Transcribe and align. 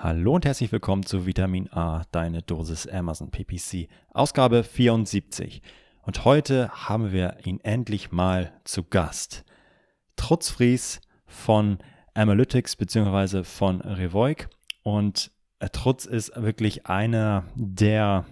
Hallo 0.00 0.36
und 0.36 0.44
herzlich 0.44 0.70
willkommen 0.70 1.04
zu 1.04 1.26
Vitamin 1.26 1.68
A, 1.72 2.04
deine 2.12 2.42
Dosis 2.42 2.86
Amazon 2.86 3.32
PPC, 3.32 3.88
Ausgabe 4.10 4.62
74. 4.62 5.60
Und 6.02 6.24
heute 6.24 6.70
haben 6.70 7.10
wir 7.10 7.38
ihn 7.44 7.58
endlich 7.64 8.12
mal 8.12 8.52
zu 8.62 8.84
Gast. 8.84 9.44
Trutz 10.14 10.50
Fries 10.50 11.00
von 11.26 11.78
Analytics 12.14 12.76
bzw. 12.76 13.42
von 13.42 13.80
Revoik. 13.80 14.48
Und 14.84 15.32
Trutz 15.72 16.04
ist 16.04 16.30
wirklich 16.40 16.86
einer 16.86 17.42
der 17.56 18.24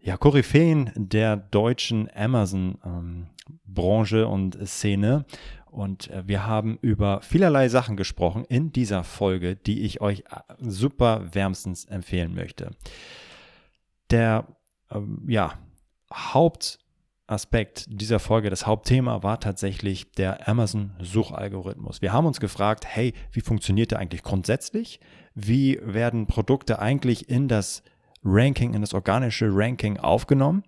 ja, 0.00 0.16
Koryphäen 0.16 0.90
der 0.96 1.36
deutschen 1.36 2.08
Amazon-Branche 2.14 4.20
ähm, 4.20 4.30
und 4.30 4.56
Szene. 4.66 5.26
Und 5.74 6.08
äh, 6.10 6.22
wir 6.26 6.46
haben 6.46 6.78
über 6.82 7.20
vielerlei 7.22 7.68
Sachen 7.68 7.96
gesprochen 7.96 8.44
in 8.44 8.70
dieser 8.70 9.02
Folge, 9.02 9.56
die 9.56 9.82
ich 9.82 10.00
euch 10.00 10.20
äh, 10.20 10.54
super 10.60 11.34
wärmstens 11.34 11.84
empfehlen 11.84 12.34
möchte. 12.34 12.70
Der 14.10 14.46
ähm, 14.92 15.24
ja, 15.26 15.54
Hauptaspekt 16.12 17.86
dieser 17.88 18.20
Folge, 18.20 18.50
das 18.50 18.68
Hauptthema 18.68 19.24
war 19.24 19.40
tatsächlich 19.40 20.12
der 20.12 20.46
Amazon-Suchalgorithmus. 20.48 22.00
Wir 22.00 22.12
haben 22.12 22.26
uns 22.26 22.38
gefragt, 22.38 22.86
hey, 22.86 23.12
wie 23.32 23.40
funktioniert 23.40 23.90
der 23.90 23.98
eigentlich 23.98 24.22
grundsätzlich? 24.22 25.00
Wie 25.34 25.80
werden 25.82 26.28
Produkte 26.28 26.78
eigentlich 26.78 27.28
in 27.28 27.48
das 27.48 27.82
Ranking, 28.22 28.74
in 28.74 28.80
das 28.80 28.94
organische 28.94 29.48
Ranking 29.50 29.96
aufgenommen? 29.96 30.62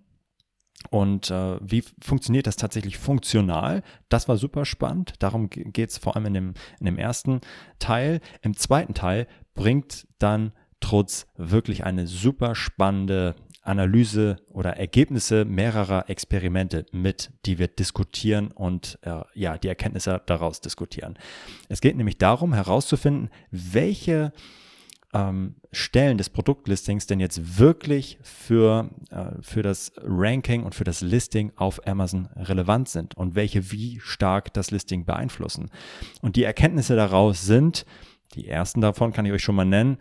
Und 0.91 1.31
äh, 1.31 1.59
wie 1.61 1.85
funktioniert 2.03 2.47
das 2.47 2.57
tatsächlich 2.57 2.99
funktional? 2.99 3.83
Das 4.09 4.29
war 4.29 4.37
super 4.37 4.65
spannend. 4.65 5.15
Darum 5.19 5.51
geht 5.51 5.91
es 5.91 5.99
vor 5.99 6.17
allem 6.17 6.27
in 6.27 6.35
dem, 6.35 6.55
in 6.81 6.87
dem 6.87 6.99
ersten 6.99 7.41
Teil. 7.79 8.21
Im 8.43 8.57
zweiten 8.57 8.95
Teil 8.95 9.27
bringt 9.55 10.07
dann 10.19 10.53
Trutz 10.81 11.27
wirklich 11.37 11.85
eine 11.85 12.07
super 12.07 12.55
spannende 12.55 13.35
Analyse 13.63 14.37
oder 14.49 14.77
Ergebnisse 14.77 15.45
mehrerer 15.45 16.09
Experimente 16.09 16.87
mit, 16.93 17.31
die 17.47 17.59
wir 17.59 17.67
diskutieren 17.67 18.53
und 18.53 18.99
äh, 19.03 19.23
ja, 19.35 19.59
die 19.59 19.69
Erkenntnisse 19.69 20.23
daraus 20.27 20.61
diskutieren. 20.61 21.19
Es 21.69 21.81
geht 21.81 21.97
nämlich 21.97 22.19
darum 22.19 22.53
herauszufinden, 22.53 23.31
welche 23.51 24.33
ähm, 25.15 25.57
Stellen 25.73 26.19
des 26.19 26.31
Produktlistings 26.31 27.07
denn 27.07 27.21
jetzt 27.21 27.59
wirklich 27.59 28.19
für, 28.23 28.91
äh, 29.11 29.41
für 29.41 29.63
das 29.63 29.93
Ranking 29.99 30.65
und 30.65 30.75
für 30.75 30.85
das 30.85 31.01
Listing 31.01 31.53
auf 31.57 31.87
Amazon 31.87 32.27
relevant 32.37 32.89
sind 32.89 33.17
und 33.17 33.35
welche 33.35 33.71
wie 33.73 34.01
stark 34.01 34.53
das 34.53 34.71
Listing 34.71 35.05
beeinflussen. 35.05 35.71
Und 36.23 36.37
die 36.37 36.45
Erkenntnisse 36.45 36.97
daraus 36.97 37.45
sind, 37.45 37.87
die 38.35 38.49
ersten 38.49 38.81
davon 38.81 39.13
kann 39.13 39.27
ich 39.27 39.33
euch 39.33 39.43
schon 39.43 39.55
mal 39.55 39.65
nennen, 39.65 39.99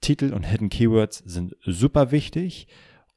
Titel 0.00 0.34
und 0.34 0.42
Hidden 0.42 0.68
Keywords 0.68 1.22
sind 1.24 1.56
super 1.64 2.10
wichtig 2.10 2.68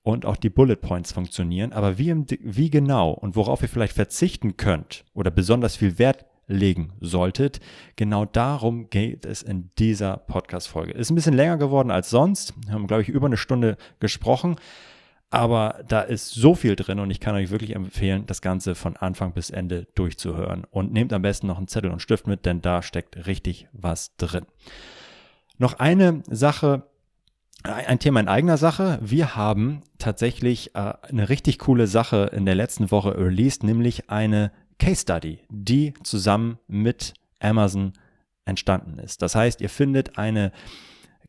und 0.04 0.26
auch 0.26 0.38
die 0.38 0.50
Bullet 0.50 0.78
Points 0.78 1.12
funktionieren. 1.12 1.74
Aber 1.74 1.98
wie, 1.98 2.10
im, 2.10 2.26
wie 2.40 2.70
genau 2.70 3.12
und 3.12 3.36
worauf 3.36 3.62
ihr 3.62 3.68
vielleicht 3.68 3.92
verzichten 3.92 4.56
könnt 4.56 5.04
oder 5.14 5.32
besonders 5.32 5.76
viel 5.76 6.00
Wert 6.00 6.27
legen 6.48 6.94
solltet. 7.00 7.59
Genau 7.95 8.26
darum 8.26 8.90
geht 8.90 9.26
es 9.26 9.44
in 9.44 9.70
dieser 9.78 10.17
Podcast-Folge. 10.17 10.94
Ist 10.94 11.12
ein 11.12 11.16
bisschen 11.16 11.36
länger 11.36 11.58
geworden 11.58 11.92
als 11.92 12.09
sonst. 12.09 12.53
Wir 12.66 12.73
haben, 12.73 12.88
glaube 12.88 13.03
ich, 13.03 13.09
über 13.09 13.28
eine 13.28 13.38
Stunde 13.38 13.78
gesprochen. 14.00 14.56
Aber 15.30 15.84
da 15.88 16.02
ist 16.02 16.30
so 16.30 16.56
viel 16.56 16.78
drin 16.78 17.00
und 17.00 17.12
ich 17.12 17.20
kann 17.20 17.36
euch 17.36 17.50
wirklich 17.50 17.75
empfehlen, 17.75 18.25
das 18.28 18.42
Ganze 18.42 18.75
von 18.75 18.95
Anfang 18.95 19.34
bis 19.34 19.50
Ende 19.50 19.88
durchzuhören. 19.94 20.64
Und 20.72 20.94
nehmt 20.94 21.12
am 21.12 21.22
besten 21.22 21.48
noch 21.48 21.58
einen 21.58 21.68
Zettel 21.68 21.92
und 21.92 22.02
Stift 22.02 22.28
mit, 22.28 22.45
denn 22.45 22.62
da 22.62 22.81
steckt 22.81 23.28
richtig 23.28 23.68
was 23.73 24.16
drin. 24.16 24.45
Noch 25.58 25.80
eine 25.80 26.23
Sache, 26.30 26.84
ein 27.64 28.00
Thema 28.00 28.22
in 28.22 28.30
eigener 28.30 28.56
Sache. 28.56 29.00
Wir 29.02 29.36
haben 29.36 29.81
tatsächlich 29.98 30.75
äh, 30.75 30.94
eine 31.09 31.28
richtig 31.28 31.59
coole 31.59 31.88
Sache 31.88 32.30
in 32.34 32.45
der 32.45 32.56
letzten 32.56 32.90
Woche 32.92 33.18
released, 33.18 33.64
nämlich 33.64 34.09
eine 34.09 34.52
Case 34.80 35.02
Study, 35.02 35.40
die 35.50 35.94
zusammen 36.04 36.60
mit 36.68 37.14
Amazon 37.40 37.94
entstanden 38.46 39.00
ist. 39.00 39.22
Das 39.22 39.36
heißt, 39.36 39.62
ihr 39.62 39.70
findet 39.70 40.18
eine 40.18 40.52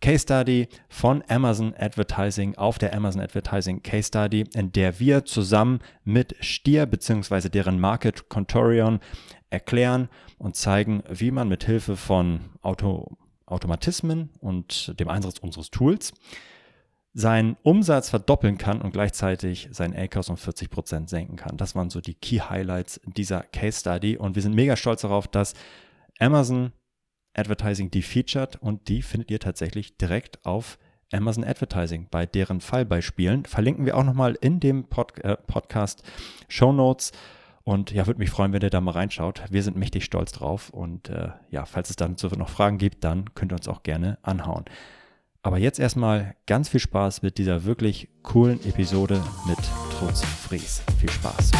Case 0.00 0.22
Study 0.22 0.68
von 0.88 1.24
Amazon 1.28 1.74
Advertising 1.76 2.54
auf 2.56 2.78
der 2.78 2.94
Amazon 2.94 3.20
Advertising 3.20 3.82
Case 3.82 4.08
Study, 4.08 4.44
in 4.54 4.70
der 4.70 5.00
wir 5.00 5.24
zusammen 5.24 5.80
mit 6.04 6.36
Stier 6.40 6.86
bzw. 6.86 7.48
deren 7.48 7.80
Market 7.80 8.28
Contorion 8.28 9.00
erklären 9.50 10.08
und 10.38 10.54
zeigen, 10.54 11.02
wie 11.08 11.32
man 11.32 11.48
mit 11.48 11.64
Hilfe 11.64 11.96
von 11.96 12.40
Auto 12.62 13.16
Automatismen 13.46 14.28
und 14.40 14.98
dem 15.00 15.08
Einsatz 15.08 15.38
unseres 15.38 15.70
Tools 15.70 16.12
seinen 17.14 17.56
Umsatz 17.62 18.10
verdoppeln 18.10 18.58
kann 18.58 18.80
und 18.80 18.92
gleichzeitig 18.92 19.68
seinen 19.72 19.96
ACOS 19.96 20.28
um 20.28 20.36
40 20.36 20.70
Prozent 20.70 21.08
senken 21.08 21.36
kann. 21.36 21.56
Das 21.56 21.74
waren 21.74 21.90
so 21.90 22.00
die 22.00 22.14
Key 22.14 22.38
Highlights 22.38 23.00
dieser 23.04 23.42
Case 23.42 23.80
Study 23.80 24.16
und 24.16 24.34
wir 24.34 24.42
sind 24.42 24.54
mega 24.54 24.76
stolz 24.76 25.02
darauf, 25.02 25.26
dass 25.26 25.54
Amazon 26.18 26.72
Advertising 27.34 27.90
die 27.90 28.02
featured 28.02 28.56
und 28.56 28.88
die 28.88 29.02
findet 29.02 29.30
ihr 29.30 29.40
tatsächlich 29.40 29.96
direkt 29.96 30.44
auf 30.44 30.78
Amazon 31.12 31.44
Advertising 31.44 32.08
bei 32.10 32.26
deren 32.26 32.60
Fallbeispielen. 32.60 33.44
Verlinken 33.46 33.86
wir 33.86 33.96
auch 33.96 34.04
nochmal 34.04 34.36
in 34.40 34.60
dem 34.60 34.84
Pod 34.84 35.18
äh, 35.24 35.36
Podcast 35.36 36.02
Show 36.48 36.72
Notes. 36.72 37.12
Und 37.64 37.90
ja, 37.90 38.06
würde 38.06 38.18
mich 38.18 38.30
freuen, 38.30 38.52
wenn 38.52 38.62
ihr 38.62 38.70
da 38.70 38.80
mal 38.80 38.92
reinschaut. 38.92 39.42
Wir 39.50 39.62
sind 39.62 39.76
mächtig 39.76 40.04
stolz 40.04 40.32
drauf. 40.32 40.70
Und 40.70 41.10
äh, 41.10 41.30
ja, 41.50 41.64
falls 41.66 41.90
es 41.90 41.96
dazu 41.96 42.28
noch 42.28 42.48
Fragen 42.48 42.78
gibt, 42.78 43.04
dann 43.04 43.34
könnt 43.34 43.52
ihr 43.52 43.56
uns 43.56 43.68
auch 43.68 43.82
gerne 43.82 44.18
anhauen. 44.22 44.64
Aber 45.42 45.58
jetzt 45.58 45.78
erstmal 45.78 46.34
ganz 46.46 46.68
viel 46.68 46.80
Spaß 46.80 47.22
mit 47.22 47.38
dieser 47.38 47.64
wirklich 47.64 48.08
coolen 48.22 48.58
Episode 48.64 49.22
mit 49.46 49.58
Trutz 49.96 50.24
Fries. 50.24 50.82
Viel 50.98 51.10
Spaß. 51.10 51.52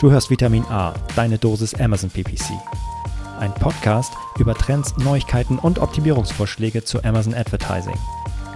Du 0.00 0.10
hörst 0.10 0.30
Vitamin 0.30 0.64
A, 0.64 0.94
deine 1.14 1.38
Dosis 1.38 1.74
Amazon 1.74 2.10
PPC. 2.10 2.50
Ein 3.38 3.54
Podcast 3.54 4.12
über 4.40 4.54
Trends, 4.54 4.96
Neuigkeiten 4.96 5.58
und 5.60 5.78
Optimierungsvorschläge 5.78 6.82
zu 6.82 7.02
Amazon 7.04 7.34
Advertising. 7.34 7.96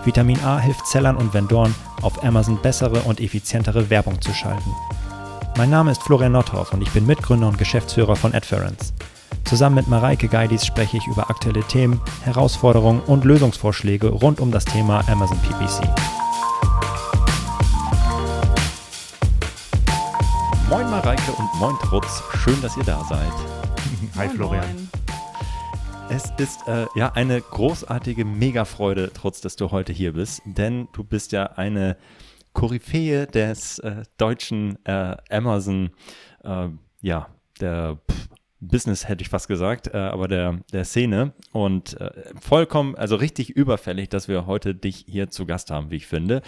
Vitamin 0.05 0.41
A 0.41 0.59
hilft 0.59 0.87
Sellern 0.89 1.17
und 1.17 1.33
Vendoren, 1.33 1.75
auf 2.03 2.25
Amazon 2.25 2.61
bessere 2.61 3.03
und 3.03 3.21
effizientere 3.21 3.89
Werbung 3.89 4.21
zu 4.21 4.35
schalten. 4.35 4.71
Mein 5.57 5.71
Name 5.71 5.93
ist 5.93 6.03
Florian 6.03 6.33
Nordhoff 6.33 6.73
und 6.73 6.83
ich 6.83 6.91
bin 6.91 7.07
Mitgründer 7.07 7.47
und 7.47 7.59
Geschäftsführer 7.59 8.17
von 8.17 8.35
Adference. 8.35 8.93
Zusammen 9.45 9.77
mit 9.77 9.89
Mareike 9.89 10.29
Geidis 10.29 10.65
spreche 10.65 10.97
ich 10.97 11.07
über 11.07 11.29
aktuelle 11.31 11.63
Themen, 11.65 12.01
Herausforderungen 12.23 13.01
und 13.01 13.25
Lösungsvorschläge 13.25 14.09
rund 14.09 14.41
um 14.41 14.51
das 14.51 14.65
Thema 14.65 15.07
Amazon 15.09 15.39
PPC. 15.39 15.89
Moin 20.69 20.89
Mareike 20.91 21.33
und 21.33 21.55
moin 21.61 21.75
Trutz, 21.83 22.23
schön, 22.39 22.61
dass 22.63 22.77
ihr 22.77 22.85
da 22.85 23.05
seid. 23.05 23.33
Hi 24.17 24.27
moin, 24.27 24.31
Florian. 24.31 24.65
Moin. 24.65 24.89
Es 26.09 26.31
ist 26.37 26.67
äh, 26.69 26.87
ja 26.95 27.13
eine 27.13 27.41
großartige 27.41 28.25
Megafreude, 28.25 29.11
trotz 29.15 29.41
dass 29.41 29.57
du 29.57 29.71
heute 29.71 29.93
hier 29.93 30.13
bist, 30.13 30.43
denn 30.45 30.89
du 30.93 31.05
bist 31.05 31.33
ja 31.33 31.45
eine 31.53 31.97
Koryphäe 32.53 33.27
des 33.27 33.79
äh, 33.79 34.03
deutschen 34.19 34.85
äh, 34.85 35.17
Amazon, 35.31 35.91
äh, 36.45 36.69
ja, 37.01 37.29
der 37.61 37.99
pff, 38.11 38.29
Business 38.63 39.09
hätte 39.09 39.23
ich 39.23 39.29
fast 39.29 39.49
gesagt, 39.49 39.89
äh, 39.89 39.97
aber 39.97 40.29
der, 40.29 40.61
der 40.73 40.85
Szene. 40.85 41.33
Und 41.53 42.01
äh, 42.01 42.11
vollkommen, 42.41 42.95
also 42.95 43.17
richtig 43.17 43.51
überfällig, 43.51 44.09
dass 44.09 44.29
wir 44.29 44.47
heute 44.47 44.75
dich 44.75 45.05
hier 45.09 45.29
zu 45.29 45.47
Gast 45.47 45.71
haben, 45.71 45.91
wie 45.91 45.97
ich 45.97 46.07
finde. 46.07 46.43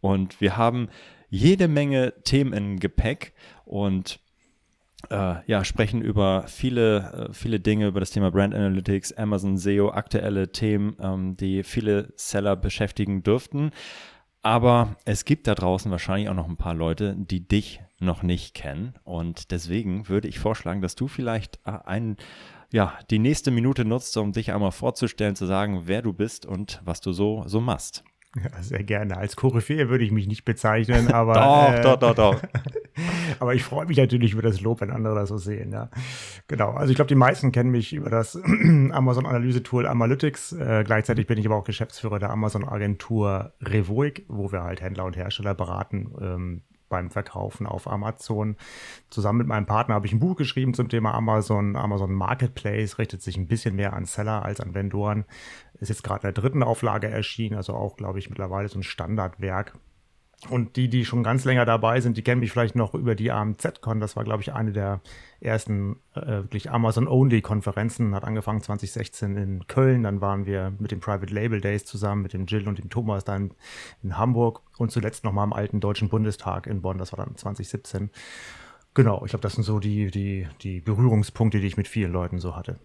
Und 0.00 0.40
wir 0.40 0.56
haben 0.56 0.88
jede 1.28 1.68
Menge 1.68 2.12
Themen 2.24 2.52
im 2.52 2.80
Gepäck 2.80 3.32
und 3.64 4.18
äh, 5.08 5.36
ja, 5.46 5.64
sprechen 5.64 6.02
über 6.02 6.44
viele, 6.48 7.28
äh, 7.30 7.32
viele 7.32 7.60
Dinge, 7.60 7.86
über 7.86 8.00
das 8.00 8.10
Thema 8.10 8.30
Brand 8.30 8.54
Analytics, 8.54 9.12
Amazon 9.12 9.56
SEO, 9.56 9.90
aktuelle 9.90 10.52
Themen, 10.52 10.96
ähm, 11.00 11.36
die 11.36 11.62
viele 11.62 12.12
Seller 12.16 12.56
beschäftigen 12.56 13.22
dürften. 13.22 13.70
Aber 14.42 14.96
es 15.04 15.24
gibt 15.24 15.46
da 15.46 15.54
draußen 15.54 15.90
wahrscheinlich 15.90 16.28
auch 16.28 16.34
noch 16.34 16.48
ein 16.48 16.56
paar 16.56 16.74
Leute, 16.74 17.14
die 17.16 17.46
dich 17.46 17.80
noch 17.98 18.22
nicht 18.22 18.54
kennen. 18.54 18.94
Und 19.04 19.50
deswegen 19.50 20.08
würde 20.08 20.28
ich 20.28 20.38
vorschlagen, 20.38 20.80
dass 20.80 20.94
du 20.94 21.08
vielleicht 21.08 21.60
äh, 21.66 21.72
ein, 21.84 22.16
ja, 22.72 22.98
die 23.10 23.18
nächste 23.18 23.50
Minute 23.50 23.84
nutzt, 23.84 24.16
um 24.16 24.32
dich 24.32 24.52
einmal 24.52 24.72
vorzustellen, 24.72 25.36
zu 25.36 25.46
sagen, 25.46 25.82
wer 25.84 26.00
du 26.00 26.14
bist 26.14 26.46
und 26.46 26.80
was 26.84 27.00
du 27.02 27.12
so, 27.12 27.44
so 27.46 27.60
machst. 27.60 28.02
Ja, 28.36 28.62
sehr 28.62 28.84
gerne. 28.84 29.16
Als 29.16 29.34
Koryphäe 29.34 29.88
würde 29.88 30.04
ich 30.04 30.12
mich 30.12 30.28
nicht 30.28 30.44
bezeichnen, 30.44 31.08
aber. 31.12 31.34
doch, 31.34 31.72
äh, 31.72 31.82
doch, 31.82 31.96
doch, 31.96 32.14
doch. 32.14 32.42
aber 33.40 33.54
ich 33.54 33.64
freue 33.64 33.86
mich 33.86 33.96
natürlich 33.96 34.34
über 34.34 34.42
das 34.42 34.60
Lob, 34.60 34.80
wenn 34.80 34.90
andere 34.90 35.16
das 35.16 35.30
so 35.30 35.36
sehen, 35.36 35.72
ja. 35.72 35.90
Genau. 36.46 36.70
Also 36.70 36.90
ich 36.90 36.96
glaube, 36.96 37.08
die 37.08 37.16
meisten 37.16 37.50
kennen 37.50 37.70
mich 37.70 37.92
über 37.92 38.08
das 38.08 38.36
Amazon-Analyse-Tool 38.92 39.86
Analytics. 39.86 40.52
Äh, 40.52 40.84
gleichzeitig 40.84 41.26
bin 41.26 41.38
ich 41.38 41.46
aber 41.46 41.56
auch 41.56 41.64
Geschäftsführer 41.64 42.20
der 42.20 42.30
Amazon-Agentur 42.30 43.52
Revoic, 43.60 44.24
wo 44.28 44.52
wir 44.52 44.62
halt 44.62 44.80
Händler 44.80 45.06
und 45.06 45.16
Hersteller 45.16 45.54
beraten, 45.54 46.12
ähm, 46.20 46.62
beim 46.90 47.08
Verkaufen 47.10 47.66
auf 47.66 47.88
Amazon. 47.88 48.56
Zusammen 49.08 49.38
mit 49.38 49.46
meinem 49.46 49.64
Partner 49.64 49.94
habe 49.94 50.06
ich 50.06 50.12
ein 50.12 50.20
Buch 50.20 50.36
geschrieben 50.36 50.74
zum 50.74 50.90
Thema 50.90 51.14
Amazon. 51.14 51.76
Amazon 51.76 52.12
Marketplace 52.12 52.98
richtet 52.98 53.22
sich 53.22 53.38
ein 53.38 53.48
bisschen 53.48 53.76
mehr 53.76 53.94
an 53.94 54.04
Seller 54.04 54.44
als 54.44 54.60
an 54.60 54.74
Vendoren. 54.74 55.24
Ist 55.80 55.88
jetzt 55.88 56.04
gerade 56.04 56.28
in 56.28 56.34
der 56.34 56.42
dritten 56.42 56.62
Auflage 56.62 57.08
erschienen, 57.08 57.56
also 57.56 57.72
auch, 57.72 57.96
glaube 57.96 58.18
ich, 58.18 58.28
mittlerweile 58.28 58.68
so 58.68 58.78
ein 58.78 58.82
Standardwerk. 58.82 59.78
Und 60.48 60.76
die, 60.76 60.88
die 60.88 61.04
schon 61.04 61.22
ganz 61.22 61.44
länger 61.44 61.66
dabei 61.66 62.00
sind, 62.00 62.16
die 62.16 62.22
kennen 62.22 62.40
mich 62.40 62.50
vielleicht 62.50 62.74
noch 62.74 62.94
über 62.94 63.14
die 63.14 63.30
AMZ-Con. 63.30 64.00
Das 64.00 64.16
war, 64.16 64.24
glaube 64.24 64.42
ich, 64.42 64.54
eine 64.54 64.72
der 64.72 65.02
ersten 65.40 65.96
äh, 66.14 66.26
wirklich 66.26 66.70
Amazon-Only-Konferenzen. 66.70 68.14
Hat 68.14 68.24
angefangen 68.24 68.62
2016 68.62 69.36
in 69.36 69.66
Köln. 69.66 70.02
Dann 70.02 70.22
waren 70.22 70.46
wir 70.46 70.72
mit 70.78 70.92
den 70.92 71.00
Private 71.00 71.32
Label 71.32 71.60
Days 71.60 71.84
zusammen, 71.84 72.22
mit 72.22 72.32
dem 72.32 72.46
Jill 72.46 72.66
und 72.68 72.78
dem 72.78 72.88
Thomas 72.88 73.24
dann 73.24 73.50
in 74.02 74.16
Hamburg. 74.16 74.62
Und 74.78 74.90
zuletzt 74.90 75.24
nochmal 75.24 75.44
im 75.44 75.52
alten 75.52 75.78
Deutschen 75.78 76.08
Bundestag 76.08 76.66
in 76.66 76.80
Bonn. 76.80 76.96
Das 76.96 77.12
war 77.12 77.22
dann 77.22 77.36
2017. 77.36 78.08
Genau, 78.94 79.22
ich 79.24 79.30
glaube, 79.30 79.42
das 79.42 79.52
sind 79.52 79.64
so 79.64 79.78
die, 79.78 80.10
die, 80.10 80.48
die 80.62 80.80
Berührungspunkte, 80.80 81.60
die 81.60 81.66
ich 81.66 81.76
mit 81.76 81.86
vielen 81.86 82.12
Leuten 82.12 82.38
so 82.38 82.56
hatte. 82.56 82.78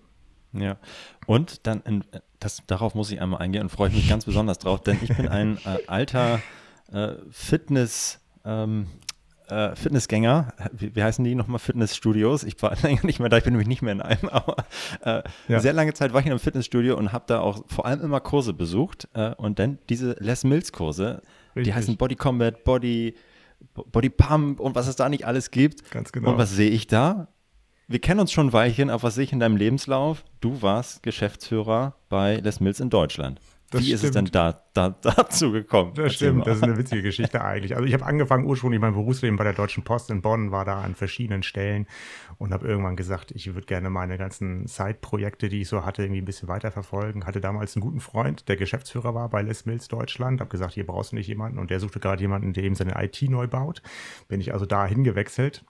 Ja, 0.51 0.77
und 1.25 1.65
dann, 1.67 1.81
in, 1.81 2.03
das, 2.39 2.63
darauf 2.67 2.95
muss 2.95 3.11
ich 3.11 3.21
einmal 3.21 3.41
eingehen 3.41 3.63
und 3.63 3.69
freue 3.69 3.89
ich 3.89 3.95
mich 3.95 4.09
ganz 4.09 4.25
besonders 4.25 4.59
drauf, 4.59 4.81
denn 4.81 4.97
ich 5.01 5.15
bin 5.15 5.27
ein 5.27 5.57
äh, 5.65 5.79
alter 5.87 6.35
äh, 6.35 6.39
Fitness, 7.31 8.19
ähm, 8.43 8.87
äh, 9.47 9.75
Fitnessgänger, 9.75 10.53
wie, 10.71 10.95
wie, 10.95 11.03
heißen 11.03 11.23
die 11.23 11.35
nochmal, 11.35 11.59
Fitnessstudios? 11.59 12.43
Ich 12.43 12.61
war 12.61 12.75
länger 12.81 13.05
nicht 13.05 13.19
mehr 13.19 13.29
da, 13.29 13.37
ich 13.37 13.43
bin 13.43 13.53
nämlich 13.53 13.67
nicht 13.67 13.81
mehr 13.81 13.93
in 13.93 14.01
einem, 14.01 14.29
aber 14.31 14.55
äh, 15.01 15.23
ja. 15.47 15.59
sehr 15.59 15.73
lange 15.73 15.93
Zeit 15.93 16.13
war 16.13 16.19
ich 16.19 16.25
in 16.25 16.31
einem 16.31 16.39
Fitnessstudio 16.39 16.97
und 16.97 17.11
habe 17.11 17.25
da 17.27 17.39
auch 17.39 17.63
vor 17.67 17.85
allem 17.85 18.01
immer 18.01 18.19
Kurse 18.19 18.53
besucht 18.53 19.07
äh, 19.13 19.33
und 19.35 19.59
dann 19.59 19.79
diese 19.89 20.15
Les 20.19 20.43
Mills 20.43 20.71
Kurse, 20.71 21.21
Richtig. 21.55 21.63
die 21.63 21.73
heißen 21.73 21.97
Body 21.97 22.15
Combat, 22.15 22.63
Body, 22.63 23.15
Body 23.73 24.09
Pump 24.09 24.59
und 24.59 24.75
was 24.75 24.87
es 24.87 24.95
da 24.95 25.09
nicht 25.09 25.25
alles 25.25 25.51
gibt. 25.51 25.89
Ganz 25.91 26.11
genau. 26.11 26.31
Und 26.31 26.37
was 26.37 26.51
sehe 26.51 26.69
ich 26.69 26.87
da? 26.87 27.27
Wir 27.87 27.99
kennen 27.99 28.19
uns 28.19 28.31
schon 28.31 28.47
ein 28.47 28.53
Weilchen, 28.53 28.89
aber 28.89 29.03
was 29.03 29.15
sehe 29.15 29.25
ich 29.25 29.31
in 29.31 29.39
deinem 29.39 29.57
Lebenslauf? 29.57 30.23
Du 30.41 30.63
warst 30.63 31.03
Geschäftsführer 31.03 31.95
bei 32.09 32.37
Les 32.37 32.59
Mills 32.59 32.79
in 32.79 32.89
Deutschland. 32.89 33.39
Das 33.75 33.83
Wie 33.83 33.87
stimmt. 33.87 34.03
ist 34.03 34.03
es 34.05 34.11
denn 34.11 34.25
da, 34.31 34.61
da, 34.73 34.89
dazu 35.01 35.51
gekommen? 35.51 35.91
Das 35.95 36.13
stimmt, 36.13 36.47
das 36.47 36.57
ist 36.57 36.63
eine 36.63 36.77
witzige 36.77 37.01
Geschichte 37.01 37.43
eigentlich. 37.43 37.75
Also 37.75 37.85
ich 37.85 37.93
habe 37.93 38.05
angefangen 38.05 38.45
ursprünglich 38.45 38.79
mein 38.79 38.93
Berufsleben 38.93 39.35
bei 39.35 39.43
der 39.43 39.51
Deutschen 39.51 39.83
Post 39.83 40.09
in 40.11 40.21
Bonn, 40.21 40.51
war 40.51 40.63
da 40.63 40.81
an 40.81 40.95
verschiedenen 40.95 41.43
Stellen 41.43 41.85
und 42.37 42.53
habe 42.53 42.65
irgendwann 42.65 42.95
gesagt, 42.95 43.31
ich 43.31 43.53
würde 43.53 43.65
gerne 43.65 43.89
meine 43.89 44.17
ganzen 44.17 44.65
Side-Projekte, 44.65 45.49
die 45.49 45.61
ich 45.61 45.67
so 45.67 45.85
hatte, 45.85 46.03
irgendwie 46.03 46.21
ein 46.21 46.25
bisschen 46.25 46.47
weiterverfolgen. 46.47 47.25
Hatte 47.25 47.41
damals 47.41 47.75
einen 47.75 47.81
guten 47.81 47.99
Freund, 47.99 48.47
der 48.47 48.55
Geschäftsführer 48.55 49.13
war 49.13 49.27
bei 49.29 49.41
Les 49.41 49.65
Mills 49.65 49.89
Deutschland. 49.89 50.39
Habe 50.39 50.49
gesagt, 50.49 50.73
hier 50.73 50.85
brauchst 50.85 51.11
du 51.11 51.17
nicht 51.17 51.27
jemanden 51.27 51.59
und 51.59 51.69
der 51.69 51.81
suchte 51.81 51.99
gerade 51.99 52.21
jemanden, 52.21 52.53
der 52.53 52.63
eben 52.63 52.75
seine 52.75 52.93
IT 53.03 53.21
neu 53.23 53.47
baut. 53.47 53.81
Bin 54.29 54.39
ich 54.39 54.53
also 54.53 54.65
da 54.65 54.85
hingewechselt 54.85 55.65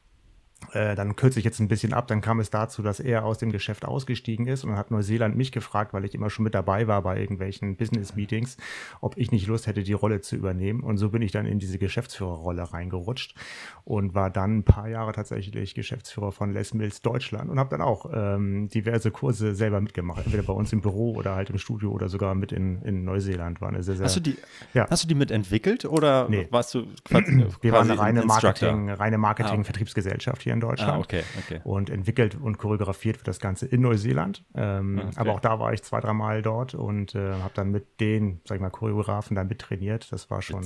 äh, 0.73 0.95
dann 0.95 1.15
kürze 1.15 1.39
ich 1.39 1.45
jetzt 1.45 1.59
ein 1.59 1.67
bisschen 1.67 1.93
ab, 1.93 2.07
dann 2.07 2.21
kam 2.21 2.39
es 2.39 2.49
dazu, 2.49 2.81
dass 2.81 2.99
er 2.99 3.25
aus 3.25 3.37
dem 3.37 3.51
Geschäft 3.51 3.85
ausgestiegen 3.85 4.47
ist 4.47 4.63
und 4.63 4.75
hat 4.75 4.91
Neuseeland 4.91 5.35
mich 5.35 5.51
gefragt, 5.51 5.93
weil 5.93 6.05
ich 6.05 6.13
immer 6.15 6.29
schon 6.29 6.43
mit 6.43 6.53
dabei 6.53 6.87
war 6.87 7.01
bei 7.01 7.19
irgendwelchen 7.19 7.75
Business-Meetings, 7.75 8.57
ob 9.01 9.17
ich 9.17 9.31
nicht 9.31 9.47
Lust 9.47 9.67
hätte, 9.67 9.83
die 9.83 9.93
Rolle 9.93 10.21
zu 10.21 10.35
übernehmen. 10.35 10.81
Und 10.81 10.97
so 10.97 11.09
bin 11.09 11.21
ich 11.21 11.31
dann 11.31 11.45
in 11.45 11.59
diese 11.59 11.77
Geschäftsführerrolle 11.77 12.73
reingerutscht 12.73 13.35
und 13.83 14.15
war 14.15 14.29
dann 14.29 14.57
ein 14.57 14.63
paar 14.63 14.89
Jahre 14.89 15.11
tatsächlich 15.13 15.75
Geschäftsführer 15.75 16.31
von 16.31 16.51
Les 16.51 16.73
Mills 16.73 17.01
Deutschland 17.01 17.49
und 17.49 17.59
habe 17.59 17.69
dann 17.69 17.81
auch 17.81 18.09
ähm, 18.13 18.67
diverse 18.69 19.11
Kurse 19.11 19.55
selber 19.55 19.81
mitgemacht, 19.81 20.25
entweder 20.25 20.43
bei 20.43 20.53
uns 20.53 20.73
im 20.73 20.81
Büro 20.81 21.13
oder 21.13 21.35
halt 21.35 21.49
im 21.49 21.57
Studio 21.57 21.91
oder 21.91 22.09
sogar 22.09 22.35
mit 22.35 22.51
in, 22.51 22.81
in 22.81 23.05
Neuseeland. 23.05 23.61
War 23.61 23.69
eine 23.69 23.83
sehr, 23.83 23.95
sehr, 23.95 24.05
hast, 24.05 24.15
du 24.15 24.21
die, 24.21 24.37
ja. 24.73 24.87
hast 24.89 25.03
du 25.03 25.07
die 25.07 25.15
mitentwickelt 25.15 25.85
oder 25.85 26.27
nee. 26.29 26.47
warst 26.49 26.73
du 26.73 26.87
quasi, 27.03 27.45
Wir 27.61 27.71
waren 27.71 27.89
eine 27.89 27.99
reine 27.99 28.25
Marketing, 28.25 28.89
reine 28.89 29.17
Marketing-Vertriebsgesellschaft 29.17 30.41
ah. 30.41 30.43
hier 30.43 30.53
in 30.55 30.61
Deutschland. 30.61 30.93
Ah, 30.93 30.99
okay, 30.99 31.23
okay. 31.37 31.61
Und 31.63 31.89
entwickelt 31.89 32.35
und 32.35 32.57
choreografiert 32.57 33.17
wird 33.17 33.27
das 33.27 33.39
Ganze 33.39 33.67
in 33.67 33.81
Neuseeland. 33.81 34.43
Ähm, 34.55 34.99
okay. 34.99 35.11
Aber 35.17 35.33
auch 35.33 35.39
da 35.39 35.59
war 35.59 35.73
ich 35.73 35.83
zwei, 35.83 35.99
drei 35.99 36.13
Mal 36.13 36.41
dort 36.41 36.73
und 36.73 37.13
äh, 37.13 37.33
habe 37.33 37.51
dann 37.53 37.69
mit 37.69 37.99
den, 37.99 38.41
sag 38.45 38.55
ich 38.55 38.61
mal, 38.61 38.71
Choreografen 38.71 39.35
dann 39.35 39.47
mittrainiert. 39.47 40.11
Das 40.11 40.31
war 40.31 40.41
schon, 40.41 40.65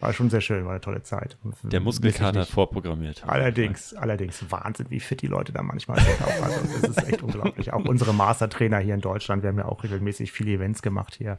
war 0.00 0.12
schon 0.12 0.28
sehr 0.28 0.40
schön, 0.40 0.64
war 0.64 0.72
eine 0.72 0.80
tolle 0.80 1.02
Zeit. 1.02 1.38
Der 1.62 1.80
Muskelkater 1.80 2.44
vorprogrammiert. 2.44 3.24
Allerdings, 3.26 3.94
allerdings 3.94 4.44
Wahnsinn, 4.50 4.86
wie 4.90 5.00
fit 5.00 5.22
die 5.22 5.28
Leute 5.28 5.52
da 5.52 5.62
manchmal 5.62 6.00
sind. 6.00 6.20
Also, 6.42 6.60
das 6.80 6.90
ist 6.90 7.08
echt 7.08 7.22
unglaublich. 7.22 7.72
Auch 7.72 7.84
unsere 7.84 8.12
Mastertrainer 8.12 8.78
hier 8.78 8.94
in 8.94 9.00
Deutschland, 9.00 9.42
wir 9.42 9.50
haben 9.50 9.58
ja 9.58 9.66
auch 9.66 9.82
regelmäßig 9.84 10.32
viele 10.32 10.52
Events 10.52 10.82
gemacht 10.82 11.14
hier. 11.14 11.38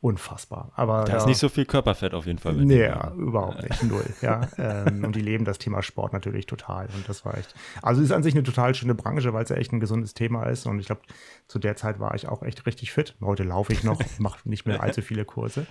Unfassbar. 0.00 0.72
Aber 0.74 1.04
da 1.04 1.16
ist 1.18 1.26
nicht 1.26 1.38
so 1.38 1.48
viel 1.48 1.64
Körperfett 1.64 2.14
auf 2.14 2.26
jeden 2.26 2.38
Fall. 2.38 2.54
Nee, 2.54 2.82
ja, 2.82 3.12
überhaupt 3.12 3.62
nicht. 3.62 3.82
Null. 3.84 4.04
Ja. 4.20 4.48
Ähm, 4.58 5.04
und 5.04 5.14
die 5.14 5.20
leben 5.20 5.44
das 5.44 5.58
Thema 5.58 5.82
Sport 5.82 6.12
natürlich 6.12 6.46
total. 6.46 6.88
Und 6.94 7.08
das 7.10 7.24
war 7.24 7.36
echt. 7.36 7.54
Also 7.82 8.00
ist 8.00 8.12
an 8.12 8.22
sich 8.22 8.34
eine 8.34 8.42
total 8.42 8.74
schöne 8.74 8.94
Branche, 8.94 9.32
weil 9.32 9.42
es 9.42 9.50
ja 9.50 9.56
echt 9.56 9.72
ein 9.72 9.80
gesundes 9.80 10.14
Thema 10.14 10.44
ist. 10.44 10.66
Und 10.66 10.78
ich 10.78 10.86
glaube, 10.86 11.02
zu 11.48 11.58
der 11.58 11.76
Zeit 11.76 12.00
war 12.00 12.14
ich 12.14 12.28
auch 12.28 12.42
echt 12.42 12.64
richtig 12.66 12.92
fit. 12.92 13.16
Heute 13.20 13.42
laufe 13.42 13.72
ich 13.72 13.84
noch, 13.84 14.00
mache 14.18 14.48
nicht 14.48 14.66
mehr 14.66 14.82
allzu 14.82 15.02
viele 15.02 15.24
Kurse. 15.24 15.66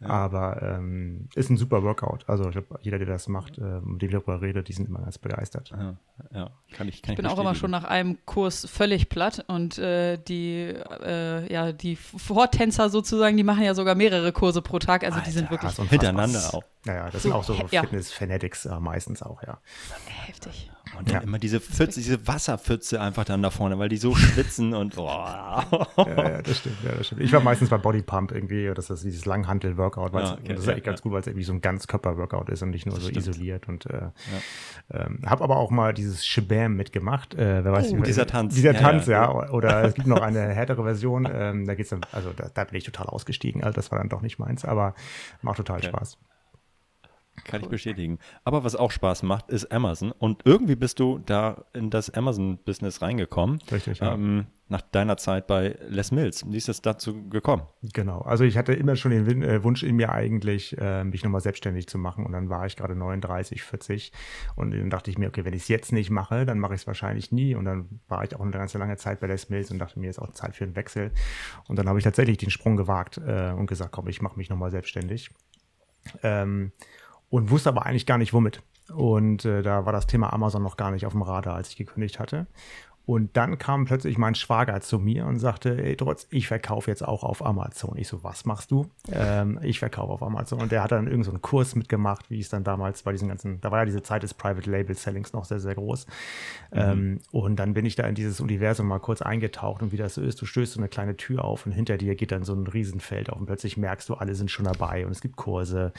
Ja. 0.00 0.08
Aber 0.08 0.62
ähm, 0.62 1.28
ist 1.34 1.50
ein 1.50 1.56
super 1.56 1.82
Workout. 1.82 2.24
Also 2.28 2.46
ich 2.46 2.52
glaube, 2.52 2.78
jeder, 2.82 2.98
der 2.98 3.08
das 3.08 3.28
macht, 3.28 3.58
äh, 3.58 3.80
mit 3.82 4.02
dem 4.02 4.10
darüber 4.10 4.40
redet, 4.40 4.68
die 4.68 4.72
sind 4.72 4.88
immer 4.88 5.00
ganz 5.00 5.18
begeistert. 5.18 5.70
Ja, 5.70 5.96
ja. 6.32 6.50
kann 6.72 6.88
ich 6.88 7.02
kann 7.02 7.12
Ich 7.12 7.16
bin 7.16 7.26
auch 7.26 7.38
immer 7.38 7.54
schon 7.54 7.70
nach 7.70 7.84
einem 7.84 8.24
Kurs 8.24 8.66
völlig 8.70 9.08
platt 9.08 9.44
und 9.48 9.78
äh, 9.78 10.18
die, 10.18 10.74
äh, 11.04 11.52
ja, 11.52 11.72
die 11.72 11.96
Vortänzer 11.96 12.88
sozusagen, 12.88 13.36
die 13.36 13.44
machen 13.44 13.64
ja 13.64 13.74
sogar 13.74 13.94
mehrere 13.94 14.32
Kurse 14.32 14.62
pro 14.62 14.78
Tag. 14.78 15.04
Also 15.04 15.16
Alter, 15.16 15.26
die 15.26 15.32
sind 15.32 15.50
wirklich 15.50 15.72
hintereinander 15.74 16.54
auch. 16.54 16.62
Naja, 16.84 17.06
das 17.06 17.22
so, 17.22 17.28
sind 17.28 17.32
auch 17.32 17.44
so 17.44 17.54
Fitness-Fanatics 17.54 18.66
äh, 18.66 18.78
meistens 18.78 19.22
auch, 19.22 19.42
ja. 19.42 19.58
Heftig. 20.26 20.70
Und 20.98 21.08
dann 21.08 21.16
ja. 21.16 21.20
immer 21.22 21.38
diese 21.38 21.60
Pfütze, 21.60 22.00
diese 22.00 22.26
Wasserpfütze 22.26 23.00
einfach 23.00 23.24
dann 23.24 23.42
da 23.42 23.50
vorne, 23.50 23.78
weil 23.78 23.88
die 23.88 23.96
so 23.96 24.14
schwitzen 24.14 24.74
und 24.74 24.96
oh. 24.98 25.06
ja, 25.06 25.64
ja, 25.96 26.42
das 26.42 26.58
stimmt, 26.58 26.76
ja, 26.84 26.92
das 26.92 27.06
stimmt. 27.06 27.22
Ich 27.22 27.32
war 27.32 27.40
meistens 27.40 27.70
bei 27.70 27.78
Bodypump 27.78 28.32
irgendwie, 28.32 28.70
das 28.74 28.90
ist 28.90 29.02
dieses 29.02 29.24
Langhantel-Workout, 29.24 30.14
ja, 30.14 30.34
okay, 30.34 30.54
das 30.54 30.60
ist 30.60 30.68
echt 30.68 30.84
ganz 30.84 31.02
gut, 31.02 31.12
weil 31.12 31.20
es 31.20 31.26
irgendwie 31.26 31.44
so 31.44 31.52
ein 31.52 31.60
Ganzkörper-Workout 31.60 32.50
ist 32.50 32.62
und 32.62 32.70
nicht 32.70 32.86
nur 32.86 32.94
das 32.94 33.04
so 33.04 33.10
stimmt. 33.10 33.26
isoliert 33.26 33.68
und 33.68 33.86
äh, 33.86 34.10
ähm, 34.92 35.20
habe 35.24 35.42
aber 35.42 35.56
auch 35.56 35.70
mal 35.70 35.94
dieses 35.94 36.26
Shabam 36.26 36.76
mitgemacht. 36.76 37.34
Äh, 37.34 37.64
wer 37.64 37.72
weiß, 37.72 37.92
oh, 37.92 38.02
dieser 38.02 38.26
Tanz. 38.26 38.54
Dieser 38.54 38.74
Tanz, 38.74 39.06
ja. 39.06 39.50
Oder 39.50 39.84
es 39.84 39.94
gibt 39.94 40.06
noch 40.06 40.20
eine 40.20 40.40
härtere 40.40 40.84
Version, 40.84 41.28
ähm, 41.32 41.66
da 41.66 41.74
geht's 41.74 41.90
dann, 41.90 42.02
also 42.12 42.30
da, 42.36 42.50
da, 42.52 42.64
bin 42.64 42.76
ich 42.76 42.84
total 42.84 43.06
ausgestiegen, 43.06 43.64
also 43.64 43.74
das 43.74 43.90
war 43.90 43.98
dann 43.98 44.08
doch 44.08 44.20
nicht 44.20 44.38
meins, 44.38 44.64
aber 44.64 44.94
macht 45.42 45.56
total. 45.56 45.82
Spaß. 45.82 46.18
Kann 47.42 47.60
cool. 47.60 47.64
ich 47.64 47.70
bestätigen. 47.70 48.18
Aber 48.44 48.64
was 48.64 48.76
auch 48.76 48.90
Spaß 48.90 49.24
macht, 49.24 49.50
ist 49.50 49.72
Amazon. 49.72 50.12
Und 50.12 50.42
irgendwie 50.44 50.76
bist 50.76 51.00
du 51.00 51.18
da 51.18 51.64
in 51.72 51.90
das 51.90 52.10
Amazon-Business 52.10 53.02
reingekommen. 53.02 53.60
Richtig, 53.70 53.98
ja. 53.98 54.14
Ähm, 54.14 54.46
nach 54.68 54.80
deiner 54.80 55.18
Zeit 55.18 55.46
bei 55.46 55.76
Les 55.88 56.10
Mills. 56.10 56.50
Wie 56.50 56.56
ist 56.56 56.70
es 56.70 56.80
dazu 56.80 57.28
gekommen? 57.28 57.64
Genau. 57.92 58.20
Also 58.20 58.44
ich 58.44 58.56
hatte 58.56 58.72
immer 58.72 58.96
schon 58.96 59.10
den 59.10 59.42
äh, 59.42 59.62
Wunsch 59.62 59.82
in 59.82 59.96
mir 59.96 60.10
eigentlich, 60.10 60.76
äh, 60.78 61.04
mich 61.04 61.22
nochmal 61.22 61.42
selbstständig 61.42 61.86
zu 61.86 61.98
machen. 61.98 62.24
Und 62.24 62.32
dann 62.32 62.48
war 62.48 62.64
ich 62.64 62.76
gerade 62.76 62.94
39, 62.94 63.62
40. 63.62 64.12
Und 64.56 64.72
dann 64.72 64.88
dachte 64.88 65.10
ich 65.10 65.18
mir, 65.18 65.28
okay, 65.28 65.44
wenn 65.44 65.52
ich 65.52 65.62
es 65.62 65.68
jetzt 65.68 65.92
nicht 65.92 66.08
mache, 66.08 66.46
dann 66.46 66.58
mache 66.58 66.74
ich 66.74 66.80
es 66.80 66.86
wahrscheinlich 66.86 67.30
nie. 67.30 67.54
Und 67.54 67.66
dann 67.66 68.00
war 68.08 68.24
ich 68.24 68.34
auch 68.34 68.40
eine 68.40 68.52
ganze 68.52 68.78
lange 68.78 68.96
Zeit 68.96 69.20
bei 69.20 69.26
Les 69.26 69.50
Mills 69.50 69.70
und 69.70 69.78
dachte 69.78 69.98
mir, 69.98 70.08
ist 70.08 70.18
auch 70.18 70.32
Zeit 70.32 70.56
für 70.56 70.64
einen 70.64 70.76
Wechsel. 70.76 71.12
Und 71.68 71.78
dann 71.78 71.86
habe 71.88 71.98
ich 71.98 72.04
tatsächlich 72.04 72.38
den 72.38 72.50
Sprung 72.50 72.76
gewagt 72.76 73.18
äh, 73.18 73.52
und 73.52 73.66
gesagt, 73.66 73.92
komm, 73.92 74.08
ich 74.08 74.22
mache 74.22 74.38
mich 74.38 74.48
nochmal 74.48 74.70
selbstständig. 74.70 75.30
Ähm, 76.22 76.72
und 77.34 77.50
wusste 77.50 77.68
aber 77.68 77.84
eigentlich 77.84 78.06
gar 78.06 78.16
nicht 78.16 78.32
womit. 78.32 78.62
Und 78.94 79.44
äh, 79.44 79.62
da 79.62 79.86
war 79.86 79.92
das 79.92 80.06
Thema 80.06 80.32
Amazon 80.32 80.62
noch 80.62 80.76
gar 80.76 80.92
nicht 80.92 81.04
auf 81.04 81.14
dem 81.14 81.22
Radar, 81.22 81.56
als 81.56 81.70
ich 81.70 81.76
gekündigt 81.76 82.20
hatte. 82.20 82.46
Und 83.06 83.36
dann 83.36 83.58
kam 83.58 83.84
plötzlich 83.84 84.16
mein 84.16 84.34
Schwager 84.34 84.80
zu 84.80 84.98
mir 84.98 85.26
und 85.26 85.38
sagte, 85.38 85.82
ey 85.82 85.96
Trotz, 85.96 86.26
ich 86.30 86.48
verkaufe 86.48 86.90
jetzt 86.90 87.06
auch 87.06 87.22
auf 87.22 87.44
Amazon. 87.44 87.96
Ich 87.96 88.08
so, 88.08 88.24
was 88.24 88.44
machst 88.46 88.70
du? 88.70 88.90
Ähm, 89.12 89.58
ich 89.62 89.78
verkaufe 89.78 90.12
auf 90.12 90.22
Amazon. 90.22 90.60
Und 90.60 90.72
der 90.72 90.82
hat 90.82 90.92
dann 90.92 91.06
irgendeinen 91.06 91.34
so 91.34 91.38
Kurs 91.40 91.74
mitgemacht, 91.74 92.30
wie 92.30 92.40
es 92.40 92.48
dann 92.48 92.64
damals 92.64 93.02
bei 93.02 93.12
diesen 93.12 93.28
ganzen, 93.28 93.60
da 93.60 93.70
war 93.70 93.80
ja 93.80 93.84
diese 93.84 94.02
Zeit 94.02 94.22
des 94.22 94.34
Private 94.34 94.70
Label 94.70 94.96
Sellings 94.96 95.32
noch 95.32 95.44
sehr, 95.44 95.60
sehr 95.60 95.74
groß. 95.74 96.06
Mhm. 96.72 96.78
Ähm, 96.78 97.20
und 97.30 97.56
dann 97.56 97.74
bin 97.74 97.84
ich 97.84 97.96
da 97.96 98.06
in 98.06 98.14
dieses 98.14 98.40
Universum 98.40 98.86
mal 98.86 99.00
kurz 99.00 99.22
eingetaucht 99.22 99.82
und 99.82 99.92
wie 99.92 99.96
das 99.96 100.14
so 100.14 100.22
ist, 100.22 100.40
du 100.40 100.46
stößt 100.46 100.72
so 100.72 100.80
eine 100.80 100.88
kleine 100.88 101.16
Tür 101.16 101.44
auf 101.44 101.66
und 101.66 101.72
hinter 101.72 101.98
dir 101.98 102.14
geht 102.14 102.32
dann 102.32 102.44
so 102.44 102.54
ein 102.54 102.66
Riesenfeld 102.66 103.30
auf 103.30 103.38
und 103.38 103.46
plötzlich 103.46 103.76
merkst 103.76 104.08
du, 104.08 104.14
alle 104.14 104.34
sind 104.34 104.50
schon 104.50 104.64
dabei 104.64 105.04
und 105.06 105.12
es 105.12 105.20
gibt 105.20 105.36
Kurse. 105.36 105.92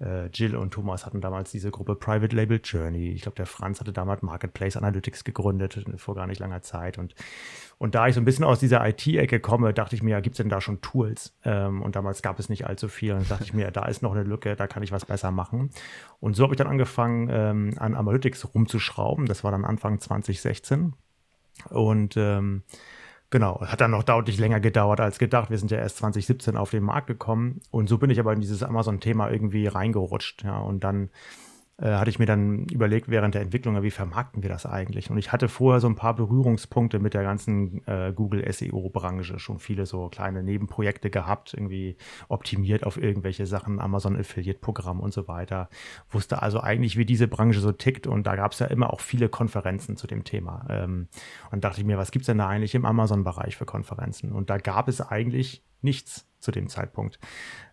Äh, 0.00 0.26
Jill 0.28 0.56
und 0.56 0.72
Thomas 0.72 1.06
hatten 1.06 1.20
damals 1.20 1.50
diese 1.50 1.70
Gruppe 1.70 1.94
Private 1.94 2.34
Label 2.34 2.60
Journey. 2.62 3.10
Ich 3.10 3.22
glaube, 3.22 3.36
der 3.36 3.46
Franz 3.46 3.80
hatte 3.80 3.92
damals 3.92 4.22
Marketplace 4.22 4.76
Analytics 4.76 5.24
gegründet, 5.24 5.84
vor 5.96 6.14
gar 6.14 6.26
nicht 6.26 6.40
langer 6.46 6.62
Zeit. 6.62 6.98
Und, 6.98 7.14
und 7.78 7.94
da 7.94 8.08
ich 8.08 8.14
so 8.14 8.20
ein 8.20 8.24
bisschen 8.24 8.44
aus 8.44 8.58
dieser 8.58 8.86
IT-Ecke 8.86 9.40
komme, 9.40 9.74
dachte 9.74 9.94
ich 9.94 10.02
mir, 10.02 10.12
ja, 10.12 10.20
gibt 10.20 10.34
es 10.34 10.38
denn 10.38 10.48
da 10.48 10.60
schon 10.60 10.80
Tools? 10.80 11.34
Ähm, 11.44 11.82
und 11.82 11.96
damals 11.96 12.22
gab 12.22 12.38
es 12.38 12.48
nicht 12.48 12.66
allzu 12.66 12.88
viel. 12.88 13.12
Und 13.12 13.30
dachte 13.30 13.44
ich 13.44 13.52
mir, 13.52 13.70
da 13.70 13.84
ist 13.86 14.02
noch 14.02 14.12
eine 14.12 14.24
Lücke, 14.24 14.56
da 14.56 14.66
kann 14.66 14.82
ich 14.82 14.92
was 14.92 15.04
besser 15.04 15.30
machen. 15.30 15.70
Und 16.20 16.34
so 16.34 16.44
habe 16.44 16.54
ich 16.54 16.58
dann 16.58 16.68
angefangen, 16.68 17.28
ähm, 17.30 17.74
an 17.78 17.94
Analytics 17.94 18.54
rumzuschrauben. 18.54 19.26
Das 19.26 19.44
war 19.44 19.50
dann 19.50 19.64
Anfang 19.64 20.00
2016. 20.00 20.94
Und 21.70 22.16
ähm, 22.16 22.62
Genau, 23.30 23.60
hat 23.60 23.80
dann 23.80 23.90
noch 23.90 24.04
deutlich 24.04 24.38
länger 24.38 24.60
gedauert 24.60 25.00
als 25.00 25.18
gedacht. 25.18 25.50
Wir 25.50 25.58
sind 25.58 25.70
ja 25.72 25.78
erst 25.78 25.96
2017 25.96 26.56
auf 26.56 26.70
den 26.70 26.84
Markt 26.84 27.08
gekommen 27.08 27.60
und 27.72 27.88
so 27.88 27.98
bin 27.98 28.08
ich 28.08 28.20
aber 28.20 28.32
in 28.32 28.40
dieses 28.40 28.62
Amazon-Thema 28.62 29.30
irgendwie 29.30 29.66
reingerutscht. 29.66 30.44
Ja, 30.44 30.58
und 30.58 30.84
dann 30.84 31.10
äh, 31.78 31.92
hatte 31.92 32.08
ich 32.08 32.18
mir 32.18 32.24
dann 32.24 32.64
überlegt 32.68 33.10
während 33.10 33.34
der 33.34 33.42
Entwicklung, 33.42 33.82
wie 33.82 33.90
vermarkten 33.90 34.42
wir 34.42 34.48
das 34.48 34.64
eigentlich? 34.64 35.10
Und 35.10 35.18
ich 35.18 35.30
hatte 35.32 35.48
vorher 35.48 35.80
so 35.80 35.88
ein 35.88 35.94
paar 35.94 36.14
Berührungspunkte 36.14 36.98
mit 36.98 37.12
der 37.12 37.22
ganzen 37.22 37.86
äh, 37.86 38.12
Google 38.14 38.50
SEO-Branche, 38.50 39.38
schon 39.38 39.58
viele 39.58 39.84
so 39.84 40.08
kleine 40.08 40.42
Nebenprojekte 40.42 41.10
gehabt, 41.10 41.52
irgendwie 41.52 41.96
optimiert 42.28 42.84
auf 42.84 42.96
irgendwelche 42.96 43.44
Sachen, 43.44 43.78
Amazon 43.78 44.16
Affiliate-Programm 44.16 45.00
und 45.00 45.12
so 45.12 45.28
weiter. 45.28 45.68
Wusste 46.08 46.40
also 46.40 46.60
eigentlich, 46.60 46.96
wie 46.96 47.04
diese 47.04 47.28
Branche 47.28 47.60
so 47.60 47.72
tickt 47.72 48.06
und 48.06 48.26
da 48.26 48.36
gab 48.36 48.52
es 48.52 48.58
ja 48.58 48.66
immer 48.66 48.92
auch 48.92 49.00
viele 49.00 49.28
Konferenzen 49.28 49.98
zu 49.98 50.06
dem 50.06 50.24
Thema. 50.24 50.66
Ähm, 50.70 51.08
und 51.50 51.62
dachte 51.62 51.80
ich 51.80 51.86
mir, 51.86 51.98
was 51.98 52.10
gibt 52.10 52.22
es 52.22 52.26
denn 52.26 52.38
da 52.38 52.48
eigentlich 52.48 52.74
im 52.74 52.86
Amazon-Bereich 52.86 53.56
für 53.56 53.66
Konferenzen? 53.66 54.32
Und 54.32 54.48
da 54.48 54.56
gab 54.56 54.88
es 54.88 55.02
eigentlich 55.02 55.62
nichts 55.86 56.26
zu 56.40 56.50
dem 56.50 56.68
Zeitpunkt. 56.68 57.18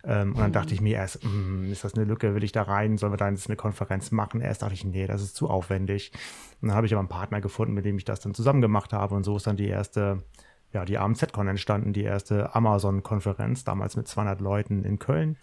Ähm, 0.04 0.34
und 0.34 0.40
dann 0.40 0.52
dachte 0.52 0.74
ich 0.74 0.82
mir 0.82 0.96
erst, 0.96 1.24
mh, 1.24 1.72
ist 1.72 1.84
das 1.84 1.96
eine 1.96 2.06
Lücke, 2.06 2.36
will 2.36 2.44
ich 2.44 2.52
da 2.52 2.64
rein, 2.64 2.98
sollen 2.98 3.12
wir 3.14 3.18
da 3.18 3.30
jetzt 3.30 3.48
eine 3.48 3.56
Konferenz 3.56 4.12
machen? 4.12 4.42
Erst 4.42 4.62
dachte 4.62 4.74
ich, 4.74 4.86
nee, 4.86 5.06
das 5.06 5.22
ist 5.22 5.36
zu 5.36 5.50
aufwendig. 5.50 6.12
Und 6.62 6.70
dann 6.70 6.78
habe 6.78 6.88
ich 6.88 6.94
aber 6.94 7.00
einen 7.00 7.10
Partner 7.10 7.42
gefunden, 7.42 7.74
mit 7.74 7.86
dem 7.86 7.98
ich 7.98 8.06
das 8.06 8.20
dann 8.20 8.34
zusammen 8.34 8.62
gemacht 8.62 8.94
habe 8.94 9.16
und 9.16 9.24
so 9.24 9.36
ist 9.36 9.48
dann 9.48 9.58
die 9.58 9.68
erste, 9.68 10.24
ja, 10.72 10.86
die 10.86 10.98
AMZ-Con 10.98 11.48
entstanden, 11.48 11.94
die 11.94 12.04
erste 12.04 12.56
Amazon-Konferenz, 12.56 13.64
damals 13.64 13.96
mit 13.96 14.08
200 14.08 14.42
Leuten 14.42 14.84
in 14.84 15.00
Köln. 15.00 15.38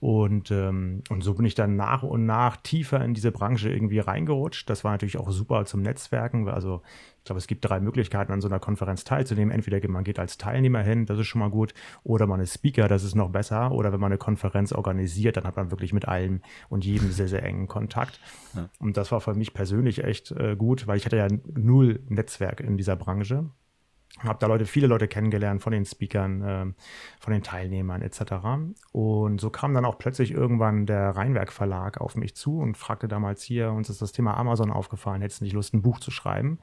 Und, 0.00 0.52
ähm, 0.52 1.02
und 1.08 1.22
so 1.22 1.34
bin 1.34 1.44
ich 1.44 1.56
dann 1.56 1.74
nach 1.74 2.04
und 2.04 2.24
nach 2.24 2.56
tiefer 2.56 3.04
in 3.04 3.14
diese 3.14 3.32
Branche 3.32 3.68
irgendwie 3.68 3.98
reingerutscht. 3.98 4.70
Das 4.70 4.84
war 4.84 4.92
natürlich 4.92 5.18
auch 5.18 5.30
super 5.30 5.64
zum 5.64 5.82
Netzwerken. 5.82 6.48
Also 6.48 6.82
ich 7.18 7.24
glaube, 7.24 7.38
es 7.38 7.48
gibt 7.48 7.68
drei 7.68 7.80
Möglichkeiten, 7.80 8.32
an 8.32 8.40
so 8.40 8.46
einer 8.46 8.60
Konferenz 8.60 9.02
teilzunehmen. 9.02 9.52
Entweder 9.52 9.86
man 9.88 10.04
geht 10.04 10.20
als 10.20 10.38
Teilnehmer 10.38 10.82
hin, 10.82 11.04
das 11.04 11.18
ist 11.18 11.26
schon 11.26 11.40
mal 11.40 11.50
gut, 11.50 11.74
oder 12.04 12.28
man 12.28 12.38
ist 12.38 12.54
Speaker, 12.54 12.86
das 12.86 13.02
ist 13.02 13.16
noch 13.16 13.30
besser. 13.30 13.72
Oder 13.72 13.92
wenn 13.92 14.00
man 14.00 14.12
eine 14.12 14.18
Konferenz 14.18 14.72
organisiert, 14.72 15.36
dann 15.36 15.44
hat 15.44 15.56
man 15.56 15.72
wirklich 15.72 15.92
mit 15.92 16.06
allem 16.06 16.42
und 16.68 16.84
jedem 16.84 17.10
sehr, 17.10 17.28
sehr 17.28 17.42
engen 17.42 17.66
Kontakt. 17.66 18.20
Ja. 18.54 18.70
Und 18.78 18.96
das 18.96 19.10
war 19.10 19.20
für 19.20 19.34
mich 19.34 19.52
persönlich 19.52 20.04
echt 20.04 20.30
äh, 20.30 20.54
gut, 20.56 20.86
weil 20.86 20.96
ich 20.96 21.06
hatte 21.06 21.16
ja 21.16 21.26
null 21.54 22.00
Netzwerk 22.08 22.60
in 22.60 22.76
dieser 22.76 22.94
Branche 22.94 23.50
habe 24.20 24.38
da 24.40 24.46
Leute, 24.46 24.66
viele 24.66 24.86
Leute 24.86 25.06
kennengelernt 25.06 25.62
von 25.62 25.72
den 25.72 25.84
Speakern, 25.84 26.42
äh, 26.42 26.66
von 27.20 27.32
den 27.32 27.42
Teilnehmern 27.42 28.02
etc. 28.02 28.22
Und 28.92 29.40
so 29.40 29.50
kam 29.50 29.74
dann 29.74 29.84
auch 29.84 29.98
plötzlich 29.98 30.32
irgendwann 30.32 30.86
der 30.86 31.10
Rheinwerk 31.10 31.52
Verlag 31.52 32.00
auf 32.00 32.16
mich 32.16 32.34
zu 32.34 32.58
und 32.58 32.76
fragte 32.76 33.08
damals 33.08 33.42
hier, 33.42 33.70
uns 33.70 33.90
ist 33.90 34.02
das 34.02 34.12
Thema 34.12 34.36
Amazon 34.36 34.70
aufgefallen, 34.70 35.22
hättest 35.22 35.40
du 35.40 35.44
nicht 35.44 35.54
Lust, 35.54 35.74
ein 35.74 35.82
Buch 35.82 36.00
zu 36.00 36.10
schreiben? 36.10 36.58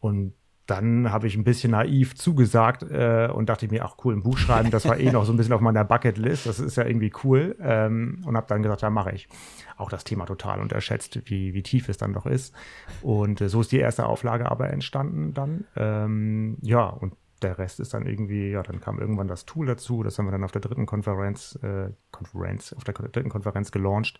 Und 0.00 0.34
dann 0.66 1.10
habe 1.10 1.26
ich 1.26 1.36
ein 1.36 1.44
bisschen 1.44 1.72
naiv 1.72 2.14
zugesagt 2.14 2.84
äh, 2.84 3.28
und 3.32 3.48
dachte 3.48 3.68
mir, 3.68 3.84
ach 3.84 3.96
cool, 4.04 4.14
ein 4.14 4.22
Buch 4.22 4.38
schreiben, 4.38 4.70
das 4.70 4.84
war 4.86 4.98
eh 4.98 5.10
noch 5.10 5.24
so 5.24 5.32
ein 5.32 5.36
bisschen 5.36 5.52
auf 5.52 5.60
meiner 5.60 5.84
Bucketlist, 5.84 6.46
das 6.46 6.60
ist 6.60 6.76
ja 6.76 6.84
irgendwie 6.84 7.12
cool 7.24 7.56
ähm, 7.60 8.22
und 8.24 8.36
habe 8.36 8.46
dann 8.48 8.62
gesagt, 8.62 8.82
ja, 8.82 8.90
mache 8.90 9.12
ich. 9.12 9.28
Auch 9.76 9.90
das 9.90 10.04
Thema 10.04 10.26
total 10.26 10.60
unterschätzt, 10.60 11.20
wie, 11.24 11.54
wie 11.54 11.62
tief 11.62 11.88
es 11.88 11.96
dann 11.96 12.12
doch 12.12 12.26
ist. 12.26 12.54
Und 13.00 13.40
äh, 13.40 13.48
so 13.48 13.60
ist 13.60 13.72
die 13.72 13.78
erste 13.78 14.06
Auflage 14.06 14.50
aber 14.50 14.70
entstanden 14.70 15.34
dann. 15.34 15.64
Ähm, 15.76 16.58
ja, 16.62 16.84
und 16.84 17.14
der 17.42 17.58
Rest 17.58 17.80
ist 17.80 17.94
dann 17.94 18.06
irgendwie, 18.06 18.50
ja, 18.50 18.62
dann 18.62 18.80
kam 18.80 18.98
irgendwann 18.98 19.28
das 19.28 19.44
Tool 19.44 19.66
dazu, 19.66 20.02
das 20.02 20.18
haben 20.18 20.26
wir 20.26 20.32
dann 20.32 20.44
auf 20.44 20.52
der 20.52 20.60
dritten 20.60 20.86
Konferenz, 20.86 21.58
äh, 21.62 21.90
Konferenz, 22.10 22.72
auf 22.72 22.84
der 22.84 22.94
dritten 22.94 23.28
Konferenz 23.28 23.72
gelauncht. 23.72 24.18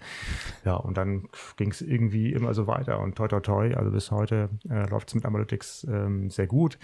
Ja, 0.64 0.76
und 0.76 0.96
dann 0.96 1.28
ging 1.56 1.70
es 1.70 1.82
irgendwie 1.82 2.32
immer 2.32 2.54
so 2.54 2.66
weiter 2.66 3.00
und 3.00 3.16
toi 3.16 3.28
toi 3.28 3.40
toi, 3.40 3.74
also 3.74 3.90
bis 3.90 4.10
heute 4.10 4.50
äh, 4.68 4.88
läuft 4.88 5.08
es 5.08 5.14
mit 5.14 5.24
Analytics 5.24 5.86
ähm, 5.90 6.30
sehr 6.30 6.46
gut. 6.46 6.78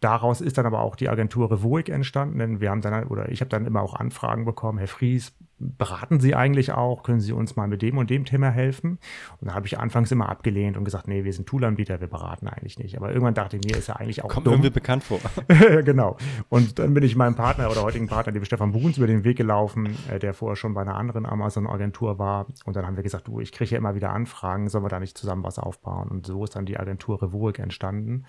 Daraus 0.00 0.40
ist 0.40 0.58
dann 0.58 0.66
aber 0.66 0.80
auch 0.80 0.96
die 0.96 1.08
Agentur 1.08 1.48
Revoic 1.52 1.88
entstanden, 1.88 2.38
denn 2.40 2.60
wir 2.60 2.70
haben 2.70 2.80
dann, 2.80 3.04
oder 3.04 3.30
ich 3.30 3.40
habe 3.40 3.50
dann 3.50 3.66
immer 3.66 3.82
auch 3.82 3.94
Anfragen 3.94 4.44
bekommen, 4.44 4.78
Herr 4.78 4.88
Fries, 4.88 5.32
beraten 5.62 6.20
Sie 6.20 6.34
eigentlich 6.34 6.72
auch? 6.72 7.02
Können 7.02 7.20
Sie 7.20 7.32
uns 7.32 7.56
mal 7.56 7.68
mit 7.68 7.82
dem 7.82 7.98
und 7.98 8.10
dem 8.10 8.24
Thema 8.24 8.50
helfen? 8.50 8.98
Und 9.40 9.48
da 9.48 9.54
habe 9.54 9.66
ich 9.66 9.78
anfangs 9.78 10.10
immer 10.10 10.28
abgelehnt 10.28 10.76
und 10.76 10.84
gesagt, 10.84 11.08
nee, 11.08 11.24
wir 11.24 11.32
sind 11.32 11.48
Toolanbieter, 11.48 12.00
wir 12.00 12.08
beraten 12.08 12.48
eigentlich 12.48 12.78
nicht. 12.78 12.96
Aber 12.96 13.08
irgendwann 13.08 13.34
dachte 13.34 13.56
ich 13.56 13.64
mir, 13.64 13.76
ist 13.76 13.88
ja 13.88 13.96
eigentlich 13.96 14.24
auch 14.24 14.28
Kommt 14.28 14.46
dumm. 14.46 14.54
irgendwie 14.54 14.70
bekannt 14.70 15.04
vor. 15.04 15.18
genau. 15.84 16.16
Und 16.48 16.78
dann 16.78 16.94
bin 16.94 17.02
ich 17.02 17.16
meinem 17.16 17.34
Partner 17.34 17.70
oder 17.70 17.82
heutigen 17.82 18.06
Partner, 18.06 18.32
dem 18.32 18.44
Stefan 18.44 18.72
Bruns, 18.72 18.98
über 18.98 19.06
den 19.06 19.24
Weg 19.24 19.36
gelaufen, 19.36 19.96
äh, 20.10 20.18
der 20.18 20.34
vorher 20.34 20.56
schon 20.56 20.74
bei 20.74 20.82
einer 20.82 20.96
anderen 20.96 21.26
Amazon-Agentur 21.26 22.18
war. 22.18 22.46
Und 22.64 22.76
dann 22.76 22.86
haben 22.86 22.96
wir 22.96 23.02
gesagt, 23.02 23.28
du, 23.28 23.40
ich 23.40 23.52
kriege 23.52 23.70
ja 23.72 23.78
immer 23.78 23.94
wieder 23.94 24.10
Anfragen, 24.10 24.68
sollen 24.68 24.84
wir 24.84 24.88
da 24.88 25.00
nicht 25.00 25.16
zusammen 25.16 25.44
was 25.44 25.58
aufbauen? 25.58 26.08
Und 26.08 26.26
so 26.26 26.44
ist 26.44 26.56
dann 26.56 26.66
die 26.66 26.78
Agentur 26.78 27.22
Revoic 27.22 27.58
entstanden. 27.58 28.24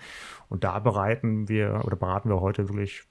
Und 0.48 0.64
da 0.64 0.78
bereiten 0.78 1.48
wir 1.48 1.82
oder 1.84 1.96
beraten 1.96 2.28
wir 2.28 2.40
heute 2.40 2.68
wirklich 2.68 3.04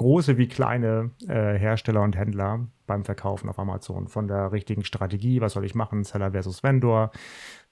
große 0.00 0.38
wie 0.38 0.48
kleine 0.48 1.10
äh, 1.28 1.58
Hersteller 1.58 2.00
und 2.00 2.16
Händler 2.16 2.66
beim 2.86 3.04
Verkaufen 3.04 3.50
auf 3.50 3.58
Amazon. 3.58 4.08
Von 4.08 4.28
der 4.28 4.50
richtigen 4.50 4.82
Strategie, 4.82 5.42
was 5.42 5.52
soll 5.52 5.64
ich 5.66 5.74
machen, 5.74 6.04
Seller 6.04 6.30
versus 6.30 6.62
Vendor, 6.62 7.10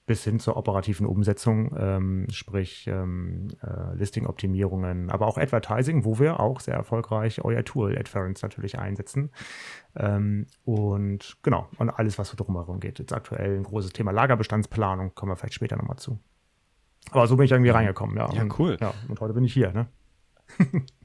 bis 0.05 0.25
hin 0.25 0.39
zur 0.39 0.55
operativen 0.55 1.07
Umsetzung, 1.07 1.75
ähm, 1.75 2.27
sprich 2.29 2.85
ähm, 2.85 3.47
äh, 3.63 3.95
Listing-Optimierungen, 3.95 5.09
aber 5.09 5.25
auch 5.25 5.39
Advertising, 5.39 6.05
wo 6.05 6.19
wir 6.19 6.39
auch 6.39 6.59
sehr 6.59 6.75
erfolgreich 6.75 7.43
euer 7.43 7.65
Tool 7.65 7.97
AdFerence 7.97 8.43
natürlich 8.43 8.77
einsetzen. 8.77 9.31
Ähm, 9.95 10.45
und 10.65 11.37
genau, 11.41 11.67
und 11.79 11.89
alles, 11.89 12.19
was 12.19 12.29
so 12.29 12.37
drumherum 12.37 12.79
geht. 12.79 12.99
Jetzt 12.99 13.11
aktuell 13.11 13.57
ein 13.57 13.63
großes 13.63 13.91
Thema 13.93 14.11
Lagerbestandsplanung, 14.11 15.15
kommen 15.15 15.31
wir 15.31 15.35
vielleicht 15.35 15.55
später 15.55 15.77
nochmal 15.77 15.97
zu. 15.97 16.19
Aber 17.09 17.25
so 17.25 17.37
bin 17.37 17.45
ich 17.45 17.51
irgendwie 17.51 17.71
reingekommen, 17.71 18.15
ja. 18.17 18.31
Ja, 18.31 18.45
cool. 18.59 18.73
Und, 18.73 18.81
ja, 18.81 18.93
und 19.07 19.19
heute 19.19 19.33
bin 19.33 19.45
ich 19.45 19.53
hier, 19.53 19.71
ne? 19.71 19.87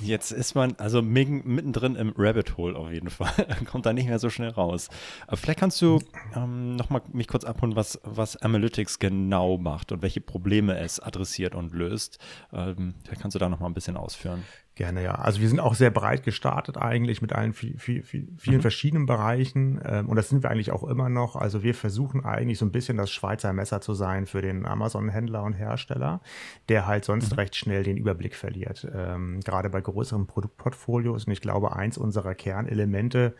Jetzt 0.00 0.32
ist 0.32 0.54
man 0.54 0.74
also 0.78 1.02
mittendrin 1.02 1.96
im 1.96 2.12
Rabbit 2.16 2.56
Hole 2.56 2.76
auf 2.76 2.90
jeden 2.90 3.10
Fall. 3.10 3.46
Kommt 3.70 3.86
da 3.86 3.92
nicht 3.92 4.08
mehr 4.08 4.18
so 4.18 4.30
schnell 4.30 4.50
raus. 4.50 4.88
Aber 5.26 5.36
vielleicht 5.36 5.58
kannst 5.58 5.80
du 5.80 6.00
ähm, 6.34 6.76
nochmal 6.76 7.02
mich 7.12 7.28
kurz 7.28 7.44
abholen, 7.44 7.76
was, 7.76 8.00
was 8.02 8.36
Analytics 8.36 8.98
genau 8.98 9.58
macht 9.58 9.92
und 9.92 10.02
welche 10.02 10.20
Probleme 10.20 10.78
es 10.78 11.00
adressiert 11.00 11.54
und 11.54 11.72
löst. 11.72 12.18
Ähm, 12.52 12.94
vielleicht 13.04 13.22
kannst 13.22 13.34
du 13.34 13.38
da 13.38 13.48
nochmal 13.48 13.70
ein 13.70 13.74
bisschen 13.74 13.96
ausführen. 13.96 14.44
Gerne, 14.76 15.02
ja. 15.02 15.14
Also 15.14 15.40
wir 15.40 15.48
sind 15.48 15.58
auch 15.58 15.74
sehr 15.74 15.90
breit 15.90 16.22
gestartet 16.22 16.76
eigentlich 16.76 17.22
mit 17.22 17.32
allen 17.32 17.54
viel, 17.54 17.78
viel, 17.78 18.02
viel, 18.02 18.28
vielen 18.36 18.58
mhm. 18.58 18.60
verschiedenen 18.60 19.06
Bereichen. 19.06 19.80
Ähm, 19.82 20.06
und 20.06 20.16
das 20.16 20.28
sind 20.28 20.42
wir 20.42 20.50
eigentlich 20.50 20.70
auch 20.70 20.84
immer 20.84 21.08
noch. 21.08 21.34
Also 21.34 21.62
wir 21.62 21.74
versuchen 21.74 22.26
eigentlich 22.26 22.58
so 22.58 22.66
ein 22.66 22.72
bisschen 22.72 22.98
das 22.98 23.10
Schweizer 23.10 23.54
Messer 23.54 23.80
zu 23.80 23.94
sein 23.94 24.26
für 24.26 24.42
den 24.42 24.66
Amazon-Händler 24.66 25.44
und 25.44 25.54
Hersteller, 25.54 26.20
der 26.68 26.86
halt 26.86 27.06
sonst 27.06 27.32
mhm. 27.32 27.38
recht 27.38 27.56
schnell 27.56 27.84
den 27.84 27.96
Überblick 27.96 28.34
verliert. 28.34 28.86
Ähm, 28.94 29.40
gerade 29.40 29.70
bei 29.70 29.80
größeren 29.80 30.26
Produktportfolios. 30.26 31.24
Und 31.24 31.32
ich 31.32 31.40
glaube, 31.40 31.74
eins 31.74 31.96
unserer 31.96 32.34
Kernelemente 32.34 33.34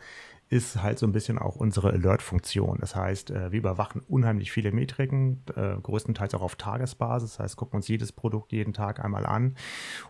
ist 0.49 0.81
halt 0.81 0.97
so 0.97 1.05
ein 1.05 1.11
bisschen 1.11 1.37
auch 1.37 1.57
unsere 1.57 1.91
Alert-Funktion. 1.91 2.77
Das 2.79 2.95
heißt, 2.95 3.31
äh, 3.31 3.51
wir 3.51 3.59
überwachen 3.59 4.01
unheimlich 4.07 4.51
viele 4.51 4.71
Metriken, 4.71 5.43
äh, 5.55 5.75
größtenteils 5.81 6.33
auch 6.35 6.41
auf 6.41 6.55
Tagesbasis. 6.55 7.31
Das 7.31 7.39
heißt, 7.39 7.57
gucken 7.57 7.77
uns 7.77 7.87
jedes 7.87 8.11
Produkt 8.13 8.53
jeden 8.53 8.73
Tag 8.73 9.03
einmal 9.03 9.25
an 9.25 9.55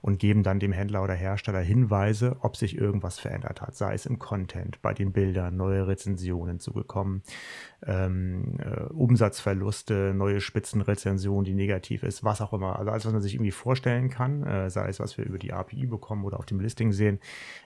und 0.02 0.20
geben 0.20 0.44
dann 0.44 0.60
dem 0.60 0.72
Händler 0.72 1.04
oder 1.04 1.16
Hersteller 1.16 1.62
Hinweise, 1.62 2.38
ob 2.42 2.56
sich 2.56 2.78
irgendwas 2.78 3.20
verändert 3.20 3.62
hat. 3.62 3.76
Sei 3.76 3.94
es 3.96 4.06
im 4.06 4.20
Content, 4.20 4.82
bei 4.82 4.94
den 4.94 5.12
Bildern, 5.12 5.58
neue 5.58 5.88
Rezensionen 5.88 6.60
zugekommen, 6.60 7.24
ähm, 7.86 8.58
äh, 8.60 8.84
Umsatzverluste, 8.94 10.14
neue 10.16 10.42
Spitzenrezension, 10.42 11.44
die 11.44 11.54
negativ 11.54 12.04
ist, 12.04 12.24
was 12.24 12.42
auch 12.42 12.54
immer. 12.54 12.80
Also 12.80 12.92
alles, 12.92 13.06
was 13.06 13.14
man 13.14 13.22
sich 13.22 13.36
irgendwie 13.36 13.52
vorstellen 13.52 14.10
kann, 14.10 14.44
äh, 14.44 14.70
sei 14.70 14.88
es, 14.90 15.00
was 15.00 15.18
wir 15.18 15.26
über 15.26 15.38
die 15.38 15.54
API 15.54 15.86
bekommen 15.86 16.26
oder 16.26 16.40
auf 16.40 16.46
dem 16.46 16.60
Listing 16.60 16.92
sehen, 16.92 17.20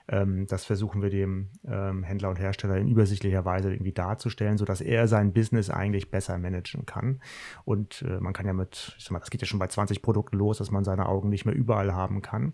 ähm, 0.10 0.48
das 0.48 0.66
versuchen 0.66 1.02
wir 1.02 1.10
dem 1.10 1.50
ähm, 1.66 2.04
Händler 2.04 2.30
und 2.30 2.40
Hersteller 2.40 2.78
in 2.78 2.90
übersichtlicher 2.90 3.46
Weise 3.46 3.72
irgendwie 3.72 3.94
darzustellen, 3.94 4.58
sodass 4.58 4.82
er 4.82 5.08
sein 5.08 5.32
Business 5.32 5.70
eigentlich 5.70 6.12
besser 6.12 6.38
managen 6.38 6.86
kann. 6.86 7.22
Und 7.64 8.02
äh, 8.02 8.20
man 8.20 8.34
kann 8.34 8.46
ja 8.46 8.54
mit, 8.54 8.96
ich 8.98 9.06
sag 9.06 9.12
mal, 9.12 9.20
das 9.20 9.30
geht 9.30 9.42
ja 9.42 9.48
schon 9.48 9.60
bei 9.60 9.68
20 9.68 10.02
Produkten 10.02 10.38
los, 10.38 10.58
dass 10.58 10.72
man 10.72 10.84
seine 10.84 11.08
Augen 11.08 11.30
nicht 11.30 11.46
mehr 11.46 11.56
überall 11.56 11.94
haben 11.94 12.22
kann. 12.22 12.54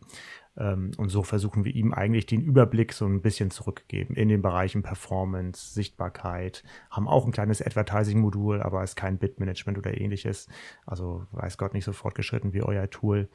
Ähm, 0.57 0.91
und 0.97 1.09
so 1.09 1.23
versuchen 1.23 1.65
wir 1.65 1.73
ihm 1.73 1.93
eigentlich 1.93 2.25
den 2.25 2.41
Überblick 2.41 2.93
so 2.93 3.05
ein 3.05 3.21
bisschen 3.21 3.51
zurückgeben 3.51 4.15
in 4.15 4.29
den 4.29 4.41
Bereichen 4.41 4.83
Performance, 4.83 5.73
Sichtbarkeit, 5.73 6.63
haben 6.89 7.07
auch 7.07 7.25
ein 7.25 7.31
kleines 7.31 7.61
Advertising-Modul, 7.61 8.61
aber 8.61 8.83
ist 8.83 8.95
kein 8.95 9.17
Bit-Management 9.17 9.77
oder 9.77 9.99
ähnliches. 9.99 10.47
Also 10.85 11.25
weiß 11.31 11.57
Gott 11.57 11.73
nicht 11.73 11.85
so 11.85 11.93
fortgeschritten 11.93 12.53
wie 12.53 12.63
euer 12.63 12.89
Tool. 12.89 13.29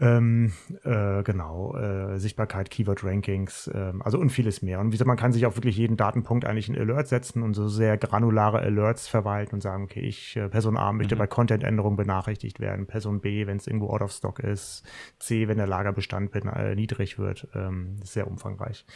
Ähm, 0.00 0.52
äh, 0.84 1.24
genau, 1.24 1.74
äh, 1.76 2.20
Sichtbarkeit, 2.20 2.70
Keyword-Rankings, 2.70 3.68
ähm, 3.74 4.00
also 4.02 4.18
und 4.18 4.30
vieles 4.30 4.62
mehr. 4.62 4.78
Und 4.78 4.88
wie 4.88 4.90
gesagt, 4.92 5.08
man 5.08 5.16
kann 5.16 5.32
sich 5.32 5.44
auf 5.44 5.56
wirklich 5.56 5.76
jeden 5.76 5.96
Datenpunkt 5.96 6.44
eigentlich 6.44 6.68
in 6.68 6.78
Alert 6.78 7.08
setzen 7.08 7.42
und 7.42 7.54
so 7.54 7.66
sehr 7.66 7.96
granulare 7.98 8.60
Alerts 8.60 9.08
verwalten 9.08 9.56
und 9.56 9.60
sagen, 9.60 9.84
okay, 9.84 10.00
ich, 10.00 10.36
äh, 10.36 10.48
Person 10.48 10.76
A 10.76 10.92
möchte 10.92 11.16
mhm. 11.16 11.18
bei 11.18 11.26
Content-Änderungen 11.26 11.96
benachrichtigt 11.96 12.60
werden, 12.60 12.86
Person 12.86 13.20
B, 13.20 13.48
wenn 13.48 13.56
es 13.56 13.66
irgendwo 13.66 13.90
out 13.90 14.02
of 14.02 14.12
stock 14.12 14.38
ist, 14.38 14.84
C, 15.18 15.48
wenn 15.48 15.58
der 15.58 15.66
Lagerbestand 15.66 16.32
äh, 16.34 16.76
niedrig 16.76 17.18
wird. 17.18 17.48
Ähm, 17.54 17.98
ist 18.00 18.12
sehr 18.12 18.28
umfangreich 18.28 18.86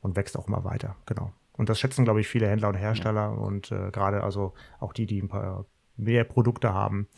und 0.00 0.14
wächst 0.14 0.38
auch 0.38 0.46
immer 0.46 0.62
weiter, 0.62 0.94
genau. 1.06 1.32
Und 1.54 1.70
das 1.70 1.80
schätzen, 1.80 2.04
glaube 2.04 2.20
ich, 2.20 2.28
viele 2.28 2.48
Händler 2.48 2.68
und 2.68 2.76
Hersteller 2.76 3.20
ja. 3.20 3.28
und 3.28 3.72
äh, 3.72 3.90
gerade 3.90 4.22
also 4.22 4.54
auch 4.78 4.92
die, 4.92 5.06
die 5.06 5.20
ein 5.20 5.28
paar 5.28 5.66
mehr 5.96 6.24
Produkte 6.24 6.72
haben, 6.72 7.08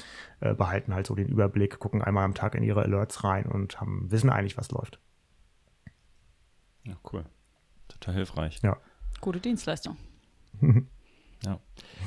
äh, 0.40 0.54
behalten 0.54 0.94
halt 0.94 1.06
so 1.06 1.14
den 1.14 1.28
Überblick, 1.28 1.78
gucken 1.78 2.02
einmal 2.02 2.24
am 2.24 2.34
Tag 2.34 2.54
in 2.54 2.62
ihre 2.62 2.82
Alerts 2.82 3.24
rein 3.24 3.46
und 3.46 3.80
haben, 3.80 4.10
wissen 4.10 4.30
eigentlich, 4.30 4.56
was 4.56 4.70
läuft. 4.70 4.98
Ja, 6.84 6.96
cool. 7.12 7.24
Total 7.88 8.14
hilfreich. 8.14 8.60
Ja. 8.62 8.76
Gute 9.20 9.40
Dienstleistung. 9.40 9.96
ja. 11.44 11.60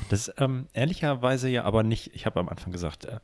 Das 0.09 0.27
ist 0.27 0.35
ähm, 0.37 0.67
ehrlicherweise 0.73 1.49
ja 1.49 1.63
aber 1.63 1.83
nicht, 1.83 2.13
ich 2.13 2.25
habe 2.25 2.39
am 2.39 2.49
Anfang 2.49 2.71
gesagt, 2.71 3.05
äh, 3.05 3.19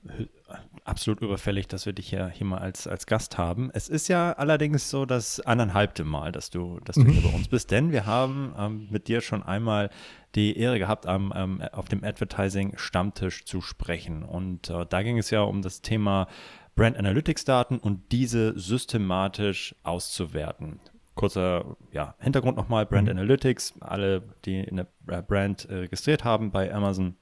absolut 0.94 1.22
überfällig, 1.22 1.68
dass 1.68 1.88
wir 1.88 1.94
dich 1.94 2.12
ja 2.12 2.28
hier 2.28 2.46
mal 2.46 2.60
als, 2.60 2.86
als 2.86 3.08
Gast 3.08 3.40
haben. 3.40 3.72
Es 3.74 3.90
ist 3.90 4.10
ja 4.10 4.34
allerdings 4.34 4.92
so 4.92 5.08
das 5.08 5.40
anderthalbte 5.40 6.04
Mal, 6.04 6.32
dass 6.32 6.52
du, 6.52 6.80
dass 6.86 6.98
du 6.98 7.02
mhm. 7.02 7.10
hier 7.10 7.24
bei 7.24 7.30
uns 7.36 7.48
bist, 7.48 7.72
denn 7.72 7.92
wir 7.92 8.06
haben 8.06 8.54
ähm, 8.56 8.88
mit 8.92 9.08
dir 9.08 9.22
schon 9.22 9.42
einmal 9.42 9.90
die 10.36 10.56
Ehre 10.56 10.78
gehabt, 10.78 11.08
am, 11.08 11.34
ähm, 11.36 11.64
auf 11.72 11.90
dem 11.90 12.04
Advertising-Stammtisch 12.04 13.46
zu 13.46 13.62
sprechen. 13.62 14.22
Und 14.22 14.70
äh, 14.70 14.86
da 14.88 15.02
ging 15.02 15.18
es 15.18 15.32
ja 15.32 15.42
um 15.42 15.64
das 15.64 15.82
Thema 15.82 16.28
Brand 16.76 16.96
Analytics 16.96 17.44
Daten 17.44 17.80
und 17.80 18.12
diese 18.12 18.58
systematisch 18.60 19.74
auszuwerten. 19.82 20.80
Kurzer 21.16 21.76
ja, 21.92 22.14
Hintergrund 22.20 22.56
nochmal, 22.56 22.86
Brand 22.86 23.06
mhm. 23.06 23.18
Analytics, 23.18 23.74
alle, 23.80 24.22
die 24.46 24.68
eine 24.68 24.86
Brand 25.24 25.66
äh, 25.66 25.74
registriert 25.74 26.24
haben 26.24 26.52
bei 26.52 26.72
Amazon, 26.72 27.16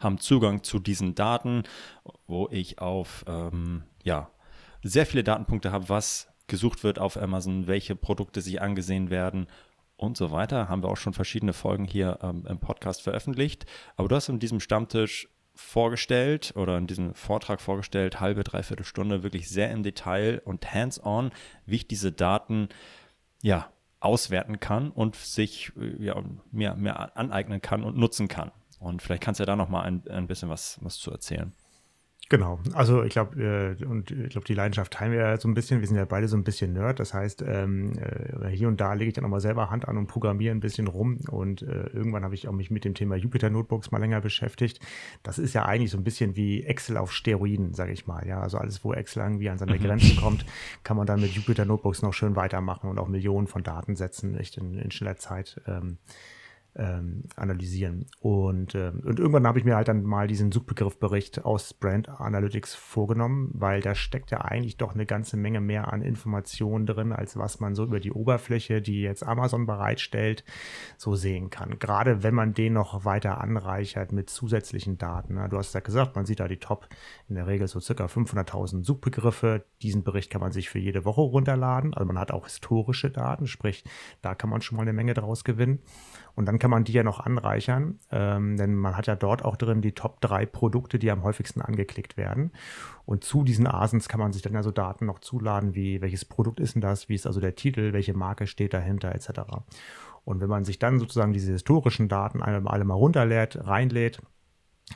haben 0.00 0.18
Zugang 0.18 0.62
zu 0.62 0.78
diesen 0.78 1.14
Daten, 1.14 1.64
wo 2.26 2.48
ich 2.50 2.78
auf 2.78 3.24
ähm, 3.26 3.84
ja, 4.02 4.30
sehr 4.82 5.06
viele 5.06 5.24
Datenpunkte 5.24 5.72
habe, 5.72 5.88
was 5.88 6.28
gesucht 6.46 6.84
wird 6.84 6.98
auf 6.98 7.16
Amazon, 7.16 7.66
welche 7.66 7.96
Produkte 7.96 8.40
sich 8.40 8.60
angesehen 8.60 9.10
werden 9.10 9.46
und 9.96 10.16
so 10.16 10.30
weiter. 10.30 10.68
Haben 10.68 10.82
wir 10.82 10.90
auch 10.90 10.96
schon 10.96 11.14
verschiedene 11.14 11.52
Folgen 11.52 11.84
hier 11.84 12.18
ähm, 12.22 12.44
im 12.48 12.58
Podcast 12.58 13.02
veröffentlicht. 13.02 13.66
Aber 13.96 14.08
du 14.08 14.16
hast 14.16 14.28
in 14.28 14.38
diesem 14.38 14.60
Stammtisch 14.60 15.28
vorgestellt 15.54 16.52
oder 16.56 16.76
in 16.76 16.86
diesem 16.86 17.14
Vortrag 17.14 17.60
vorgestellt, 17.60 18.20
halbe, 18.20 18.44
dreiviertel 18.44 18.84
Stunde, 18.84 19.22
wirklich 19.22 19.48
sehr 19.48 19.70
im 19.70 19.82
Detail 19.82 20.42
und 20.44 20.74
hands-on, 20.74 21.30
wie 21.64 21.76
ich 21.76 21.88
diese 21.88 22.12
Daten 22.12 22.68
ja 23.40 23.70
auswerten 24.00 24.60
kann 24.60 24.90
und 24.90 25.16
sich 25.16 25.72
ja, 25.98 26.22
mehr, 26.50 26.74
mehr 26.74 27.16
aneignen 27.16 27.62
kann 27.62 27.84
und 27.84 27.96
nutzen 27.96 28.28
kann. 28.28 28.50
Und 28.80 29.02
vielleicht 29.02 29.22
kannst 29.22 29.40
du 29.40 29.42
ja 29.42 29.46
da 29.46 29.56
noch 29.56 29.68
mal 29.68 29.82
ein, 29.82 30.06
ein 30.08 30.26
bisschen 30.26 30.48
was, 30.48 30.78
was 30.82 30.96
zu 30.96 31.10
erzählen. 31.10 31.52
Genau, 32.30 32.58
also 32.72 33.02
ich 33.02 33.12
glaube, 33.12 33.76
äh, 33.80 33.84
und 33.84 34.10
ich 34.10 34.30
glaube, 34.30 34.46
die 34.46 34.54
Leidenschaft 34.54 34.94
teilen 34.94 35.12
wir 35.12 35.20
ja 35.20 35.38
so 35.38 35.46
ein 35.46 35.52
bisschen. 35.52 35.80
Wir 35.80 35.88
sind 35.88 35.98
ja 35.98 36.06
beide 36.06 36.26
so 36.26 36.38
ein 36.38 36.42
bisschen 36.42 36.72
Nerd. 36.72 36.98
Das 36.98 37.12
heißt, 37.12 37.44
ähm, 37.46 37.92
äh, 37.98 38.48
hier 38.48 38.68
und 38.68 38.80
da 38.80 38.94
lege 38.94 39.08
ich 39.08 39.14
dann 39.14 39.26
auch 39.26 39.28
mal 39.28 39.40
selber 39.40 39.68
Hand 39.68 39.86
an 39.86 39.98
und 39.98 40.06
programmiere 40.06 40.54
ein 40.54 40.60
bisschen 40.60 40.86
rum. 40.86 41.18
Und 41.28 41.60
äh, 41.62 41.88
irgendwann 41.92 42.24
habe 42.24 42.34
ich 42.34 42.48
auch 42.48 42.52
mich 42.52 42.70
mit 42.70 42.86
dem 42.86 42.94
Thema 42.94 43.16
Jupyter 43.16 43.50
Notebooks 43.50 43.90
mal 43.90 43.98
länger 43.98 44.22
beschäftigt. 44.22 44.80
Das 45.22 45.38
ist 45.38 45.52
ja 45.52 45.66
eigentlich 45.66 45.90
so 45.90 45.98
ein 45.98 46.04
bisschen 46.04 46.34
wie 46.34 46.64
Excel 46.64 46.96
auf 46.96 47.12
Steroiden, 47.12 47.74
sage 47.74 47.92
ich 47.92 48.06
mal. 48.06 48.26
Ja, 48.26 48.40
also 48.40 48.56
alles, 48.56 48.82
wo 48.84 48.94
Excel 48.94 49.22
irgendwie 49.22 49.50
an 49.50 49.58
seine 49.58 49.76
mhm. 49.78 49.82
Grenzen 49.82 50.16
kommt, 50.16 50.46
kann 50.82 50.96
man 50.96 51.06
dann 51.06 51.20
mit 51.20 51.32
Jupyter 51.32 51.66
Notebooks 51.66 52.00
noch 52.00 52.14
schön 52.14 52.36
weitermachen 52.36 52.88
und 52.88 52.98
auch 52.98 53.08
Millionen 53.08 53.48
von 53.48 53.62
Datensätzen 53.62 54.38
echt 54.38 54.56
in, 54.56 54.78
in 54.78 54.90
schneller 54.90 55.16
Zeit 55.16 55.60
ähm, 55.66 55.98
ähm, 56.76 57.24
analysieren. 57.36 58.06
Und, 58.20 58.74
äh, 58.74 58.90
und 58.90 59.18
irgendwann 59.18 59.46
habe 59.46 59.58
ich 59.58 59.64
mir 59.64 59.76
halt 59.76 59.88
dann 59.88 60.02
mal 60.02 60.26
diesen 60.26 60.50
Suchbegriffbericht 60.50 61.44
aus 61.44 61.74
Brand 61.74 62.08
Analytics 62.08 62.74
vorgenommen, 62.74 63.50
weil 63.54 63.80
da 63.80 63.94
steckt 63.94 64.30
ja 64.30 64.40
eigentlich 64.40 64.76
doch 64.76 64.94
eine 64.94 65.06
ganze 65.06 65.36
Menge 65.36 65.60
mehr 65.60 65.92
an 65.92 66.02
Informationen 66.02 66.86
drin, 66.86 67.12
als 67.12 67.36
was 67.36 67.60
man 67.60 67.74
so 67.74 67.84
über 67.84 68.00
die 68.00 68.12
Oberfläche, 68.12 68.82
die 68.82 69.02
jetzt 69.02 69.22
Amazon 69.22 69.66
bereitstellt, 69.66 70.44
so 70.96 71.14
sehen 71.14 71.50
kann. 71.50 71.78
Gerade 71.78 72.22
wenn 72.22 72.34
man 72.34 72.54
den 72.54 72.72
noch 72.72 73.04
weiter 73.04 73.40
anreichert 73.40 74.12
mit 74.12 74.30
zusätzlichen 74.30 74.98
Daten. 74.98 75.36
Du 75.48 75.58
hast 75.58 75.74
ja 75.74 75.80
gesagt, 75.80 76.16
man 76.16 76.26
sieht 76.26 76.40
da 76.40 76.48
die 76.48 76.58
Top, 76.58 76.88
in 77.28 77.36
der 77.36 77.46
Regel 77.46 77.68
so 77.68 77.80
circa 77.80 78.06
500.000 78.06 78.84
Suchbegriffe. 78.84 79.64
Diesen 79.82 80.02
Bericht 80.02 80.30
kann 80.30 80.40
man 80.40 80.52
sich 80.52 80.68
für 80.68 80.78
jede 80.78 81.04
Woche 81.04 81.20
runterladen. 81.20 81.94
Also 81.94 82.06
man 82.06 82.18
hat 82.18 82.32
auch 82.32 82.44
historische 82.44 83.10
Daten, 83.10 83.46
sprich, 83.46 83.84
da 84.22 84.34
kann 84.34 84.50
man 84.50 84.60
schon 84.60 84.76
mal 84.76 84.82
eine 84.82 84.92
Menge 84.92 85.14
draus 85.14 85.44
gewinnen. 85.44 85.80
Und 86.36 86.46
dann 86.46 86.58
kann 86.58 86.70
man 86.70 86.84
die 86.84 86.92
ja 86.92 87.02
noch 87.02 87.20
anreichern, 87.20 88.00
ähm, 88.10 88.56
denn 88.56 88.74
man 88.74 88.96
hat 88.96 89.06
ja 89.06 89.14
dort 89.14 89.44
auch 89.44 89.56
drin 89.56 89.82
die 89.82 89.92
Top 89.92 90.20
3 90.20 90.46
Produkte, 90.46 90.98
die 90.98 91.10
am 91.10 91.22
häufigsten 91.22 91.60
angeklickt 91.60 92.16
werden. 92.16 92.50
Und 93.04 93.24
zu 93.24 93.44
diesen 93.44 93.66
ASINs 93.66 94.08
kann 94.08 94.20
man 94.20 94.32
sich 94.32 94.42
dann 94.42 94.54
ja 94.54 94.62
so 94.62 94.70
Daten 94.70 95.06
noch 95.06 95.20
zuladen, 95.20 95.74
wie 95.74 96.00
welches 96.00 96.24
Produkt 96.24 96.60
ist 96.60 96.74
denn 96.74 96.82
das, 96.82 97.08
wie 97.08 97.14
ist 97.14 97.26
also 97.26 97.40
der 97.40 97.54
Titel, 97.54 97.92
welche 97.92 98.14
Marke 98.14 98.46
steht 98.46 98.74
dahinter, 98.74 99.14
etc. 99.14 99.40
Und 100.24 100.40
wenn 100.40 100.48
man 100.48 100.64
sich 100.64 100.78
dann 100.78 100.98
sozusagen 100.98 101.32
diese 101.32 101.52
historischen 101.52 102.08
Daten 102.08 102.42
alle, 102.42 102.62
alle 102.68 102.84
mal 102.84 102.94
runterlädt, 102.94 103.66
reinlädt, 103.66 104.20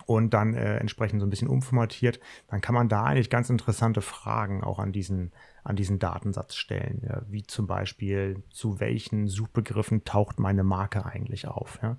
und 0.06 0.34
dann 0.34 0.54
äh, 0.54 0.76
entsprechend 0.76 1.20
so 1.20 1.26
ein 1.26 1.30
bisschen 1.30 1.48
umformatiert, 1.48 2.20
dann 2.48 2.60
kann 2.60 2.74
man 2.74 2.88
da 2.88 3.04
eigentlich 3.04 3.30
ganz 3.30 3.50
interessante 3.50 4.02
Fragen 4.02 4.62
auch 4.62 4.78
an 4.78 4.92
diesen 4.92 5.32
an 5.64 5.76
diesen 5.76 5.98
Datensatz 5.98 6.54
stellen. 6.54 7.02
Ja, 7.06 7.22
wie 7.28 7.42
zum 7.42 7.66
Beispiel, 7.66 8.42
zu 8.50 8.80
welchen 8.80 9.28
Suchbegriffen 9.28 10.04
taucht 10.04 10.38
meine 10.38 10.64
Marke 10.64 11.04
eigentlich 11.04 11.46
auf? 11.48 11.78
Ja? 11.82 11.96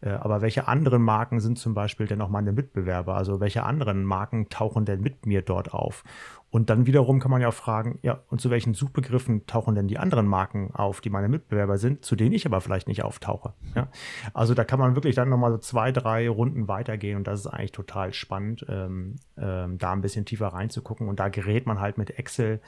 Äh, 0.00 0.10
aber 0.10 0.40
welche 0.40 0.68
anderen 0.68 1.02
Marken 1.02 1.40
sind 1.40 1.58
zum 1.58 1.74
Beispiel 1.74 2.06
denn 2.06 2.20
auch 2.20 2.28
meine 2.28 2.52
Mitbewerber? 2.52 3.14
Also 3.14 3.40
welche 3.40 3.64
anderen 3.64 4.04
Marken 4.04 4.48
tauchen 4.48 4.84
denn 4.84 5.00
mit 5.00 5.26
mir 5.26 5.42
dort 5.42 5.72
auf? 5.72 6.04
Und 6.50 6.70
dann 6.70 6.86
wiederum 6.86 7.20
kann 7.20 7.30
man 7.30 7.42
ja 7.42 7.48
auch 7.48 7.54
fragen, 7.54 7.98
ja, 8.02 8.22
und 8.28 8.40
zu 8.40 8.48
welchen 8.48 8.72
Suchbegriffen 8.72 9.46
tauchen 9.46 9.74
denn 9.74 9.86
die 9.86 9.98
anderen 9.98 10.26
Marken 10.26 10.70
auf, 10.72 11.02
die 11.02 11.10
meine 11.10 11.28
Mitbewerber 11.28 11.76
sind, 11.76 12.06
zu 12.06 12.16
denen 12.16 12.32
ich 12.32 12.46
aber 12.46 12.62
vielleicht 12.62 12.88
nicht 12.88 13.02
auftauche. 13.02 13.52
Ja? 13.74 13.88
Also 14.32 14.54
da 14.54 14.64
kann 14.64 14.78
man 14.78 14.94
wirklich 14.94 15.14
dann 15.14 15.28
nochmal 15.28 15.52
so 15.52 15.58
zwei, 15.58 15.92
drei 15.92 16.28
Runden 16.28 16.66
weitergehen 16.66 17.18
und 17.18 17.26
das 17.26 17.40
ist 17.40 17.46
eigentlich 17.48 17.72
total 17.72 18.14
spannend, 18.14 18.64
ähm, 18.68 19.16
ähm, 19.36 19.76
da 19.76 19.92
ein 19.92 20.00
bisschen 20.00 20.24
tiefer 20.24 20.48
reinzugucken. 20.48 21.08
Und 21.08 21.20
da 21.20 21.28
gerät 21.28 21.66
man 21.66 21.80
halt 21.80 21.98
mit 21.98 22.18
Excel 22.18 22.60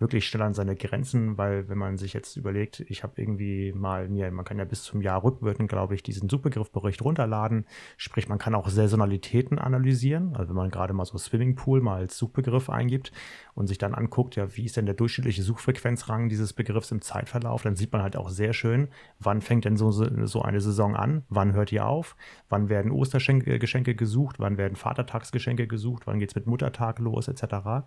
wirklich 0.00 0.26
schnell 0.26 0.42
an 0.42 0.54
seine 0.54 0.76
Grenzen, 0.76 1.38
weil 1.38 1.68
wenn 1.68 1.78
man 1.78 1.96
sich 1.96 2.12
jetzt 2.12 2.36
überlegt, 2.36 2.80
ich 2.88 3.02
habe 3.02 3.20
irgendwie 3.20 3.72
mal 3.72 4.08
mir, 4.08 4.30
man 4.30 4.44
kann 4.44 4.58
ja 4.58 4.64
bis 4.64 4.84
zum 4.84 5.00
Jahr 5.00 5.24
rückwirkend, 5.24 5.68
glaube 5.68 5.94
ich, 5.94 6.02
diesen 6.02 6.28
Suchbegriffbericht 6.28 7.02
runterladen. 7.02 7.66
Sprich, 7.96 8.28
man 8.28 8.38
kann 8.38 8.54
auch 8.54 8.68
Saisonalitäten 8.68 9.58
analysieren. 9.58 10.36
Also 10.36 10.50
wenn 10.50 10.56
man 10.56 10.70
gerade 10.70 10.92
mal 10.92 11.04
so 11.04 11.18
Swimmingpool 11.18 11.80
mal 11.80 11.96
als 11.96 12.16
Suchbegriff 12.16 12.70
eingibt 12.70 13.12
und 13.54 13.66
sich 13.66 13.78
dann 13.78 13.94
anguckt, 13.94 14.36
ja, 14.36 14.56
wie 14.56 14.64
ist 14.64 14.76
denn 14.76 14.86
der 14.86 14.94
durchschnittliche 14.94 15.42
Suchfrequenzrang 15.42 16.28
dieses 16.28 16.52
Begriffs 16.52 16.90
im 16.90 17.00
Zeitverlauf, 17.00 17.62
dann 17.62 17.76
sieht 17.76 17.92
man 17.92 18.02
halt 18.02 18.16
auch 18.16 18.28
sehr 18.28 18.52
schön, 18.52 18.88
wann 19.18 19.40
fängt 19.40 19.64
denn 19.64 19.76
so, 19.76 19.90
so 19.90 20.42
eine 20.42 20.60
Saison 20.60 20.96
an, 20.96 21.24
wann 21.28 21.52
hört 21.52 21.70
die 21.70 21.80
auf, 21.80 22.16
wann 22.48 22.68
werden 22.68 22.90
Ostergeschenke 22.92 23.94
gesucht, 23.94 24.36
wann 24.38 24.58
werden 24.58 24.76
Vatertagsgeschenke 24.76 25.66
gesucht, 25.66 26.06
wann 26.06 26.18
geht 26.18 26.30
es 26.30 26.34
mit 26.34 26.46
Muttertag 26.46 26.98
los, 26.98 27.28
etc. 27.28 27.84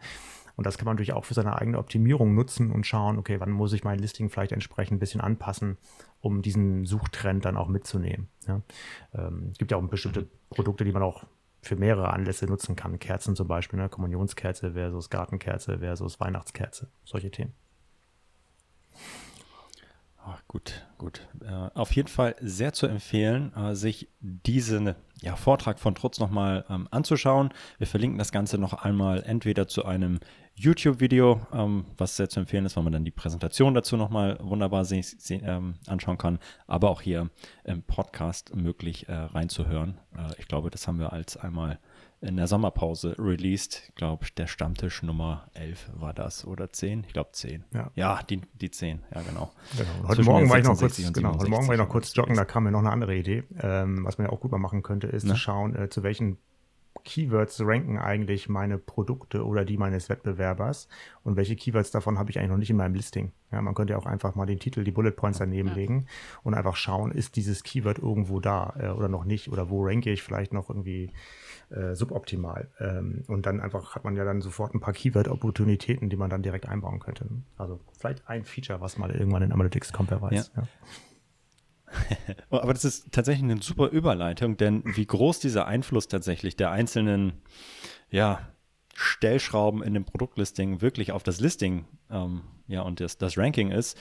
Und 0.56 0.67
das 0.67 0.77
kann 0.77 0.86
man 0.86 0.95
natürlich 0.95 1.13
auch 1.13 1.25
für 1.25 1.34
seine 1.34 1.60
eigene 1.60 1.77
Optimierung 1.77 2.36
nutzen 2.36 2.71
und 2.71 2.86
schauen, 2.86 3.17
okay, 3.17 3.39
wann 3.39 3.51
muss 3.51 3.73
ich 3.73 3.84
mein 3.84 3.99
Listing 3.99 4.30
vielleicht 4.30 4.51
entsprechend 4.51 4.97
ein 4.97 4.99
bisschen 4.99 5.21
anpassen, 5.21 5.77
um 6.19 6.41
diesen 6.41 6.86
Suchtrend 6.86 7.45
dann 7.45 7.58
auch 7.58 7.67
mitzunehmen. 7.67 8.27
Ja. 8.47 8.62
Ähm, 9.13 9.54
gibt 9.58 9.71
ja 9.71 9.77
auch 9.77 9.82
bestimmte 9.84 10.27
Produkte, 10.49 10.84
die 10.84 10.91
man 10.91 11.04
auch 11.04 11.23
für 11.62 11.76
mehrere 11.76 12.12
Anlässe 12.12 12.45
nutzen 12.45 12.76
kann. 12.76 13.00
Kerzen 13.00 13.36
zum 13.36 13.47
Beispiel, 13.47 13.80
ne? 13.80 13.89
Kommunionskerze 13.89 14.74
versus 14.74 15.10
Gartenkerze 15.10 15.80
versus 15.80 16.19
Weihnachtskerze, 16.19 16.91
solche 17.04 17.32
Themen. 17.32 17.54
Ach, 20.24 20.42
gut, 20.48 20.86
gut. 21.00 21.28
Äh, 21.44 21.52
auf 21.74 21.96
jeden 21.96 22.08
Fall 22.08 22.36
sehr 22.42 22.74
zu 22.74 22.86
empfehlen, 22.86 23.54
äh, 23.56 23.74
sich 23.74 24.08
diesen 24.20 24.94
ja, 25.20 25.36
Vortrag 25.36 25.80
von 25.80 25.96
Trutz 25.96 26.20
nochmal 26.20 26.64
ähm, 26.70 26.88
anzuschauen. 26.92 27.50
Wir 27.80 27.88
verlinken 27.88 28.20
das 28.20 28.32
Ganze 28.32 28.60
noch 28.60 28.74
einmal 28.74 29.24
entweder 29.24 29.68
zu 29.68 29.84
einem 29.84 30.20
YouTube-Video, 30.56 31.42
ähm, 31.54 31.86
was 31.98 32.18
sehr 32.18 32.30
zu 32.30 32.40
empfehlen 32.40 32.66
ist, 32.66 32.76
weil 32.76 32.84
man 32.84 32.94
dann 32.94 33.06
die 33.06 33.12
Präsentation 33.12 33.74
dazu 33.74 33.98
nochmal 33.98 34.38
wunderbar 34.42 34.86
se 34.86 35.02
se 35.02 35.36
ähm, 35.36 35.76
anschauen 35.88 36.20
kann, 36.20 36.40
aber 36.68 36.92
auch 36.92 37.02
hier 37.02 37.30
im 37.64 37.82
Podcast 37.82 38.56
möglich 38.56 39.10
äh, 39.10 39.14
reinzuhören. 39.14 39.98
Äh, 40.16 40.34
ich 40.38 40.48
glaube, 40.48 40.70
das 40.70 40.88
haben 40.88 41.00
wir 41.00 41.14
als 41.14 41.36
einmal 41.36 41.80
in 42.22 42.38
der 42.38 42.48
Sommerpause 42.48 43.16
released. 43.18 43.84
Ich 43.90 43.96
glaube, 43.96 44.28
der 44.38 44.48
Stammtisch 44.48 45.02
Nummer 45.02 45.48
11 45.54 45.90
war 45.96 46.14
das 46.14 46.46
oder 46.46 46.72
10? 46.72 47.04
Ich 47.08 47.14
glaube 47.14 47.32
10. 47.34 47.66
Ja, 47.74 47.92
ja 47.96 48.20
die, 48.30 48.42
die 48.54 48.70
10, 48.70 49.02
ja 49.14 49.22
genau. 49.24 49.52
genau. 49.76 50.08
Heute, 50.08 50.24
Morgen 50.24 50.50
war, 50.50 50.60
ich 50.60 50.66
noch 50.66 50.78
kurz, 50.78 50.98
genau 51.12 51.34
heute 51.34 51.50
Morgen 51.50 51.68
war 51.68 51.74
ich 51.74 51.80
noch 51.80 51.90
kurz 51.90 52.16
joggen, 52.16 52.36
da 52.36 52.46
kam 52.46 52.64
mir 52.64 52.72
noch 52.72 52.80
eine 52.80 52.92
andere 52.92 53.16
Idee. 53.16 53.44
Ähm, 53.62 54.06
was 54.06 54.18
man 54.18 54.28
ja 54.28 54.34
auch 54.34 54.40
gut 54.40 54.52
mal 54.52 54.60
machen 54.60 54.84
könnte, 54.84 55.08
ist 55.08 55.24
ne? 55.24 55.32
zu 55.32 55.38
schauen, 55.38 55.76
äh, 55.76 55.90
zu 55.90 56.04
welchen 56.04 56.38
Keywords 57.04 57.60
ranken 57.62 57.98
eigentlich 57.98 58.50
meine 58.50 58.78
Produkte 58.78 59.46
oder 59.46 59.66
die 59.66 59.78
meines 59.78 60.10
Wettbewerbers 60.10 60.88
und 61.24 61.36
welche 61.36 61.56
Keywords 61.56 61.92
davon 61.92 62.20
habe 62.20 62.30
ich 62.30 62.38
eigentlich 62.38 62.52
noch 62.52 62.58
nicht 62.58 62.70
in 62.70 62.78
meinem 62.78 62.94
Listing. 62.94 63.32
Ja, 63.52 63.62
man 63.62 63.74
könnte 63.74 63.94
ja 63.94 64.00
auch 64.00 64.06
einfach 64.06 64.36
mal 64.36 64.46
den 64.46 64.60
Titel, 64.60 64.84
die 64.84 64.92
Bullet 64.92 65.12
Points 65.12 65.40
daneben 65.40 65.70
ja. 65.70 65.76
legen 65.76 66.06
und 66.44 66.54
einfach 66.54 66.76
schauen, 66.76 67.12
ist 67.12 67.36
dieses 67.36 67.64
Keyword 67.64 67.98
irgendwo 68.00 68.40
da 68.40 68.74
äh, 68.78 68.90
oder 68.90 69.08
noch 69.08 69.26
nicht 69.26 69.50
oder 69.50 69.70
wo 69.70 69.84
ranke 69.84 70.12
ich 70.12 70.22
vielleicht 70.22 70.54
noch 70.54 70.70
irgendwie 70.70 71.12
äh, 71.72 71.96
suboptimal. 71.96 72.70
Ähm, 72.80 73.24
und 73.28 73.46
dann 73.46 73.60
einfach 73.60 73.96
hat 73.96 74.04
man 74.04 74.16
ja 74.16 74.26
dann 74.26 74.42
sofort 74.42 74.74
ein 74.74 74.80
paar 74.80 74.94
Keyword-Opportunitäten, 74.94 76.10
die 76.10 76.16
man 76.16 76.30
dann 76.30 76.44
direkt 76.44 76.68
einbauen 76.68 77.00
könnte. 77.00 77.26
Also 77.58 77.80
vielleicht 77.98 78.28
ein 78.28 78.46
Feature, 78.46 78.82
was 78.82 78.98
mal 78.98 79.12
irgendwann 79.12 79.44
in 79.44 79.52
Analytics 79.52 79.94
kommt, 79.94 80.12
wer 80.12 80.22
weiß. 80.22 80.52
Ja. 80.56 80.64
Ja. 80.64 80.68
Aber 82.50 82.74
das 82.74 82.86
ist 82.86 83.12
tatsächlich 83.12 83.44
eine 83.44 83.62
super 83.62 83.90
Überleitung, 83.90 84.58
denn 84.58 84.84
wie 84.86 85.06
groß 85.06 85.40
dieser 85.40 85.68
Einfluss 85.68 86.08
tatsächlich 86.08 86.56
der 86.56 86.72
einzelnen, 86.72 87.34
ja, 88.10 88.48
Stellschrauben 88.94 89.82
in 89.82 89.94
dem 89.94 90.06
Produktlisting 90.06 90.82
wirklich 90.82 91.12
auf 91.12 91.24
das 91.24 91.40
Listing 91.40 91.86
ähm, 92.10 92.42
ja, 92.68 92.82
und 92.82 93.00
das, 93.00 93.18
das 93.18 93.38
Ranking 93.38 93.72
ist, 93.72 93.98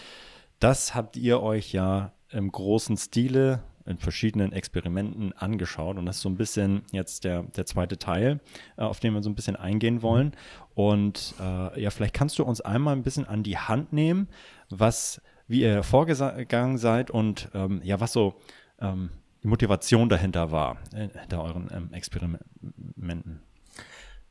das 0.59 0.95
habt 0.95 1.17
ihr 1.17 1.41
euch 1.41 1.73
ja 1.73 2.13
im 2.29 2.53
großen 2.53 2.97
Stile 2.97 3.63
in 3.91 3.99
verschiedenen 3.99 4.53
Experimenten 4.53 5.33
angeschaut. 5.33 5.99
Und 5.99 6.07
das 6.07 6.17
ist 6.17 6.23
so 6.23 6.29
ein 6.29 6.37
bisschen 6.37 6.83
jetzt 6.93 7.25
der, 7.25 7.43
der 7.43 7.67
zweite 7.67 7.99
Teil, 7.99 8.41
äh, 8.77 8.83
auf 8.83 9.01
den 9.01 9.13
wir 9.15 9.23
so 9.23 9.31
ein 9.31 9.35
bisschen 9.35 9.57
eingehen 9.57 10.03
wollen. 10.03 10.33
Und 10.75 11.35
äh, 11.41 11.81
ja, 11.81 11.91
vielleicht 11.91 12.15
kannst 12.15 12.39
du 12.39 12.45
uns 12.45 12.61
einmal 12.61 12.95
ein 12.95 13.03
bisschen 13.03 13.27
an 13.27 13.43
die 13.43 13.59
Hand 13.59 13.93
nehmen, 13.93 14.29
was, 14.71 15.21
wie 15.47 15.63
ihr 15.63 15.83
vorgegangen 15.83 16.79
seid 16.79 17.11
und 17.11 17.51
ähm, 17.55 17.81
ja, 17.85 18.01
was 18.01 18.13
so 18.13 18.41
ähm, 18.81 19.11
die 19.43 19.49
Motivation 19.49 20.09
dahinter 20.09 20.51
war, 20.53 20.79
äh, 20.95 21.09
hinter 21.09 21.43
euren 21.43 21.69
ähm, 21.73 21.93
Experimenten. 21.93 23.43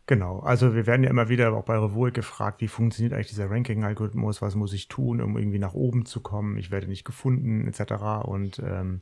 Genau, 0.09 0.39
also 0.39 0.73
wir 0.73 0.87
werden 0.87 1.03
ja 1.03 1.09
immer 1.11 1.29
wieder 1.29 1.53
auch 1.53 1.65
bei 1.65 1.77
Revolt 1.77 2.15
gefragt, 2.15 2.61
wie 2.61 2.67
funktioniert 2.67 3.13
eigentlich 3.13 3.27
dieser 3.27 3.51
Ranking-Algorithmus, 3.51 4.41
was 4.41 4.55
muss 4.55 4.73
ich 4.73 4.87
tun, 4.87 5.21
um 5.21 5.37
irgendwie 5.37 5.59
nach 5.59 5.75
oben 5.75 6.07
zu 6.07 6.21
kommen, 6.21 6.57
ich 6.57 6.71
werde 6.71 6.87
nicht 6.87 7.05
gefunden, 7.05 7.67
etc. 7.67 8.25
Und, 8.25 8.57
ähm, 8.57 9.01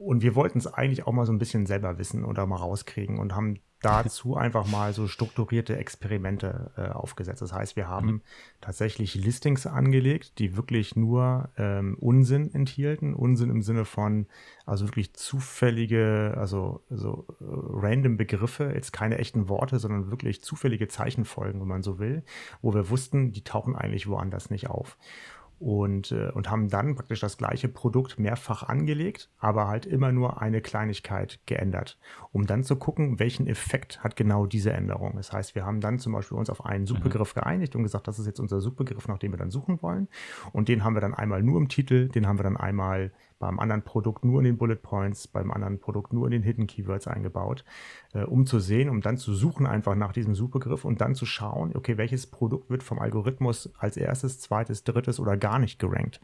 und 0.00 0.22
wir 0.22 0.34
wollten 0.34 0.58
es 0.58 0.66
eigentlich 0.66 1.06
auch 1.06 1.12
mal 1.12 1.26
so 1.26 1.32
ein 1.32 1.38
bisschen 1.38 1.66
selber 1.66 1.98
wissen 1.98 2.24
oder 2.24 2.46
mal 2.46 2.56
rauskriegen 2.56 3.18
und 3.18 3.34
haben 3.34 3.58
dazu 3.82 4.34
einfach 4.36 4.66
mal 4.66 4.94
so 4.94 5.06
strukturierte 5.06 5.76
Experimente 5.76 6.70
äh, 6.78 6.88
aufgesetzt. 6.88 7.42
Das 7.42 7.52
heißt, 7.52 7.76
wir 7.76 7.86
haben 7.86 8.06
mhm. 8.06 8.20
tatsächlich 8.62 9.14
Listings 9.14 9.66
angelegt, 9.66 10.38
die 10.38 10.56
wirklich 10.56 10.96
nur 10.96 11.50
ähm, 11.58 11.98
Unsinn 12.00 12.50
enthielten. 12.54 13.12
Unsinn 13.12 13.50
im 13.50 13.60
Sinne 13.60 13.84
von, 13.84 14.26
also 14.64 14.86
wirklich 14.86 15.12
zufällige, 15.12 16.34
also 16.38 16.82
so 16.88 17.26
äh, 17.40 17.44
random 17.44 18.16
Begriffe, 18.16 18.72
jetzt 18.74 18.92
keine 18.92 19.18
echten 19.18 19.50
Worte, 19.50 19.78
sondern 19.78 20.10
wirklich 20.10 20.42
zufällige 20.42 20.88
Zeichenfolgen, 20.88 21.60
wenn 21.60 21.68
man 21.68 21.82
so 21.82 21.98
will, 21.98 22.22
wo 22.62 22.72
wir 22.72 22.88
wussten, 22.88 23.32
die 23.32 23.44
tauchen 23.44 23.76
eigentlich 23.76 24.08
woanders 24.08 24.48
nicht 24.48 24.70
auf 24.70 24.96
und, 25.60 26.10
äh, 26.10 26.30
und 26.30 26.50
haben 26.50 26.68
dann 26.68 26.94
praktisch 26.94 27.20
das 27.20 27.36
gleiche 27.36 27.68
Produkt 27.68 28.18
mehrfach 28.18 28.62
angelegt, 28.62 29.30
aber 29.38 29.68
halt 29.68 29.84
immer 29.84 30.10
nur 30.10 30.40
eine 30.40 30.62
Kleinigkeit 30.62 31.38
geändert, 31.44 31.98
um 32.32 32.46
dann 32.46 32.64
zu 32.64 32.76
gucken, 32.76 33.18
welchen 33.18 33.46
Effekt 33.46 34.02
hat 34.02 34.16
genau 34.16 34.46
diese 34.46 34.72
Änderung. 34.72 35.16
Das 35.16 35.32
heißt, 35.32 35.54
wir 35.54 35.66
haben 35.66 35.82
dann 35.82 35.98
zum 35.98 36.14
Beispiel 36.14 36.38
uns 36.38 36.48
auf 36.48 36.64
einen 36.64 36.86
Suchbegriff 36.86 37.36
mhm. 37.36 37.40
geeinigt 37.40 37.76
und 37.76 37.82
gesagt, 37.82 38.08
das 38.08 38.18
ist 38.18 38.26
jetzt 38.26 38.40
unser 38.40 38.60
Suchbegriff, 38.60 39.06
nach 39.06 39.18
dem 39.18 39.32
wir 39.32 39.38
dann 39.38 39.50
suchen 39.50 39.82
wollen. 39.82 40.08
Und 40.52 40.68
den 40.68 40.82
haben 40.82 40.94
wir 40.94 41.02
dann 41.02 41.14
einmal 41.14 41.42
nur 41.42 41.60
im 41.60 41.68
Titel, 41.68 42.08
den 42.08 42.26
haben 42.26 42.38
wir 42.38 42.44
dann 42.44 42.56
einmal 42.56 43.12
beim 43.40 43.58
anderen 43.58 43.82
Produkt 43.82 44.24
nur 44.24 44.38
in 44.38 44.44
den 44.44 44.58
Bullet 44.58 44.76
Points, 44.76 45.26
beim 45.26 45.50
anderen 45.50 45.80
Produkt 45.80 46.12
nur 46.12 46.26
in 46.26 46.30
den 46.30 46.42
Hidden 46.42 46.68
Keywords 46.68 47.08
eingebaut, 47.08 47.64
äh, 48.12 48.22
um 48.22 48.46
zu 48.46 48.60
sehen, 48.60 48.88
um 48.88 49.00
dann 49.00 49.16
zu 49.16 49.34
suchen 49.34 49.66
einfach 49.66 49.96
nach 49.96 50.12
diesem 50.12 50.36
Suchbegriff 50.36 50.84
und 50.84 51.00
dann 51.00 51.16
zu 51.16 51.26
schauen, 51.26 51.74
okay, 51.74 51.96
welches 51.96 52.28
Produkt 52.28 52.70
wird 52.70 52.84
vom 52.84 53.00
Algorithmus 53.00 53.72
als 53.78 53.96
erstes, 53.96 54.38
zweites, 54.38 54.84
drittes 54.84 55.18
oder 55.18 55.36
gar 55.36 55.58
nicht 55.58 55.80
gerankt, 55.80 56.20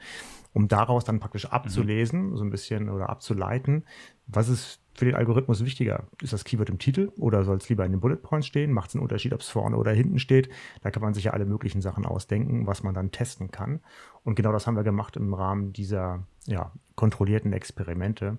um 0.53 0.69
daraus 0.69 1.05
dann 1.05 1.19
praktisch 1.19 1.47
abzulesen, 1.47 2.31
mhm. 2.31 2.37
so 2.37 2.45
ein 2.45 2.51
bisschen 2.51 2.91
oder 2.91 3.09
abzuleiten, 3.09 3.85
was 4.27 4.49
ist 4.49 4.86
für 4.99 5.05
den 5.05 5.15
Algorithmus 5.15 5.65
wichtiger? 5.65 6.05
Ist 6.23 6.33
das 6.33 6.45
Keyword 6.45 6.71
im 6.71 6.79
Titel 6.79 7.11
oder 7.19 7.45
soll 7.45 7.57
es 7.57 7.69
lieber 7.69 7.85
in 7.85 7.93
den 7.93 8.01
Bullet 8.01 8.17
Points 8.17 8.47
stehen? 8.47 8.73
Macht 8.73 8.91
es 8.91 8.95
einen 8.95 9.03
Unterschied, 9.03 9.33
ob 9.33 9.41
es 9.41 9.49
vorne 9.49 9.77
oder 9.77 9.93
hinten 9.93 10.19
steht? 10.19 10.49
Da 10.83 10.91
kann 10.91 11.03
man 11.03 11.15
sich 11.15 11.25
ja 11.25 11.33
alle 11.33 11.47
möglichen 11.47 11.81
Sachen 11.81 12.07
ausdenken, 12.07 12.67
was 12.67 12.83
man 12.83 12.95
dann 12.95 13.13
testen 13.13 13.51
kann. 13.51 13.81
Und 14.25 14.35
genau 14.35 14.53
das 14.53 14.67
haben 14.67 14.77
wir 14.77 14.85
gemacht 14.85 15.17
im 15.17 15.35
Rahmen 15.35 15.73
dieser 15.73 16.27
ja, 16.47 16.73
kontrollierten 16.95 17.53
Experimente. 17.53 18.39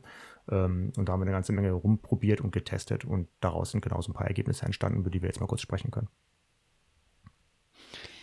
Ähm, 0.49 0.91
und 0.97 1.07
da 1.07 1.13
haben 1.13 1.19
wir 1.19 1.25
eine 1.25 1.31
ganze 1.31 1.53
Menge 1.53 1.71
rumprobiert 1.71 2.41
und 2.41 2.51
getestet 2.51 3.05
und 3.05 3.27
daraus 3.39 3.71
sind 3.71 3.81
genau 3.81 4.01
so 4.01 4.11
ein 4.11 4.15
paar 4.15 4.27
Ergebnisse 4.27 4.65
entstanden, 4.65 4.99
über 4.99 5.09
die 5.09 5.21
wir 5.21 5.27
jetzt 5.27 5.39
mal 5.39 5.47
kurz 5.47 5.61
sprechen 5.61 5.91
können. 5.91 6.07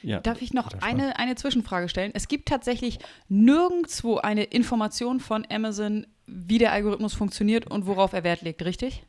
Ja, 0.03 0.21
Darf 0.21 0.43
ich 0.43 0.53
noch 0.53 0.71
eine, 0.83 1.19
eine 1.19 1.35
Zwischenfrage 1.35 1.89
stellen? 1.89 2.13
Es 2.15 2.29
gibt 2.29 2.49
tatsächlich 2.49 2.99
nirgendwo 3.29 4.19
eine 4.19 4.45
Information 4.45 5.19
von 5.19 5.47
Amazon, 5.51 6.07
wie 6.27 6.59
der 6.59 6.73
Algorithmus 6.73 7.15
funktioniert 7.15 7.67
und 7.67 7.87
worauf 7.87 8.13
er 8.13 8.25
Wert 8.25 8.43
legt, 8.43 8.65
richtig? 8.65 9.07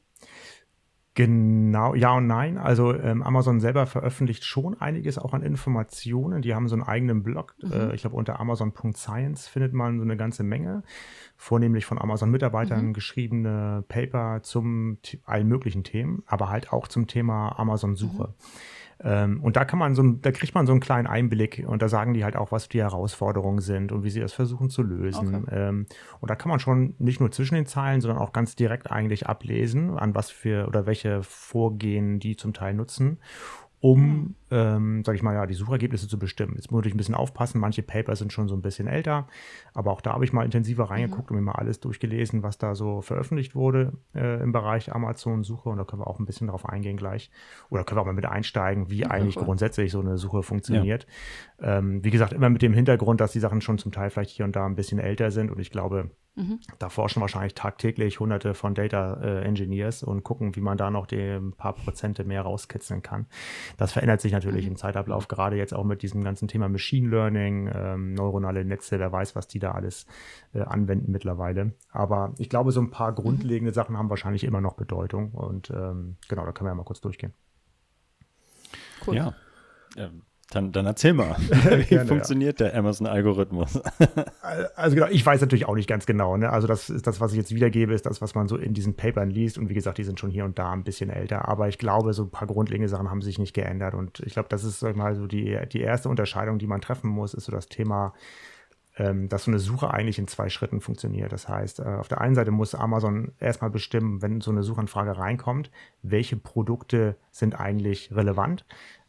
Genau, 1.15 1.95
ja 1.95 2.12
und 2.12 2.28
nein. 2.28 2.58
Also 2.58 2.93
ähm, 2.93 3.23
Amazon 3.23 3.62
selber 3.62 3.86
veröffentlicht 3.86 4.43
schon 4.43 4.80
einiges 4.82 5.17
auch 5.17 5.34
an 5.34 5.43
Informationen. 5.43 6.41
Die 6.41 6.54
haben 6.54 6.67
so 6.67 6.75
einen 6.75 6.84
eigenen 6.84 7.23
Blog. 7.23 7.56
Mhm. 7.62 7.71
Äh, 7.71 7.95
ich 7.95 8.01
glaube, 8.01 8.17
unter 8.17 8.38
amazon.science 8.41 9.47
findet 9.47 9.71
man 9.71 9.97
so 9.97 10.04
eine 10.04 10.17
ganze 10.17 10.43
Menge, 10.43 10.84
vornehmlich 11.38 11.86
von 11.86 11.97
Amazon-Mitarbeitern 11.97 12.88
mhm. 12.88 12.93
geschriebene 12.93 13.86
Paper 13.88 14.41
zum 14.43 14.97
allen 15.23 15.47
möglichen 15.47 15.86
Themen, 15.86 16.23
aber 16.25 16.49
halt 16.49 16.73
auch 16.73 16.89
zum 16.89 17.08
Thema 17.08 17.58
Amazon-Suche. 17.60 18.28
Mhm. 18.28 18.34
Ähm, 19.03 19.41
und 19.43 19.55
da 19.55 19.65
kann 19.65 19.77
man 19.77 19.93
so, 19.93 20.03
da 20.03 20.31
kriegt 20.31 20.55
man 20.55 20.65
so 20.65 20.71
einen 20.71 20.79
kleinen 20.79 21.08
Einblick 21.08 21.63
und 21.67 21.81
da 21.81 21.89
sagen 21.89 22.13
die 22.13 22.23
halt 22.23 22.36
auch, 22.36 22.51
was 22.51 22.69
die 22.69 22.81
Herausforderungen 22.81 23.60
sind 23.60 23.91
und 23.91 24.03
wie 24.03 24.10
sie 24.10 24.21
das 24.21 24.34
versuchen 24.34 24.69
zu 24.69 24.84
lösen. 24.84 25.43
Okay. 25.43 25.55
Ähm, 25.55 25.86
und 26.21 26.31
da 26.31 26.36
kann 26.36 26.49
man 26.49 26.60
schon 26.60 26.95
nicht 26.97 27.19
nur 27.19 27.31
zwischen 27.31 27.55
den 27.55 27.65
Zeilen, 27.65 28.01
sondern 28.01 28.19
auch 28.19 28.31
ganz 28.31 28.55
direkt 28.55 28.89
eigentlich 28.89 29.27
ablesen, 29.27 29.97
an 29.97 30.15
was 30.15 30.29
für 30.29 30.67
oder 30.67 30.86
welche 30.86 31.23
Vorgehen 31.23 32.19
die 32.19 32.38
zum 32.38 32.53
Teil 32.53 32.73
nutzen 32.73 33.19
um, 33.86 34.01
mhm. 34.01 34.36
Ähm, 34.51 35.03
sag 35.05 35.15
ich 35.15 35.23
mal, 35.23 35.34
ja, 35.34 35.45
die 35.45 35.53
Suchergebnisse 35.53 36.08
zu 36.08 36.19
bestimmen. 36.19 36.53
Jetzt 36.55 36.71
muss 36.71 36.86
ich 36.86 36.93
ein 36.93 36.97
bisschen 36.97 37.15
aufpassen, 37.15 37.60
manche 37.60 37.81
Paper 37.81 38.15
sind 38.15 38.31
schon 38.31 38.47
so 38.47 38.55
ein 38.55 38.62
bisschen 38.62 38.88
älter, 38.88 39.27
aber 39.73 39.91
auch 39.91 40.01
da 40.01 40.13
habe 40.13 40.25
ich 40.25 40.34
mal 40.34 40.45
intensiver 40.45 40.86
reingeguckt 40.86 41.31
mhm. 41.31 41.38
und 41.38 41.43
mir 41.43 41.51
mal 41.51 41.58
alles 41.58 41.79
durchgelesen, 41.79 42.43
was 42.43 42.58
da 42.58 42.75
so 42.75 43.01
veröffentlicht 43.01 43.55
wurde 43.55 43.93
äh, 44.13 44.41
im 44.41 44.51
Bereich 44.51 44.93
Amazon-Suche 44.93 45.69
und 45.69 45.77
da 45.77 45.84
können 45.84 46.01
wir 46.01 46.08
auch 46.08 46.19
ein 46.19 46.25
bisschen 46.25 46.47
drauf 46.47 46.67
eingehen 46.67 46.97
gleich. 46.97 47.31
Oder 47.69 47.84
können 47.84 47.97
wir 47.97 48.01
auch 48.01 48.05
mal 48.05 48.13
mit 48.13 48.25
einsteigen, 48.25 48.89
wie 48.89 48.99
ja, 48.99 49.10
eigentlich 49.10 49.38
cool. 49.38 49.45
grundsätzlich 49.45 49.91
so 49.91 49.99
eine 49.99 50.17
Suche 50.17 50.43
funktioniert. 50.43 51.08
Ja. 51.60 51.79
Ähm, 51.79 52.03
wie 52.03 52.12
gesagt, 52.12 52.34
immer 52.34 52.49
mit 52.49 52.62
dem 52.62 52.73
Hintergrund, 52.73 53.21
dass 53.21 53.31
die 53.31 53.39
Sachen 53.39 53.62
schon 53.62 53.77
zum 53.77 53.91
Teil 53.91 54.10
vielleicht 54.10 54.31
hier 54.31 54.45
und 54.45 54.55
da 54.55 54.65
ein 54.65 54.75
bisschen 54.75 54.99
älter 54.99 55.31
sind 55.31 55.51
und 55.51 55.60
ich 55.60 55.71
glaube, 55.71 56.12
Mhm. 56.36 56.60
Da 56.79 56.89
forschen 56.89 57.21
wahrscheinlich 57.21 57.55
tagtäglich 57.55 58.19
hunderte 58.19 58.53
von 58.53 58.75
Data 58.75 59.21
äh, 59.21 59.43
Engineers 59.43 60.03
und 60.03 60.23
gucken, 60.23 60.55
wie 60.55 60.62
man 60.62 60.77
da 60.77 60.91
noch 60.91 61.08
die 61.08 61.17
ein 61.17 61.53
paar 61.53 61.73
Prozente 61.73 62.25
mehr 62.25 62.41
rauskitzeln 62.41 63.01
kann. 63.01 63.25
Das 63.77 63.93
verändert 63.93 64.19
sich 64.19 64.35
natürlich 64.36 64.65
mhm. 64.65 64.71
im 64.71 64.78
Zeitablauf, 64.78 65.28
gerade 65.28 65.56
jetzt 65.56 65.74
auch 65.74 65.84
mit 65.84 66.02
diesem 66.02 66.24
ganzen 66.24 66.48
Thema 66.48 66.69
Machine 66.69 67.10
Learning, 67.10 67.69
ähm, 67.74 68.13
neuronale 68.13 68.63
Netze, 68.65 69.00
wer 69.00 69.12
weiß, 69.12 69.36
was 69.36 69.48
die 69.48 69.60
da 69.60 69.71
alles 69.71 70.06
äh, 70.54 70.62
anwenden 70.62 71.12
mittlerweile. 71.12 71.74
Aber 71.91 72.34
ich 72.38 72.50
glaube, 72.50 72.71
so 72.71 72.82
ein 72.82 72.91
paar 72.91 73.12
mhm. 73.12 73.15
grundlegende 73.15 73.71
mhm. 73.71 73.76
Sachen 73.76 73.98
haben 73.98 74.10
wahrscheinlich 74.10 74.43
immer 74.43 74.62
noch 74.62 74.76
Bedeutung 74.76 75.32
und 75.32 75.69
ähm, 75.71 76.17
genau, 76.28 76.45
da 76.45 76.52
können 76.52 76.67
wir 76.67 76.71
ja 76.71 76.76
mal 76.76 76.84
kurz 76.84 77.02
durchgehen. 77.02 77.34
Cool. 79.06 79.15
Ja. 79.15 79.34
Ähm 79.98 80.21
dann, 80.55 80.71
dann 80.71 80.85
erzähl 80.85 81.13
mal, 81.13 81.35
wie 81.39 81.83
Gerne, 81.83 82.07
funktioniert 82.07 82.59
ja. 82.59 82.67
der 82.67 82.79
Amazon-Algorithmus? 82.79 83.81
also 84.75 84.95
genau, 84.95 85.07
ich 85.09 85.25
weiß 85.25 85.41
natürlich 85.41 85.67
auch 85.67 85.75
nicht 85.75 85.87
ganz 85.87 86.05
genau. 86.05 86.37
Ne? 86.37 86.49
Also 86.49 86.67
das 86.67 86.89
ist 86.89 87.05
das, 87.07 87.19
was 87.19 87.31
ich 87.31 87.37
jetzt 87.37 87.53
wiedergebe, 87.53 87.93
ist 87.93 88.05
das, 88.05 88.21
was 88.21 88.35
man 88.35 88.47
so 88.47 88.57
in 88.57 88.73
diesen 88.73 88.95
Papern 88.95 89.29
liest. 89.29 89.57
Und 89.57 89.69
wie 89.69 89.73
gesagt, 89.73 89.97
die 89.97 90.03
sind 90.03 90.19
schon 90.19 90.29
hier 90.29 90.45
und 90.45 90.57
da 90.57 90.71
ein 90.71 90.83
bisschen 90.83 91.09
älter. 91.09 91.47
Aber 91.47 91.67
ich 91.67 91.77
glaube, 91.77 92.13
so 92.13 92.23
ein 92.23 92.31
paar 92.31 92.47
grundlegende 92.47 92.89
Sachen 92.89 93.09
haben 93.09 93.21
sich 93.21 93.37
nicht 93.37 93.53
geändert. 93.53 93.93
Und 93.93 94.21
ich 94.21 94.33
glaube, 94.33 94.49
das 94.49 94.63
ist 94.63 94.79
sag 94.79 94.91
ich 94.91 94.97
mal 94.97 95.15
so 95.15 95.27
die, 95.27 95.57
die 95.71 95.81
erste 95.81 96.09
Unterscheidung, 96.09 96.57
die 96.57 96.67
man 96.67 96.81
treffen 96.81 97.09
muss, 97.09 97.33
ist 97.33 97.45
so 97.45 97.51
das 97.51 97.67
Thema 97.67 98.13
ähm, 98.97 99.27
dass 99.27 99.43
so 99.43 99.51
eine 99.51 99.59
Suche 99.59 99.93
eigentlich 99.93 100.19
in 100.19 100.27
zwei 100.27 100.49
Schritten 100.49 100.79
funktioniert. 100.79 101.31
Das 101.31 101.49
heißt, 101.49 101.79
äh, 101.79 101.83
auf 101.83 102.07
der 102.07 102.21
einen 102.21 102.35
Seite 102.35 102.51
muss 102.51 102.75
Amazon 102.75 103.33
erstmal 103.39 103.69
bestimmen, 103.69 104.21
wenn 104.21 104.41
so 104.41 104.51
eine 104.51 104.63
Suchanfrage 104.63 105.17
reinkommt, 105.17 105.69
welche 106.01 106.37
Produkte 106.37 107.17
sind 107.31 107.59
eigentlich 107.59 108.15
relevant. 108.15 108.65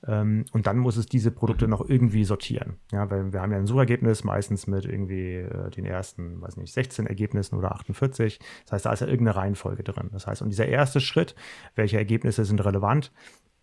Ähm, 0.06 0.44
und 0.52 0.66
dann 0.66 0.78
muss 0.78 0.96
es 0.96 1.06
diese 1.06 1.30
Produkte 1.30 1.66
mhm. 1.66 1.70
noch 1.70 1.88
irgendwie 1.88 2.24
sortieren. 2.24 2.76
Ja, 2.92 3.10
weil 3.10 3.32
wir 3.32 3.40
haben 3.40 3.52
ja 3.52 3.58
ein 3.58 3.66
Suchergebnis 3.66 4.24
meistens 4.24 4.66
mit 4.66 4.84
irgendwie 4.84 5.36
äh, 5.36 5.70
den 5.70 5.84
ersten, 5.84 6.40
weiß 6.40 6.56
nicht, 6.56 6.72
16 6.72 7.06
Ergebnissen 7.06 7.56
oder 7.56 7.72
48. 7.72 8.38
Das 8.64 8.72
heißt, 8.72 8.86
da 8.86 8.92
ist 8.92 9.00
ja 9.00 9.06
irgendeine 9.06 9.36
Reihenfolge 9.36 9.82
drin. 9.82 10.10
Das 10.12 10.26
heißt, 10.26 10.42
und 10.42 10.50
dieser 10.50 10.66
erste 10.66 11.00
Schritt, 11.00 11.34
welche 11.74 11.96
Ergebnisse 11.96 12.44
sind 12.44 12.64
relevant, 12.64 13.12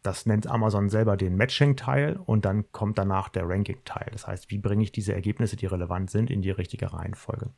das 0.04 0.26
nennt 0.26 0.48
Amazon 0.48 0.90
selber 0.90 1.16
den 1.16 1.38
Matching-Teil 1.38 2.20
und 2.26 2.44
dann 2.44 2.70
kommt 2.74 2.98
danach 2.98 3.30
der 3.30 3.48
Ranking-Teil. 3.48 4.10
Das 4.12 4.28
heißt, 4.28 4.52
wie 4.52 4.58
bringe 4.58 4.84
ich 4.84 4.92
diese 4.92 5.14
Ergebnisse, 5.14 5.56
die 5.56 5.66
relevant 5.66 6.12
sind, 6.12 6.30
in 6.30 6.42
die 6.42 6.52
richtige 6.52 6.92
Reihenfolge? 6.92 7.52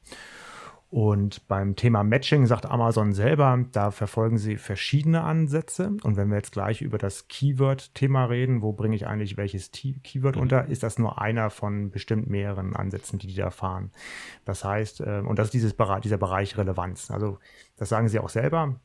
Und 0.90 1.48
beim 1.48 1.76
Thema 1.76 2.04
Matching 2.04 2.46
sagt 2.46 2.66
Amazon 2.66 3.12
selber, 3.12 3.66
da 3.72 3.92
verfolgen 3.92 4.38
sie 4.38 4.56
verschiedene 4.56 5.24
Ansätze. 5.24 5.98
Und 6.04 6.16
wenn 6.16 6.30
wir 6.30 6.38
jetzt 6.38 6.52
gleich 6.52 6.82
über 6.82 6.98
das 6.98 7.28
Keyword-Thema 7.28 8.26
reden, 8.26 8.62
wo 8.62 8.72
bringe 8.72 8.96
ich 8.96 9.08
eigentlich 9.08 9.36
welches 9.36 9.72
Keyword 9.72 10.36
mhm. 10.36 10.42
unter, 10.44 10.68
ist 10.68 10.84
das 10.84 11.00
nur 11.00 11.20
einer 11.20 11.50
von 11.50 11.90
bestimmt 11.90 12.30
mehreren 12.30 12.76
Ansätzen, 12.76 13.20
die 13.20 13.28
die 13.28 13.36
da 13.36 13.50
fahren. 13.50 13.92
Das 14.46 14.64
heißt, 14.64 15.02
äh, 15.02 15.22
und 15.26 15.40
das 15.40 15.48
ist 15.48 15.54
dieses, 15.54 15.76
dieser 16.04 16.18
Bereich 16.18 16.58
Relevanz. 16.58 17.10
Also 17.12 17.40
das 17.78 17.90
sagen 17.90 18.08
sie 18.08 18.20
auch 18.20 18.30
selber. 18.30 18.80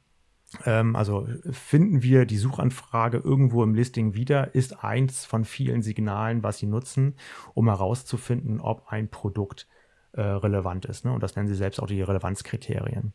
Ähm, 0.64 0.96
also 0.96 1.28
finden 1.50 2.02
wir 2.02 2.24
die 2.24 2.38
Suchanfrage 2.38 3.18
irgendwo 3.18 3.62
im 3.62 3.74
Listing 3.74 4.14
wieder, 4.14 4.54
ist 4.54 4.82
eins 4.82 5.26
von 5.26 5.44
vielen 5.44 5.82
Signalen, 5.82 6.42
was 6.42 6.58
sie 6.58 6.66
nutzen, 6.66 7.14
um 7.54 7.68
herauszufinden, 7.68 8.58
ob 8.58 8.88
ein 8.88 9.10
Produkt 9.10 9.68
äh, 9.70 9.79
relevant 10.14 10.84
ist. 10.86 11.04
Ne? 11.04 11.12
Und 11.12 11.22
das 11.22 11.36
nennen 11.36 11.48
sie 11.48 11.54
selbst 11.54 11.80
auch 11.80 11.86
die 11.86 12.02
Relevanzkriterien. 12.02 13.12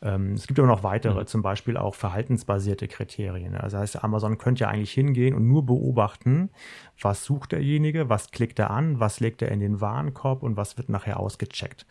Ähm, 0.00 0.32
es 0.32 0.46
gibt 0.46 0.58
aber 0.58 0.68
noch 0.68 0.82
weitere, 0.82 1.20
mhm. 1.20 1.26
zum 1.26 1.42
Beispiel 1.42 1.76
auch 1.76 1.94
verhaltensbasierte 1.94 2.88
Kriterien. 2.88 3.54
Also 3.54 3.76
das 3.76 3.94
heißt, 3.94 4.04
Amazon 4.04 4.38
könnte 4.38 4.62
ja 4.62 4.68
eigentlich 4.68 4.92
hingehen 4.92 5.34
und 5.34 5.46
nur 5.46 5.66
beobachten, 5.66 6.50
was 7.00 7.24
sucht 7.24 7.52
derjenige, 7.52 8.08
was 8.08 8.30
klickt 8.30 8.58
er 8.58 8.70
an, 8.70 9.00
was 9.00 9.20
legt 9.20 9.42
er 9.42 9.50
in 9.50 9.60
den 9.60 9.80
Warenkorb 9.80 10.42
und 10.42 10.56
was 10.56 10.78
wird 10.78 10.88
nachher 10.88 11.20
ausgecheckt 11.20 11.86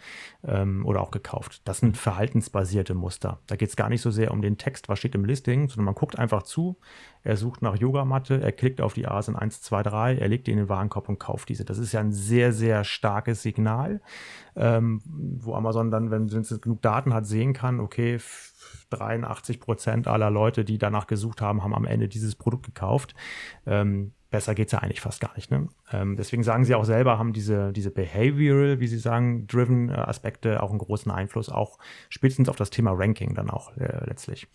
ähm, 0.46 0.86
oder 0.86 1.02
auch 1.02 1.12
gekauft. 1.12 1.62
Das 1.66 1.80
sind 1.80 1.98
verhaltensbasierte 1.98 2.94
Muster. 2.94 3.40
Da 3.48 3.56
geht 3.56 3.70
es 3.70 3.76
gar 3.76 3.90
nicht 3.90 4.02
so 4.02 4.12
sehr 4.12 4.32
um 4.32 4.42
den 4.42 4.58
Text, 4.58 4.90
was 4.90 5.00
steht 5.00 5.16
im 5.16 5.26
Listing, 5.26 5.68
sondern 5.68 5.86
man 5.86 5.96
guckt 5.96 6.18
einfach 6.18 6.44
zu, 6.44 6.78
er 7.24 7.36
sucht 7.36 7.62
nach 7.62 7.76
Yogamatte, 7.76 8.42
er 8.42 8.54
klickt 8.54 8.80
auf 8.80 8.94
die 8.94 9.08
ASIN 9.08 9.36
1, 9.36 9.62
2, 9.62 9.84
3, 9.84 10.16
er 10.16 10.28
legt 10.30 10.48
die 10.48 10.52
in 10.52 10.58
den 10.58 10.70
Warenkorb 10.70 11.10
und 11.10 11.20
kauft 11.20 11.50
diese. 11.50 11.66
Das 11.66 11.78
ist 11.78 11.92
ja 11.92 12.00
ein 12.00 12.14
sehr, 12.14 12.54
sehr 12.54 12.84
starkes 12.84 13.42
Signal, 13.42 14.02
ähm, 14.56 15.02
wo 15.06 15.54
Amazon 15.54 15.92
dann, 15.92 16.10
wenn 16.10 16.26
es 16.26 16.62
genug 16.62 16.82
Daten 16.82 17.14
hat, 17.14 17.26
sehen 17.26 17.54
kann, 17.54 17.80
okay, 17.80 17.97
83 18.90 19.60
Prozent 19.60 20.08
aller 20.08 20.30
Leute, 20.30 20.64
die 20.64 20.78
danach 20.78 21.08
gesucht 21.08 21.42
haben, 21.42 21.64
haben 21.64 21.76
am 21.76 21.86
Ende 21.86 22.08
dieses 22.08 22.36
Produkt 22.36 22.66
gekauft. 22.66 23.16
Ähm, 23.66 24.14
besser 24.30 24.56
geht 24.56 24.68
es 24.68 24.72
ja 24.74 24.80
eigentlich 24.80 25.02
fast 25.02 25.22
gar 25.22 25.34
nicht. 25.36 25.52
Ne? 25.52 25.68
Ähm, 25.92 26.16
deswegen 26.16 26.44
sagen 26.44 26.66
sie 26.66 26.76
auch 26.76 26.86
selber, 26.86 27.18
haben 27.18 27.34
diese, 27.34 27.72
diese 27.72 27.92
behavioral, 27.92 28.80
wie 28.80 28.88
sie 28.88 29.00
sagen, 29.00 29.48
driven 29.48 29.90
äh, 29.90 29.94
Aspekte 29.94 30.62
auch 30.62 30.70
einen 30.70 30.80
großen 30.80 31.12
Einfluss, 31.12 31.50
auch 31.50 31.78
spätestens 32.10 32.50
auf 32.50 32.56
das 32.56 32.70
Thema 32.70 32.92
Ranking 32.92 33.34
dann 33.36 33.50
auch 33.50 33.76
äh, 33.78 34.06
letztlich. 34.06 34.48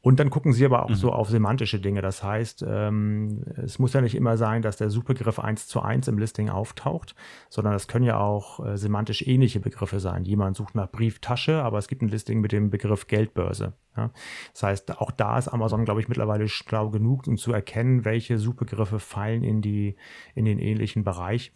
Und 0.00 0.20
dann 0.20 0.30
gucken 0.30 0.52
sie 0.52 0.64
aber 0.64 0.84
auch 0.84 0.90
mhm. 0.90 0.94
so 0.94 1.12
auf 1.12 1.28
semantische 1.28 1.80
Dinge. 1.80 2.02
Das 2.02 2.22
heißt, 2.22 2.64
ähm, 2.66 3.42
es 3.56 3.80
muss 3.80 3.92
ja 3.92 4.00
nicht 4.00 4.14
immer 4.14 4.36
sein, 4.36 4.62
dass 4.62 4.76
der 4.76 4.90
Suchbegriff 4.90 5.40
eins 5.40 5.66
zu 5.66 5.82
eins 5.82 6.06
im 6.06 6.18
Listing 6.18 6.50
auftaucht, 6.50 7.16
sondern 7.48 7.74
es 7.74 7.88
können 7.88 8.04
ja 8.04 8.18
auch 8.18 8.64
äh, 8.64 8.76
semantisch 8.76 9.26
ähnliche 9.26 9.58
Begriffe 9.58 9.98
sein. 9.98 10.24
Jemand 10.24 10.56
sucht 10.56 10.76
nach 10.76 10.90
Brieftasche, 10.90 11.62
aber 11.62 11.78
es 11.78 11.88
gibt 11.88 12.02
ein 12.02 12.08
Listing 12.08 12.40
mit 12.40 12.52
dem 12.52 12.70
Begriff 12.70 13.08
Geldbörse. 13.08 13.72
Ja? 13.96 14.12
Das 14.52 14.62
heißt, 14.62 14.98
auch 14.98 15.10
da 15.10 15.36
ist 15.36 15.48
Amazon, 15.48 15.84
glaube 15.84 16.00
ich, 16.00 16.08
mittlerweile 16.08 16.48
schlau 16.48 16.90
genug, 16.90 17.26
um 17.26 17.36
zu 17.36 17.52
erkennen, 17.52 18.04
welche 18.04 18.38
Suchbegriffe 18.38 19.00
fallen 19.00 19.42
in, 19.42 19.62
die, 19.62 19.96
in 20.36 20.44
den 20.44 20.60
ähnlichen 20.60 21.02
Bereich. 21.02 21.52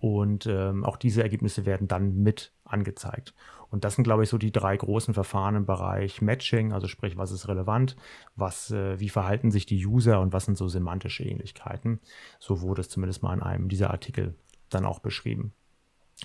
Und 0.00 0.46
ähm, 0.46 0.84
auch 0.84 0.96
diese 0.96 1.22
Ergebnisse 1.22 1.66
werden 1.66 1.88
dann 1.88 2.22
mit 2.22 2.52
angezeigt. 2.64 3.34
Und 3.70 3.84
das 3.84 3.94
sind, 3.94 4.04
glaube 4.04 4.24
ich, 4.24 4.30
so 4.30 4.38
die 4.38 4.52
drei 4.52 4.76
großen 4.76 5.14
Verfahren 5.14 5.56
im 5.56 5.66
Bereich 5.66 6.22
Matching, 6.22 6.72
also 6.72 6.88
sprich, 6.88 7.16
was 7.16 7.32
ist 7.32 7.48
relevant, 7.48 7.96
was, 8.34 8.70
äh, 8.70 8.98
wie 8.98 9.08
verhalten 9.08 9.50
sich 9.50 9.66
die 9.66 9.84
User 9.84 10.20
und 10.20 10.32
was 10.32 10.46
sind 10.46 10.56
so 10.56 10.68
semantische 10.68 11.24
Ähnlichkeiten. 11.24 12.00
So 12.38 12.62
wurde 12.62 12.80
es 12.80 12.88
zumindest 12.88 13.22
mal 13.22 13.34
in 13.34 13.42
einem 13.42 13.68
dieser 13.68 13.90
Artikel 13.90 14.34
dann 14.70 14.84
auch 14.84 15.00
beschrieben. 15.00 15.52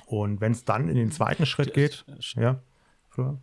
Und 0.06 0.41
wenn 0.41 0.53
es 0.53 0.65
dann 0.65 0.89
in 0.89 0.95
den 0.95 1.12
zweiten 1.12 1.45
Schritt 1.45 1.73
geht, 1.73 2.06
ja, 2.36 2.62
Florian? 3.10 3.41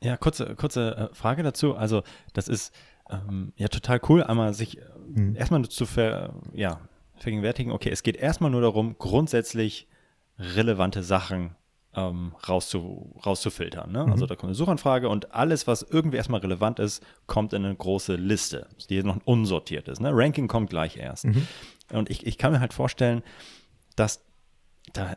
Ja, 0.00 0.16
kurze, 0.16 0.54
kurze 0.54 0.96
äh, 0.96 1.14
Frage 1.14 1.42
dazu. 1.42 1.74
Also, 1.74 2.02
das 2.32 2.48
ist 2.48 2.72
ähm, 3.10 3.52
ja 3.56 3.68
total 3.68 4.00
cool, 4.08 4.22
einmal 4.22 4.54
sich 4.54 4.80
hm. 5.14 5.34
erstmal 5.34 5.64
zu 5.68 5.86
ver, 5.86 6.34
ja, 6.52 6.80
vergegenwärtigen, 7.16 7.72
okay, 7.72 7.90
es 7.90 8.02
geht 8.02 8.16
erstmal 8.16 8.50
nur 8.50 8.60
darum, 8.60 8.96
grundsätzlich 8.98 9.88
relevante 10.38 11.02
Sachen 11.02 11.56
ähm, 11.98 12.32
rauszu, 12.48 13.14
rauszufiltern. 13.24 13.92
Ne? 13.92 13.98
Also 13.98 14.06
mhm. 14.06 14.12
Also 14.12 14.26
da 14.26 14.34
kommt 14.36 14.48
eine 14.48 14.54
Suchanfrage 14.54 15.08
und 15.08 15.34
alles, 15.34 15.66
was 15.66 15.82
irgendwie 15.82 16.16
erstmal 16.16 16.40
relevant 16.40 16.78
ist, 16.78 17.02
kommt 17.26 17.52
in 17.52 17.64
eine 17.64 17.74
große 17.74 18.16
Liste, 18.16 18.66
die 18.90 19.02
noch 19.02 19.18
unsortiert 19.24 19.88
ist. 19.88 20.00
Ne? 20.00 20.10
Ranking 20.12 20.48
kommt 20.48 20.70
gleich 20.70 20.96
erst. 20.96 21.26
Mhm. 21.26 21.46
Und 21.92 22.10
ich, 22.10 22.26
ich 22.26 22.38
kann 22.38 22.52
mir 22.52 22.60
halt 22.60 22.74
vorstellen, 22.74 23.22
dass 23.96 24.24
da 24.92 25.16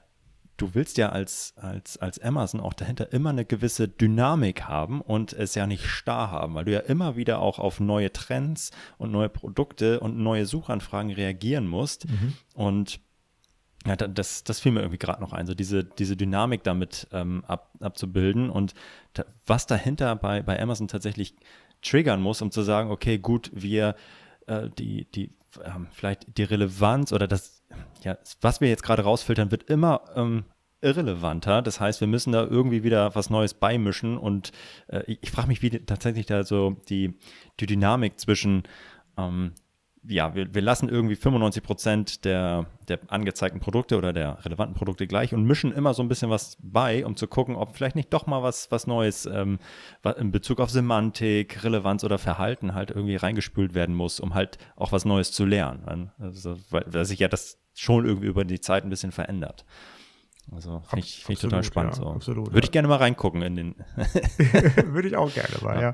du 0.57 0.75
willst 0.75 0.97
ja 0.99 1.09
als, 1.09 1.55
als, 1.57 1.97
als 1.97 2.19
Amazon 2.19 2.61
auch 2.61 2.73
dahinter 2.73 3.11
immer 3.11 3.31
eine 3.31 3.45
gewisse 3.45 3.87
Dynamik 3.87 4.63
haben 4.63 5.01
und 5.01 5.33
es 5.33 5.55
ja 5.55 5.65
nicht 5.65 5.87
starr 5.87 6.29
haben, 6.29 6.53
weil 6.53 6.65
du 6.65 6.71
ja 6.71 6.81
immer 6.81 7.15
wieder 7.15 7.39
auch 7.39 7.57
auf 7.57 7.79
neue 7.79 8.13
Trends 8.13 8.69
und 8.99 9.11
neue 9.11 9.29
Produkte 9.29 9.99
und 9.99 10.19
neue 10.19 10.45
Suchanfragen 10.45 11.11
reagieren 11.11 11.67
musst. 11.67 12.07
Mhm. 12.07 12.33
Und 12.53 12.99
ja, 13.85 13.95
das, 13.95 14.43
das 14.43 14.59
fiel 14.59 14.71
mir 14.71 14.81
irgendwie 14.81 14.99
gerade 14.99 15.21
noch 15.21 15.33
ein, 15.33 15.47
so 15.47 15.53
diese, 15.53 15.83
diese 15.83 16.15
Dynamik 16.15 16.63
damit 16.63 17.07
ähm, 17.11 17.43
ab, 17.47 17.71
abzubilden 17.79 18.49
und 18.49 18.73
da, 19.13 19.25
was 19.47 19.65
dahinter 19.65 20.15
bei, 20.15 20.41
bei 20.41 20.61
Amazon 20.61 20.87
tatsächlich 20.87 21.35
triggern 21.81 22.21
muss, 22.21 22.41
um 22.41 22.51
zu 22.51 22.61
sagen, 22.61 22.91
okay, 22.91 23.17
gut, 23.17 23.49
wir 23.53 23.95
äh, 24.47 24.69
die, 24.77 25.05
die, 25.11 25.31
ähm, 25.63 25.87
vielleicht 25.91 26.37
die 26.37 26.43
Relevanz 26.43 27.11
oder 27.11 27.27
das, 27.27 27.63
ja, 28.03 28.17
was 28.39 28.61
wir 28.61 28.69
jetzt 28.69 28.83
gerade 28.83 29.01
rausfiltern, 29.01 29.49
wird 29.51 29.63
immer 29.63 30.01
ähm, 30.15 30.43
irrelevanter. 30.81 31.61
Das 31.61 31.79
heißt, 31.79 32.01
wir 32.01 32.07
müssen 32.07 32.33
da 32.33 32.43
irgendwie 32.43 32.83
wieder 32.83 33.15
was 33.15 33.29
Neues 33.29 33.53
beimischen 33.53 34.17
und 34.17 34.51
äh, 34.87 35.03
ich, 35.07 35.19
ich 35.21 35.31
frage 35.31 35.47
mich, 35.47 35.61
wie 35.61 35.71
tatsächlich 35.71 36.27
da 36.27 36.43
so 36.43 36.77
die, 36.89 37.17
die 37.59 37.65
Dynamik 37.65 38.19
zwischen 38.19 38.63
ähm, 39.17 39.53
ja, 40.07 40.33
wir, 40.33 40.53
wir 40.53 40.61
lassen 40.61 40.89
irgendwie 40.89 41.15
95 41.15 41.63
Prozent 41.63 42.25
der, 42.25 42.65
der 42.87 42.99
angezeigten 43.07 43.59
Produkte 43.59 43.97
oder 43.97 44.13
der 44.13 44.43
relevanten 44.43 44.75
Produkte 44.75 45.05
gleich 45.05 45.33
und 45.33 45.43
mischen 45.43 45.71
immer 45.71 45.93
so 45.93 46.01
ein 46.01 46.07
bisschen 46.07 46.31
was 46.31 46.57
bei, 46.59 47.05
um 47.05 47.15
zu 47.15 47.27
gucken, 47.27 47.55
ob 47.55 47.75
vielleicht 47.75 47.95
nicht 47.95 48.11
doch 48.11 48.25
mal 48.25 48.41
was, 48.41 48.71
was 48.71 48.87
Neues 48.87 49.27
ähm, 49.27 49.59
in 50.17 50.31
Bezug 50.31 50.59
auf 50.59 50.71
Semantik, 50.71 51.63
Relevanz 51.63 52.03
oder 52.03 52.17
Verhalten 52.17 52.73
halt 52.73 52.89
irgendwie 52.89 53.15
reingespült 53.15 53.75
werden 53.75 53.95
muss, 53.95 54.19
um 54.19 54.33
halt 54.33 54.57
auch 54.75 54.91
was 54.91 55.05
Neues 55.05 55.31
zu 55.31 55.45
lernen. 55.45 56.11
Also, 56.17 56.57
weil, 56.71 56.85
weil 56.87 57.05
sich 57.05 57.19
ja 57.19 57.27
das 57.27 57.59
schon 57.75 58.05
irgendwie 58.05 58.27
über 58.27 58.43
die 58.43 58.59
Zeit 58.59 58.83
ein 58.83 58.89
bisschen 58.89 59.11
verändert. 59.11 59.65
Also 60.53 60.81
finde 60.89 61.05
ich, 61.05 61.23
find 61.23 61.37
ich, 61.37 61.41
total 61.41 61.63
spannend. 61.63 61.95
Ja, 61.95 62.03
so. 62.03 62.09
absolut, 62.09 62.47
Würde 62.47 62.57
ja. 62.57 62.63
ich 62.63 62.71
gerne 62.71 62.89
mal 62.89 62.97
reingucken 62.97 63.41
in 63.41 63.55
den. 63.55 63.75
Würde 64.85 65.07
ich 65.07 65.15
auch 65.15 65.33
gerne 65.33 65.55
mal, 65.63 65.81
ja. 65.81 65.93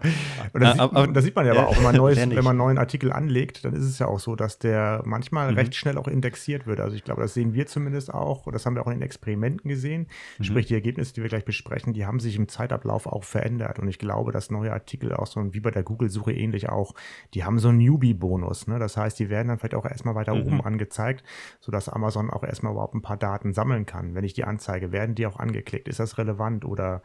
Und 0.52 0.62
das, 0.62 0.72
sieht, 0.72 0.82
aber, 0.82 1.08
das 1.08 1.24
sieht 1.24 1.36
man 1.36 1.46
ja 1.46 1.52
aber 1.52 1.68
auch, 1.68 1.78
wenn 1.78 1.84
man, 1.84 1.96
neues, 1.98 2.18
wenn 2.18 2.30
man 2.30 2.48
einen 2.48 2.58
neuen 2.58 2.78
Artikel 2.80 3.12
anlegt, 3.12 3.66
dann 3.66 3.74
ist 3.74 3.84
es 3.84 4.00
ja 4.00 4.08
auch 4.08 4.20
so, 4.20 4.36
dass 4.36 4.58
der 4.58 5.04
manchmal 5.06 5.52
mhm. 5.52 5.58
recht 5.58 5.76
schnell 5.76 6.00
auch 6.00 6.08
indexiert 6.08 6.66
wird. 6.66 6.80
Also 6.80 6.96
ich 6.96 7.04
glaube, 7.04 7.22
das 7.22 7.36
sehen 7.36 7.54
wir 7.54 7.68
zumindest 7.68 8.12
auch, 8.12 8.48
und 8.48 8.54
das 8.54 8.66
haben 8.66 8.74
wir 8.74 8.82
auch 8.82 8.88
in 8.88 8.94
den 8.94 9.04
Experimenten 9.04 9.70
gesehen. 9.70 10.08
Mhm. 10.40 10.44
Sprich, 10.44 10.66
die 10.66 10.74
Ergebnisse, 10.74 11.14
die 11.14 11.22
wir 11.22 11.30
gleich 11.30 11.46
besprechen, 11.46 11.94
die 11.94 12.08
haben 12.08 12.20
sich 12.20 12.36
im 12.36 12.48
Zeitablauf 12.48 13.06
auch 13.06 13.26
verändert. 13.26 13.78
Und 13.78 13.88
ich 13.88 14.00
glaube, 14.00 14.32
dass 14.32 14.50
neue 14.50 14.74
Artikel 14.74 15.14
auch 15.14 15.28
so 15.28 15.54
wie 15.54 15.60
bei 15.60 15.70
der 15.70 15.84
Google-Suche 15.84 16.34
ähnlich 16.34 16.68
auch, 16.68 16.96
die 17.36 17.44
haben 17.44 17.60
so 17.60 17.70
einen 17.70 17.78
Newbie-Bonus. 17.78 18.66
Ne? 18.66 18.80
Das 18.80 18.98
heißt, 18.98 19.20
die 19.20 19.30
werden 19.30 19.50
dann 19.50 19.60
vielleicht 19.60 19.76
auch 19.76 19.86
erstmal 19.86 20.16
weiter 20.16 20.34
mhm. 20.34 20.48
oben 20.48 20.62
angezeigt, 20.62 21.24
sodass 21.60 21.90
Amazon 21.90 22.32
auch 22.32 22.44
erstmal 22.44 22.72
überhaupt 22.72 22.96
ein 22.96 23.04
paar 23.04 23.18
Daten 23.18 23.54
sammeln 23.54 23.86
kann. 23.86 24.16
Wenn 24.16 24.24
ich 24.24 24.34
die 24.34 24.47
Anzeige, 24.48 24.92
werden 24.92 25.16
die 25.16 25.28
auch 25.28 25.38
angeklickt? 25.38 25.88
Ist 25.88 26.00
das 26.00 26.18
relevant 26.18 26.66
oder 26.66 27.02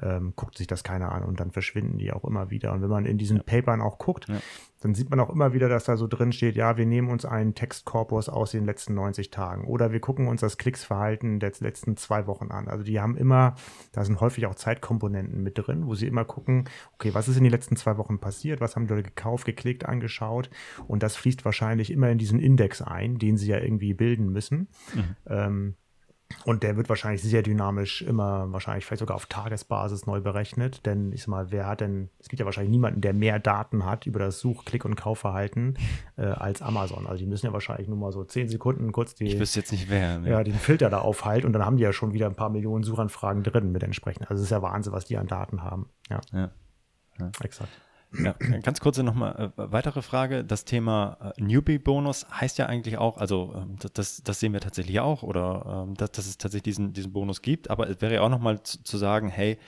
ähm, 0.00 0.32
guckt 0.36 0.56
sich 0.56 0.66
das 0.66 0.84
keiner 0.84 1.12
an 1.12 1.24
und 1.24 1.40
dann 1.40 1.50
verschwinden 1.50 1.98
die 1.98 2.12
auch 2.12 2.24
immer 2.24 2.50
wieder? 2.50 2.72
Und 2.72 2.82
wenn 2.82 2.88
man 2.88 3.06
in 3.06 3.18
diesen 3.18 3.38
ja. 3.38 3.42
Papern 3.42 3.80
auch 3.80 3.98
guckt, 3.98 4.28
ja. 4.28 4.36
dann 4.80 4.94
sieht 4.94 5.10
man 5.10 5.20
auch 5.20 5.30
immer 5.30 5.52
wieder, 5.52 5.68
dass 5.68 5.84
da 5.84 5.96
so 5.96 6.06
drin 6.06 6.32
steht, 6.32 6.56
ja, 6.56 6.76
wir 6.76 6.86
nehmen 6.86 7.10
uns 7.10 7.24
einen 7.24 7.54
Textkorpus 7.54 8.28
aus 8.28 8.52
den 8.52 8.64
letzten 8.64 8.94
90 8.94 9.30
Tagen 9.30 9.64
oder 9.64 9.92
wir 9.92 10.00
gucken 10.00 10.28
uns 10.28 10.40
das 10.40 10.58
Klicksverhalten 10.58 11.40
der 11.40 11.52
letzten 11.60 11.96
zwei 11.96 12.26
Wochen 12.26 12.50
an. 12.50 12.68
Also 12.68 12.84
die 12.84 13.00
haben 13.00 13.16
immer, 13.16 13.54
da 13.92 14.04
sind 14.04 14.20
häufig 14.20 14.46
auch 14.46 14.54
Zeitkomponenten 14.54 15.42
mit 15.42 15.58
drin, 15.58 15.86
wo 15.86 15.94
sie 15.94 16.06
immer 16.06 16.24
gucken, 16.24 16.68
okay, 16.94 17.12
was 17.12 17.28
ist 17.28 17.36
in 17.36 17.44
den 17.44 17.52
letzten 17.52 17.76
zwei 17.76 17.96
Wochen 17.98 18.18
passiert, 18.18 18.60
was 18.60 18.76
haben 18.76 18.86
die 18.86 18.94
Leute 18.94 19.08
gekauft, 19.08 19.44
geklickt, 19.44 19.86
angeschaut 19.86 20.50
und 20.86 21.02
das 21.02 21.16
fließt 21.16 21.44
wahrscheinlich 21.44 21.90
immer 21.90 22.10
in 22.10 22.18
diesen 22.18 22.38
Index 22.38 22.82
ein, 22.82 23.18
den 23.18 23.36
sie 23.36 23.48
ja 23.48 23.58
irgendwie 23.58 23.94
bilden 23.94 24.30
müssen. 24.30 24.68
Mhm. 24.94 25.16
Ähm, 25.26 25.74
und 26.44 26.62
der 26.62 26.76
wird 26.76 26.88
wahrscheinlich 26.88 27.22
sehr 27.22 27.42
dynamisch 27.42 28.02
immer, 28.02 28.52
wahrscheinlich 28.52 28.84
vielleicht 28.84 29.00
sogar 29.00 29.16
auf 29.16 29.26
Tagesbasis 29.26 30.06
neu 30.06 30.20
berechnet. 30.20 30.84
Denn 30.86 31.12
ich 31.12 31.22
sag 31.22 31.28
mal, 31.28 31.50
wer 31.50 31.66
hat 31.66 31.80
denn, 31.80 32.10
es 32.18 32.28
gibt 32.28 32.40
ja 32.40 32.46
wahrscheinlich 32.46 32.70
niemanden, 32.70 33.00
der 33.00 33.14
mehr 33.14 33.38
Daten 33.38 33.84
hat 33.84 34.06
über 34.06 34.18
das 34.18 34.40
Such-, 34.40 34.64
Klick- 34.64 34.84
und 34.84 34.96
Kaufverhalten 34.96 35.78
äh, 36.16 36.22
als 36.24 36.62
Amazon. 36.62 37.06
Also 37.06 37.18
die 37.18 37.26
müssen 37.26 37.46
ja 37.46 37.52
wahrscheinlich 37.52 37.88
nur 37.88 37.96
mal 37.96 38.12
so 38.12 38.24
zehn 38.24 38.48
Sekunden 38.48 38.92
kurz 38.92 39.14
die, 39.14 39.26
ich 39.26 39.38
wüsste 39.38 39.60
jetzt 39.60 39.72
nicht 39.72 39.88
wer, 39.88 40.18
ne? 40.18 40.30
ja, 40.30 40.44
den 40.44 40.54
Filter 40.54 40.90
da 40.90 40.98
aufhalten 40.98 41.46
und 41.46 41.52
dann 41.52 41.64
haben 41.64 41.76
die 41.76 41.82
ja 41.82 41.92
schon 41.92 42.12
wieder 42.12 42.26
ein 42.26 42.34
paar 42.34 42.50
Millionen 42.50 42.84
Suchanfragen 42.84 43.42
drin 43.42 43.72
mit 43.72 43.82
entsprechend. 43.82 44.30
Also 44.30 44.40
es 44.40 44.46
ist 44.46 44.50
ja 44.50 44.62
Wahnsinn, 44.62 44.92
was 44.92 45.04
die 45.04 45.16
an 45.16 45.26
Daten 45.26 45.62
haben. 45.62 45.88
Ja. 46.10 46.20
ja. 46.32 46.50
ja. 47.20 47.30
Exakt. 47.42 47.70
Ja, 48.22 48.34
ganz 48.62 48.80
kurze 48.80 49.02
nochmal 49.02 49.52
äh, 49.56 49.72
weitere 49.72 50.02
Frage. 50.02 50.44
Das 50.44 50.64
Thema 50.64 51.34
äh, 51.36 51.42
Newbie-Bonus 51.42 52.26
heißt 52.30 52.58
ja 52.58 52.66
eigentlich 52.66 52.98
auch, 52.98 53.18
also 53.18 53.54
ähm, 53.56 53.76
das, 53.94 54.22
das 54.22 54.40
sehen 54.40 54.52
wir 54.52 54.60
tatsächlich 54.60 55.00
auch 55.00 55.22
oder 55.22 55.84
ähm, 55.86 55.94
dass, 55.94 56.12
dass 56.12 56.26
es 56.26 56.38
tatsächlich 56.38 56.74
diesen, 56.74 56.92
diesen 56.92 57.12
Bonus 57.12 57.42
gibt, 57.42 57.70
aber 57.70 57.88
es 57.88 58.00
wäre 58.00 58.14
ja 58.14 58.20
auch 58.22 58.28
nochmal 58.28 58.62
zu, 58.62 58.82
zu 58.82 58.98
sagen, 58.98 59.28
hey, 59.28 59.58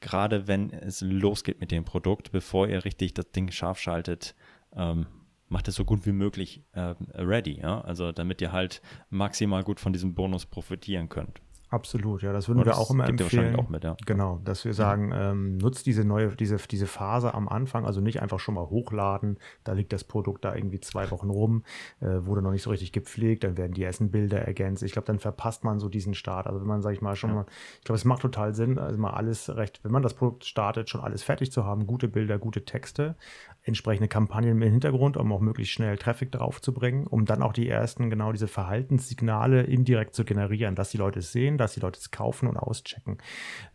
gerade 0.00 0.46
wenn 0.46 0.70
es 0.70 1.00
losgeht 1.00 1.60
mit 1.60 1.70
dem 1.70 1.84
Produkt, 1.84 2.32
bevor 2.32 2.68
ihr 2.68 2.84
richtig 2.84 3.14
das 3.14 3.30
Ding 3.30 3.50
scharf 3.50 3.78
schaltet, 3.78 4.34
ähm, 4.76 5.06
macht 5.48 5.68
es 5.68 5.76
so 5.76 5.84
gut 5.84 6.04
wie 6.04 6.12
möglich 6.12 6.62
äh, 6.72 6.94
ready, 7.14 7.60
ja? 7.60 7.80
Also 7.80 8.12
damit 8.12 8.40
ihr 8.40 8.52
halt 8.52 8.82
maximal 9.10 9.62
gut 9.62 9.80
von 9.80 9.92
diesem 9.92 10.14
Bonus 10.14 10.46
profitieren 10.46 11.08
könnt. 11.08 11.40
Absolut, 11.70 12.22
ja, 12.22 12.32
das 12.32 12.46
würden 12.46 12.60
Oder 12.60 12.72
wir 12.72 12.78
auch 12.78 12.90
immer 12.90 13.08
empfehlen. 13.08 13.56
auch 13.56 13.68
mit, 13.68 13.82
ja. 13.82 13.96
Genau, 14.06 14.40
dass 14.44 14.64
wir 14.64 14.74
sagen, 14.74 15.10
ähm, 15.12 15.56
nutzt 15.56 15.86
diese 15.86 16.04
neue, 16.04 16.28
diese, 16.36 16.56
diese 16.56 16.86
Phase 16.86 17.34
am 17.34 17.48
Anfang, 17.48 17.84
also 17.84 18.00
nicht 18.00 18.22
einfach 18.22 18.38
schon 18.38 18.54
mal 18.54 18.66
hochladen, 18.70 19.38
da 19.64 19.72
liegt 19.72 19.92
das 19.92 20.04
Produkt 20.04 20.44
da 20.44 20.54
irgendwie 20.54 20.78
zwei 20.78 21.10
Wochen 21.10 21.30
rum, 21.30 21.64
äh, 22.00 22.24
wurde 22.26 22.42
noch 22.42 22.52
nicht 22.52 22.62
so 22.62 22.70
richtig 22.70 22.92
gepflegt, 22.92 23.42
dann 23.42 23.56
werden 23.56 23.72
die 23.72 23.82
ersten 23.82 24.10
Bilder 24.10 24.40
ergänzt. 24.42 24.82
Ich 24.84 24.92
glaube, 24.92 25.06
dann 25.06 25.18
verpasst 25.18 25.64
man 25.64 25.80
so 25.80 25.88
diesen 25.88 26.14
Start. 26.14 26.46
Also 26.46 26.60
wenn 26.60 26.68
man, 26.68 26.80
sag 26.82 26.92
ich 26.92 27.00
mal, 27.02 27.16
schon 27.16 27.30
Ja. 27.30 27.36
mal, 27.36 27.46
ich 27.78 27.84
glaube, 27.84 27.96
es 27.96 28.04
macht 28.04 28.22
total 28.22 28.54
Sinn, 28.54 28.78
also 28.78 28.98
mal 29.00 29.10
alles 29.14 29.48
recht, 29.56 29.80
wenn 29.82 29.90
man 29.92 30.02
das 30.02 30.14
Produkt 30.14 30.44
startet, 30.44 30.88
schon 30.90 31.00
alles 31.00 31.24
fertig 31.24 31.50
zu 31.50 31.64
haben, 31.64 31.86
gute 31.86 32.06
Bilder, 32.08 32.38
gute 32.38 32.64
Texte, 32.64 33.16
entsprechende 33.64 34.08
Kampagnen 34.08 34.62
im 34.62 34.70
Hintergrund, 34.70 35.16
um 35.16 35.32
auch 35.32 35.40
möglichst 35.40 35.72
schnell 35.72 35.96
Traffic 35.96 36.30
drauf 36.30 36.60
zu 36.60 36.74
bringen, 36.74 37.06
um 37.06 37.24
dann 37.24 37.42
auch 37.42 37.54
die 37.54 37.68
ersten, 37.68 38.10
genau 38.10 38.30
diese 38.30 38.46
Verhaltenssignale 38.46 39.62
indirekt 39.62 40.14
zu 40.14 40.24
generieren, 40.24 40.74
dass 40.74 40.90
die 40.90 40.98
Leute 40.98 41.20
es 41.20 41.32
sehen, 41.32 41.56
dass 41.56 41.72
die 41.72 41.80
Leute 41.80 41.98
es 41.98 42.10
kaufen 42.10 42.46
und 42.46 42.58
auschecken. 42.58 43.18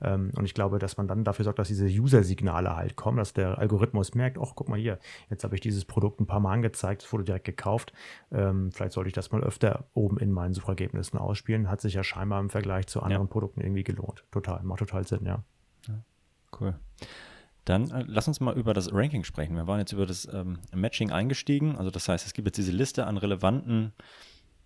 Ähm, 0.02 0.32
und 0.36 0.46
ich 0.46 0.54
glaube, 0.54 0.78
dass 0.78 0.98
man 0.98 1.08
dann 1.08 1.24
dafür 1.24 1.44
sorgt, 1.44 1.58
dass 1.58 1.70
diese 1.70 1.88
User-Signale 1.88 2.76
halt 2.76 2.96
kommen, 2.96 3.18
dass 3.18 3.34
der 3.34 3.58
Algorithmus 3.58 4.14
merkt, 4.14 4.38
ach, 4.40 4.52
guck 4.56 4.70
mal 4.70 4.80
hier, 4.80 5.00
jetzt 5.32 5.44
habe 5.44 5.56
ich 5.56 5.62
dieses 5.62 5.86
Produkt 5.86 6.22
ein 6.22 6.28
paar 6.28 6.40
Mal 6.40 6.54
angezeigt, 6.54 7.02
es 7.02 7.12
wurde 7.12 7.24
direkt 7.24 7.46
gekauft. 7.46 7.92
Ähm, 8.32 8.72
vielleicht 8.72 8.94
sollte 8.94 9.08
ich 9.08 9.16
das 9.16 9.32
mal 9.32 9.44
öfter 9.44 9.86
oben 9.94 10.20
in 10.20 10.32
meinen 10.32 10.54
Suchergebnissen 10.54 11.18
ausspielen. 11.18 11.70
Hat 11.70 11.82
sich 11.82 11.96
ja 11.96 12.04
scheinbar 12.04 12.40
im 12.40 12.52
Vergleich 12.52 12.86
zu 12.86 13.02
anderen 13.02 13.28
Produkten 13.28 13.62
irgendwie 13.62 13.84
gelohnt. 13.84 14.24
Total, 14.32 14.62
macht 14.64 14.80
total 14.80 15.08
Sinn, 15.08 15.26
ja. 15.26 15.44
Cool. 16.60 16.76
Dann 17.66 17.92
äh, 17.92 18.04
lass 18.08 18.28
uns 18.28 18.40
mal 18.40 18.58
über 18.58 18.74
das 18.74 18.94
Ranking 18.94 19.24
sprechen. 19.24 19.56
Wir 19.56 19.68
waren 19.68 19.80
jetzt 19.80 19.92
über 19.92 20.06
das 20.06 20.28
ähm, 20.34 20.60
Matching 20.74 21.12
eingestiegen. 21.12 21.76
Also 21.76 21.92
das 21.92 22.10
heißt, 22.10 22.26
es 22.26 22.34
gibt 22.34 22.48
jetzt 22.48 22.58
diese 22.58 22.72
Liste 22.72 23.06
an 23.06 23.18
relevanten 23.18 23.94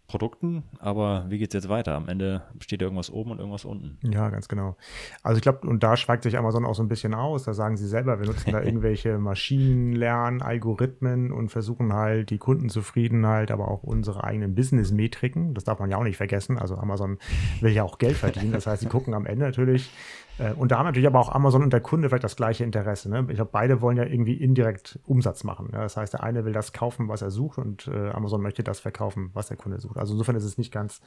Produkten, 0.08 0.64
aber 0.80 1.26
wie 1.30 1.38
geht 1.40 1.50
es 1.50 1.54
jetzt 1.54 1.70
weiter? 1.70 1.96
Am 1.96 2.10
Ende 2.10 2.44
steht 2.60 2.82
ja 2.82 2.86
irgendwas 2.86 3.10
oben 3.10 3.32
und 3.32 3.40
irgendwas 3.40 3.66
unten. 3.66 3.98
Ja, 4.04 4.30
ganz 4.30 4.48
genau. 4.48 4.78
Also 5.24 5.38
ich 5.38 5.42
glaube, 5.42 5.68
und 5.68 5.82
da 5.82 5.98
schweigt 5.98 6.22
sich 6.24 6.38
Amazon 6.38 6.66
auch 6.66 6.76
so 6.76 6.84
ein 6.84 6.88
bisschen 6.88 7.16
aus. 7.16 7.46
Da 7.46 7.54
sagen 7.54 7.78
sie 7.78 7.88
selber, 7.88 8.20
wir 8.20 8.28
nutzen 8.28 8.52
da 8.52 8.62
irgendwelche 8.64 9.18
Maschinenlern-Algorithmen 9.18 11.32
und 11.32 11.50
versuchen 11.50 11.94
halt 11.94 12.30
die 12.30 12.38
Kundenzufriedenheit, 12.38 13.50
aber 13.50 13.70
auch 13.70 13.82
unsere 13.82 14.24
eigenen 14.24 14.54
Business-Metriken. 14.56 15.56
Das 15.56 15.64
darf 15.64 15.80
man 15.80 15.90
ja 15.90 15.98
auch 15.98 16.04
nicht 16.04 16.18
vergessen. 16.18 16.60
Also 16.60 16.76
Amazon 16.76 17.18
will 17.62 17.72
ja 17.72 17.82
auch 17.84 17.98
Geld 17.98 18.18
verdienen. 18.18 18.52
Das 18.52 18.68
heißt, 18.68 18.82
sie 18.82 18.90
gucken 18.90 19.16
am 19.16 19.26
Ende 19.26 19.46
natürlich. 19.46 19.90
Äh, 20.38 20.54
und 20.54 20.72
da 20.72 20.78
haben 20.78 20.86
natürlich 20.86 21.08
aber 21.08 21.19
auch 21.19 21.32
Amazon 21.32 21.63
und 21.63 21.74
der 21.74 21.82
Kunde 21.82 22.10
vielleicht 22.10 22.24
das 22.24 22.36
gleiche 22.36 22.63
Interesse. 22.63 23.10
Ne? 23.10 23.26
Ich 23.30 23.36
glaube, 23.36 23.52
beide 23.52 23.82
wollen 23.82 23.98
ja 23.98 24.06
irgendwie 24.06 24.36
indirekt 24.36 25.00
Umsatz 25.06 25.43
machen. 25.43 25.69
Ja? 25.74 25.82
Das 25.82 25.98
heißt, 25.98 26.13
der 26.13 26.24
eine 26.24 26.46
will 26.46 26.54
das 26.54 26.74
kaufen, 26.74 27.08
was 27.08 27.22
er 27.22 27.32
sucht, 27.32 27.58
und 27.58 27.88
äh, 27.88 28.10
Amazon 28.10 28.41
möchte 28.41 28.63
das 28.63 28.80
verkaufen, 28.80 29.32
was 29.34 29.48
der 29.48 29.58
Kunde 29.58 29.80
sucht. 29.80 29.98
Also 29.98 30.13
insofern 30.13 30.36
ist 30.36 30.43
es 30.43 30.58
nicht 30.58 30.72
ganz 30.72 31.02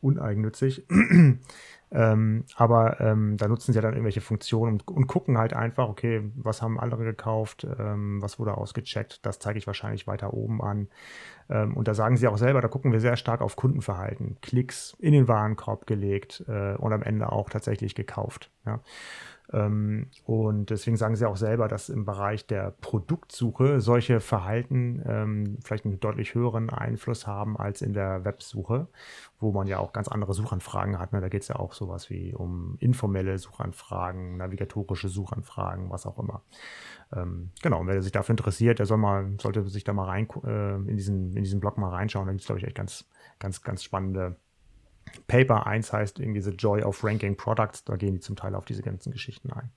uneigennützig. 0.00 0.86
ähm, 1.90 2.44
aber 2.54 3.00
ähm, 3.00 3.36
da 3.36 3.48
nutzen 3.48 3.72
sie 3.72 3.76
ja 3.76 3.82
dann 3.82 3.94
irgendwelche 3.94 4.20
Funktionen 4.20 4.74
und, 4.74 4.88
und, 4.88 5.06
gucken 5.06 5.38
halt 5.38 5.54
einfach, 5.54 5.88
okay, 5.88 6.30
was 6.36 6.62
haben 6.62 6.78
andere 6.78 7.04
gekauft, 7.04 7.66
ähm, 7.78 8.22
was 8.22 8.38
wurde 8.38 8.56
ausgecheckt, 8.56 9.24
das 9.26 9.38
zeige 9.38 9.58
ich 9.58 9.66
wahrscheinlich 9.66 10.06
weiter 10.06 10.34
oben 10.34 10.62
an. 10.62 10.88
Ähm, 11.50 11.76
und 11.76 11.88
da 11.88 11.94
sagen 11.94 12.16
sie 12.16 12.28
auch 12.28 12.38
selber, 12.38 12.60
da 12.60 12.68
gucken 12.68 12.92
wir 12.92 13.00
sehr 13.00 13.16
stark 13.16 13.40
auf 13.40 13.56
Kundenverhalten, 13.56 14.36
Klicks 14.42 14.96
in 14.98 15.12
den 15.12 15.28
Warenkorb 15.28 15.86
gelegt 15.86 16.44
äh, 16.48 16.74
und 16.74 16.92
am 16.92 17.02
Ende 17.02 17.32
auch 17.32 17.50
tatsächlich 17.50 17.94
gekauft. 17.94 18.50
Ja. 18.66 18.80
Ähm, 19.52 20.08
und 20.24 20.70
deswegen 20.70 20.96
sagen 20.96 21.16
sie 21.16 21.26
auch 21.26 21.36
selber, 21.36 21.68
dass 21.68 21.88
im 21.88 22.04
Bereich 22.04 22.46
der 22.46 22.72
Produktsuche 22.80 23.80
solche 23.80 24.20
Verhalten 24.20 25.02
ähm, 25.06 25.58
vielleicht 25.64 25.86
einen 25.86 26.00
deutlich 26.00 26.34
höheren 26.34 26.68
Einfluss 26.70 27.26
haben 27.26 27.56
als 27.56 27.80
in 27.80 27.94
der 27.94 28.24
Websuche, 28.24 28.88
wo 29.40 29.52
man 29.52 29.66
ja 29.66 29.78
auch 29.78 29.92
ganz 29.92 30.08
andere 30.08 30.34
Suchanfragen 30.34 30.98
hat. 30.98 31.12
Ne? 31.12 31.20
Da 31.20 31.28
geht 31.28 31.42
es 31.42 31.48
ja 31.48 31.56
auch 31.56 31.72
sowas 31.72 32.10
wie 32.10 32.34
um 32.34 32.76
informelle 32.80 33.38
Suchanfragen, 33.38 34.36
navigatorische 34.36 35.08
Suchanfragen, 35.08 35.90
was 35.90 36.04
auch 36.04 36.18
immer. 36.18 36.42
Ähm, 37.14 37.50
genau, 37.62 37.80
und 37.80 37.86
wer 37.86 38.02
sich 38.02 38.12
dafür 38.12 38.34
interessiert, 38.34 38.80
der 38.80 38.86
soll 38.86 38.98
mal, 38.98 39.32
sollte 39.40 39.66
sich 39.68 39.84
da 39.84 39.94
mal 39.94 40.04
rein 40.04 40.28
äh, 40.44 40.74
in, 40.74 40.96
diesen, 40.96 41.34
in 41.34 41.42
diesen 41.42 41.60
Blog 41.60 41.78
mal 41.78 41.90
reinschauen. 41.90 42.26
Da 42.26 42.32
gibt 42.32 42.42
es, 42.42 42.46
glaube 42.46 42.60
ich, 42.60 42.66
echt 42.66 42.76
ganz, 42.76 43.08
ganz, 43.38 43.62
ganz 43.62 43.82
spannende 43.82 44.36
Paper 45.26 45.66
1 45.66 45.92
heißt 45.92 46.18
irgendwie 46.18 46.40
The 46.40 46.50
Joy 46.50 46.82
of 46.82 47.02
Ranking 47.02 47.36
Products. 47.36 47.84
Da 47.84 47.96
gehen 47.96 48.14
die 48.14 48.20
zum 48.20 48.36
Teil 48.36 48.54
auf 48.54 48.64
diese 48.64 48.82
ganzen 48.82 49.12
Geschichten 49.12 49.52
ein. 49.52 49.70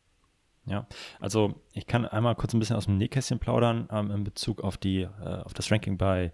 Ja, 0.66 0.88
also 1.20 1.56
ich 1.74 1.88
kann 1.88 2.06
einmal 2.06 2.36
kurz 2.36 2.54
ein 2.54 2.60
bisschen 2.60 2.76
aus 2.76 2.86
dem 2.86 2.98
Nähkästchen 2.98 3.40
plaudern 3.40 3.90
ähm, 3.92 4.12
in 4.12 4.24
Bezug 4.24 4.62
auf 4.62 4.78
die, 4.78 5.02
äh, 5.02 5.42
auf 5.44 5.54
das 5.54 5.72
Ranking 5.72 5.98
bei, 5.98 6.32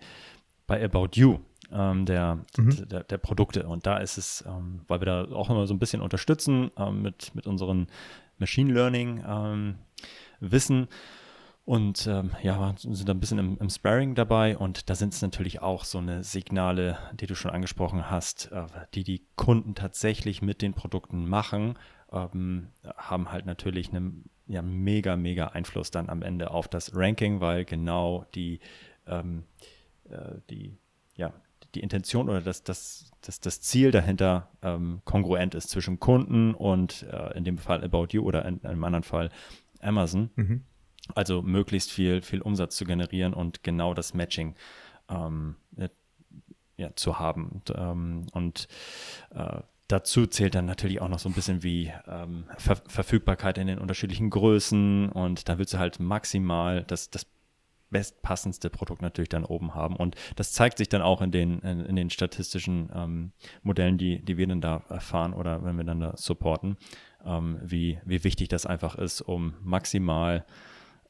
bei 0.66 0.84
About 0.84 1.10
You. 1.14 1.40
Ähm, 1.70 2.06
der, 2.06 2.46
mhm. 2.56 2.88
der, 2.88 3.04
der, 3.04 3.18
Produkte. 3.18 3.68
Und 3.68 3.86
da 3.86 3.98
ist 3.98 4.18
es, 4.18 4.44
ähm, 4.48 4.82
weil 4.88 5.02
wir 5.02 5.06
da 5.06 5.26
auch 5.36 5.50
immer 5.50 5.68
so 5.68 5.74
ein 5.74 5.80
bisschen 5.80 6.02
unterstützen 6.02 6.72
ähm, 6.78 7.02
mit, 7.02 7.36
mit 7.36 7.46
unseren 7.46 7.88
Machine 8.38 8.72
Learning 8.72 9.22
ähm, 9.28 9.76
Wissen. 10.40 10.88
Und 11.68 12.08
ähm, 12.08 12.32
ja, 12.44 12.74
sind 12.78 13.10
ein 13.10 13.20
bisschen 13.20 13.40
im, 13.40 13.58
im 13.60 13.70
Sparring 13.70 14.16
dabei 14.16 14.58
und 14.58 14.90
da 14.90 14.96
sind 14.96 15.14
es 15.14 15.22
natürlich 15.22 15.62
auch 15.62 15.84
so 15.84 15.98
eine 15.98 16.24
Signale, 16.24 16.98
die 17.20 17.28
du 17.28 17.36
schon 17.36 17.52
angesprochen 17.52 18.10
hast, 18.10 18.54
äh, 18.54 18.68
die 18.94 19.04
die 19.04 19.26
Kunden 19.36 19.76
tatsächlich 19.76 20.42
mit 20.42 20.62
den 20.62 20.74
Produkten 20.74 21.28
machen, 21.28 21.78
ähm, 22.10 22.70
haben 22.96 23.34
halt 23.34 23.46
natürlich 23.46 23.90
einen 23.90 24.30
ja, 24.46 24.62
mega, 24.62 25.18
mega 25.18 25.48
Einfluss 25.48 25.92
dann 25.92 26.08
am 26.08 26.22
Ende 26.22 26.52
auf 26.52 26.70
das 26.70 26.96
Ranking, 26.96 27.42
weil 27.42 27.66
genau 27.66 28.26
die, 28.34 28.62
ähm, 29.06 29.44
äh, 30.10 30.36
die, 30.50 30.78
ja, 31.18 31.34
die 31.76 31.82
Intention 31.82 32.30
oder 32.30 32.40
das, 32.40 32.64
das, 32.64 33.12
das, 33.20 33.42
das 33.42 33.60
Ziel 33.60 33.92
dahinter 33.92 34.48
ähm, 34.62 35.02
kongruent 35.04 35.54
ist 35.54 35.70
zwischen 35.70 36.00
Kunden 36.00 36.54
und 36.54 37.04
äh, 37.12 37.38
in 37.38 37.44
dem 37.44 37.58
Fall 37.58 37.84
About 37.84 38.08
You 38.12 38.24
oder 38.24 38.46
in, 38.46 38.60
in 38.60 38.68
einem 38.68 38.86
anderen 38.86 39.04
Fall 39.04 39.32
Amazon. 39.82 40.30
Mhm. 40.38 40.64
Also 41.16 41.42
möglichst 41.42 41.92
viel, 41.92 42.22
viel 42.22 42.42
Umsatz 42.42 42.76
zu 42.76 42.86
generieren 42.86 43.34
und 43.34 43.64
genau 43.64 43.94
das 43.94 44.14
Matching 44.14 44.56
ähm, 45.10 45.56
ja, 46.78 46.96
zu 46.96 47.20
haben. 47.20 47.50
Und, 47.50 47.74
ähm, 47.76 48.28
und 48.32 48.68
äh, 49.32 49.62
dazu 49.88 50.28
zählt 50.28 50.56
dann 50.56 50.66
natürlich 50.66 51.02
auch 51.02 51.10
noch 51.10 51.20
so 51.20 51.28
ein 51.28 51.34
bisschen 51.34 51.64
wie 51.64 51.92
ähm, 52.08 52.46
Ver 52.58 52.78
Verfügbarkeit 52.88 53.58
in 53.58 53.68
den 53.68 53.80
unterschiedlichen 53.80 54.30
Größen 54.30 55.10
und 55.10 55.50
da 55.50 55.58
willst 55.58 55.74
du 55.74 55.80
halt 55.80 56.00
maximal 56.00 56.84
das, 56.84 57.10
das 57.10 57.26
bestpassendste 57.90 58.70
Produkt 58.70 59.02
natürlich 59.02 59.30
dann 59.30 59.46
oben 59.46 59.74
haben. 59.74 59.96
Und 59.96 60.16
das 60.36 60.52
zeigt 60.52 60.78
sich 60.78 60.90
dann 60.90 61.02
auch 61.02 61.22
in 61.22 61.32
den, 61.32 61.60
in, 61.60 61.86
in 61.86 61.96
den 61.96 62.10
statistischen 62.10 62.90
ähm, 62.94 63.32
Modellen, 63.64 63.98
die, 63.98 64.20
die 64.20 64.38
wir 64.38 64.46
dann 64.46 64.60
da 64.60 64.84
erfahren 64.90 65.34
oder 65.34 65.64
wenn 65.64 65.78
wir 65.78 65.86
dann 65.86 66.02
da 66.02 66.18
supporten, 66.18 66.76
ähm, 67.26 67.58
wie, 67.64 68.00
wie 68.04 68.26
wichtig 68.26 68.50
das 68.50 68.66
einfach 68.66 68.96
ist, 68.96 69.22
um 69.22 69.54
maximal 69.64 70.46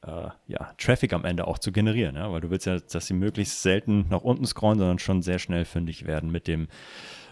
äh, 0.06 0.28
ja, 0.46 0.72
Traffic 0.78 1.12
am 1.12 1.24
Ende 1.24 1.46
auch 1.46 1.58
zu 1.58 1.72
generieren, 1.72 2.16
ja? 2.16 2.30
weil 2.32 2.40
du 2.40 2.50
willst 2.50 2.66
ja, 2.66 2.78
dass 2.78 3.06
sie 3.06 3.14
möglichst 3.14 3.62
selten 3.62 4.06
nach 4.08 4.22
unten 4.22 4.46
scrollen, 4.46 4.78
sondern 4.78 4.98
schon 4.98 5.22
sehr 5.22 5.38
schnell 5.38 5.64
fündig 5.64 6.06
werden 6.06 6.30
mit 6.30 6.46
dem 6.46 6.68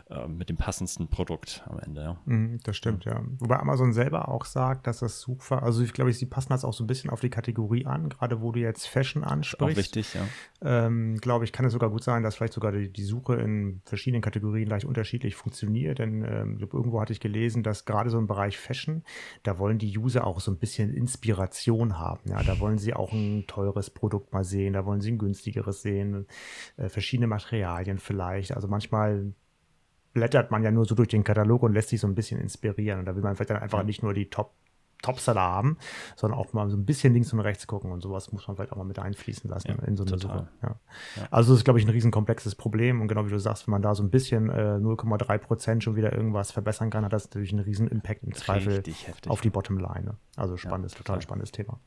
äh, 0.08 0.28
mit 0.28 0.48
dem 0.48 0.56
passendsten 0.56 1.08
Produkt 1.08 1.64
am 1.66 1.80
Ende. 1.80 2.00
Ja. 2.00 2.32
Mm, 2.32 2.60
das 2.62 2.76
stimmt, 2.76 3.06
ja. 3.06 3.24
Wobei 3.40 3.58
Amazon 3.58 3.92
selber 3.92 4.28
auch 4.28 4.44
sagt, 4.44 4.86
dass 4.86 5.00
das 5.00 5.20
Suchver, 5.20 5.64
also 5.64 5.82
ich 5.82 5.92
glaube, 5.92 6.12
sie 6.12 6.26
passen 6.26 6.50
das 6.50 6.64
auch 6.64 6.74
so 6.74 6.84
ein 6.84 6.86
bisschen 6.86 7.10
auf 7.10 7.18
die 7.18 7.28
Kategorie 7.28 7.86
an, 7.86 8.08
gerade 8.08 8.40
wo 8.40 8.52
du 8.52 8.60
jetzt 8.60 8.86
Fashion 8.86 9.24
ansprichst. 9.24 9.62
Auch 9.62 9.76
wichtig, 9.76 10.14
ja. 10.14 10.20
Ähm, 10.62 11.16
glaube 11.16 11.44
ich, 11.44 11.50
kann 11.50 11.66
es 11.66 11.72
sogar 11.72 11.90
gut 11.90 12.04
sein, 12.04 12.22
dass 12.22 12.36
vielleicht 12.36 12.52
sogar 12.52 12.70
die, 12.70 12.88
die, 12.92 13.02
Suche 13.02 13.34
in 13.34 13.80
verschiedenen 13.84 14.22
Kategorien 14.22 14.68
leicht 14.68 14.84
unterschiedlich 14.84 15.34
funktioniert, 15.34 15.98
denn 15.98 16.22
ähm, 16.22 16.60
irgendwo 16.60 17.00
hatte 17.00 17.12
ich 17.12 17.18
gelesen, 17.18 17.64
dass 17.64 17.84
gerade 17.84 18.08
so 18.08 18.18
im 18.18 18.28
Bereich 18.28 18.58
Fashion, 18.58 19.02
da 19.42 19.58
wollen 19.58 19.78
die 19.78 19.98
User 19.98 20.24
auch 20.24 20.38
so 20.38 20.52
ein 20.52 20.58
bisschen 20.58 20.94
Inspiration 20.94 21.98
haben. 21.98 22.30
Ja, 22.30 22.44
da 22.44 22.60
wollen 22.60 22.78
sie 22.78 22.94
auch 22.94 23.12
ein 23.12 23.44
teures 23.48 23.90
Produkt 23.90 24.32
mal 24.32 24.44
sehen, 24.44 24.74
da 24.74 24.86
wollen 24.86 25.00
sie 25.00 25.10
ein 25.10 25.18
günstigeres 25.18 25.82
sehen, 25.82 26.26
äh, 26.76 26.88
verschiedene 26.88 27.26
Materialien 27.26 27.98
vielleicht. 27.98 28.54
Also 28.54 28.68
manchmal 28.68 29.32
blättert 30.16 30.50
man 30.50 30.62
ja 30.62 30.70
nur 30.70 30.86
so 30.86 30.94
durch 30.94 31.08
den 31.08 31.24
Katalog 31.24 31.62
und 31.62 31.74
lässt 31.74 31.90
sich 31.90 32.00
so 32.00 32.06
ein 32.06 32.14
bisschen 32.14 32.40
inspirieren. 32.40 33.00
Und 33.00 33.04
da 33.04 33.14
will 33.14 33.22
man 33.22 33.36
vielleicht 33.36 33.50
dann 33.50 33.58
einfach 33.58 33.82
nicht 33.82 34.02
nur 34.02 34.14
die 34.14 34.30
Top 34.30 34.54
Topseller 35.02 35.42
haben, 35.42 35.76
sondern 36.16 36.40
auch 36.40 36.54
mal 36.54 36.70
so 36.70 36.76
ein 36.76 36.86
bisschen 36.86 37.12
links 37.12 37.30
und 37.34 37.40
rechts 37.40 37.66
gucken 37.66 37.92
und 37.92 38.00
sowas 38.00 38.32
muss 38.32 38.48
man 38.48 38.56
vielleicht 38.56 38.72
auch 38.72 38.78
mal 38.78 38.84
mit 38.84 38.98
einfließen 38.98 39.48
lassen 39.48 39.68
ja, 39.68 39.86
in 39.86 39.94
so 39.94 40.04
eine 40.04 40.16
Suche. 40.16 40.48
Ja. 40.62 40.76
Ja. 41.16 41.28
Also 41.30 41.52
das 41.52 41.60
ist, 41.60 41.64
glaube 41.64 41.78
ich, 41.78 41.84
ein 41.84 41.90
riesenkomplexes 41.90 42.54
Problem 42.54 43.02
und 43.02 43.08
genau 43.08 43.26
wie 43.26 43.30
du 43.30 43.38
sagst, 43.38 43.66
wenn 43.66 43.72
man 43.72 43.82
da 43.82 43.94
so 43.94 44.02
ein 44.02 44.08
bisschen 44.08 44.48
äh, 44.48 44.78
0,3 44.80 45.36
Prozent 45.36 45.84
schon 45.84 45.96
wieder 45.96 46.14
irgendwas 46.14 46.50
verbessern 46.50 46.88
kann, 46.88 47.04
hat 47.04 47.12
das 47.12 47.26
natürlich 47.26 47.52
einen 47.52 47.62
riesen 47.62 47.88
Impact 47.88 48.24
im 48.24 48.32
Zweifel 48.32 48.82
auf 49.28 49.42
die 49.42 49.50
Bottomline. 49.50 50.16
Also 50.34 50.56
spannendes, 50.56 50.94
total 50.94 51.20
spannendes 51.20 51.52
Thema. 51.52 51.78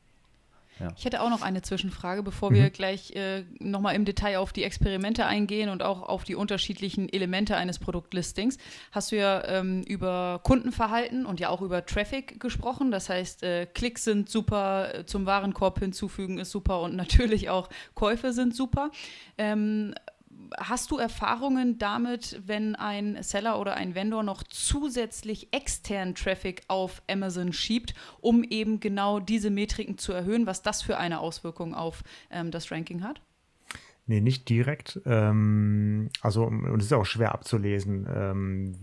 Ja. 0.80 0.88
Ich 0.96 1.04
hätte 1.04 1.20
auch 1.20 1.30
noch 1.30 1.42
eine 1.42 1.62
Zwischenfrage, 1.62 2.22
bevor 2.22 2.50
mhm. 2.50 2.54
wir 2.54 2.70
gleich 2.70 3.14
äh, 3.14 3.44
nochmal 3.58 3.94
im 3.94 4.04
Detail 4.04 4.38
auf 4.38 4.52
die 4.52 4.64
Experimente 4.64 5.26
eingehen 5.26 5.68
und 5.68 5.82
auch 5.82 6.02
auf 6.02 6.24
die 6.24 6.34
unterschiedlichen 6.34 7.08
Elemente 7.08 7.56
eines 7.56 7.78
Produktlistings. 7.78 8.56
Hast 8.90 9.12
du 9.12 9.16
ja 9.16 9.44
ähm, 9.46 9.82
über 9.82 10.40
Kundenverhalten 10.42 11.26
und 11.26 11.38
ja 11.38 11.50
auch 11.50 11.60
über 11.60 11.84
Traffic 11.84 12.40
gesprochen. 12.40 12.90
Das 12.90 13.08
heißt, 13.10 13.42
äh, 13.42 13.66
Klicks 13.66 14.04
sind 14.04 14.30
super, 14.30 14.94
äh, 14.94 15.06
zum 15.06 15.26
Warenkorb 15.26 15.78
hinzufügen 15.78 16.38
ist 16.38 16.50
super 16.50 16.80
und 16.80 16.96
natürlich 17.00 17.50
auch 17.50 17.68
Käufe 17.94 18.32
sind 18.32 18.56
super. 18.56 18.90
Ähm, 19.36 19.94
hast 20.58 20.90
du 20.90 20.98
Erfahrungen 20.98 21.78
damit, 21.78 22.40
wenn 22.46 22.74
ein 22.76 23.22
Seller 23.22 23.60
oder 23.60 23.74
ein 23.74 23.94
Vendor 23.94 24.22
noch 24.22 24.42
zusätzlich 24.42 25.52
externen 25.52 26.14
Traffic 26.14 26.62
auf 26.68 27.02
Amazon 27.08 27.52
schiebt, 27.52 27.94
um 28.20 28.44
eben 28.44 28.80
genau 28.80 29.20
diese 29.20 29.50
Metriken 29.50 29.98
zu 29.98 30.12
erhöhen, 30.12 30.46
was 30.46 30.62
das 30.62 30.82
für 30.82 30.98
eine 30.98 31.20
Auswirkung 31.20 31.74
auf 31.74 32.02
ähm, 32.30 32.50
das 32.50 32.70
Ranking 32.70 33.02
hat? 33.02 33.20
Nee, 34.10 34.20
nicht 34.20 34.48
direkt. 34.48 35.00
Ähm, 35.06 36.10
also, 36.20 36.42
und 36.42 36.80
es 36.80 36.86
ist 36.86 36.92
auch 36.92 37.06
schwer 37.06 37.30
abzulesen, 37.30 38.08
ähm, 38.12 38.74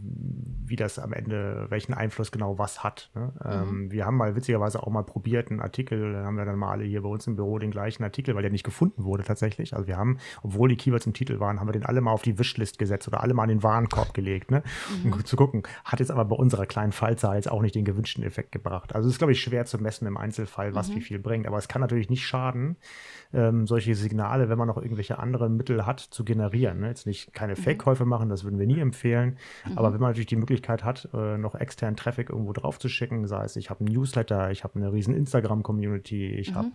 wie 0.65 0.77
das 0.77 0.99
am 0.99 1.11
Ende, 1.11 1.65
welchen 1.67 1.93
Einfluss 1.93 2.31
genau 2.31 2.57
was 2.57 2.81
hat. 2.81 3.11
Ne? 3.13 3.33
Ähm, 3.43 3.83
mhm. 3.83 3.91
wir 3.91 4.05
haben 4.05 4.15
mal 4.15 4.37
witzigerweise 4.37 4.81
auch 4.81 4.87
mal 4.89 5.03
probiert, 5.03 5.51
einen 5.51 5.59
Artikel, 5.59 6.13
da 6.13 6.23
haben 6.23 6.37
wir 6.37 6.45
dann 6.45 6.57
mal 6.57 6.71
alle 6.71 6.85
hier 6.85 7.01
bei 7.01 7.09
uns 7.09 7.27
im 7.27 7.35
Büro 7.35 7.59
den 7.59 7.71
gleichen 7.71 8.05
Artikel, 8.05 8.35
weil 8.35 8.41
der 8.41 8.51
nicht 8.51 8.63
gefunden 8.63 9.03
wurde 9.03 9.25
tatsächlich. 9.25 9.73
Also 9.73 9.85
wir 9.85 9.97
haben, 9.97 10.17
obwohl 10.43 10.69
die 10.69 10.77
Keywords 10.77 11.05
im 11.05 11.13
Titel 11.13 11.41
waren, 11.41 11.59
haben 11.59 11.67
wir 11.67 11.73
den 11.73 11.85
alle 11.85 11.99
mal 11.99 12.11
auf 12.11 12.21
die 12.21 12.39
Wishlist 12.39 12.79
gesetzt 12.79 13.09
oder 13.09 13.21
alle 13.21 13.33
mal 13.33 13.43
in 13.43 13.57
den 13.57 13.63
Warenkorb 13.63 14.13
gelegt, 14.13 14.49
ne? 14.49 14.63
Mhm. 15.03 15.11
um 15.11 15.25
zu 15.25 15.35
gucken. 15.35 15.63
Hat 15.83 15.99
jetzt 15.99 16.09
aber 16.09 16.23
bei 16.23 16.37
unserer 16.37 16.67
kleinen 16.67 16.93
Fallzahl 16.93 17.35
jetzt 17.35 17.51
auch 17.51 17.61
nicht 17.61 17.75
den 17.75 17.83
gewünschten 17.83 18.23
Effekt 18.23 18.53
gebracht. 18.53 18.95
Also 18.95 19.09
es 19.09 19.15
ist, 19.15 19.17
glaube 19.17 19.33
ich, 19.33 19.41
schwer 19.41 19.65
zu 19.65 19.77
messen 19.77 20.07
im 20.07 20.15
Einzelfall, 20.15 20.73
was 20.73 20.87
mhm. 20.87 20.95
wie 20.95 21.01
viel 21.01 21.19
bringt. 21.19 21.47
Aber 21.47 21.57
es 21.57 21.67
kann 21.67 21.81
natürlich 21.81 22.09
nicht 22.09 22.25
schaden, 22.25 22.77
ähm, 23.33 23.67
solche 23.67 23.93
Signale, 23.93 24.47
wenn 24.47 24.57
man 24.57 24.69
noch 24.69 24.77
irgendwelche 24.77 25.16
andere 25.19 25.49
Mittel 25.49 25.85
hat, 25.85 25.99
zu 25.99 26.23
generieren. 26.23 26.79
Ne? 26.79 26.87
Jetzt 26.87 27.05
nicht 27.05 27.33
keine 27.33 27.53
mhm. 27.53 27.57
Fake-Käufe 27.57 28.05
machen, 28.05 28.29
das 28.29 28.43
würden 28.43 28.59
wir 28.59 28.67
nie 28.67 28.79
empfehlen. 28.79 29.37
Mhm. 29.65 29.77
Aber 29.77 29.93
wenn 29.93 29.99
man 29.99 30.09
natürlich 30.09 30.27
die 30.27 30.35
Möglichkeit 30.35 30.83
hat, 30.83 31.09
äh, 31.13 31.37
noch 31.37 31.55
externen 31.55 31.95
Traffic 31.95 32.29
irgendwo 32.29 32.53
drauf 32.53 32.79
zu 32.79 32.89
schicken, 32.89 33.27
sei 33.27 33.43
es, 33.43 33.55
ich 33.55 33.69
habe 33.69 33.81
einen 33.81 33.93
Newsletter, 33.93 34.51
ich 34.51 34.63
habe 34.63 34.75
eine 34.75 34.91
riesen 34.91 35.15
Instagram-Community, 35.15 36.27
ich 36.27 36.51
mhm. 36.51 36.55
habe 36.55 36.67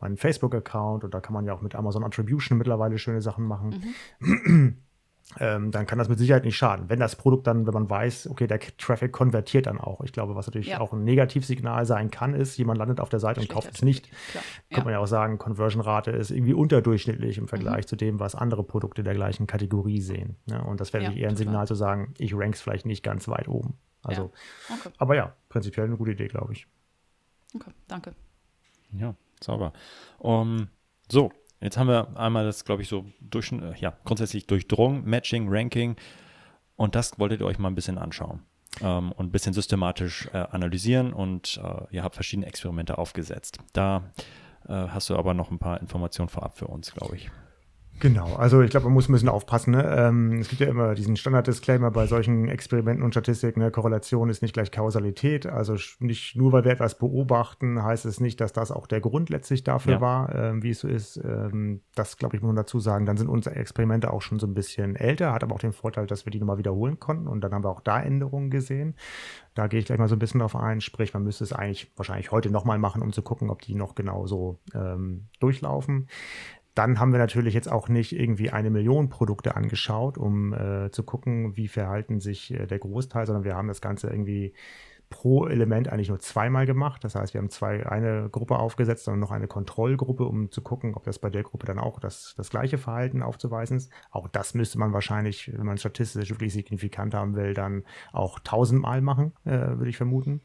meinen 0.00 0.16
Facebook-Account 0.16 1.04
und 1.04 1.14
da 1.14 1.20
kann 1.20 1.34
man 1.34 1.46
ja 1.46 1.54
auch 1.54 1.62
mit 1.62 1.74
Amazon 1.74 2.04
Attribution 2.04 2.58
mittlerweile 2.58 2.98
schöne 2.98 3.20
Sachen 3.20 3.44
machen. 3.44 3.94
Mhm. 4.20 4.76
ähm, 5.38 5.70
dann 5.70 5.86
kann 5.86 5.98
das 5.98 6.08
mit 6.08 6.18
Sicherheit 6.18 6.44
nicht 6.44 6.56
schaden. 6.56 6.88
Wenn 6.88 7.00
das 7.00 7.16
Produkt 7.16 7.46
dann, 7.46 7.66
wenn 7.66 7.72
man 7.72 7.88
weiß, 7.88 8.28
okay, 8.28 8.46
der 8.46 8.60
Traffic 8.60 9.12
konvertiert 9.12 9.66
dann 9.66 9.78
auch. 9.78 10.02
Ich 10.02 10.12
glaube, 10.12 10.34
was 10.34 10.46
natürlich 10.46 10.68
ja. 10.68 10.80
auch 10.80 10.92
ein 10.92 11.04
Negativsignal 11.04 11.86
sein 11.86 12.10
kann, 12.10 12.34
ist, 12.34 12.56
jemand 12.58 12.78
landet 12.78 13.00
auf 13.00 13.08
der 13.08 13.20
Seite 13.20 13.40
und 13.40 13.48
kauft 13.48 13.70
es 13.74 13.82
nicht. 13.82 14.10
Klar. 14.30 14.44
Könnte 14.68 14.80
ja. 14.80 14.84
man 14.84 14.92
ja 14.92 14.98
auch 14.98 15.06
sagen, 15.06 15.38
Conversion-Rate 15.38 16.10
ist 16.10 16.30
irgendwie 16.30 16.54
unterdurchschnittlich 16.54 17.38
im 17.38 17.48
Vergleich 17.48 17.84
mhm. 17.84 17.88
zu 17.88 17.96
dem, 17.96 18.20
was 18.20 18.34
andere 18.34 18.62
Produkte 18.62 19.02
der 19.02 19.14
gleichen 19.14 19.46
Kategorie 19.46 20.00
sehen. 20.00 20.36
Ja, 20.46 20.60
und 20.60 20.80
das 20.80 20.92
wäre 20.92 21.04
ja, 21.04 21.12
eher 21.12 21.28
ein 21.28 21.36
Signal 21.36 21.66
zu 21.66 21.74
sagen, 21.74 22.14
ich 22.18 22.34
ranks 22.34 22.60
vielleicht 22.60 22.86
nicht 22.86 23.02
ganz 23.02 23.28
weit 23.28 23.48
oben. 23.48 23.74
Also, 24.02 24.32
okay. 24.68 24.90
aber 24.98 25.14
ja, 25.14 25.32
prinzipiell 25.48 25.86
eine 25.86 25.96
gute 25.96 26.12
Idee, 26.12 26.26
glaube 26.26 26.52
ich. 26.52 26.66
Okay, 27.54 27.70
danke. 27.86 28.14
Ja, 28.92 29.14
sauber. 29.40 29.72
Um, 30.18 30.68
so, 31.10 31.30
Jetzt 31.62 31.78
haben 31.78 31.88
wir 31.88 32.16
einmal 32.16 32.44
das, 32.44 32.64
glaube 32.64 32.82
ich, 32.82 32.88
so 32.88 33.06
durch, 33.20 33.52
äh, 33.52 33.74
ja, 33.78 33.96
grundsätzlich 34.04 34.46
durchdrungen, 34.46 35.04
Matching, 35.04 35.46
Ranking. 35.48 35.96
Und 36.76 36.94
das 36.94 37.18
wolltet 37.18 37.40
ihr 37.40 37.46
euch 37.46 37.58
mal 37.58 37.68
ein 37.68 37.74
bisschen 37.74 37.98
anschauen 37.98 38.42
ähm, 38.80 39.12
und 39.12 39.26
ein 39.26 39.30
bisschen 39.30 39.52
systematisch 39.52 40.28
äh, 40.32 40.38
analysieren. 40.38 41.12
Und 41.12 41.60
äh, 41.62 41.94
ihr 41.94 42.02
habt 42.02 42.16
verschiedene 42.16 42.46
Experimente 42.46 42.98
aufgesetzt. 42.98 43.58
Da 43.72 44.10
äh, 44.68 44.72
hast 44.72 45.08
du 45.08 45.16
aber 45.16 45.34
noch 45.34 45.50
ein 45.50 45.58
paar 45.58 45.80
Informationen 45.80 46.28
vorab 46.28 46.58
für 46.58 46.66
uns, 46.66 46.92
glaube 46.92 47.16
ich. 47.16 47.30
Genau, 48.02 48.34
also 48.34 48.62
ich 48.62 48.70
glaube, 48.70 48.86
man 48.86 48.94
muss 48.94 49.08
ein 49.08 49.12
bisschen 49.12 49.28
aufpassen. 49.28 49.70
Ne? 49.70 49.84
Ähm, 49.96 50.40
es 50.40 50.48
gibt 50.48 50.60
ja 50.60 50.66
immer 50.66 50.96
diesen 50.96 51.14
Standard-Disclaimer 51.16 51.92
bei 51.92 52.08
solchen 52.08 52.48
Experimenten 52.48 53.04
und 53.04 53.12
Statistiken, 53.12 53.60
ne? 53.60 53.70
Korrelation 53.70 54.28
ist 54.28 54.42
nicht 54.42 54.54
gleich 54.54 54.72
Kausalität. 54.72 55.46
Also 55.46 55.76
nicht 56.00 56.34
nur, 56.34 56.50
weil 56.50 56.64
wir 56.64 56.72
etwas 56.72 56.98
beobachten, 56.98 57.80
heißt 57.80 58.04
es 58.04 58.18
nicht, 58.18 58.40
dass 58.40 58.52
das 58.52 58.72
auch 58.72 58.88
der 58.88 59.00
Grund 59.00 59.30
letztlich 59.30 59.62
dafür 59.62 59.92
ja. 59.92 60.00
war, 60.00 60.34
ähm, 60.34 60.64
wie 60.64 60.70
es 60.70 60.80
so 60.80 60.88
ist. 60.88 61.16
Ähm, 61.18 61.82
das, 61.94 62.16
glaube 62.16 62.34
ich, 62.34 62.42
muss 62.42 62.48
man 62.48 62.56
dazu 62.56 62.80
sagen. 62.80 63.06
Dann 63.06 63.16
sind 63.16 63.28
unsere 63.28 63.54
Experimente 63.54 64.12
auch 64.12 64.20
schon 64.20 64.40
so 64.40 64.48
ein 64.48 64.54
bisschen 64.54 64.96
älter, 64.96 65.32
hat 65.32 65.44
aber 65.44 65.54
auch 65.54 65.60
den 65.60 65.72
Vorteil, 65.72 66.08
dass 66.08 66.26
wir 66.26 66.32
die 66.32 66.40
nochmal 66.40 66.58
wiederholen 66.58 66.98
konnten 66.98 67.28
und 67.28 67.40
dann 67.42 67.54
haben 67.54 67.62
wir 67.62 67.70
auch 67.70 67.82
da 67.82 68.02
Änderungen 68.02 68.50
gesehen. 68.50 68.96
Da 69.54 69.68
gehe 69.68 69.78
ich 69.78 69.86
gleich 69.86 70.00
mal 70.00 70.08
so 70.08 70.16
ein 70.16 70.18
bisschen 70.18 70.40
drauf 70.40 70.56
ein. 70.56 70.80
Sprich, 70.80 71.14
man 71.14 71.22
müsste 71.22 71.44
es 71.44 71.52
eigentlich 71.52 71.92
wahrscheinlich 71.94 72.32
heute 72.32 72.50
nochmal 72.50 72.78
machen, 72.78 73.00
um 73.00 73.12
zu 73.12 73.22
gucken, 73.22 73.48
ob 73.48 73.62
die 73.62 73.76
noch 73.76 73.94
genauso 73.94 74.58
ähm, 74.74 75.28
durchlaufen. 75.38 76.08
Dann 76.74 76.98
haben 76.98 77.12
wir 77.12 77.18
natürlich 77.18 77.54
jetzt 77.54 77.70
auch 77.70 77.88
nicht 77.88 78.12
irgendwie 78.12 78.50
eine 78.50 78.70
Million 78.70 79.08
Produkte 79.10 79.56
angeschaut, 79.56 80.16
um 80.16 80.54
äh, 80.54 80.90
zu 80.90 81.02
gucken, 81.02 81.56
wie 81.56 81.68
verhalten 81.68 82.20
sich 82.20 82.52
äh, 82.52 82.66
der 82.66 82.78
Großteil, 82.78 83.26
sondern 83.26 83.44
wir 83.44 83.54
haben 83.54 83.68
das 83.68 83.80
Ganze 83.80 84.08
irgendwie 84.08 84.54
pro 85.12 85.46
Element 85.46 85.88
eigentlich 85.88 86.08
nur 86.08 86.18
zweimal 86.20 86.64
gemacht. 86.64 87.04
Das 87.04 87.14
heißt, 87.14 87.34
wir 87.34 87.40
haben 87.40 87.50
zwei, 87.50 87.86
eine 87.86 88.30
Gruppe 88.30 88.58
aufgesetzt 88.58 89.06
und 89.08 89.20
noch 89.20 89.30
eine 89.30 89.46
Kontrollgruppe, 89.46 90.24
um 90.24 90.50
zu 90.50 90.62
gucken, 90.62 90.94
ob 90.94 91.04
das 91.04 91.18
bei 91.18 91.28
der 91.28 91.42
Gruppe 91.42 91.66
dann 91.66 91.78
auch 91.78 92.00
das, 92.00 92.34
das 92.36 92.48
gleiche 92.48 92.78
Verhalten 92.78 93.22
aufzuweisen 93.22 93.76
ist. 93.76 93.92
Auch 94.10 94.26
das 94.26 94.54
müsste 94.54 94.78
man 94.78 94.94
wahrscheinlich, 94.94 95.52
wenn 95.54 95.66
man 95.66 95.76
statistisch 95.76 96.30
wirklich 96.30 96.54
signifikant 96.54 97.12
haben 97.12 97.36
will, 97.36 97.52
dann 97.52 97.84
auch 98.12 98.38
tausendmal 98.38 99.02
machen, 99.02 99.32
äh, 99.44 99.50
würde 99.50 99.90
ich 99.90 99.98
vermuten. 99.98 100.40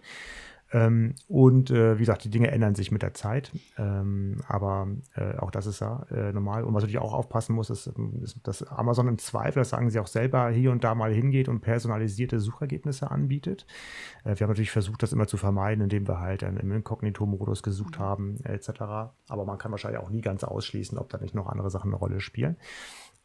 Ähm, 0.72 1.16
und 1.28 1.72
äh, 1.72 1.96
wie 1.96 2.02
gesagt, 2.02 2.24
die 2.24 2.30
Dinge 2.30 2.52
ändern 2.52 2.76
sich 2.76 2.92
mit 2.92 3.02
der 3.02 3.14
Zeit. 3.14 3.52
Ähm, 3.78 4.42
aber 4.48 4.88
äh, 5.16 5.38
auch 5.38 5.52
das 5.52 5.66
ist 5.66 5.80
ja 5.80 6.06
äh, 6.12 6.34
normal. 6.34 6.64
Und 6.64 6.74
was 6.74 6.84
natürlich 6.84 7.00
auch 7.02 7.14
aufpassen 7.14 7.56
muss, 7.56 7.70
ist, 7.70 7.92
ist, 8.22 8.40
dass 8.44 8.64
Amazon 8.64 9.08
im 9.08 9.18
Zweifel, 9.18 9.60
das 9.60 9.70
sagen 9.70 9.90
sie 9.90 10.00
auch 10.00 10.08
selber, 10.08 10.50
hier 10.50 10.72
und 10.72 10.84
da 10.84 10.96
mal 10.96 11.14
hingeht 11.14 11.48
und 11.48 11.62
personalisierte 11.62 12.40
Suchergebnisse 12.40 13.10
anbietet. 13.10 13.66
Äh, 14.24 14.36
wir 14.36 14.42
haben 14.42 14.50
natürlich 14.50 14.72
versucht, 14.72 15.04
das 15.04 15.14
immer 15.14 15.28
zu 15.28 15.38
vermeiden, 15.38 15.84
indem 15.84 16.08
wir 16.08 16.20
halt 16.20 16.42
dann 16.42 16.58
im 16.58 16.72
Inkognito-Modus 16.72 17.64
gesucht 17.64 18.00
mhm. 18.00 18.04
haben, 18.04 18.38
etc. 18.44 18.70
Aber 19.30 19.46
man 19.46 19.58
kann 19.58 19.72
wahrscheinlich 19.72 20.02
auch 20.02 20.10
nie 20.10 20.22
ganz 20.22 20.44
ausschließen, 20.44 20.98
ob 20.98 21.10
da 21.10 21.18
nicht 21.18 21.36
noch 21.36 21.48
andere 21.48 21.70
Sachen 21.70 21.92
eine 21.92 21.98
Rolle 21.98 22.20
spielen. 22.20 22.58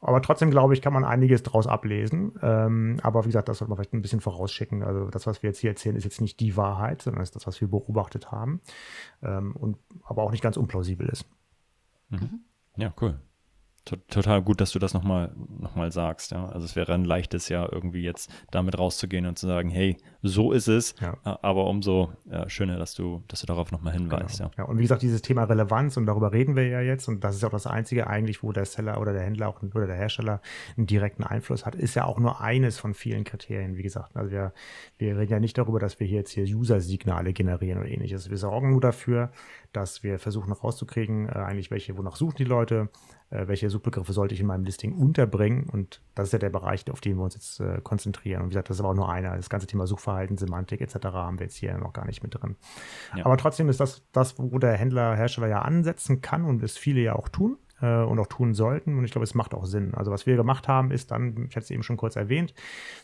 Aber 0.03 0.21
trotzdem, 0.21 0.51
glaube 0.51 0.75
ich, 0.75 0.83
kann 0.83 0.93
man 0.93 1.05
einiges 1.05 1.43
daraus 1.43 1.67
ablesen. 1.67 2.39
Ähm, 2.43 2.99
aber 3.03 3.25
wie 3.25 3.29
gesagt, 3.29 3.49
das 3.49 3.59
sollte 3.59 3.71
man 3.71 3.77
vielleicht 3.77 3.95
ein 3.95 4.03
bisschen 4.03 4.21
vorausschicken. 4.21 4.83
Also 4.83 5.09
das, 5.09 5.27
was 5.27 5.43
wir 5.43 5.51
jetzt 5.51 5.61
hier 5.61 5.71
erzählen, 5.71 5.97
ist 5.97 6.05
jetzt 6.05 6.21
nicht 6.21 6.41
die 6.41 6.57
Wahrheit, 6.57 7.03
sondern 7.03 7.23
ist 7.23 7.37
das, 7.37 7.47
was 7.47 7.61
wir 7.61 7.69
beobachtet 7.69 8.33
haben. 8.33 8.61
Ähm, 9.23 9.55
und 9.57 9.79
aber 10.03 10.23
auch 10.23 10.33
nicht 10.33 10.43
ganz 10.43 10.57
unplausibel 10.57 11.09
ist. 11.09 11.25
Mhm. 12.11 12.41
Ja, 12.77 12.93
cool 13.01 13.19
total 13.85 14.43
gut, 14.43 14.61
dass 14.61 14.71
du 14.73 14.79
das 14.79 14.95
nochmal 14.95 15.33
noch 15.59 15.75
mal 15.75 15.91
sagst. 15.91 16.31
Ja? 16.31 16.49
Also 16.49 16.65
es 16.65 16.77
wäre 16.77 16.95
ein 16.95 17.05
leichtes 17.05 17.49
ja 17.49 17.69
irgendwie 17.71 18.03
jetzt 18.03 18.31
damit 18.51 18.79
rauszugehen 18.79 19.27
und 19.27 19.39
zu 19.39 19.47
sagen, 19.47 19.71
hey, 19.71 19.97
so 20.23 20.53
ist 20.53 20.69
es, 20.69 20.95
ja. 21.01 21.19
aber 21.25 21.67
umso 21.67 22.13
ja, 22.31 22.49
schöner, 22.49 22.79
dass 22.79 22.95
du, 22.95 23.23
dass 23.29 23.41
du 23.41 23.47
darauf 23.47 23.73
nochmal 23.73 23.93
hinweist. 23.93 24.39
Genau. 24.39 24.51
Ja. 24.57 24.65
und 24.65 24.79
wie 24.79 24.83
gesagt, 24.83 25.03
dieses 25.03 25.23
Thema 25.23 25.45
Relevanz 25.45 25.97
und 25.97 26.07
darüber 26.07 26.33
reden 26.33 26.55
wir 26.55 26.69
ja 26.69 26.81
jetzt 26.81 27.09
und 27.09 27.25
das 27.25 27.35
ist 27.35 27.45
auch 27.45 27.51
das 27.51 27.67
Einzige 27.67 28.07
eigentlich, 28.07 28.43
wo 28.43 28.53
der 28.53 28.65
Seller 28.65 29.01
oder 29.01 29.13
der 29.13 29.23
Händler 29.23 29.49
auch, 29.49 29.63
oder 29.63 29.87
der 29.87 29.97
Hersteller 29.97 30.41
einen 30.77 30.87
direkten 30.87 31.25
Einfluss 31.25 31.67
hat, 31.67 31.75
ist 31.75 31.97
ja 31.97 32.05
auch 32.05 32.19
nur 32.19 32.41
eines 32.41 32.79
von 32.79 32.95
vielen 32.95 33.25
Kriterien, 33.25 33.77
wie 33.77 33.83
gesagt. 33.83 34.17
Also 34.17 34.31
wir, 34.31 34.53
wir 34.99 35.19
reden 35.19 35.33
ja 35.33 35.41
nicht 35.41 35.59
darüber, 35.59 35.81
dass 35.81 35.99
wir 35.99 36.07
hier 36.07 36.19
jetzt 36.19 36.31
hier 36.31 36.45
User-Signale 36.45 37.33
generieren 37.33 37.81
oder 37.81 37.89
ähnliches. 37.89 38.31
Wir 38.31 38.39
sorgen 38.39 38.71
nur 38.71 38.81
dafür, 38.81 39.33
dass 39.73 40.03
wir 40.03 40.19
versuchen 40.19 40.53
rauszukriegen, 40.53 41.29
äh, 41.29 41.33
eigentlich 41.33 41.71
welche, 41.71 41.97
wonach 41.97 42.17
suchen 42.17 42.37
die 42.37 42.45
Leute, 42.45 42.89
welche 43.47 43.71
Suchbegriffe 43.71 44.13
sollte 44.13 44.35
ich 44.35 44.41
in 44.41 44.47
meinem 44.47 44.65
Listing 44.65 44.93
unterbringen. 44.93 45.69
Und 45.71 46.01
das 46.15 46.29
ist 46.29 46.33
ja 46.33 46.39
der 46.39 46.51
Bereich, 46.51 46.91
auf 46.91 47.01
den 47.01 47.17
wir 47.17 47.25
uns 47.25 47.35
jetzt 47.35 47.61
äh, 47.61 47.81
konzentrieren. 47.83 48.43
Und 48.43 48.49
wie 48.49 48.51
gesagt, 48.51 48.71
das 48.71 48.77
ist 48.77 48.81
aber 48.81 48.91
auch 48.91 48.95
nur 48.95 49.11
einer. 49.11 49.37
Das 49.37 49.51
ganze 49.51 49.67
Thema 49.67 49.87
Suchverhalten, 49.87 50.37
Semantik 50.37 50.81
etc. 50.81 50.97
haben 51.05 51.39
wir 51.39 51.47
jetzt 51.47 51.57
hier 51.57 51.77
noch 51.79 51.93
gar 51.93 52.07
nicht 52.07 52.23
mit 52.23 52.35
drin. 52.35 52.57
Ja. 53.17 53.27
Aber 53.27 53.37
trotzdem 53.37 53.69
ist 53.69 53.81
das 53.81 54.03
das, 54.13 54.39
wo 54.39 54.59
der 54.59 54.75
Händler, 54.75 55.17
Hersteller 55.17 55.49
ja 55.49 55.63
ansetzen 55.63 56.21
kann 56.21 56.45
und 56.45 56.63
es 56.63 56.77
viele 56.77 57.01
ja 57.01 57.15
auch 57.15 57.29
tun 57.29 57.59
äh, 57.83 58.03
und 58.03 58.19
auch 58.19 58.29
tun 58.29 58.55
sollten. 58.55 58.97
Und 58.97 59.05
ich 59.05 59.11
glaube, 59.11 59.25
es 59.25 59.35
macht 59.35 59.53
auch 59.53 59.67
Sinn. 59.67 59.95
Also 59.95 60.11
was 60.11 60.25
wir 60.25 60.37
gemacht 60.37 60.69
haben, 60.69 60.91
ist 60.91 61.11
dann, 61.11 61.47
ich 61.49 61.57
hatte 61.57 61.65
es 61.65 61.71
eben 61.71 61.83
schon 61.83 61.97
kurz 61.99 62.17
erwähnt, 62.17 62.55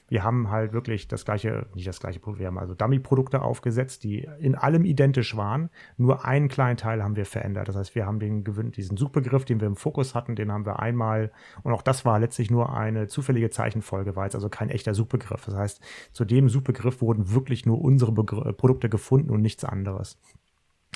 wir 0.08 0.24
haben 0.24 0.50
halt 0.50 0.72
wirklich 0.72 1.08
das 1.08 1.24
gleiche, 1.24 1.66
nicht 1.74 1.86
das 1.86 2.00
gleiche 2.00 2.20
Produkt, 2.20 2.40
wir 2.40 2.46
haben 2.46 2.58
also 2.58 2.74
Dummy-Produkte 2.74 3.42
aufgesetzt, 3.42 4.04
die 4.04 4.26
in 4.40 4.54
allem 4.54 4.84
identisch 4.84 5.36
waren. 5.36 5.68
Nur 5.98 6.24
einen 6.24 6.48
kleinen 6.48 6.78
Teil 6.78 7.02
haben 7.02 7.16
wir 7.16 7.26
verändert. 7.26 7.68
Das 7.68 7.76
heißt, 7.76 7.94
wir 7.94 8.06
haben 8.06 8.20
den 8.20 8.44
diesen 8.70 8.96
Suchbegriff, 8.96 9.44
den 9.44 9.60
wir 9.60 9.66
im 9.66 9.76
Fokus 9.76 10.14
hatten, 10.14 10.36
den 10.36 10.52
haben 10.52 10.64
wir 10.64 10.78
einmal, 10.78 11.32
und 11.62 11.72
auch 11.72 11.82
das 11.82 12.04
war 12.04 12.18
letztlich 12.18 12.50
nur 12.50 12.74
eine 12.74 13.08
zufällige 13.08 13.50
Zeichenfolge, 13.50 14.16
war 14.16 14.24
jetzt 14.24 14.34
also 14.34 14.48
kein 14.48 14.70
echter 14.70 14.94
Suchbegriff. 14.94 15.44
Das 15.44 15.54
heißt, 15.54 15.82
zu 16.12 16.24
dem 16.24 16.48
Suchbegriff 16.48 17.02
wurden 17.02 17.32
wirklich 17.32 17.66
nur 17.66 17.80
unsere 17.80 18.12
Begr 18.12 18.52
Produkte 18.52 18.88
gefunden 18.88 19.30
und 19.30 19.42
nichts 19.42 19.64
anderes. 19.64 20.18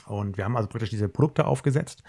Und 0.07 0.37
wir 0.37 0.45
haben 0.45 0.57
also 0.57 0.69
praktisch 0.69 0.91
diese 0.91 1.09
Produkte 1.09 1.47
aufgesetzt 1.47 2.03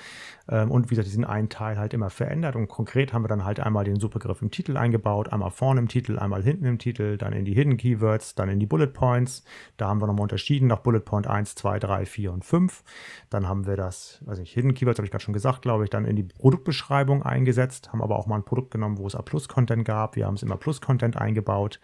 ähm, 0.50 0.72
und 0.72 0.86
wie 0.86 0.96
gesagt, 0.96 1.08
diesen 1.08 1.26
einen 1.26 1.50
Teil 1.50 1.78
halt 1.78 1.94
immer 1.94 2.10
verändert. 2.10 2.56
Und 2.56 2.68
konkret 2.68 3.14
haben 3.14 3.24
wir 3.24 3.28
dann 3.28 3.46
halt 3.46 3.60
einmal 3.60 3.84
den 3.84 4.00
Suchbegriff 4.00 4.42
im 4.42 4.52
Titel 4.52 4.78
eingebaut, 4.78 5.32
einmal 5.32 5.52
vorne 5.52 5.80
im 5.80 5.88
Titel, 5.88 6.20
einmal 6.20 6.44
hinten 6.44 6.66
im 6.66 6.80
Titel, 6.80 7.18
dann 7.18 7.34
in 7.34 7.46
die 7.46 7.54
Hidden 7.54 7.78
Keywords, 7.78 8.36
dann 8.36 8.50
in 8.50 8.60
die 8.60 8.66
Bullet 8.66 8.88
Points. 8.88 9.44
Da 9.78 9.88
haben 9.88 10.02
wir 10.02 10.08
nochmal 10.08 10.24
unterschieden 10.24 10.68
nach 10.68 10.80
Bullet 10.80 11.02
Point 11.02 11.28
1, 11.28 11.56
2, 11.56 11.80
3, 11.80 12.06
4 12.06 12.34
und 12.34 12.46
5. 12.46 12.84
Dann 13.30 13.48
haben 13.48 13.66
wir 13.68 13.78
das, 13.78 14.22
weiß 14.26 14.40
nicht, 14.40 14.54
Hidden 14.54 14.74
Keywords 14.74 15.00
habe 15.00 15.06
ich 15.06 15.12
gerade 15.12 15.24
schon 15.24 15.34
gesagt, 15.34 15.62
glaube 15.62 15.84
ich, 15.84 15.90
dann 15.90 16.06
in 16.06 16.16
die 16.16 16.24
Produktbeschreibung 16.24 17.24
eingesetzt, 17.24 17.92
haben 17.92 18.02
aber 18.02 18.18
auch 18.18 18.28
mal 18.28 18.36
ein 18.36 18.46
Produkt 18.46 18.72
genommen, 18.72 18.98
wo 18.98 19.08
es 19.08 19.16
A-Plus-Content 19.16 19.86
gab. 19.86 20.16
Wir 20.16 20.26
haben 20.26 20.36
es 20.36 20.44
immer 20.44 20.58
Plus-Content 20.58 21.18
eingebaut 21.18 21.80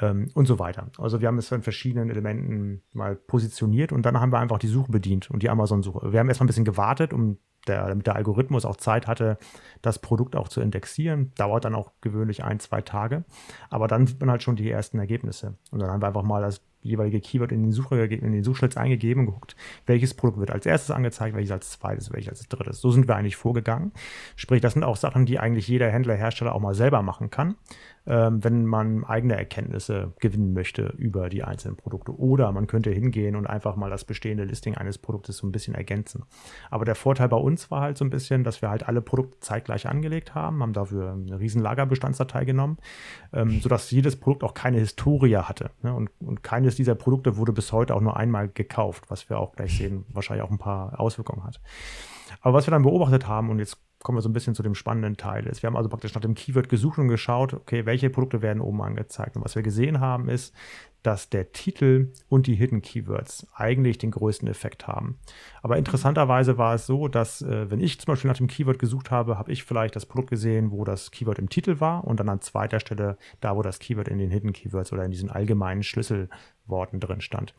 ähm, 0.00 0.28
und 0.34 0.46
so 0.46 0.58
weiter. 0.58 0.88
Also 0.98 1.20
wir 1.20 1.28
haben 1.28 1.38
es 1.38 1.50
in 1.52 1.62
verschiedenen 1.62 2.10
Elementen 2.10 2.82
mal 2.92 3.16
positioniert 3.16 3.92
und 3.92 4.04
dann 4.04 4.18
haben 4.18 4.32
wir 4.32 4.38
einfach 4.38 4.58
die 4.58 4.68
Suche 4.68 4.90
bedient 4.90 5.30
und 5.30 5.42
die 5.42 5.50
Amazon-Suche. 5.50 6.12
Wir 6.12 6.20
haben 6.20 6.28
erstmal 6.28 6.46
ein 6.46 6.48
bisschen 6.48 6.64
gewartet, 6.64 7.12
um 7.12 7.38
der, 7.66 7.86
damit 7.88 8.06
der 8.06 8.16
Algorithmus 8.16 8.64
auch 8.64 8.76
Zeit 8.76 9.06
hatte, 9.06 9.36
das 9.82 9.98
Produkt 9.98 10.34
auch 10.34 10.48
zu 10.48 10.60
indexieren. 10.60 11.32
Dauert 11.36 11.64
dann 11.64 11.74
auch 11.74 11.92
gewöhnlich 12.00 12.42
ein, 12.42 12.58
zwei 12.58 12.80
Tage. 12.80 13.24
Aber 13.68 13.86
dann 13.86 14.06
sieht 14.06 14.20
man 14.20 14.30
halt 14.30 14.42
schon 14.42 14.56
die 14.56 14.70
ersten 14.70 14.98
Ergebnisse. 14.98 15.58
Und 15.70 15.80
dann 15.80 15.90
haben 15.90 16.02
wir 16.02 16.08
einfach 16.08 16.22
mal 16.22 16.40
das 16.40 16.62
jeweilige 16.82 17.20
Keyword 17.20 17.52
in 17.52 17.62
den, 17.62 17.72
Such 17.72 17.92
in 17.92 18.32
den 18.32 18.44
Suchschlitz 18.44 18.76
eingegeben 18.76 19.20
und 19.20 19.26
geguckt, 19.26 19.56
welches 19.86 20.14
Produkt 20.14 20.40
wird 20.40 20.50
als 20.50 20.66
erstes 20.66 20.90
angezeigt, 20.90 21.36
welches 21.36 21.52
als 21.52 21.70
zweites, 21.70 22.12
welches 22.12 22.30
als 22.30 22.48
drittes. 22.48 22.80
So 22.80 22.90
sind 22.90 23.08
wir 23.08 23.16
eigentlich 23.16 23.36
vorgegangen. 23.36 23.92
Sprich, 24.36 24.60
das 24.60 24.74
sind 24.74 24.84
auch 24.84 24.96
Sachen, 24.96 25.26
die 25.26 25.38
eigentlich 25.38 25.68
jeder 25.68 25.90
Händler, 25.90 26.14
Hersteller 26.14 26.54
auch 26.54 26.60
mal 26.60 26.74
selber 26.74 27.02
machen 27.02 27.30
kann 27.30 27.56
ähm, 28.06 28.42
wenn 28.42 28.64
man 28.64 29.04
eigene 29.04 29.36
Erkenntnisse 29.36 30.12
gewinnen 30.20 30.52
möchte 30.52 30.94
über 30.96 31.28
die 31.28 31.44
einzelnen 31.44 31.76
Produkte. 31.76 32.18
Oder 32.18 32.50
man 32.52 32.66
könnte 32.66 32.90
hingehen 32.90 33.36
und 33.36 33.46
einfach 33.46 33.76
mal 33.76 33.90
das 33.90 34.04
bestehende 34.04 34.44
Listing 34.44 34.74
eines 34.74 34.98
Produktes 34.98 35.36
so 35.36 35.46
ein 35.46 35.52
bisschen 35.52 35.74
ergänzen. 35.74 36.24
Aber 36.70 36.84
der 36.84 36.94
Vorteil 36.94 37.28
bei 37.28 37.36
uns 37.36 37.70
war 37.70 37.82
halt 37.82 37.98
so 37.98 38.04
ein 38.04 38.10
bisschen, 38.10 38.42
dass 38.42 38.62
wir 38.62 38.70
halt 38.70 38.88
alle 38.88 39.02
Produkte 39.02 39.40
zeitgleich 39.40 39.86
angelegt 39.86 40.34
haben, 40.34 40.62
haben 40.62 40.72
dafür 40.72 41.12
eine 41.12 41.38
riesen 41.38 41.62
Lagerbestandsdatei 41.62 42.44
genommen, 42.44 42.78
ähm, 43.32 43.60
sodass 43.60 43.90
jedes 43.90 44.16
Produkt 44.16 44.44
auch 44.44 44.54
keine 44.54 44.78
Historie 44.78 45.36
hatte. 45.36 45.70
Ne? 45.82 45.94
Und, 45.94 46.10
und 46.20 46.42
keines 46.70 46.76
dieser 46.76 46.94
Produkte 46.94 47.36
wurde 47.36 47.52
bis 47.52 47.72
heute 47.72 47.94
auch 47.94 48.00
nur 48.00 48.16
einmal 48.16 48.48
gekauft, 48.48 49.04
was 49.08 49.28
wir 49.28 49.38
auch 49.38 49.52
gleich 49.52 49.76
sehen, 49.76 50.04
wahrscheinlich 50.12 50.44
auch 50.44 50.50
ein 50.50 50.58
paar 50.58 51.00
Auswirkungen 51.00 51.44
hat. 51.44 51.60
Aber 52.42 52.54
was 52.54 52.66
wir 52.66 52.70
dann 52.70 52.82
beobachtet 52.82 53.26
haben, 53.26 53.50
und 53.50 53.58
jetzt 53.58 53.76
kommen 54.02 54.16
wir 54.16 54.22
so 54.22 54.28
ein 54.28 54.32
bisschen 54.32 54.54
zu 54.54 54.62
dem 54.62 54.74
spannenden 54.74 55.16
Teil. 55.16 55.44
Wir 55.44 55.66
haben 55.66 55.76
also 55.76 55.88
praktisch 55.88 56.14
nach 56.14 56.22
dem 56.22 56.34
Keyword 56.34 56.68
gesucht 56.68 56.98
und 56.98 57.08
geschaut, 57.08 57.54
okay, 57.54 57.86
welche 57.86 58.08
Produkte 58.08 58.40
werden 58.40 58.60
oben 58.60 58.80
angezeigt. 58.82 59.36
Und 59.36 59.44
was 59.44 59.56
wir 59.56 59.62
gesehen 59.62 60.00
haben, 60.00 60.28
ist, 60.28 60.54
dass 61.02 61.30
der 61.30 61.52
Titel 61.52 62.12
und 62.28 62.46
die 62.46 62.54
Hidden 62.54 62.82
Keywords 62.82 63.46
eigentlich 63.54 63.98
den 63.98 64.10
größten 64.10 64.48
Effekt 64.48 64.86
haben. 64.86 65.18
Aber 65.62 65.76
interessanterweise 65.76 66.58
war 66.58 66.74
es 66.74 66.86
so, 66.86 67.08
dass 67.08 67.42
äh, 67.42 67.70
wenn 67.70 67.80
ich 67.80 67.98
zum 67.98 68.12
Beispiel 68.12 68.28
nach 68.28 68.36
dem 68.36 68.46
Keyword 68.46 68.78
gesucht 68.78 69.10
habe, 69.10 69.38
habe 69.38 69.52
ich 69.52 69.64
vielleicht 69.64 69.96
das 69.96 70.06
Produkt 70.06 70.30
gesehen, 70.30 70.70
wo 70.70 70.84
das 70.84 71.10
Keyword 71.10 71.38
im 71.38 71.48
Titel 71.48 71.80
war 71.80 72.04
und 72.04 72.20
dann 72.20 72.28
an 72.28 72.40
zweiter 72.40 72.80
Stelle 72.80 73.16
da, 73.40 73.56
wo 73.56 73.62
das 73.62 73.78
Keyword 73.78 74.08
in 74.08 74.18
den 74.18 74.30
Hidden 74.30 74.52
Keywords 74.52 74.92
oder 74.92 75.04
in 75.04 75.10
diesen 75.10 75.30
allgemeinen 75.30 75.82
Schlüsselworten 75.82 77.00
drin 77.00 77.20
stand. 77.20 77.54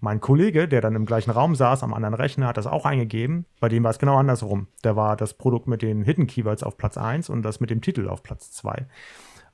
Mein 0.00 0.20
Kollege, 0.20 0.68
der 0.68 0.80
dann 0.80 0.94
im 0.94 1.06
gleichen 1.06 1.30
Raum 1.30 1.54
saß, 1.54 1.82
am 1.82 1.94
anderen 1.94 2.14
Rechner, 2.14 2.48
hat 2.48 2.56
das 2.56 2.66
auch 2.66 2.84
eingegeben. 2.84 3.46
Bei 3.60 3.68
dem 3.68 3.84
war 3.84 3.90
es 3.90 3.98
genau 3.98 4.16
andersrum. 4.16 4.68
Da 4.82 4.96
war 4.96 5.16
das 5.16 5.34
Produkt 5.34 5.68
mit 5.68 5.82
den 5.82 6.02
Hidden 6.02 6.26
Keywords 6.26 6.62
auf 6.62 6.76
Platz 6.76 6.98
1 6.98 7.30
und 7.30 7.42
das 7.42 7.60
mit 7.60 7.70
dem 7.70 7.80
Titel 7.80 8.08
auf 8.08 8.22
Platz 8.22 8.52
2. 8.52 8.86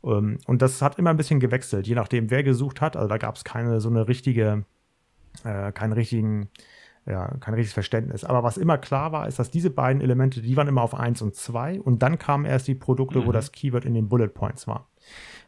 Ähm, 0.05 0.39
und 0.47 0.63
das 0.63 0.83
hat 0.83 0.99
immer 0.99 1.11
ein 1.11 1.17
bisschen 1.17 1.41
gewechselt, 1.41 1.87
je 1.87 1.95
nachdem, 1.95 2.31
wer 2.31 2.43
gesucht 2.43 2.81
hat. 2.81 2.97
Also 2.97 3.09
da 3.09 3.19
gab 3.19 3.37
es 3.37 3.45
keine 3.45 3.81
so 3.81 3.89
eine 3.89 4.09
richtige, 4.09 4.65
äh, 5.45 5.73
keinen 5.73 5.93
richtigen, 5.93 6.49
ja, 7.07 7.29
kein 7.41 7.55
richtiges 7.55 7.73
Verständnis. 7.73 8.25
Aber 8.25 8.43
was 8.43 8.57
immer 8.57 8.79
klar 8.79 9.13
war, 9.13 9.27
ist, 9.27 9.39
dass 9.39 9.51
diese 9.51 9.71
beiden 9.71 10.01
Elemente, 10.01 10.41
die 10.41 10.57
waren 10.57 10.69
immer 10.69 10.83
auf 10.83 10.95
1 10.95 11.23
und 11.23 11.35
2 11.35 11.81
und 11.81 12.03
dann 12.03 12.19
kamen 12.19 12.45
erst 12.45 12.69
die 12.69 12.75
Produkte, 12.75 13.21
mhm. 13.21 13.27
wo 13.27 13.33
das 13.33 13.53
Keyword 13.53 13.85
in 13.85 13.95
den 13.95 14.09
Bullet 14.09 14.29
Points 14.29 14.67
war. 14.67 14.89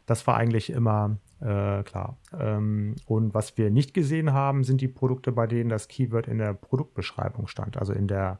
Das 0.05 0.27
war 0.27 0.37
eigentlich 0.37 0.69
immer 0.69 1.17
äh, 1.39 1.83
klar. 1.83 2.17
Ähm, 2.37 2.95
und 3.05 3.33
was 3.33 3.57
wir 3.57 3.71
nicht 3.71 3.93
gesehen 3.93 4.33
haben, 4.33 4.63
sind 4.63 4.81
die 4.81 4.87
Produkte, 4.87 5.31
bei 5.31 5.47
denen 5.47 5.69
das 5.69 5.87
Keyword 5.87 6.27
in 6.27 6.37
der 6.37 6.53
Produktbeschreibung 6.53 7.47
stand, 7.47 7.77
also 7.77 7.93
in 7.93 8.07
der 8.07 8.39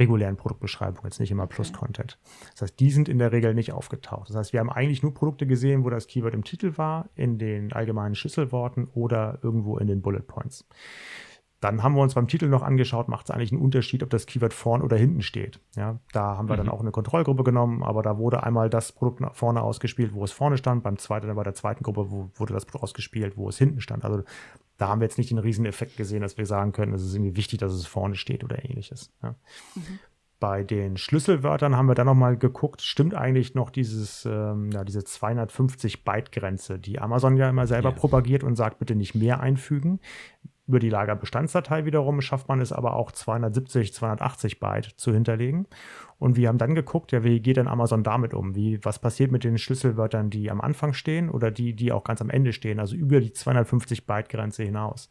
regulären 0.00 0.36
Produktbeschreibung, 0.36 1.04
jetzt 1.04 1.20
nicht 1.20 1.30
immer 1.30 1.46
Plus-Content. 1.46 2.18
Das 2.52 2.62
heißt, 2.62 2.80
die 2.80 2.90
sind 2.90 3.08
in 3.08 3.18
der 3.18 3.30
Regel 3.30 3.54
nicht 3.54 3.72
aufgetaucht. 3.72 4.28
Das 4.30 4.36
heißt, 4.36 4.52
wir 4.52 4.60
haben 4.60 4.70
eigentlich 4.70 5.02
nur 5.02 5.14
Produkte 5.14 5.46
gesehen, 5.46 5.84
wo 5.84 5.90
das 5.90 6.08
Keyword 6.08 6.34
im 6.34 6.42
Titel 6.42 6.76
war, 6.76 7.08
in 7.14 7.38
den 7.38 7.72
allgemeinen 7.72 8.14
Schlüsselworten 8.14 8.88
oder 8.94 9.38
irgendwo 9.42 9.78
in 9.78 9.86
den 9.86 10.02
Bullet 10.02 10.22
Points. 10.26 10.66
Dann 11.60 11.82
haben 11.82 11.94
wir 11.94 12.00
uns 12.00 12.14
beim 12.14 12.26
Titel 12.26 12.48
noch 12.48 12.62
angeschaut, 12.62 13.08
macht 13.08 13.28
es 13.28 13.30
eigentlich 13.30 13.52
einen 13.52 13.60
Unterschied, 13.60 14.02
ob 14.02 14.08
das 14.08 14.24
Keyword 14.24 14.54
vorne 14.54 14.82
oder 14.82 14.96
hinten 14.96 15.20
steht. 15.20 15.60
Ja, 15.76 15.98
da 16.12 16.36
haben 16.38 16.48
wir 16.48 16.54
mhm. 16.54 16.58
dann 16.58 16.68
auch 16.70 16.80
eine 16.80 16.90
Kontrollgruppe 16.90 17.44
genommen, 17.44 17.82
aber 17.82 18.02
da 18.02 18.16
wurde 18.16 18.42
einmal 18.42 18.70
das 18.70 18.92
Produkt 18.92 19.22
vorne 19.36 19.62
ausgespielt, 19.62 20.14
wo 20.14 20.24
es 20.24 20.32
vorne 20.32 20.56
stand, 20.56 20.82
beim 20.82 20.96
zweiten, 20.96 21.34
bei 21.34 21.42
der 21.44 21.54
zweiten 21.54 21.84
Gruppe 21.84 22.10
wo, 22.10 22.30
wurde 22.34 22.54
das 22.54 22.64
Produkt 22.64 22.84
ausgespielt, 22.84 23.36
wo 23.36 23.48
es 23.48 23.58
hinten 23.58 23.82
stand. 23.82 24.04
Also 24.04 24.22
da 24.78 24.88
haben 24.88 25.00
wir 25.00 25.04
jetzt 25.04 25.18
nicht 25.18 25.30
den 25.30 25.38
riesen 25.38 25.66
Effekt 25.66 25.98
gesehen, 25.98 26.22
dass 26.22 26.38
wir 26.38 26.46
sagen 26.46 26.72
können, 26.72 26.94
es 26.94 27.04
ist 27.04 27.14
irgendwie 27.14 27.36
wichtig, 27.36 27.58
dass 27.58 27.72
es 27.74 27.86
vorne 27.86 28.14
steht 28.14 28.42
oder 28.42 28.64
ähnliches. 28.64 29.12
Ja. 29.22 29.34
Mhm. 29.74 29.98
Bei 30.40 30.64
den 30.64 30.96
Schlüsselwörtern 30.96 31.76
haben 31.76 31.86
wir 31.86 31.94
dann 31.94 32.06
nochmal 32.06 32.38
geguckt, 32.38 32.80
stimmt 32.80 33.14
eigentlich 33.14 33.54
noch 33.54 33.68
dieses, 33.68 34.24
ähm, 34.24 34.70
ja, 34.72 34.84
diese 34.84 35.04
250 35.04 36.02
Byte-Grenze, 36.02 36.78
die 36.78 36.98
Amazon 36.98 37.36
ja 37.36 37.50
immer 37.50 37.66
selber 37.66 37.90
yeah. 37.90 37.98
propagiert 37.98 38.42
und 38.42 38.56
sagt, 38.56 38.78
bitte 38.78 38.94
nicht 38.94 39.14
mehr 39.14 39.40
einfügen. 39.40 40.00
Über 40.70 40.78
die 40.78 40.88
Lagerbestandsdatei 40.88 41.84
wiederum 41.84 42.20
schafft 42.20 42.46
man 42.46 42.60
es 42.60 42.70
aber 42.70 42.94
auch 42.94 43.10
270, 43.10 43.92
280 43.92 44.60
Byte 44.60 44.92
zu 44.96 45.12
hinterlegen. 45.12 45.66
Und 46.20 46.36
wir 46.36 46.48
haben 46.48 46.58
dann 46.58 46.74
geguckt, 46.74 47.12
ja, 47.12 47.24
wie 47.24 47.40
geht 47.40 47.56
denn 47.56 47.66
Amazon 47.66 48.02
damit 48.02 48.34
um? 48.34 48.54
Wie, 48.54 48.78
was 48.84 48.98
passiert 48.98 49.32
mit 49.32 49.42
den 49.42 49.56
Schlüsselwörtern, 49.56 50.28
die 50.28 50.50
am 50.50 50.60
Anfang 50.60 50.92
stehen 50.92 51.30
oder 51.30 51.50
die, 51.50 51.74
die 51.74 51.92
auch 51.92 52.04
ganz 52.04 52.20
am 52.20 52.28
Ende 52.28 52.52
stehen, 52.52 52.78
also 52.78 52.94
über 52.94 53.20
die 53.20 53.32
250 53.32 54.06
Byte 54.06 54.28
Grenze 54.28 54.62
hinaus? 54.62 55.08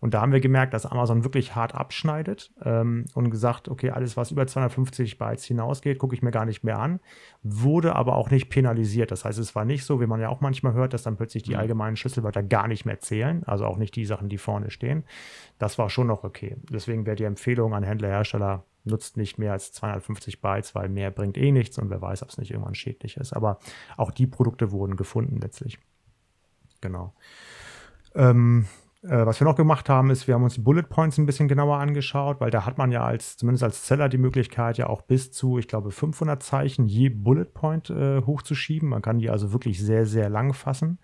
Und 0.00 0.14
da 0.14 0.22
haben 0.22 0.32
wir 0.32 0.40
gemerkt, 0.40 0.72
dass 0.72 0.86
Amazon 0.86 1.24
wirklich 1.24 1.54
hart 1.54 1.74
abschneidet 1.74 2.52
ähm, 2.64 3.04
und 3.14 3.30
gesagt, 3.30 3.68
okay, 3.68 3.90
alles, 3.90 4.16
was 4.16 4.30
über 4.30 4.46
250 4.46 5.18
Bytes 5.18 5.44
hinausgeht, 5.44 5.98
gucke 5.98 6.14
ich 6.14 6.22
mir 6.22 6.30
gar 6.30 6.46
nicht 6.46 6.64
mehr 6.64 6.78
an, 6.78 7.00
wurde 7.42 7.94
aber 7.94 8.16
auch 8.16 8.30
nicht 8.30 8.48
penalisiert. 8.48 9.10
Das 9.10 9.26
heißt, 9.26 9.38
es 9.38 9.54
war 9.54 9.66
nicht 9.66 9.84
so, 9.84 10.00
wie 10.00 10.06
man 10.06 10.20
ja 10.20 10.30
auch 10.30 10.40
manchmal 10.40 10.72
hört, 10.72 10.94
dass 10.94 11.02
dann 11.02 11.16
plötzlich 11.16 11.42
die 11.42 11.52
mhm. 11.52 11.60
allgemeinen 11.60 11.96
Schlüsselwörter 11.96 12.42
gar 12.42 12.66
nicht 12.66 12.86
mehr 12.86 12.98
zählen, 12.98 13.44
also 13.44 13.66
auch 13.66 13.76
nicht 13.76 13.94
die 13.94 14.06
Sachen, 14.06 14.30
die 14.30 14.38
vorne 14.38 14.70
stehen. 14.70 15.04
Das 15.58 15.76
war 15.76 15.90
schon 15.90 16.06
noch 16.06 16.24
okay. 16.24 16.56
Deswegen 16.70 17.04
wäre 17.04 17.16
die 17.16 17.24
Empfehlung 17.24 17.74
an 17.74 17.82
Händler, 17.82 18.08
Hersteller, 18.08 18.64
nutzt 18.86 19.16
nicht 19.16 19.38
mehr 19.38 19.52
als 19.52 19.72
250 19.72 20.40
Bytes, 20.40 20.74
weil 20.74 20.88
mehr 20.88 21.10
bringt 21.10 21.36
eh 21.36 21.52
nichts 21.52 21.78
und 21.78 21.90
wer 21.90 22.00
weiß, 22.00 22.22
ob 22.22 22.30
es 22.30 22.38
nicht 22.38 22.50
irgendwann 22.50 22.74
schädlich 22.74 23.16
ist. 23.16 23.32
Aber 23.32 23.58
auch 23.96 24.10
die 24.10 24.26
Produkte 24.26 24.72
wurden 24.72 24.96
gefunden 24.96 25.40
letztlich. 25.40 25.78
Genau. 26.80 27.14
Ähm, 28.14 28.66
äh, 29.02 29.26
was 29.26 29.40
wir 29.40 29.46
noch 29.46 29.56
gemacht 29.56 29.88
haben, 29.88 30.10
ist, 30.10 30.26
wir 30.26 30.34
haben 30.34 30.44
uns 30.44 30.54
die 30.54 30.60
Bullet 30.60 30.82
Points 30.82 31.18
ein 31.18 31.26
bisschen 31.26 31.48
genauer 31.48 31.78
angeschaut, 31.78 32.40
weil 32.40 32.50
da 32.50 32.64
hat 32.66 32.78
man 32.78 32.90
ja 32.90 33.04
als, 33.04 33.36
zumindest 33.36 33.62
als 33.62 33.86
Seller 33.86 34.08
die 34.08 34.18
Möglichkeit, 34.18 34.78
ja 34.78 34.88
auch 34.88 35.02
bis 35.02 35.30
zu, 35.32 35.58
ich 35.58 35.68
glaube, 35.68 35.90
500 35.90 36.42
Zeichen 36.42 36.86
je 36.86 37.08
Bullet 37.08 37.46
Point 37.46 37.90
äh, 37.90 38.22
hochzuschieben. 38.22 38.88
Man 38.88 39.02
kann 39.02 39.18
die 39.18 39.30
also 39.30 39.52
wirklich 39.52 39.82
sehr, 39.82 40.06
sehr 40.06 40.28
lang 40.28 40.54
fassen. 40.54 40.98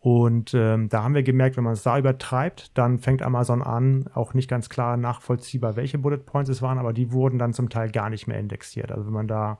Und 0.00 0.54
ähm, 0.54 0.88
da 0.88 1.02
haben 1.02 1.14
wir 1.14 1.24
gemerkt, 1.24 1.56
wenn 1.56 1.64
man 1.64 1.72
es 1.72 1.82
da 1.82 1.98
übertreibt, 1.98 2.76
dann 2.78 2.98
fängt 2.98 3.20
Amazon 3.22 3.62
an, 3.62 4.08
auch 4.14 4.32
nicht 4.32 4.48
ganz 4.48 4.68
klar 4.68 4.96
nachvollziehbar, 4.96 5.74
welche 5.74 5.98
Bullet 5.98 6.18
Points 6.18 6.50
es 6.50 6.62
waren, 6.62 6.78
aber 6.78 6.92
die 6.92 7.12
wurden 7.12 7.38
dann 7.38 7.52
zum 7.52 7.68
Teil 7.68 7.90
gar 7.90 8.08
nicht 8.08 8.28
mehr 8.28 8.38
indexiert. 8.38 8.92
Also 8.92 9.06
wenn 9.06 9.12
man 9.12 9.26
da 9.26 9.58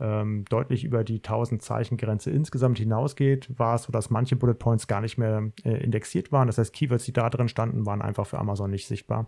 ähm, 0.00 0.44
deutlich 0.48 0.84
über 0.84 1.04
die 1.04 1.16
1000 1.16 1.62
Zeichen 1.62 1.96
Grenze 1.96 2.30
insgesamt 2.30 2.78
hinausgeht, 2.78 3.48
war 3.58 3.76
es 3.76 3.84
so, 3.84 3.92
dass 3.92 4.10
manche 4.10 4.36
Bullet 4.36 4.54
Points 4.54 4.86
gar 4.86 5.00
nicht 5.00 5.18
mehr 5.18 5.50
äh, 5.64 5.84
indexiert 5.84 6.32
waren. 6.32 6.46
Das 6.46 6.58
heißt, 6.58 6.72
Keywords, 6.72 7.04
die 7.04 7.12
da 7.12 7.30
drin 7.30 7.48
standen, 7.48 7.86
waren 7.86 8.02
einfach 8.02 8.26
für 8.26 8.38
Amazon 8.38 8.70
nicht 8.70 8.86
sichtbar. 8.86 9.26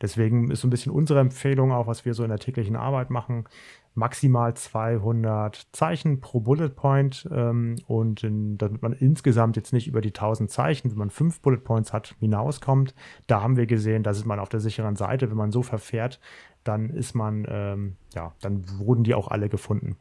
Deswegen 0.00 0.50
ist 0.50 0.62
so 0.62 0.66
ein 0.66 0.70
bisschen 0.70 0.92
unsere 0.92 1.20
Empfehlung, 1.20 1.72
auch 1.72 1.86
was 1.86 2.04
wir 2.04 2.14
so 2.14 2.24
in 2.24 2.30
der 2.30 2.38
täglichen 2.38 2.76
Arbeit 2.76 3.10
machen, 3.10 3.44
maximal 3.94 4.54
200 4.54 5.68
Zeichen 5.72 6.20
pro 6.20 6.40
Bullet 6.40 6.70
Point 6.70 7.28
ähm, 7.32 7.76
und 7.86 8.22
in, 8.22 8.56
damit 8.56 8.82
man 8.82 8.92
insgesamt 8.92 9.56
jetzt 9.56 9.72
nicht 9.72 9.88
über 9.88 10.00
die 10.00 10.10
1000 10.10 10.50
Zeichen, 10.50 10.90
wenn 10.90 10.98
man 10.98 11.10
fünf 11.10 11.40
Bullet 11.40 11.58
Points 11.58 11.92
hat, 11.92 12.14
hinauskommt. 12.20 12.94
Da 13.26 13.42
haben 13.42 13.56
wir 13.56 13.66
gesehen, 13.66 14.02
da 14.02 14.10
ist 14.10 14.24
man 14.24 14.38
auf 14.38 14.48
der 14.48 14.60
sicheren 14.60 14.96
Seite. 14.96 15.30
Wenn 15.30 15.36
man 15.36 15.52
so 15.52 15.62
verfährt, 15.62 16.20
dann 16.64 16.90
ist 16.90 17.14
man, 17.14 17.46
ähm, 17.48 17.96
ja, 18.14 18.32
dann 18.40 18.64
wurden 18.78 19.04
die 19.04 19.14
auch 19.14 19.28
alle 19.28 19.48
gefunden. 19.48 19.96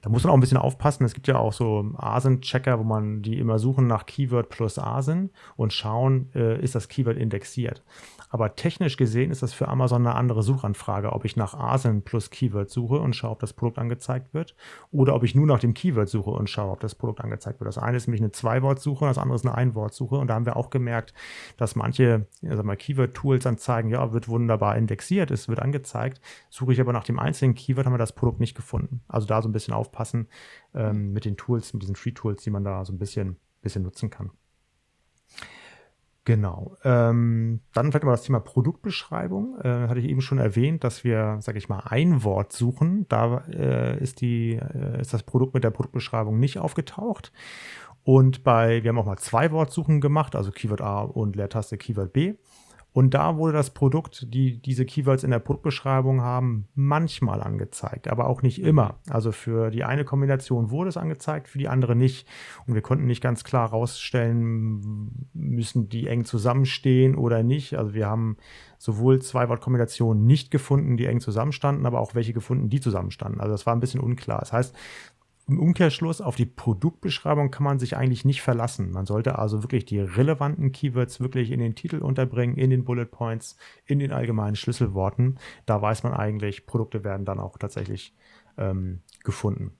Da 0.00 0.10
muss 0.10 0.24
man 0.24 0.32
auch 0.32 0.36
ein 0.36 0.40
bisschen 0.40 0.58
aufpassen. 0.58 1.04
Es 1.04 1.14
gibt 1.14 1.28
ja 1.28 1.38
auch 1.38 1.52
so 1.52 1.92
ASIN-Checker, 1.96 2.78
wo 2.78 2.84
man 2.84 3.22
die 3.22 3.38
immer 3.38 3.58
suchen 3.58 3.86
nach 3.86 4.06
Keyword 4.06 4.48
plus 4.48 4.78
ASIN 4.78 5.30
und 5.56 5.72
schauen, 5.72 6.30
äh, 6.34 6.60
ist 6.60 6.74
das 6.74 6.88
Keyword 6.88 7.16
indexiert. 7.16 7.84
Aber 8.30 8.54
technisch 8.54 8.96
gesehen 8.96 9.32
ist 9.32 9.42
das 9.42 9.52
für 9.52 9.68
Amazon 9.68 10.06
eine 10.06 10.14
andere 10.14 10.44
Suchanfrage, 10.44 11.12
ob 11.12 11.24
ich 11.24 11.36
nach 11.36 11.54
ASIN 11.54 12.02
plus 12.02 12.30
Keyword 12.30 12.70
suche 12.70 13.00
und 13.00 13.14
schaue, 13.14 13.32
ob 13.32 13.40
das 13.40 13.52
Produkt 13.52 13.78
angezeigt 13.78 14.32
wird, 14.32 14.54
oder 14.92 15.16
ob 15.16 15.24
ich 15.24 15.34
nur 15.34 15.46
nach 15.46 15.58
dem 15.58 15.74
Keyword 15.74 16.08
suche 16.08 16.30
und 16.30 16.48
schaue, 16.48 16.70
ob 16.70 16.80
das 16.80 16.94
Produkt 16.94 17.20
angezeigt 17.20 17.58
wird. 17.58 17.66
Das 17.66 17.76
eine 17.76 17.96
ist 17.96 18.06
nämlich 18.06 18.22
eine 18.22 18.30
Zwei-Wort-Suche, 18.30 19.04
das 19.04 19.18
andere 19.18 19.34
ist 19.34 19.44
eine 19.44 19.56
Ein-Wort-Suche. 19.56 20.14
Und 20.14 20.28
da 20.28 20.34
haben 20.34 20.46
wir 20.46 20.56
auch 20.56 20.70
gemerkt, 20.70 21.12
dass 21.56 21.74
manche 21.74 22.26
Keyword-Tools 22.40 23.42
dann 23.42 23.58
zeigen, 23.58 23.88
ja, 23.88 24.12
wird 24.12 24.28
wunderbar 24.28 24.76
indexiert, 24.76 25.32
es 25.32 25.48
wird 25.48 25.60
angezeigt. 25.60 26.20
Suche 26.50 26.72
ich 26.72 26.80
aber 26.80 26.92
nach 26.92 27.04
dem 27.04 27.18
einzelnen 27.18 27.56
Keyword, 27.56 27.86
haben 27.86 27.94
wir 27.94 27.98
das 27.98 28.14
Produkt 28.14 28.38
nicht 28.38 28.54
gefunden. 28.54 29.02
Also 29.08 29.26
da 29.26 29.42
so 29.42 29.48
ein 29.48 29.52
bisschen 29.52 29.74
aufpassen 29.74 30.28
ähm, 30.72 31.12
mit 31.12 31.24
den 31.24 31.36
Tools, 31.36 31.72
mit 31.72 31.82
diesen 31.82 31.96
Free-Tools, 31.96 32.44
die 32.44 32.50
man 32.50 32.62
da 32.62 32.84
so 32.84 32.92
ein 32.92 32.98
bisschen, 32.98 33.36
bisschen 33.60 33.82
nutzen 33.82 34.08
kann. 34.08 34.30
Genau. 36.24 36.76
Ähm, 36.84 37.60
dann 37.72 37.90
vielleicht 37.90 38.04
mal 38.04 38.10
das 38.10 38.22
Thema 38.22 38.40
Produktbeschreibung. 38.40 39.58
Äh, 39.60 39.88
hatte 39.88 40.00
ich 40.00 40.06
eben 40.06 40.20
schon 40.20 40.38
erwähnt, 40.38 40.84
dass 40.84 41.02
wir, 41.02 41.38
sage 41.40 41.58
ich 41.58 41.68
mal, 41.68 41.80
ein 41.86 42.22
Wort 42.24 42.52
suchen. 42.52 43.06
Da 43.08 43.44
äh, 43.48 43.98
ist, 44.02 44.20
die, 44.20 44.52
äh, 44.56 45.00
ist 45.00 45.14
das 45.14 45.22
Produkt 45.22 45.54
mit 45.54 45.64
der 45.64 45.70
Produktbeschreibung 45.70 46.38
nicht 46.38 46.58
aufgetaucht. 46.58 47.32
Und 48.02 48.44
bei, 48.44 48.82
wir 48.82 48.90
haben 48.90 48.98
auch 48.98 49.06
mal 49.06 49.18
zwei 49.18 49.50
Wortsuchen 49.50 50.00
gemacht, 50.00 50.36
also 50.36 50.50
Keyword 50.50 50.80
A 50.80 51.00
und 51.02 51.36
Leertaste 51.36 51.76
Keyword 51.78 52.12
B. 52.12 52.34
Und 52.92 53.14
da 53.14 53.36
wurde 53.36 53.52
das 53.52 53.70
Produkt, 53.70 54.26
die 54.34 54.60
diese 54.60 54.84
Keywords 54.84 55.22
in 55.22 55.30
der 55.30 55.38
Produktbeschreibung 55.38 56.22
haben, 56.22 56.66
manchmal 56.74 57.40
angezeigt, 57.40 58.08
aber 58.08 58.26
auch 58.26 58.42
nicht 58.42 58.60
immer. 58.60 58.98
Also 59.08 59.30
für 59.30 59.70
die 59.70 59.84
eine 59.84 60.04
Kombination 60.04 60.70
wurde 60.70 60.88
es 60.88 60.96
angezeigt, 60.96 61.48
für 61.48 61.58
die 61.58 61.68
andere 61.68 61.94
nicht. 61.94 62.26
Und 62.66 62.74
wir 62.74 62.82
konnten 62.82 63.06
nicht 63.06 63.22
ganz 63.22 63.44
klar 63.44 63.70
rausstellen, 63.70 65.28
müssen 65.32 65.88
die 65.88 66.08
eng 66.08 66.24
zusammenstehen 66.24 67.14
oder 67.14 67.42
nicht. 67.44 67.74
Also 67.74 67.94
wir 67.94 68.06
haben 68.06 68.36
sowohl 68.78 69.22
zwei 69.22 69.48
Wortkombinationen 69.48 70.26
nicht 70.26 70.50
gefunden, 70.50 70.96
die 70.96 71.06
eng 71.06 71.20
zusammenstanden, 71.20 71.86
aber 71.86 72.00
auch 72.00 72.14
welche 72.14 72.32
gefunden, 72.32 72.70
die 72.70 72.80
zusammenstanden. 72.80 73.40
Also 73.40 73.52
das 73.52 73.66
war 73.66 73.74
ein 73.74 73.80
bisschen 73.80 74.00
unklar. 74.00 74.40
Das 74.40 74.52
heißt, 74.52 74.74
im 75.50 75.58
Umkehrschluss 75.58 76.20
auf 76.20 76.36
die 76.36 76.46
Produktbeschreibung 76.46 77.50
kann 77.50 77.64
man 77.64 77.80
sich 77.80 77.96
eigentlich 77.96 78.24
nicht 78.24 78.40
verlassen. 78.40 78.92
Man 78.92 79.04
sollte 79.04 79.36
also 79.38 79.64
wirklich 79.64 79.84
die 79.84 79.98
relevanten 79.98 80.70
Keywords 80.70 81.18
wirklich 81.18 81.50
in 81.50 81.58
den 81.58 81.74
Titel 81.74 81.98
unterbringen, 81.98 82.56
in 82.56 82.70
den 82.70 82.84
Bullet 82.84 83.06
Points, 83.06 83.56
in 83.84 83.98
den 83.98 84.12
allgemeinen 84.12 84.54
Schlüsselworten. 84.54 85.40
Da 85.66 85.82
weiß 85.82 86.04
man 86.04 86.12
eigentlich, 86.12 86.66
Produkte 86.66 87.02
werden 87.02 87.26
dann 87.26 87.40
auch 87.40 87.58
tatsächlich 87.58 88.14
ähm, 88.58 89.00
gefunden. 89.24 89.72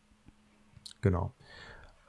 Genau. 1.03 1.35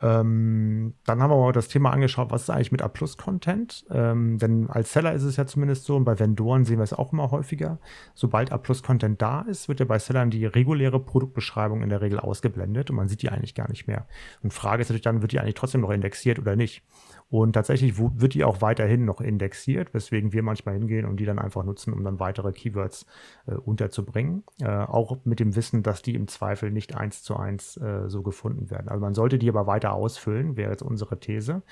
Ähm, 0.02 0.94
dann 1.06 1.22
haben 1.22 1.30
wir 1.30 1.38
mal 1.38 1.52
das 1.52 1.68
Thema 1.68 1.92
angeschaut, 1.92 2.32
was 2.32 2.44
ist 2.44 2.50
eigentlich 2.50 2.72
mit 2.72 2.82
A-Plus-Content? 2.82 3.86
Ähm, 3.92 4.38
denn 4.40 4.70
als 4.70 4.94
Seller 4.94 5.14
ist 5.14 5.24
es 5.24 5.38
ja 5.38 5.46
zumindest 5.46 5.86
so 5.86 5.96
und 5.96 6.06
bei 6.06 6.20
Vendoren 6.20 6.66
sehen 6.66 6.78
wir 6.78 6.84
es 6.84 6.94
auch 6.94 7.14
immer 7.14 7.30
häufiger. 7.32 7.80
Sobald 8.16 8.52
A-Plus-Content 8.52 9.22
da 9.22 9.42
ist, 9.42 9.68
wird 9.68 9.80
ja 9.80 9.86
bei 9.86 10.00
Sellern 10.00 10.32
die 10.32 10.46
reguläre 10.46 11.00
Produktbeschreibung 11.00 11.84
in 11.84 11.90
der 11.90 12.02
Regel 12.02 12.20
ausgeblendet 12.20 12.90
und 12.90 12.96
man 12.96 13.08
sieht 13.08 13.22
die 13.22 13.30
eigentlich 13.30 13.56
gar 13.56 13.70
nicht 13.70 13.88
mehr. 13.88 14.08
Und 14.42 14.54
Frage 14.54 14.82
ist 14.82 14.90
natürlich 14.90 15.04
dann, 15.04 15.22
wird 15.22 15.32
die 15.32 15.40
eigentlich 15.40 15.56
trotzdem 15.56 15.82
noch 15.82 15.92
indexiert 15.92 16.40
oder 16.40 16.56
nicht? 16.56 16.84
Und 17.32 17.54
tatsächlich 17.54 17.98
wird 17.98 18.34
die 18.34 18.44
auch 18.44 18.62
weiterhin 18.62 19.06
noch 19.06 19.22
indexiert, 19.22 19.94
weswegen 19.94 20.34
wir 20.34 20.44
manchmal 20.44 20.76
hingehen 20.76 21.06
und 21.06 21.18
die 21.18 21.26
dann 21.26 21.40
einfach 21.40 21.64
nutzen, 21.64 21.94
um 21.94 22.04
dann 22.04 22.20
weitere 22.20 22.52
Keywords 22.52 23.06
äh, 23.48 23.54
unterzubringen. 23.54 24.44
Äh, 24.60 24.68
auch 24.68 25.20
mit 25.24 25.40
dem 25.40 25.56
Wissen, 25.56 25.82
dass 25.82 26.02
die 26.02 26.14
im 26.14 26.28
Zweifel 26.28 26.72
nicht 26.72 26.94
eins 26.94 27.24
zu 27.24 27.38
eins 27.38 27.78
äh, 27.78 28.10
so 28.10 28.22
gefunden 28.22 28.70
werden. 28.70 28.90
Also 28.90 29.00
man 29.00 29.14
sollte 29.14 29.40
die 29.40 29.48
aber 29.48 29.66
weiter 29.66 29.91
ausfüllen, 29.92 30.58
wäre 30.58 30.72
jetzt 30.72 30.82
unsere 30.82 31.20
These, 31.20 31.64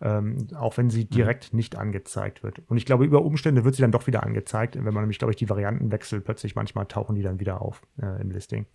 ähm, 0.00 0.48
auch 0.56 0.76
wenn 0.76 0.90
sie 0.90 1.04
mhm. 1.04 1.10
direkt 1.10 1.54
nicht 1.54 1.76
angezeigt 1.76 2.42
wird. 2.42 2.62
Und 2.68 2.76
ich 2.76 2.86
glaube, 2.86 3.04
über 3.04 3.22
Umstände 3.22 3.64
wird 3.64 3.74
sie 3.74 3.82
dann 3.82 3.92
doch 3.92 4.06
wieder 4.06 4.22
angezeigt, 4.22 4.76
wenn 4.76 4.84
man 4.84 5.02
nämlich, 5.02 5.18
glaube 5.18 5.32
ich, 5.32 5.36
die 5.36 5.48
Varianten 5.48 5.92
wechselt, 5.92 6.24
plötzlich 6.24 6.54
manchmal 6.54 6.86
tauchen 6.86 7.16
die 7.16 7.22
dann 7.22 7.40
wieder 7.40 7.62
auf 7.62 7.82
äh, 8.00 8.20
im 8.20 8.30
Listing. 8.30 8.66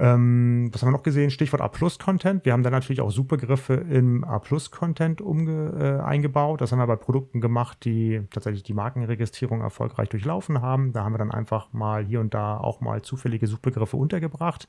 Ähm, 0.00 0.70
was 0.72 0.82
haben 0.82 0.88
wir 0.88 0.96
noch 0.96 1.02
gesehen? 1.02 1.30
Stichwort 1.30 1.60
A-Plus-Content. 1.60 2.44
Wir 2.44 2.52
haben 2.52 2.62
dann 2.62 2.72
natürlich 2.72 3.00
auch 3.00 3.10
Supergriffe 3.10 3.74
im 3.74 4.22
A-Plus-Content 4.22 5.20
äh, 5.20 5.98
eingebaut. 5.98 6.60
Das 6.60 6.70
haben 6.70 6.78
wir 6.78 6.86
bei 6.86 6.96
Produkten 6.96 7.40
gemacht, 7.40 7.84
die 7.84 8.22
tatsächlich 8.30 8.62
die 8.62 8.74
Markenregistrierung 8.74 9.60
erfolgreich 9.60 10.08
durchlaufen 10.08 10.62
haben. 10.62 10.92
Da 10.92 11.02
haben 11.02 11.14
wir 11.14 11.18
dann 11.18 11.32
einfach 11.32 11.72
mal 11.72 12.04
hier 12.04 12.20
und 12.20 12.32
da 12.32 12.58
auch 12.58 12.80
mal 12.80 13.02
zufällige 13.02 13.48
Supergriffe 13.48 13.96
untergebracht. 13.96 14.68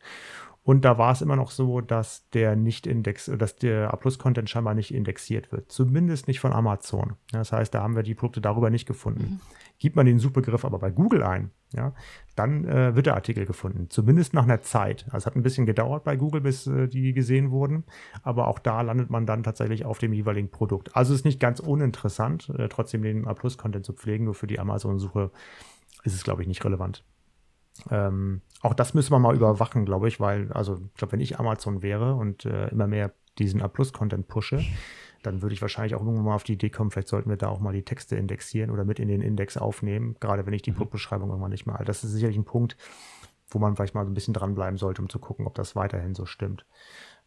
Und 0.70 0.86
da 0.86 1.00
war 1.00 1.12
es 1.12 1.24
immer 1.24 1.36
noch 1.36 1.50
so, 1.50 1.82
dass 1.82 2.30
der 2.30 2.56
nicht 2.56 2.86
index, 2.86 3.26
dass 3.26 3.56
der 3.56 3.92
A-Plus-Content 3.92 4.52
scheinbar 4.52 4.76
nicht 4.76 4.94
indexiert 4.94 5.52
wird. 5.52 5.72
Zumindest 5.72 6.28
nicht 6.28 6.40
von 6.40 6.54
Amazon. 6.54 7.16
Das 7.32 7.52
heißt, 7.52 7.74
da 7.74 7.82
haben 7.82 7.96
wir 7.96 8.04
die 8.04 8.14
Produkte 8.14 8.40
darüber 8.40 8.70
nicht 8.70 8.86
gefunden. 8.86 9.24
Mhm. 9.24 9.40
Gibt 9.80 9.96
man 9.96 10.06
den 10.06 10.20
Supergriff 10.20 10.64
aber 10.66 10.78
bei 10.78 10.92
Google 10.92 11.24
ein, 11.24 11.50
ja, 11.74 11.96
dann 12.36 12.66
äh, 12.66 12.96
wird 12.96 13.08
der 13.08 13.16
Artikel 13.16 13.48
gefunden. 13.48 13.90
Zumindest 13.90 14.36
nach 14.36 14.44
einer 14.44 14.62
Zeit. 14.62 15.06
Also 15.06 15.18
es 15.18 15.26
hat 15.26 15.36
ein 15.36 15.42
bisschen 15.42 15.66
gedauert 15.66 16.04
bei 16.04 16.16
Google, 16.16 16.42
bis 16.42 16.68
äh, 16.68 16.88
die 16.88 17.14
gesehen 17.14 17.50
wurden. 17.50 17.84
Aber 18.22 18.48
auch 18.48 18.60
da 18.60 18.82
landet 18.84 19.10
man 19.10 19.26
dann 19.26 19.42
tatsächlich 19.42 19.86
auf 19.86 19.98
dem 19.98 20.14
jeweiligen 20.14 20.52
Produkt. 20.52 20.96
Also 20.96 21.16
ist 21.16 21.26
nicht 21.26 21.40
ganz 21.40 21.60
uninteressant, 21.60 22.48
äh, 22.60 22.70
trotzdem 22.70 23.02
den 23.02 23.28
A-Plus-Content 23.28 23.88
zu 23.88 23.94
pflegen. 23.94 24.26
Nur 24.26 24.36
für 24.36 24.46
die 24.46 24.60
Amazon-Suche 24.60 25.32
ist 26.04 26.14
es, 26.14 26.24
glaube 26.24 26.44
ich, 26.44 26.48
nicht 26.48 26.64
relevant. 26.64 27.04
Ähm, 27.90 28.42
auch 28.62 28.74
das 28.74 28.94
müssen 28.94 29.12
wir 29.12 29.20
mal 29.20 29.36
überwachen, 29.36 29.86
glaube 29.86 30.08
ich, 30.08 30.20
weil, 30.20 30.52
also 30.52 30.76
ich 30.76 30.96
glaube, 30.96 31.14
wenn 31.14 31.22
ich 31.22 31.40
Amazon 31.40 31.82
wäre 31.82 32.16
und 32.16 32.46
äh, 32.46 32.68
immer 32.70 32.88
mehr 32.88 33.12
diesen 33.38 33.62
A-Plus-Content 33.62 34.28
pushe, 34.28 34.64
dann 35.24 35.42
würde 35.42 35.54
ich 35.54 35.62
wahrscheinlich 35.62 35.96
auch 35.96 36.02
irgendwann 36.02 36.26
mal 36.26 36.36
auf 36.36 36.44
die 36.44 36.54
Idee 36.54 36.70
kommen, 36.70 36.92
vielleicht 36.92 37.08
sollten 37.08 37.30
wir 37.30 37.38
da 37.38 37.48
auch 37.50 37.60
mal 37.60 37.74
die 37.74 37.84
Texte 37.84 38.16
indexieren 38.16 38.70
oder 38.70 38.86
mit 38.86 39.00
in 39.00 39.08
den 39.08 39.22
Index 39.22 39.58
aufnehmen, 39.58 40.16
gerade 40.20 40.46
wenn 40.46 40.54
ich 40.54 40.62
die 40.62 40.72
mhm. 40.72 40.76
Produktbeschreibung 40.76 41.30
irgendwann 41.30 41.52
nicht 41.52 41.66
mal. 41.66 41.84
Das 41.86 42.04
ist 42.04 42.12
sicherlich 42.12 42.38
ein 42.38 42.46
Punkt, 42.46 42.78
wo 43.50 43.60
man 43.60 43.76
vielleicht 43.76 43.96
mal 43.96 44.06
so 44.06 44.12
ein 44.12 44.14
bisschen 44.14 44.34
dranbleiben 44.34 44.78
sollte, 44.78 45.02
um 45.02 45.10
zu 45.10 45.20
gucken, 45.20 45.48
ob 45.48 45.56
das 45.56 45.76
weiterhin 45.76 46.16
so 46.16 46.26
stimmt. 46.26 46.66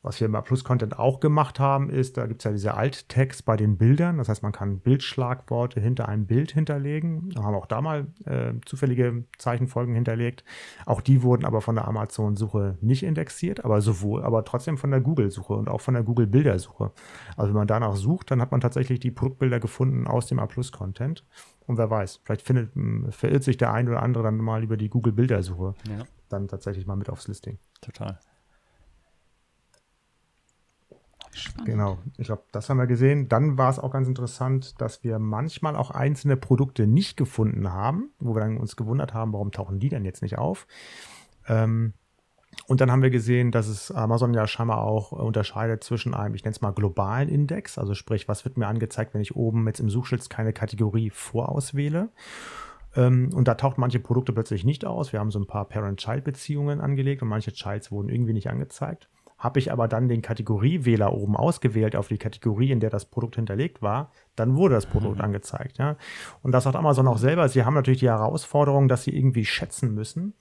Was 0.04 0.18
wir 0.18 0.26
im 0.26 0.32
Plus-Content 0.32 0.98
auch 0.98 1.20
gemacht 1.20 1.60
haben, 1.60 1.88
ist, 1.88 2.16
da 2.16 2.26
gibt 2.26 2.40
es 2.40 2.44
ja 2.44 2.50
diese 2.50 2.74
Alt-Tags 2.74 3.42
bei 3.42 3.56
den 3.56 3.78
Bildern. 3.78 4.18
Das 4.18 4.28
heißt, 4.28 4.42
man 4.42 4.50
kann 4.50 4.80
Bildschlagworte 4.80 5.80
hinter 5.80 6.08
einem 6.08 6.26
Bild 6.26 6.50
hinterlegen. 6.50 7.30
Da 7.30 7.44
haben 7.44 7.54
wir 7.54 7.58
auch 7.58 7.66
da 7.66 7.80
mal 7.80 8.08
äh, 8.24 8.54
zufällige 8.66 9.24
Zeichenfolgen 9.38 9.94
hinterlegt. 9.94 10.42
Auch 10.86 11.02
die 11.02 11.22
wurden 11.22 11.44
aber 11.44 11.60
von 11.60 11.76
der 11.76 11.86
Amazon-Suche 11.86 12.78
nicht 12.80 13.04
indexiert, 13.04 13.64
aber 13.64 13.80
sowohl, 13.80 14.24
aber 14.24 14.44
trotzdem 14.44 14.76
von 14.76 14.90
der 14.90 15.00
Google-Suche 15.00 15.52
und 15.52 15.68
auch 15.68 15.80
von 15.80 15.94
der 15.94 16.02
Google-Bildersuche. 16.02 16.90
Also 17.36 17.50
wenn 17.50 17.58
man 17.58 17.68
danach 17.68 17.94
sucht, 17.94 18.32
dann 18.32 18.40
hat 18.40 18.50
man 18.50 18.60
tatsächlich 18.60 18.98
die 18.98 19.12
Produktbilder 19.12 19.60
gefunden 19.60 20.08
aus 20.08 20.26
dem 20.26 20.40
A-Plus-Content. 20.40 21.24
Und 21.68 21.78
wer 21.78 21.90
weiß, 21.90 22.22
vielleicht 22.24 22.42
findet, 22.42 22.72
verirrt 23.14 23.44
sich 23.44 23.56
der 23.56 23.72
ein 23.72 23.88
oder 23.88 24.02
andere 24.02 24.24
dann 24.24 24.38
mal 24.38 24.64
über 24.64 24.76
die 24.76 24.88
Google-Bildersuche 24.88 25.74
ja. 25.88 26.04
dann 26.28 26.48
tatsächlich 26.48 26.88
mal 26.88 26.96
mit 26.96 27.08
aufs 27.08 27.28
Listing. 27.28 27.58
Total. 27.80 28.18
Spannend. 31.34 31.66
Genau, 31.66 31.98
ich 32.18 32.26
glaube, 32.26 32.42
das 32.52 32.68
haben 32.68 32.76
wir 32.76 32.86
gesehen. 32.86 33.28
Dann 33.28 33.56
war 33.56 33.70
es 33.70 33.78
auch 33.78 33.90
ganz 33.90 34.06
interessant, 34.06 34.80
dass 34.80 35.02
wir 35.02 35.18
manchmal 35.18 35.76
auch 35.76 35.90
einzelne 35.90 36.36
Produkte 36.36 36.86
nicht 36.86 37.16
gefunden 37.16 37.72
haben, 37.72 38.10
wo 38.18 38.34
wir 38.34 38.40
dann 38.40 38.58
uns 38.58 38.76
gewundert 38.76 39.14
haben, 39.14 39.32
warum 39.32 39.50
tauchen 39.50 39.80
die 39.80 39.88
denn 39.88 40.04
jetzt 40.04 40.22
nicht 40.22 40.36
auf. 40.38 40.66
Ähm, 41.48 41.94
und 42.66 42.80
dann 42.80 42.92
haben 42.92 43.02
wir 43.02 43.10
gesehen, 43.10 43.50
dass 43.50 43.66
es 43.66 43.90
Amazon 43.90 44.34
ja 44.34 44.46
scheinbar 44.46 44.82
auch 44.82 45.12
unterscheidet 45.12 45.82
zwischen 45.82 46.14
einem, 46.14 46.34
ich 46.34 46.44
nenne 46.44 46.52
es 46.52 46.60
mal 46.60 46.72
globalen 46.72 47.28
Index, 47.28 47.78
also 47.78 47.94
sprich, 47.94 48.28
was 48.28 48.44
wird 48.44 48.58
mir 48.58 48.66
angezeigt, 48.66 49.14
wenn 49.14 49.22
ich 49.22 49.34
oben 49.34 49.66
jetzt 49.66 49.80
im 49.80 49.88
Suchschild 49.88 50.28
keine 50.28 50.52
Kategorie 50.52 51.10
vorauswähle. 51.10 52.10
Ähm, 52.94 53.30
und 53.34 53.48
da 53.48 53.54
taucht 53.54 53.78
manche 53.78 54.00
Produkte 54.00 54.32
plötzlich 54.32 54.64
nicht 54.64 54.84
aus. 54.84 55.12
Wir 55.12 55.20
haben 55.20 55.30
so 55.30 55.38
ein 55.38 55.46
paar 55.46 55.64
Parent-Child-Beziehungen 55.64 56.80
angelegt 56.80 57.22
und 57.22 57.28
manche 57.28 57.52
Childs 57.52 57.90
wurden 57.90 58.10
irgendwie 58.10 58.34
nicht 58.34 58.50
angezeigt. 58.50 59.08
Habe 59.42 59.58
ich 59.58 59.72
aber 59.72 59.88
dann 59.88 60.06
den 60.06 60.22
Kategoriewähler 60.22 61.12
oben 61.12 61.34
ausgewählt 61.36 61.96
auf 61.96 62.06
die 62.06 62.16
Kategorie, 62.16 62.70
in 62.70 62.78
der 62.78 62.90
das 62.90 63.06
Produkt 63.06 63.34
hinterlegt 63.34 63.82
war, 63.82 64.12
dann 64.36 64.54
wurde 64.54 64.76
das 64.76 64.86
Produkt 64.86 65.16
mhm. 65.16 65.24
angezeigt. 65.24 65.78
Ja. 65.78 65.96
Und 66.42 66.52
das 66.52 66.62
sagt 66.62 66.76
Amazon 66.76 67.08
auch 67.08 67.18
selber. 67.18 67.48
Sie 67.48 67.64
haben 67.64 67.74
natürlich 67.74 67.98
die 67.98 68.08
Herausforderung, 68.08 68.86
dass 68.86 69.02
sie 69.02 69.10
irgendwie 69.10 69.44
schätzen 69.44 69.94
müssen, 69.94 70.34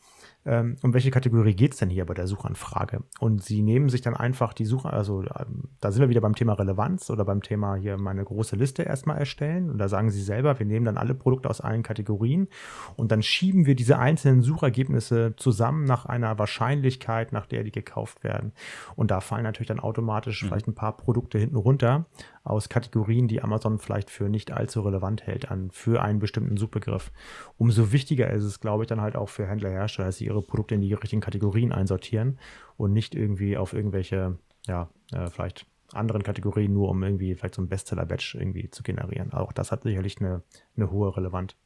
ähm, 0.46 0.76
um 0.82 0.94
welche 0.94 1.12
Kategorie 1.12 1.54
geht 1.54 1.74
es 1.74 1.80
denn 1.80 1.90
hier 1.90 2.06
bei 2.06 2.14
der 2.14 2.28
Suchanfrage? 2.28 3.04
Und 3.20 3.44
sie 3.44 3.62
nehmen 3.62 3.90
sich 3.90 4.02
dann 4.02 4.16
einfach 4.16 4.54
die 4.54 4.66
Suche, 4.66 4.92
also 4.92 5.22
ähm, 5.22 5.70
da 5.80 5.92
sind 5.92 6.02
wir 6.02 6.10
wieder 6.10 6.22
beim 6.22 6.36
Thema 6.36 6.54
Relevanz 6.54 7.10
oder 7.10 7.26
beim 7.26 7.42
Thema 7.42 7.76
hier 7.76 7.98
meine 7.98 8.24
große 8.24 8.56
Liste 8.56 8.84
erstmal 8.84 9.18
erstellen. 9.18 9.70
Und 9.70 9.78
da 9.78 9.88
sagen 9.88 10.10
sie 10.10 10.22
selber, 10.22 10.58
wir 10.58 10.66
nehmen 10.66 10.86
dann 10.86 10.98
alle 10.98 11.14
Produkte 11.14 11.50
aus 11.50 11.62
allen 11.62 11.84
Kategorien 11.84 12.48
und 12.96 13.12
dann 13.12 13.22
schieben 13.22 13.66
wir 13.66 13.76
diese 13.76 14.00
einzelnen 14.00 14.42
Suchergebnisse 14.42 15.36
zusammen 15.38 15.84
nach 15.84 16.06
einer 16.06 16.40
Wahrscheinlichkeit, 16.40 17.32
nach 17.34 17.46
der 17.46 17.64
die 17.64 17.72
gekauft 17.72 18.24
werden. 18.24 18.54
Und 18.96 19.12
da 19.12 19.22
fallen 19.22 19.44
natürlich 19.44 19.68
dann 19.68 19.80
automatisch 19.80 20.42
mhm. 20.42 20.48
vielleicht 20.48 20.68
ein 20.68 20.76
paar 20.76 20.98
Produkte 20.98 21.38
hinten 21.38 21.56
runter 21.56 22.06
aus 22.44 22.70
Kategorien, 22.70 23.28
die 23.28 23.42
Amazon 23.42 23.78
vielleicht 23.78 24.10
für 24.10 24.30
nicht 24.30 24.52
allzu 24.52 24.82
relevant 24.82 25.26
hält, 25.28 25.52
an 25.52 25.70
für 25.72 26.02
einen 26.02 26.20
bestimmten 26.20 26.58
Suchbegriff. 26.58 27.12
Umso 27.58 27.92
wichtiger 27.92 28.32
ist 28.32 28.44
es, 28.44 28.60
glaube 28.60 28.84
ich, 28.84 28.88
dann 28.88 29.02
halt 29.02 29.16
auch 29.16 29.30
für 29.30 29.48
Händler, 29.48 29.70
Hersteller, 29.70 30.08
dass 30.08 30.18
sie 30.18 30.26
ihre 30.26 30.42
Produkte 30.42 30.76
in 30.76 30.82
die 30.82 30.94
richtigen 30.94 31.22
Kategorien 31.22 31.72
einsortieren 31.72 32.40
und 32.78 32.94
nicht 32.94 33.14
irgendwie 33.16 33.58
auf 33.58 33.74
irgendwelche, 33.74 34.38
ja, 34.68 34.90
äh, 35.12 35.28
vielleicht 35.28 35.68
anderen 35.94 36.24
Kategorien, 36.24 36.74
nur 36.74 36.90
um 36.90 37.04
irgendwie 37.04 37.36
vielleicht 37.36 37.56
so 37.56 37.62
ein 37.62 37.70
Bestseller-Batch 37.70 38.36
irgendwie 38.36 38.70
zu 38.70 38.82
generieren. 38.82 39.34
Auch 39.34 39.52
das 39.52 39.72
hat 39.72 39.84
sicherlich 39.84 40.20
eine, 40.20 40.42
eine 40.76 40.90
hohe, 40.90 41.16
Relevant, 41.16 41.58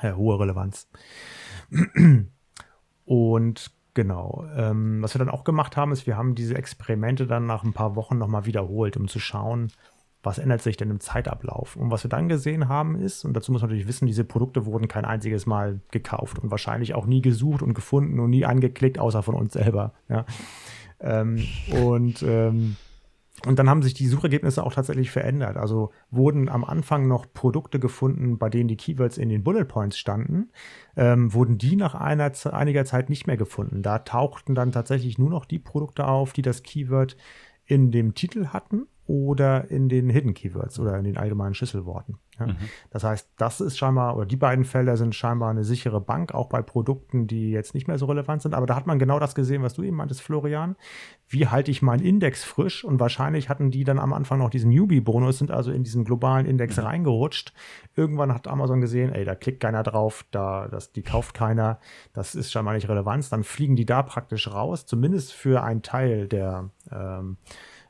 äh, 0.00 0.12
hohe 0.12 0.38
Relevanz. 0.38 0.88
Und 3.04 3.72
Genau. 3.98 4.46
Ähm, 4.54 5.02
was 5.02 5.12
wir 5.16 5.18
dann 5.18 5.28
auch 5.28 5.42
gemacht 5.42 5.76
haben, 5.76 5.90
ist, 5.90 6.06
wir 6.06 6.16
haben 6.16 6.36
diese 6.36 6.54
Experimente 6.54 7.26
dann 7.26 7.46
nach 7.46 7.64
ein 7.64 7.72
paar 7.72 7.96
Wochen 7.96 8.16
nochmal 8.16 8.46
wiederholt, 8.46 8.96
um 8.96 9.08
zu 9.08 9.18
schauen, 9.18 9.72
was 10.22 10.38
ändert 10.38 10.62
sich 10.62 10.76
denn 10.76 10.90
im 10.90 11.00
Zeitablauf? 11.00 11.76
Und 11.76 11.90
was 11.90 12.04
wir 12.04 12.10
dann 12.10 12.28
gesehen 12.28 12.68
haben 12.68 12.96
ist, 12.96 13.24
und 13.24 13.34
dazu 13.34 13.52
muss 13.52 13.62
man 13.62 13.70
natürlich 13.70 13.88
wissen, 13.88 14.06
diese 14.06 14.24
Produkte 14.24 14.66
wurden 14.66 14.88
kein 14.88 15.04
einziges 15.04 15.46
Mal 15.46 15.80
gekauft 15.90 16.38
und 16.38 16.50
wahrscheinlich 16.50 16.94
auch 16.94 17.06
nie 17.06 17.22
gesucht 17.22 17.62
und 17.62 17.74
gefunden 17.74 18.18
und 18.18 18.30
nie 18.30 18.44
angeklickt, 18.44 18.98
außer 18.98 19.22
von 19.22 19.34
uns 19.34 19.52
selber. 19.52 19.92
Ja. 20.08 20.24
Ähm, 21.00 21.46
und 21.84 22.24
ähm, 22.24 22.76
und 23.46 23.58
dann 23.58 23.70
haben 23.70 23.82
sich 23.82 23.94
die 23.94 24.08
Suchergebnisse 24.08 24.64
auch 24.64 24.72
tatsächlich 24.72 25.12
verändert. 25.12 25.56
Also 25.56 25.92
wurden 26.10 26.48
am 26.48 26.64
Anfang 26.64 27.06
noch 27.06 27.32
Produkte 27.32 27.78
gefunden, 27.78 28.36
bei 28.36 28.48
denen 28.48 28.68
die 28.68 28.76
Keywords 28.76 29.16
in 29.16 29.28
den 29.28 29.44
Bullet 29.44 29.64
Points 29.64 29.96
standen, 29.96 30.50
ähm, 30.96 31.32
wurden 31.32 31.56
die 31.56 31.76
nach 31.76 31.94
einer, 31.94 32.32
einiger 32.50 32.84
Zeit 32.84 33.08
nicht 33.08 33.28
mehr 33.28 33.36
gefunden. 33.36 33.82
Da 33.82 34.00
tauchten 34.00 34.56
dann 34.56 34.72
tatsächlich 34.72 35.18
nur 35.18 35.30
noch 35.30 35.44
die 35.44 35.60
Produkte 35.60 36.08
auf, 36.08 36.32
die 36.32 36.42
das 36.42 36.64
Keyword 36.64 37.16
in 37.64 37.92
dem 37.92 38.14
Titel 38.14 38.48
hatten 38.48 38.88
oder 39.08 39.70
in 39.70 39.88
den 39.88 40.10
Hidden 40.10 40.34
Keywords 40.34 40.78
oder 40.78 40.98
in 40.98 41.04
den 41.04 41.16
allgemeinen 41.16 41.54
Schlüsselworten. 41.54 42.18
Ja? 42.38 42.48
Mhm. 42.48 42.56
Das 42.90 43.04
heißt, 43.04 43.30
das 43.38 43.62
ist 43.62 43.78
scheinbar, 43.78 44.16
oder 44.16 44.26
die 44.26 44.36
beiden 44.36 44.66
Felder 44.66 44.98
sind 44.98 45.14
scheinbar 45.14 45.50
eine 45.50 45.64
sichere 45.64 46.00
Bank, 46.00 46.34
auch 46.34 46.50
bei 46.50 46.60
Produkten, 46.60 47.26
die 47.26 47.50
jetzt 47.50 47.72
nicht 47.72 47.88
mehr 47.88 47.96
so 47.96 48.04
relevant 48.04 48.42
sind. 48.42 48.54
Aber 48.54 48.66
da 48.66 48.76
hat 48.76 48.86
man 48.86 48.98
genau 48.98 49.18
das 49.18 49.34
gesehen, 49.34 49.62
was 49.62 49.72
du 49.72 49.82
eben 49.82 49.96
meintest, 49.96 50.20
Florian. 50.20 50.76
Wie 51.26 51.46
halte 51.46 51.70
ich 51.70 51.80
meinen 51.80 52.04
Index 52.04 52.44
frisch? 52.44 52.84
Und 52.84 53.00
wahrscheinlich 53.00 53.48
hatten 53.48 53.70
die 53.70 53.84
dann 53.84 53.98
am 53.98 54.12
Anfang 54.12 54.40
noch 54.40 54.50
diesen 54.50 54.70
Newbie-Bonus, 54.70 55.38
sind 55.38 55.50
also 55.50 55.72
in 55.72 55.84
diesen 55.84 56.04
globalen 56.04 56.44
Index 56.44 56.76
mhm. 56.76 56.82
reingerutscht. 56.84 57.54
Irgendwann 57.96 58.34
hat 58.34 58.46
Amazon 58.46 58.82
gesehen, 58.82 59.10
ey, 59.14 59.24
da 59.24 59.34
klickt 59.34 59.60
keiner 59.60 59.82
drauf, 59.82 60.26
da, 60.30 60.68
das, 60.68 60.92
die 60.92 61.02
kauft 61.02 61.32
keiner, 61.32 61.80
das 62.12 62.34
ist 62.34 62.52
scheinbar 62.52 62.74
nicht 62.74 62.90
relevant. 62.90 63.32
Dann 63.32 63.42
fliegen 63.42 63.74
die 63.74 63.86
da 63.86 64.02
praktisch 64.02 64.52
raus, 64.52 64.84
zumindest 64.84 65.32
für 65.32 65.62
einen 65.62 65.80
Teil 65.80 66.28
der 66.28 66.68
ähm, 66.92 67.38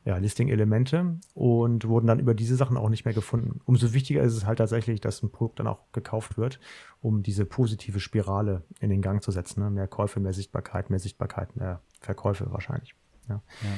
ja, 0.08 0.16
Listing-Elemente 0.16 1.18
und 1.34 1.86
wurden 1.86 2.06
dann 2.06 2.18
über 2.18 2.32
diese 2.32 2.56
Sachen 2.56 2.78
auch 2.78 2.88
nicht 2.88 3.04
mehr 3.04 3.12
gefunden. 3.12 3.60
Umso 3.66 3.92
wichtiger 3.92 4.22
ist 4.22 4.32
es 4.32 4.46
halt 4.46 4.56
tatsächlich, 4.56 5.02
dass 5.02 5.22
ein 5.22 5.30
Produkt 5.30 5.60
dann 5.60 5.66
auch 5.66 5.80
gekauft 5.92 6.38
wird, 6.38 6.60
um 7.02 7.22
diese 7.22 7.44
positive 7.44 8.00
Spirale 8.00 8.62
in 8.80 8.88
den 8.88 9.02
Gang 9.02 9.22
zu 9.22 9.32
setzen. 9.32 9.62
Ne? 9.62 9.68
Mehr 9.68 9.86
Käufe, 9.86 10.18
mehr 10.18 10.32
Sichtbarkeit, 10.32 10.88
mehr 10.88 10.98
Sichtbarkeit, 10.98 11.56
mehr 11.56 11.82
Verkäufe 12.00 12.50
wahrscheinlich. 12.50 12.94
Ja. 13.28 13.42
ja. 13.60 13.68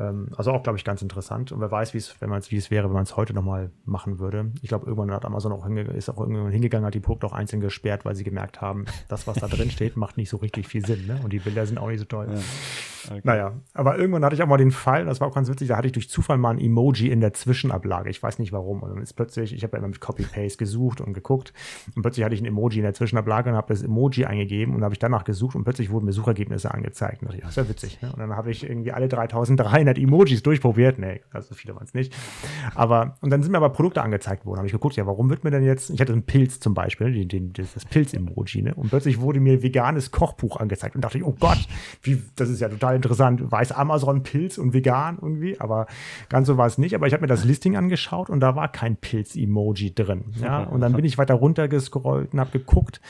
Ähm, 0.00 0.28
also 0.36 0.52
auch, 0.52 0.62
glaube 0.62 0.78
ich, 0.78 0.84
ganz 0.84 1.02
interessant. 1.02 1.52
Und 1.52 1.60
wer 1.60 1.70
weiß, 1.70 1.92
wie 1.92 1.98
es, 1.98 2.20
wenn 2.20 2.30
man 2.30 2.42
wie 2.48 2.56
es 2.56 2.70
wäre, 2.70 2.88
wenn 2.88 2.94
man 2.94 3.02
es 3.02 3.16
heute 3.16 3.34
nochmal 3.34 3.70
machen 3.84 4.18
würde. 4.18 4.50
Ich 4.62 4.68
glaube, 4.68 4.86
irgendwann 4.86 5.12
hat 5.12 5.26
Amazon 5.26 5.52
auch 5.52 5.68
ist 5.68 6.08
auch 6.08 6.18
irgendwann 6.18 6.50
hingegangen, 6.50 6.86
hat 6.86 6.94
die 6.94 7.00
Produkte 7.00 7.26
auch 7.26 7.32
einzeln 7.32 7.60
gesperrt, 7.60 8.04
weil 8.04 8.14
sie 8.14 8.24
gemerkt 8.24 8.60
haben, 8.60 8.86
das, 9.08 9.26
was 9.26 9.38
da 9.38 9.46
drin 9.46 9.70
steht, 9.70 9.96
macht 9.96 10.16
nicht 10.16 10.30
so 10.30 10.38
richtig 10.38 10.66
viel 10.66 10.84
Sinn. 10.84 11.06
Ne? 11.06 11.20
Und 11.22 11.32
die 11.32 11.38
Bilder 11.38 11.66
sind 11.66 11.78
auch 11.78 11.88
nicht 11.88 12.00
so 12.00 12.06
toll. 12.06 12.28
Ja. 12.32 12.40
Okay. 13.08 13.20
Naja, 13.24 13.52
aber 13.72 13.98
irgendwann 13.98 14.24
hatte 14.24 14.34
ich 14.34 14.42
auch 14.42 14.46
mal 14.46 14.58
den 14.58 14.70
Fall, 14.70 15.06
das 15.06 15.20
war 15.20 15.28
auch 15.28 15.34
ganz 15.34 15.48
witzig, 15.48 15.68
da 15.68 15.76
hatte 15.76 15.86
ich 15.86 15.92
durch 15.92 16.10
Zufall 16.10 16.38
mal 16.38 16.50
ein 16.50 16.58
Emoji 16.58 17.10
in 17.10 17.20
der 17.20 17.32
Zwischenablage. 17.32 18.10
Ich 18.10 18.22
weiß 18.22 18.38
nicht 18.38 18.52
warum. 18.52 18.82
Und 18.82 18.90
dann 18.90 19.02
ist 19.02 19.14
plötzlich, 19.14 19.54
ich 19.54 19.62
habe 19.62 19.72
ja 19.74 19.78
immer 19.78 19.88
mit 19.88 20.00
Copy-Paste 20.00 20.58
gesucht 20.58 21.00
und 21.00 21.14
geguckt. 21.14 21.52
Und 21.94 22.02
plötzlich 22.02 22.24
hatte 22.24 22.34
ich 22.34 22.42
ein 22.42 22.46
Emoji 22.46 22.78
in 22.78 22.84
der 22.84 22.94
Zwischenablage 22.94 23.50
und 23.50 23.56
habe 23.56 23.72
das 23.72 23.82
Emoji 23.82 24.26
eingegeben 24.26 24.74
und 24.74 24.84
habe 24.84 24.94
ich 24.94 24.98
danach 24.98 25.24
gesucht 25.24 25.56
und 25.56 25.64
plötzlich 25.64 25.90
wurden 25.90 26.06
mir 26.06 26.12
Suchergebnisse 26.12 26.72
angezeigt. 26.72 27.22
Und 27.22 27.28
dachte 27.28 27.38
ich, 27.38 27.42
das 27.42 27.50
ist 27.50 27.56
ja 27.56 27.68
witzig. 27.68 28.02
Ne? 28.02 28.12
Und 28.12 28.18
dann 28.18 28.36
habe 28.36 28.50
ich 28.50 28.68
irgendwie 28.68 28.92
alle 28.92 29.08
3300 29.94 29.98
Emojis 29.98 30.42
durchprobiert. 30.42 30.98
Nee, 30.98 31.20
also 31.32 31.54
viele 31.54 31.74
waren 31.74 31.84
es 31.84 31.94
nicht. 31.94 32.14
Aber, 32.74 33.16
und 33.20 33.30
dann 33.30 33.42
sind 33.42 33.52
mir 33.52 33.58
aber 33.58 33.70
Produkte 33.70 34.02
angezeigt 34.02 34.46
worden. 34.46 34.58
habe 34.58 34.66
ich 34.66 34.72
geguckt, 34.72 34.96
ja, 34.96 35.06
warum 35.06 35.30
wird 35.30 35.44
mir 35.44 35.50
denn 35.50 35.64
jetzt, 35.64 35.90
ich 35.90 36.00
hatte 36.00 36.12
einen 36.12 36.22
Pilz 36.22 36.60
zum 36.60 36.74
Beispiel, 36.74 37.12
den, 37.12 37.28
den, 37.28 37.52
das 37.52 37.84
Pilz-Emoji, 37.84 38.62
ne? 38.62 38.74
Und 38.74 38.90
plötzlich 38.90 39.20
wurde 39.20 39.40
mir 39.40 39.62
veganes 39.62 40.10
Kochbuch 40.10 40.56
angezeigt 40.58 40.94
und 40.94 41.02
dachte 41.02 41.18
ich, 41.18 41.24
oh 41.24 41.34
Gott, 41.38 41.66
wie, 42.02 42.22
das 42.36 42.48
ist 42.48 42.60
ja 42.60 42.68
total 42.68 42.96
interessant. 42.96 43.50
Weiß 43.50 43.72
Amazon 43.72 44.22
Pilz 44.22 44.58
und 44.58 44.72
vegan 44.72 45.18
irgendwie, 45.20 45.60
aber 45.60 45.86
ganz 46.28 46.46
so 46.46 46.56
war 46.56 46.66
es 46.66 46.78
nicht. 46.78 46.94
Aber 46.94 47.06
ich 47.06 47.12
habe 47.12 47.22
mir 47.22 47.28
das 47.28 47.44
Listing 47.44 47.76
angeschaut 47.76 48.30
und 48.30 48.40
da 48.40 48.56
war 48.56 48.70
kein 48.70 48.96
Pilz-Emoji 48.96 49.94
drin. 49.94 50.24
Ja? 50.40 50.62
Und 50.62 50.80
dann 50.80 50.92
bin 50.92 51.04
ich 51.04 51.18
weiter 51.18 51.34
runtergescrollt 51.34 52.32
und 52.32 52.40
habe 52.40 52.50
geguckt, 52.50 53.00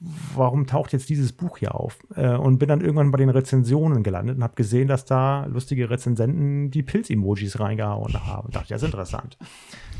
warum 0.00 0.66
taucht 0.66 0.92
jetzt 0.92 1.08
dieses 1.08 1.32
Buch 1.32 1.58
hier 1.58 1.74
auf? 1.74 1.98
Äh, 2.14 2.36
und 2.36 2.58
bin 2.58 2.68
dann 2.68 2.80
irgendwann 2.80 3.10
bei 3.10 3.18
den 3.18 3.30
Rezensionen 3.30 4.02
gelandet 4.02 4.36
und 4.36 4.44
habe 4.44 4.54
gesehen, 4.54 4.86
dass 4.86 5.04
da 5.04 5.46
lustige 5.46 5.90
Rezensenten 5.90 6.70
die 6.70 6.82
Pilz-Emojis 6.82 7.58
reingehauen 7.58 8.14
haben. 8.14 8.46
Und 8.46 8.56
dachte, 8.56 8.68
das 8.68 8.82
ist 8.82 8.86
interessant. 8.86 9.38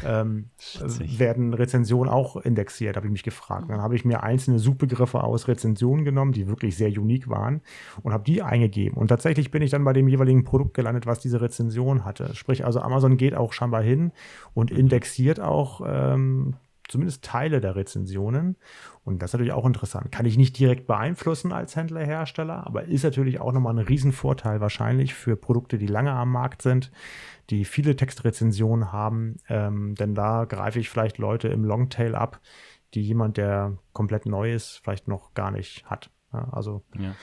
Ähm, 0.05 0.51
werden 1.19 1.53
Rezensionen 1.53 2.13
auch 2.13 2.37
indexiert, 2.37 2.97
habe 2.97 3.07
ich 3.07 3.13
mich 3.13 3.25
gefragt. 3.25 3.65
Und 3.65 3.71
dann 3.71 3.83
habe 3.83 3.97
ich 3.97 4.05
mir 4.05 4.23
einzelne 4.23 4.61
Suchbegriffe 4.61 5.25
aus 5.25 5.49
Rezensionen 5.49 6.05
genommen, 6.05 6.33
die 6.33 6.47
wirklich 6.47 6.77
sehr 6.77 6.91
unique 6.91 7.29
waren 7.29 7.61
und 8.03 8.13
habe 8.13 8.23
die 8.23 8.43
eingegeben. 8.43 8.97
Und 8.97 9.09
tatsächlich 9.09 9.51
bin 9.51 9.63
ich 9.63 9.71
dann 9.71 9.83
bei 9.83 9.93
dem 9.93 10.07
jeweiligen 10.07 10.45
Produkt 10.45 10.75
gelandet, 10.75 11.07
was 11.07 11.19
diese 11.19 11.41
Rezension 11.41 12.05
hatte. 12.05 12.37
Sprich, 12.37 12.65
also 12.65 12.81
Amazon 12.81 13.17
geht 13.17 13.35
auch 13.35 13.53
scheinbar 13.53 13.83
hin 13.83 14.13
und 14.55 14.71
indexiert 14.71 15.41
auch 15.41 15.81
ähm, 15.85 16.55
zumindest 16.89 17.25
Teile 17.25 17.61
der 17.61 17.77
Rezensionen. 17.77 18.57
Und 19.05 19.23
das 19.23 19.31
ist 19.31 19.35
natürlich 19.35 19.53
auch 19.53 19.67
interessant. 19.67 20.11
Kann 20.11 20.27
ich 20.27 20.37
nicht 20.37 20.59
direkt 20.59 20.87
beeinflussen 20.87 21.53
als 21.53 21.77
Händler, 21.77 22.05
Hersteller, 22.05 22.67
aber 22.67 22.85
ist 22.85 23.05
natürlich 23.05 23.41
auch 23.41 23.53
nochmal 23.53 23.75
ein 23.75 23.87
Riesenvorteil 23.87 24.61
wahrscheinlich 24.61 25.15
für 25.15 25.37
Produkte, 25.37 25.79
die 25.79 25.87
lange 25.87 26.13
am 26.13 26.33
Markt 26.33 26.63
sind, 26.63 26.91
die 27.51 27.65
viele 27.65 27.97
Textrezensionen 27.97 28.93
haben. 28.93 29.37
Ähm, 29.49 29.95
denn 29.95 30.15
da 30.15 30.45
greife 30.45 30.81
ich 30.81 30.91
vielleicht 30.91 31.19
Leute 31.19 31.49
im 31.49 31.65
Longtail 31.65 32.15
ab, 32.15 32.41
die 32.95 33.03
jemand, 33.03 33.37
der 33.37 33.79
komplett 33.93 34.27
neu 34.27 34.53
ist, 34.53 34.81
vielleicht 34.83 35.09
noch 35.09 35.35
gar 35.35 35.51
nicht 35.51 35.85
hat. 35.87 36.11
Ja, 36.33 36.49
also 36.53 36.83
ja. 36.99 37.15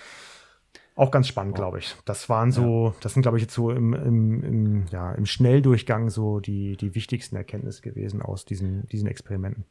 Auch 0.95 1.11
ganz 1.11 1.27
spannend, 1.27 1.55
glaube 1.55 1.79
ich. 1.79 1.93
Das 2.05 2.29
waren 2.29 2.53
so, 2.53 2.87
ja. 2.87 2.95
das 3.01 3.13
sind, 3.13 3.21
glaube 3.21 3.37
ich, 3.37 3.43
jetzt 3.43 3.53
so 3.53 3.69
im, 3.69 3.93
im, 3.93 4.43
im, 4.43 4.85
ja, 4.91 5.11
im 5.11 5.25
Schnelldurchgang 5.25 6.09
so 6.09 6.39
die, 6.39 6.77
die 6.77 6.95
wichtigsten 6.95 7.35
Erkenntnisse 7.35 7.81
gewesen 7.81 8.21
aus 8.21 8.45
diesen, 8.45 8.87
diesen 8.87 9.07
Experimenten. 9.07 9.65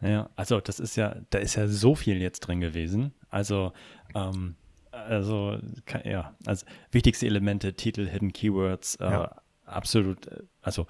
Ja, 0.00 0.30
also 0.36 0.60
das 0.60 0.78
ist 0.78 0.96
ja, 0.96 1.16
da 1.30 1.38
ist 1.38 1.56
ja 1.56 1.66
so 1.66 1.96
viel 1.96 2.22
jetzt 2.22 2.40
drin 2.40 2.60
gewesen. 2.60 3.12
Also, 3.28 3.72
ähm, 4.14 4.54
also, 4.92 5.58
ja, 6.04 6.34
also 6.46 6.64
wichtigste 6.92 7.26
Elemente, 7.26 7.74
Titel, 7.74 8.06
Hidden 8.08 8.32
Keywords, 8.32 8.96
äh, 8.96 9.04
ja. 9.04 9.42
absolut, 9.64 10.28
äh, 10.28 10.42
also 10.60 10.86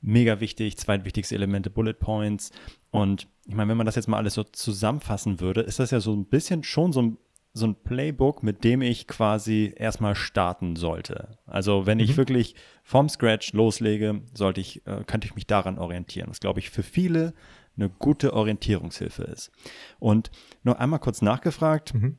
mega 0.00 0.40
wichtig, 0.40 0.78
zweitwichtigste 0.78 1.34
Elemente, 1.34 1.70
Bullet 1.70 1.94
Points. 1.94 2.50
Und 2.90 3.28
ich 3.46 3.54
meine, 3.54 3.70
wenn 3.70 3.76
man 3.76 3.86
das 3.86 3.96
jetzt 3.96 4.08
mal 4.08 4.18
alles 4.18 4.34
so 4.34 4.42
zusammenfassen 4.42 5.40
würde, 5.40 5.60
ist 5.60 5.78
das 5.78 5.90
ja 5.90 6.00
so 6.00 6.12
ein 6.12 6.26
bisschen 6.26 6.64
schon 6.64 6.92
so 6.92 7.02
ein 7.02 7.18
so 7.56 7.66
ein 7.66 7.74
Playbook, 7.74 8.42
mit 8.42 8.64
dem 8.64 8.82
ich 8.82 9.06
quasi 9.06 9.72
erstmal 9.76 10.14
starten 10.14 10.76
sollte. 10.76 11.38
Also 11.46 11.86
wenn 11.86 11.98
ich 11.98 12.12
mhm. 12.12 12.16
wirklich 12.18 12.54
vom 12.82 13.08
Scratch 13.08 13.52
loslege, 13.54 14.22
sollte 14.34 14.60
ich, 14.60 14.86
äh, 14.86 15.04
könnte 15.06 15.26
ich 15.26 15.34
mich 15.34 15.46
daran 15.46 15.78
orientieren. 15.78 16.28
Was 16.28 16.40
glaube 16.40 16.60
ich 16.60 16.70
für 16.70 16.82
viele 16.82 17.32
eine 17.76 17.88
gute 17.88 18.32
Orientierungshilfe 18.32 19.22
ist. 19.24 19.50
Und 19.98 20.30
nur 20.62 20.80
einmal 20.80 20.98
kurz 20.98 21.22
nachgefragt. 21.22 21.94
Mhm. 21.94 22.18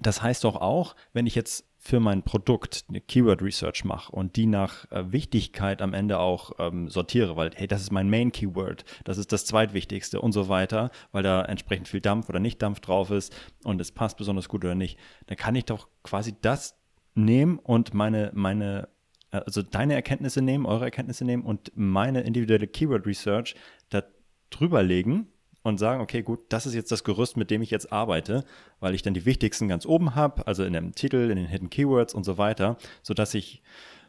Das 0.00 0.22
heißt 0.22 0.44
doch 0.44 0.56
auch, 0.56 0.94
wenn 1.12 1.26
ich 1.26 1.34
jetzt 1.34 1.66
für 1.86 2.00
mein 2.00 2.24
Produkt 2.24 2.84
eine 2.88 3.00
Keyword 3.00 3.42
Research 3.42 3.84
mache 3.84 4.10
und 4.10 4.34
die 4.34 4.46
nach 4.46 4.90
äh, 4.90 5.12
Wichtigkeit 5.12 5.80
am 5.80 5.94
Ende 5.94 6.18
auch 6.18 6.50
ähm, 6.58 6.88
sortiere, 6.88 7.36
weil, 7.36 7.52
hey, 7.54 7.68
das 7.68 7.80
ist 7.80 7.92
mein 7.92 8.10
Main 8.10 8.32
Keyword, 8.32 8.84
das 9.04 9.18
ist 9.18 9.30
das 9.30 9.44
zweitwichtigste 9.44 10.20
und 10.20 10.32
so 10.32 10.48
weiter, 10.48 10.90
weil 11.12 11.22
da 11.22 11.44
entsprechend 11.44 11.86
viel 11.86 12.00
Dampf 12.00 12.28
oder 12.28 12.40
nicht 12.40 12.60
Dampf 12.60 12.80
drauf 12.80 13.10
ist 13.10 13.34
und 13.62 13.80
es 13.80 13.92
passt 13.92 14.18
besonders 14.18 14.48
gut 14.48 14.64
oder 14.64 14.74
nicht, 14.74 14.98
dann 15.26 15.36
kann 15.36 15.54
ich 15.54 15.64
doch 15.64 15.88
quasi 16.02 16.34
das 16.40 16.76
nehmen 17.14 17.60
und 17.60 17.94
meine, 17.94 18.32
meine, 18.34 18.88
äh, 19.30 19.38
also 19.38 19.62
deine 19.62 19.94
Erkenntnisse 19.94 20.42
nehmen, 20.42 20.66
eure 20.66 20.86
Erkenntnisse 20.86 21.24
nehmen 21.24 21.44
und 21.44 21.70
meine 21.76 22.22
individuelle 22.22 22.66
Keyword 22.66 23.06
Research 23.06 23.54
da 23.90 24.02
drüber 24.50 24.82
legen 24.82 25.28
und 25.66 25.78
sagen, 25.78 26.00
okay, 26.00 26.22
gut, 26.22 26.40
das 26.48 26.66
ist 26.66 26.74
jetzt 26.74 26.92
das 26.92 27.04
Gerüst, 27.04 27.36
mit 27.36 27.50
dem 27.50 27.62
ich 27.62 27.70
jetzt 27.70 27.92
arbeite, 27.92 28.44
weil 28.80 28.94
ich 28.94 29.02
dann 29.02 29.14
die 29.14 29.24
wichtigsten 29.24 29.68
ganz 29.68 29.84
oben 29.84 30.14
habe, 30.14 30.46
also 30.46 30.64
in 30.64 30.72
dem 30.72 30.94
Titel, 30.94 31.30
in 31.30 31.36
den 31.36 31.46
Hidden 31.46 31.70
Keywords 31.70 32.14
und 32.14 32.24
so 32.24 32.38
weiter, 32.38 32.76
sodass 33.02 33.34
ich 33.34 33.62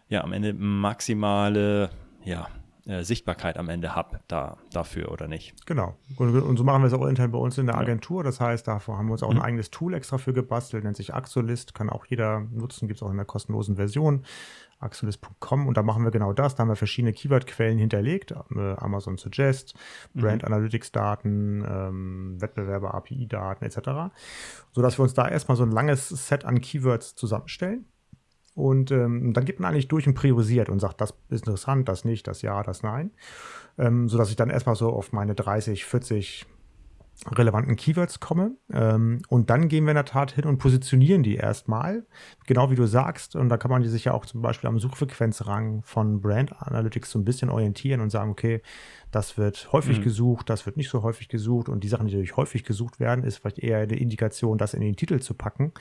ja 0.08 0.24
am 0.24 0.34
Ende 0.34 0.54
maximale 0.54 1.90
ja, 2.24 2.48
äh, 2.88 3.04
Sichtbarkeit 3.04 3.58
am 3.58 3.70
Ende 3.70 3.96
habe 3.96 4.22
da, 4.28 4.58
dafür 4.72 5.12
oder 5.12 5.28
nicht. 5.28 5.66
Genau. 5.66 5.98
Und, 6.16 6.36
und, 6.36 6.58
so 6.58 6.64
machen 6.64 6.82
wir 6.82 6.88
es 6.88 6.94
auch 6.94 7.06
intern 7.06 7.32
bei 7.32 7.38
uns 7.38 7.58
in 7.58 7.66
der 7.66 7.78
Agentur. 7.78 8.24
Das 8.24 8.40
heißt, 8.40 8.68
davor 8.68 8.98
haben 8.98 9.08
wir 9.08 9.14
uns 9.14 9.24
auch 9.24 9.32
mhm. 9.32 9.40
ein 9.40 9.44
eigenes 9.44 9.72
Tool 9.72 9.94
extra 9.94 10.18
für 10.18 10.34
gebastelt, 10.34 10.84
nennt 10.84 10.96
sich 10.96 11.14
Axolist, 11.14 11.74
kann 11.74 11.90
auch 11.90 12.06
jeder 12.06 12.40
nutzen, 12.40 12.88
gibt 12.88 13.00
es 13.00 13.04
auch 13.04 13.12
in 13.12 13.18
der 13.18 13.26
kostenlosen 13.26 13.76
Version 13.76 14.24
axolist.com 14.80 15.68
und 15.68 15.76
da 15.76 15.84
machen 15.84 16.04
wir 16.04 16.12
genau 16.12 16.34
das. 16.34 16.56
Da 16.56 16.62
haben 16.62 16.70
wir 16.70 16.76
verschiedene 16.76 17.14
Keyword-Quellen 17.14 17.78
hinterlegt, 17.78 18.32
äh, 18.32 18.76
Amazon 18.76 19.18
Suggest, 19.18 19.74
mhm. 20.14 20.22
Brand 20.22 20.44
Analytics-Daten, 20.44 21.66
ähm, 21.68 22.42
Wettbewerber-API-Daten 22.42 23.66
etc., 23.66 24.14
sodass 24.72 25.00
wir 25.00 25.04
uns 25.04 25.14
da 25.14 25.28
erstmal 25.28 25.58
so 25.58 25.64
ein 25.64 25.72
langes 25.72 26.10
Set 26.10 26.46
an 26.46 26.62
Keywords 26.62 27.16
zusammenstellen. 27.16 27.86
Und 28.58 28.90
ähm, 28.90 29.34
dann 29.34 29.46
geht 29.46 29.60
man 29.60 29.72
eigentlich 29.72 29.88
durch 29.88 30.08
und 30.08 30.16
priorisiert 30.16 30.68
und 30.68 30.80
sagt, 30.80 31.00
das 31.00 31.14
ist 31.30 31.46
interessant, 31.46 31.88
das 31.88 32.06
nicht, 32.06 32.26
das 32.26 32.42
ja, 32.42 32.64
das 32.64 32.82
nein. 32.82 33.12
Ähm, 33.78 34.10
sodass 34.10 34.32
ich 34.32 34.36
dann 34.36 34.50
erstmal 34.50 34.76
so 34.76 34.90
auf 34.90 35.14
meine 35.14 35.36
30, 35.36 35.86
40 35.86 36.48
relevanten 37.26 37.76
Keywords 37.76 38.20
komme. 38.20 38.52
Ähm, 38.72 39.22
und 39.28 39.50
dann 39.50 39.68
gehen 39.68 39.86
wir 39.86 39.92
in 39.92 39.96
der 39.96 40.06
Tat 40.06 40.32
hin 40.32 40.46
und 40.46 40.60
positionieren 40.60 41.24
die 41.24 41.36
erstmal, 41.36 42.06
genau 42.46 42.70
wie 42.70 42.76
du 42.76 42.86
sagst. 42.86 43.36
Und 43.36 43.50
da 43.50 43.58
kann 43.58 43.72
man 43.72 43.82
die 43.82 43.90
sich 43.90 44.06
ja 44.06 44.14
auch 44.14 44.26
zum 44.26 44.42
Beispiel 44.42 44.70
am 44.70 44.80
Suchfrequenzrang 44.80 45.82
von 45.84 46.22
Brand 46.22 46.62
Analytics 46.62 47.12
so 47.12 47.20
ein 47.20 47.26
bisschen 47.26 47.50
orientieren 47.50 48.02
und 48.02 48.12
sagen, 48.12 48.30
okay, 48.32 48.62
das 49.12 49.38
wird 49.38 49.72
häufig 49.72 50.00
mhm. 50.00 50.04
gesucht, 50.04 50.50
das 50.50 50.66
wird 50.66 50.78
nicht 50.78 50.90
so 50.90 51.02
häufig 51.02 51.28
gesucht. 51.28 51.70
Und 51.70 51.84
die 51.84 51.88
Sachen, 51.88 52.08
die 52.08 52.14
natürlich 52.14 52.38
häufig 52.38 52.64
gesucht 52.64 53.00
werden, 53.00 53.24
ist 53.24 53.38
vielleicht 53.38 53.60
eher 53.60 53.80
eine 53.80 53.96
Indikation, 53.96 54.58
das 54.58 54.74
in 54.74 54.82
den 54.82 54.96
Titel 54.96 55.20
zu 55.20 55.34
packen 55.34 55.72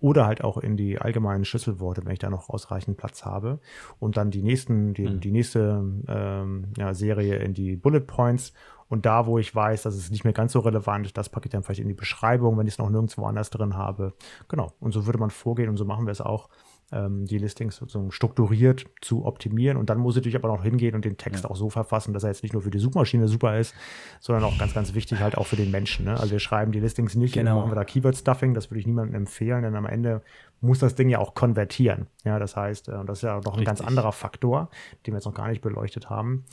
oder 0.00 0.26
halt 0.26 0.44
auch 0.44 0.58
in 0.58 0.76
die 0.76 0.98
allgemeinen 0.98 1.44
Schlüsselworte, 1.44 2.04
wenn 2.04 2.12
ich 2.12 2.18
da 2.18 2.28
noch 2.28 2.50
ausreichend 2.50 2.96
Platz 2.96 3.24
habe. 3.24 3.60
Und 3.98 4.16
dann 4.16 4.30
die 4.30 4.42
nächsten, 4.42 4.94
die, 4.94 5.08
mhm. 5.08 5.20
die 5.20 5.32
nächste 5.32 5.84
ähm, 6.08 6.72
ja, 6.76 6.92
Serie 6.92 7.36
in 7.36 7.54
die 7.54 7.76
Bullet 7.76 8.00
Points 8.00 8.52
und 8.92 9.06
da, 9.06 9.24
wo 9.24 9.38
ich 9.38 9.54
weiß, 9.54 9.84
dass 9.84 9.94
es 9.94 10.10
nicht 10.10 10.24
mehr 10.24 10.34
ganz 10.34 10.52
so 10.52 10.60
relevant, 10.60 11.16
das 11.16 11.30
packe 11.30 11.46
ich 11.46 11.50
dann 11.50 11.62
vielleicht 11.62 11.80
in 11.80 11.88
die 11.88 11.94
Beschreibung, 11.94 12.58
wenn 12.58 12.66
ich 12.66 12.74
es 12.74 12.78
noch 12.78 12.90
nirgendwo 12.90 13.24
anders 13.24 13.48
drin 13.48 13.74
habe. 13.74 14.12
Genau. 14.48 14.74
Und 14.80 14.92
so 14.92 15.06
würde 15.06 15.18
man 15.18 15.30
vorgehen 15.30 15.70
und 15.70 15.78
so 15.78 15.86
machen 15.86 16.04
wir 16.04 16.12
es 16.12 16.20
auch. 16.20 16.50
ähm, 16.92 17.24
die 17.26 17.38
Listings 17.38 17.76
sozusagen 17.76 18.12
strukturiert 18.12 18.84
zu 19.00 19.24
optimieren. 19.24 19.76
Und 19.78 19.90
dann 19.90 19.98
muss 19.98 20.14
ich 20.14 20.20
natürlich 20.20 20.36
aber 20.36 20.48
noch 20.48 20.62
hingehen 20.62 20.94
und 20.94 21.04
den 21.04 21.16
Text 21.16 21.44
ja. 21.44 21.50
auch 21.50 21.56
so 21.56 21.70
verfassen, 21.70 22.12
dass 22.12 22.22
er 22.22 22.30
jetzt 22.30 22.42
nicht 22.42 22.52
nur 22.52 22.62
für 22.62 22.70
die 22.70 22.78
Suchmaschine 22.78 23.26
super 23.28 23.58
ist, 23.58 23.74
sondern 24.20 24.44
auch 24.44 24.56
ganz, 24.58 24.74
ganz 24.74 24.94
wichtig 24.94 25.20
halt 25.20 25.36
auch 25.36 25.46
für 25.46 25.56
den 25.56 25.70
Menschen. 25.70 26.04
Ne? 26.04 26.12
Also 26.12 26.32
wir 26.32 26.38
schreiben 26.38 26.70
die 26.70 26.80
Listings 26.80 27.14
nicht, 27.14 27.34
genau. 27.34 27.56
machen 27.60 27.70
wir 27.70 27.74
da 27.74 27.84
Keyword-Stuffing, 27.84 28.54
das 28.54 28.70
würde 28.70 28.80
ich 28.80 28.86
niemandem 28.86 29.14
empfehlen, 29.14 29.62
denn 29.62 29.74
am 29.74 29.86
Ende 29.86 30.22
muss 30.60 30.78
das 30.78 30.94
Ding 30.94 31.08
ja 31.08 31.18
auch 31.18 31.34
konvertieren. 31.34 32.06
Ja, 32.24 32.38
das 32.38 32.56
heißt, 32.56 32.88
äh, 32.88 33.04
das 33.06 33.18
ist 33.18 33.22
ja 33.22 33.36
noch 33.36 33.46
ein 33.46 33.60
Richtig. 33.60 33.66
ganz 33.66 33.80
anderer 33.80 34.12
Faktor, 34.12 34.68
den 35.06 35.14
wir 35.14 35.18
jetzt 35.18 35.24
noch 35.24 35.34
gar 35.34 35.48
nicht 35.48 35.62
beleuchtet 35.62 36.10
haben. 36.10 36.44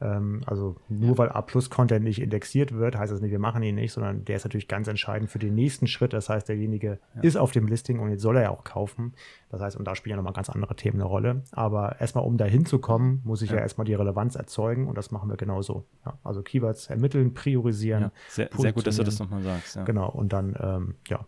Ähm, 0.00 0.42
also 0.46 0.76
nur 0.88 1.16
weil 1.18 1.28
A-Plus-Content 1.28 2.04
nicht 2.04 2.20
indexiert 2.20 2.74
wird, 2.74 2.96
heißt 2.96 3.12
das 3.12 3.20
nicht, 3.20 3.30
wir 3.30 3.38
machen 3.38 3.62
ihn 3.62 3.76
nicht, 3.76 3.92
sondern 3.92 4.24
der 4.24 4.36
ist 4.36 4.44
natürlich 4.44 4.66
ganz 4.66 4.88
entscheidend 4.88 5.30
für 5.30 5.38
den 5.38 5.54
nächsten 5.54 5.86
Schritt. 5.86 6.12
Das 6.12 6.28
heißt, 6.28 6.48
derjenige 6.48 6.98
ja. 7.14 7.20
ist 7.22 7.36
auf 7.36 7.52
dem 7.52 7.68
Listing 7.68 8.00
und 8.00 8.10
jetzt 8.10 8.22
soll 8.22 8.36
er 8.36 8.42
ja 8.42 8.50
auch 8.50 8.64
kaufen. 8.64 9.14
Das 9.50 9.60
heißt, 9.60 9.76
und 9.76 9.84
da 9.84 9.94
spielen 9.94 10.10
ja 10.12 10.16
nochmal 10.16 10.32
ganz 10.32 10.50
andere 10.50 10.74
Themen 10.74 10.96
eine 10.96 11.04
Rolle. 11.04 11.42
Aber 11.52 12.00
erstmal, 12.00 12.24
um 12.24 12.36
da 12.36 12.44
hinzukommen, 12.44 13.20
muss 13.24 13.42
ich 13.42 13.50
ja. 13.50 13.56
ja. 13.56 13.62
erstmal 13.62 13.84
die 13.84 13.94
Relevanz 13.94 14.34
erzeugen 14.34 14.88
und 14.88 14.98
das 14.98 15.10
machen 15.10 15.28
wir 15.28 15.36
genauso. 15.36 15.84
Ja, 16.04 16.18
also 16.24 16.42
Keywords 16.42 16.88
ermitteln, 16.88 17.32
priorisieren. 17.32 18.10
Sehr, 18.28 18.50
sehr, 18.56 18.72
gut, 18.72 18.86
dass 18.86 18.96
du 18.96 19.04
das 19.04 19.18
nochmal 19.20 19.42
sagst. 19.42 19.78
Genau, 19.84 20.10
und 20.10 20.32
dann, 20.32 20.56
ähm, 20.60 20.94
ja. 21.08 21.24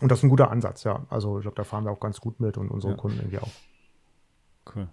Und 0.00 0.10
das 0.12 0.18
ist 0.18 0.24
ein 0.24 0.28
guter 0.28 0.50
Ansatz, 0.50 0.84
ja. 0.84 1.06
Also 1.08 1.38
ich 1.38 1.42
glaube, 1.42 1.56
da 1.56 1.64
fahren 1.64 1.84
wir 1.84 1.90
auch 1.90 2.00
ganz 2.00 2.20
gut 2.20 2.38
mit 2.38 2.58
und 2.58 2.70
unsere 2.70 2.96
Kunden 2.96 3.18
irgendwie 3.18 3.38
auch. 3.38 3.50
Cool. 4.74 4.88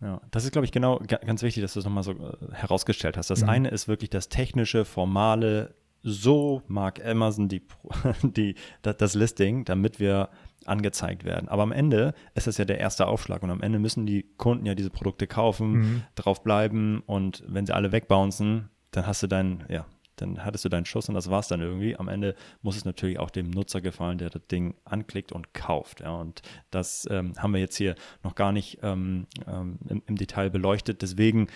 Ja, 0.00 0.20
das 0.30 0.44
ist, 0.44 0.52
glaube 0.52 0.64
ich, 0.64 0.72
genau 0.72 0.98
ganz 0.98 1.42
wichtig, 1.42 1.62
dass 1.62 1.74
du 1.74 1.80
es 1.80 1.84
nochmal 1.84 2.02
so 2.02 2.12
äh, 2.12 2.52
herausgestellt 2.52 3.16
hast. 3.16 3.30
Das 3.30 3.42
mhm. 3.42 3.48
eine 3.48 3.68
ist 3.68 3.86
wirklich 3.86 4.10
das 4.10 4.28
technische, 4.28 4.84
formale, 4.84 5.74
so 6.02 6.62
mag 6.68 7.04
Amazon 7.04 7.48
die, 7.48 7.62
die, 8.22 8.54
das 8.82 9.14
Listing, 9.14 9.64
damit 9.64 10.00
wir 10.00 10.30
angezeigt 10.64 11.24
werden. 11.24 11.48
Aber 11.48 11.62
am 11.62 11.72
Ende 11.72 12.14
ist 12.34 12.46
es 12.46 12.58
ja 12.58 12.64
der 12.64 12.78
erste 12.78 13.06
Aufschlag 13.06 13.42
und 13.42 13.50
am 13.50 13.62
Ende 13.62 13.78
müssen 13.78 14.06
die 14.06 14.24
Kunden 14.36 14.66
ja 14.66 14.74
diese 14.74 14.90
Produkte 14.90 15.26
kaufen, 15.26 15.72
mhm. 15.72 16.02
drauf 16.14 16.42
bleiben 16.42 17.02
und 17.06 17.42
wenn 17.46 17.66
sie 17.66 17.74
alle 17.74 17.92
wegbouncen, 17.92 18.70
dann 18.90 19.06
hast 19.06 19.22
du 19.22 19.26
dein, 19.26 19.64
ja, 19.68 19.86
dann 20.20 20.44
hattest 20.44 20.64
du 20.64 20.68
deinen 20.68 20.84
Schuss 20.84 21.08
und 21.08 21.14
das 21.14 21.30
war 21.30 21.40
es 21.40 21.48
dann 21.48 21.60
irgendwie. 21.60 21.96
Am 21.96 22.08
Ende 22.08 22.34
muss 22.62 22.76
es 22.76 22.84
natürlich 22.84 23.18
auch 23.18 23.30
dem 23.30 23.50
Nutzer 23.50 23.80
gefallen, 23.80 24.18
der 24.18 24.30
das 24.30 24.46
Ding 24.46 24.74
anklickt 24.84 25.32
und 25.32 25.54
kauft. 25.54 26.00
Ja, 26.00 26.14
und 26.16 26.42
das 26.70 27.06
ähm, 27.10 27.32
haben 27.38 27.52
wir 27.52 27.60
jetzt 27.60 27.76
hier 27.76 27.94
noch 28.22 28.34
gar 28.34 28.52
nicht 28.52 28.78
ähm, 28.82 29.26
ähm, 29.46 29.78
im, 29.88 30.02
im, 30.06 30.16
Detail 30.16 30.50
beleuchtet. 30.50 31.02
Deswegen, 31.02 31.48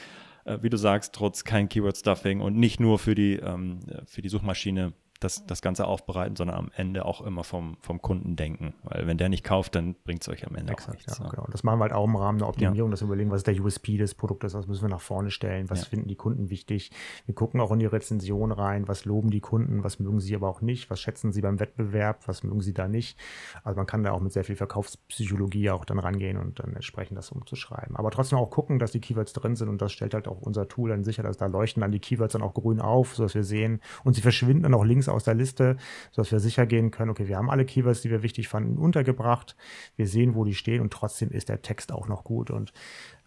äh, 0.45 0.59
wie 0.63 0.71
du 0.71 0.77
sagst, 0.77 1.15
trotz 1.15 1.45
kein 1.45 1.69
Keyword-Stuffing 1.69 2.41
und 2.41 2.57
nicht 2.57 2.81
nur 2.81 2.99
für 2.99 3.15
die, 3.15 3.35
ähm, 3.35 3.81
für 4.07 4.23
die 4.23 4.29
Suchmaschine 4.29 4.93
das, 5.25 5.47
das 5.47 5.63
Ganze 5.63 5.87
aufbereiten, 5.87 6.37
sondern 6.37 6.57
am 6.57 6.71
Ende 6.77 7.05
auch 7.05 7.21
immer 7.23 7.45
vom, 7.45 7.77
vom 7.81 8.01
Kunden 8.03 8.37
denken. 8.37 8.75
Weil 8.85 9.07
wenn 9.07 9.19
der 9.19 9.29
nicht 9.29 9.45
kauft, 9.45 9.75
dann 9.75 9.95
bringt 10.05 10.23
es 10.23 10.29
euch 10.29 10.47
am 10.47 10.55
Ende 10.55 10.73
Exakt, 10.73 10.91
auch 10.91 10.95
nichts. 10.95 11.19
Ja, 11.19 11.29
genau. 11.29 11.47
Das 11.51 11.63
machen 11.65 11.79
wir 11.79 11.85
halt 11.85 11.93
auch 11.93 12.05
im 12.05 12.17
Rahmen 12.17 12.39
der 12.39 12.49
Optimierung, 12.49 12.91
ja. 12.91 12.93
dass 12.93 13.01
wir 13.01 13.07
überlegen, 13.07 13.31
was 13.31 13.39
ist 13.39 13.47
der 13.47 13.61
USP 13.61 13.97
des 13.97 14.15
Produktes, 14.15 14.55
was 14.55 14.67
müssen 14.67 14.83
wir 14.83 14.91
nach 14.91 15.01
vorne 15.01 15.31
stellen, 15.31 15.71
was 15.71 15.83
ja. 15.83 15.87
finden 15.87 16.09
die 16.09 16.17
Kunden 16.17 16.51
wichtig. 16.51 16.91
Wir 17.27 17.35
gucken 17.35 17.61
auch 17.61 17.73
in 17.73 17.79
die 17.79 17.87
Rezension 17.87 18.53
rein, 18.53 18.87
was 18.87 19.05
loben 19.05 19.31
die 19.31 19.41
Kunden, 19.41 19.83
was 19.83 19.99
mögen 19.99 20.21
sie 20.21 20.35
aber 20.35 20.49
auch 20.49 20.61
nicht, 20.61 20.91
was 20.91 21.01
schätzen 21.01 21.33
sie 21.33 21.41
beim 21.41 21.61
Wettbewerb, 21.61 22.29
was 22.29 22.43
mögen 22.43 22.61
sie 22.61 22.75
da 22.75 22.89
nicht. 22.89 23.19
Also 23.63 23.79
man 23.79 23.87
kann 23.87 24.03
da 24.03 24.13
auch 24.13 24.21
mit 24.21 24.33
sehr 24.33 24.45
viel 24.45 24.57
Verkaufspsychologie 24.57 25.71
auch 25.71 25.85
dann 25.85 25.99
rangehen 25.99 26.37
und 26.37 26.61
dann 26.61 26.75
entsprechend 26.75 27.17
das 27.17 27.31
umzuschreiben. 27.31 27.97
Aber 27.97 28.11
trotzdem 28.11 28.39
auch 28.39 28.51
gucken, 28.51 28.79
dass 28.79 28.93
die 28.93 29.01
Keywords 29.01 29.33
drin 29.33 29.57
sind 29.57 29.69
und 29.69 29.81
das 29.81 29.93
stellt 29.93 30.15
halt 30.15 30.29
auch 30.29 30.41
unser 30.41 30.69
Tool 30.69 30.91
dann 30.91 31.05
sicher, 31.05 31.23
dass 31.23 31.37
da 31.37 31.47
leuchten 31.47 31.81
dann 31.81 31.93
die 31.93 32.01
Keywords 32.01 32.33
dann 32.33 32.43
auch 32.43 32.55
grün 32.55 32.81
auf, 32.81 33.15
sodass 33.15 33.35
wir 33.35 33.45
sehen 33.45 33.81
und 34.05 34.15
sie 34.15 34.21
verschwinden 34.21 34.65
dann 34.65 34.75
auch 34.75 34.85
links 34.85 35.09
aus 35.15 35.25
der 35.25 35.35
Liste, 35.35 35.77
sodass 36.11 36.33
wir 36.33 36.41
sicher 36.41 36.67
gehen 36.67 36.91
können, 36.91 37.11
okay, 37.11 37.29
wir 37.29 37.37
haben 37.37 37.51
alle 37.51 37.65
Keywords, 37.65 38.03
die 38.03 38.11
wir 38.11 38.23
wichtig 38.23 38.49
fanden, 38.49 38.77
untergebracht. 38.77 39.57
Wir 39.97 40.07
sehen, 40.07 40.35
wo 40.35 40.45
die 40.45 40.55
stehen 40.55 40.81
und 40.81 40.93
trotzdem 40.93 41.31
ist 41.31 41.49
der 41.49 41.63
Text 41.63 41.93
auch 41.93 42.09
noch 42.09 42.25
gut. 42.25 42.51
Und, 42.51 42.73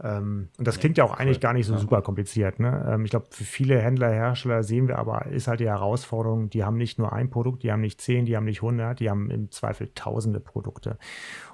ähm, 0.03 0.49
und 0.57 0.67
das 0.67 0.79
klingt 0.79 0.97
ja 0.97 1.03
auch 1.03 1.17
eigentlich 1.17 1.39
gar 1.39 1.53
nicht 1.53 1.65
so 1.65 1.77
super 1.77 2.01
kompliziert. 2.01 2.59
Ne? 2.59 2.85
Ähm, 2.89 3.05
ich 3.05 3.11
glaube, 3.11 3.27
für 3.31 3.43
viele 3.43 3.79
Händler, 3.79 4.11
Hersteller 4.11 4.63
sehen 4.63 4.87
wir 4.87 4.99
aber, 4.99 5.25
ist 5.27 5.47
halt 5.47 5.59
die 5.59 5.67
Herausforderung, 5.67 6.49
die 6.49 6.63
haben 6.63 6.77
nicht 6.77 6.99
nur 6.99 7.13
ein 7.13 7.29
Produkt, 7.29 7.63
die 7.63 7.71
haben 7.71 7.81
nicht 7.81 8.01
zehn, 8.01 8.25
die 8.25 8.35
haben 8.35 8.45
nicht 8.45 8.61
hundert, 8.61 8.99
die 8.99 9.09
haben 9.09 9.31
im 9.31 9.51
Zweifel 9.51 9.89
tausende 9.95 10.39
Produkte. 10.39 10.97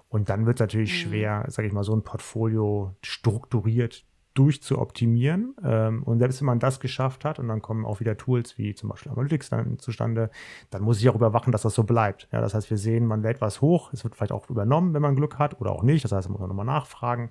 Und 0.10 0.30
dann 0.30 0.46
wird 0.46 0.58
es 0.58 0.62
natürlich 0.62 0.92
mhm. 0.92 1.10
schwer, 1.10 1.46
sage 1.48 1.68
ich 1.68 1.74
mal, 1.74 1.84
so 1.84 1.96
ein 1.96 2.04
Portfolio 2.04 2.96
strukturiert 3.02 4.06
durchzuoptimieren. 4.34 5.56
Ähm, 5.64 6.04
und 6.04 6.20
selbst 6.20 6.42
wenn 6.42 6.48
man 6.48 6.60
das 6.60 6.80
geschafft 6.80 7.26
hat 7.26 7.40
und 7.40 7.48
dann 7.48 7.62
kommen 7.62 7.86
auch 7.86 8.00
wieder 8.00 8.18
Tools 8.18 8.58
wie 8.58 8.74
zum 8.76 8.90
Beispiel 8.90 9.12
Analytics 9.12 9.50
dann 9.50 9.80
zustande, 9.80 10.30
dann 10.70 10.84
muss 10.84 11.00
ich 11.00 11.10
auch 11.10 11.16
überwachen, 11.16 11.52
dass 11.52 11.62
das 11.62 11.76
so 11.76 11.84
bleibt. 11.84 12.28
Ja, 12.32 12.42
das 12.42 12.54
heißt, 12.54 12.70
wir 12.70 12.78
sehen, 12.78 13.06
man 13.06 13.22
lädt 13.22 13.42
was 13.42 13.62
hoch, 13.62 13.94
es 13.94 14.04
wird 14.04 14.16
vielleicht 14.16 14.32
auch 14.32 14.50
übernommen, 14.50 14.94
wenn 14.94 15.02
man 15.02 15.16
Glück 15.16 15.40
hat 15.40 15.60
oder 15.62 15.72
auch 15.72 15.84
nicht. 15.84 16.04
Das 16.04 16.12
heißt, 16.12 16.30
man 16.30 16.40
muss 16.40 16.48
nochmal 16.48 16.66
nachfragen. 16.66 17.30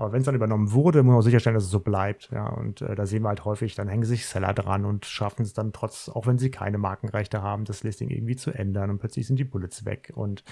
Aber 0.00 0.12
wenn 0.12 0.20
es 0.20 0.24
dann 0.24 0.34
übernommen 0.34 0.72
wurde, 0.72 1.02
muss 1.02 1.12
man 1.12 1.22
sicherstellen, 1.22 1.52
dass 1.52 1.64
es 1.64 1.70
so 1.70 1.80
bleibt. 1.80 2.30
Ja, 2.32 2.46
und 2.46 2.80
äh, 2.80 2.94
da 2.94 3.04
sehen 3.04 3.22
wir 3.22 3.28
halt 3.28 3.44
häufig, 3.44 3.74
dann 3.74 3.86
hängen 3.86 4.04
sich 4.04 4.26
Seller 4.26 4.54
dran 4.54 4.86
und 4.86 5.04
schaffen 5.04 5.42
es 5.42 5.52
dann 5.52 5.74
trotz, 5.74 6.08
auch 6.08 6.26
wenn 6.26 6.38
sie 6.38 6.50
keine 6.50 6.78
Markenrechte 6.78 7.42
haben, 7.42 7.66
das 7.66 7.82
Listing 7.82 8.08
irgendwie 8.08 8.34
zu 8.34 8.50
ändern 8.50 8.88
und 8.88 8.98
plötzlich 8.98 9.26
sind 9.26 9.38
die 9.38 9.44
Bullets 9.44 9.84
weg. 9.84 10.10
Und 10.14 10.42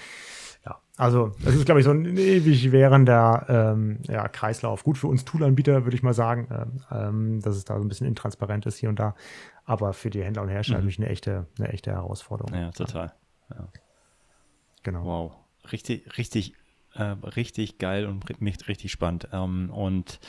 ja, 0.65 0.79
also 0.97 1.31
das 1.43 1.55
ist, 1.55 1.65
glaube 1.65 1.79
ich, 1.79 1.85
so 1.85 1.91
ein 1.91 2.05
ewig 2.17 2.71
währender 2.71 3.45
ähm, 3.47 3.99
ja, 4.03 4.27
Kreislauf. 4.27 4.83
Gut 4.83 4.97
für 4.97 5.07
uns 5.07 5.25
Toolanbieter, 5.25 5.85
würde 5.85 5.95
ich 5.95 6.03
mal 6.03 6.13
sagen, 6.13 6.47
ähm, 6.51 6.81
ähm, 6.91 7.41
dass 7.41 7.55
es 7.55 7.65
da 7.65 7.77
so 7.77 7.85
ein 7.85 7.87
bisschen 7.87 8.07
intransparent 8.07 8.65
ist 8.65 8.77
hier 8.77 8.89
und 8.89 8.99
da. 8.99 9.15
Aber 9.65 9.93
für 9.93 10.09
die 10.09 10.23
Händler 10.23 10.41
und 10.41 10.49
Hersteller 10.49 10.79
mhm. 10.79 10.85
natürlich 10.85 10.99
eine 10.99 11.09
echte, 11.09 11.47
eine 11.57 11.69
echte 11.69 11.91
Herausforderung. 11.91 12.53
Ja, 12.53 12.71
total. 12.71 13.13
Ja. 13.49 13.67
Genau. 14.83 15.05
Wow. 15.05 15.35
Richtig, 15.71 16.17
richtig, 16.17 16.55
äh, 16.95 17.03
richtig 17.03 17.77
geil 17.77 18.05
und 18.05 18.27
richtig 18.67 18.91
spannend. 18.91 19.29
Ähm, 19.31 19.69
und 19.69 20.19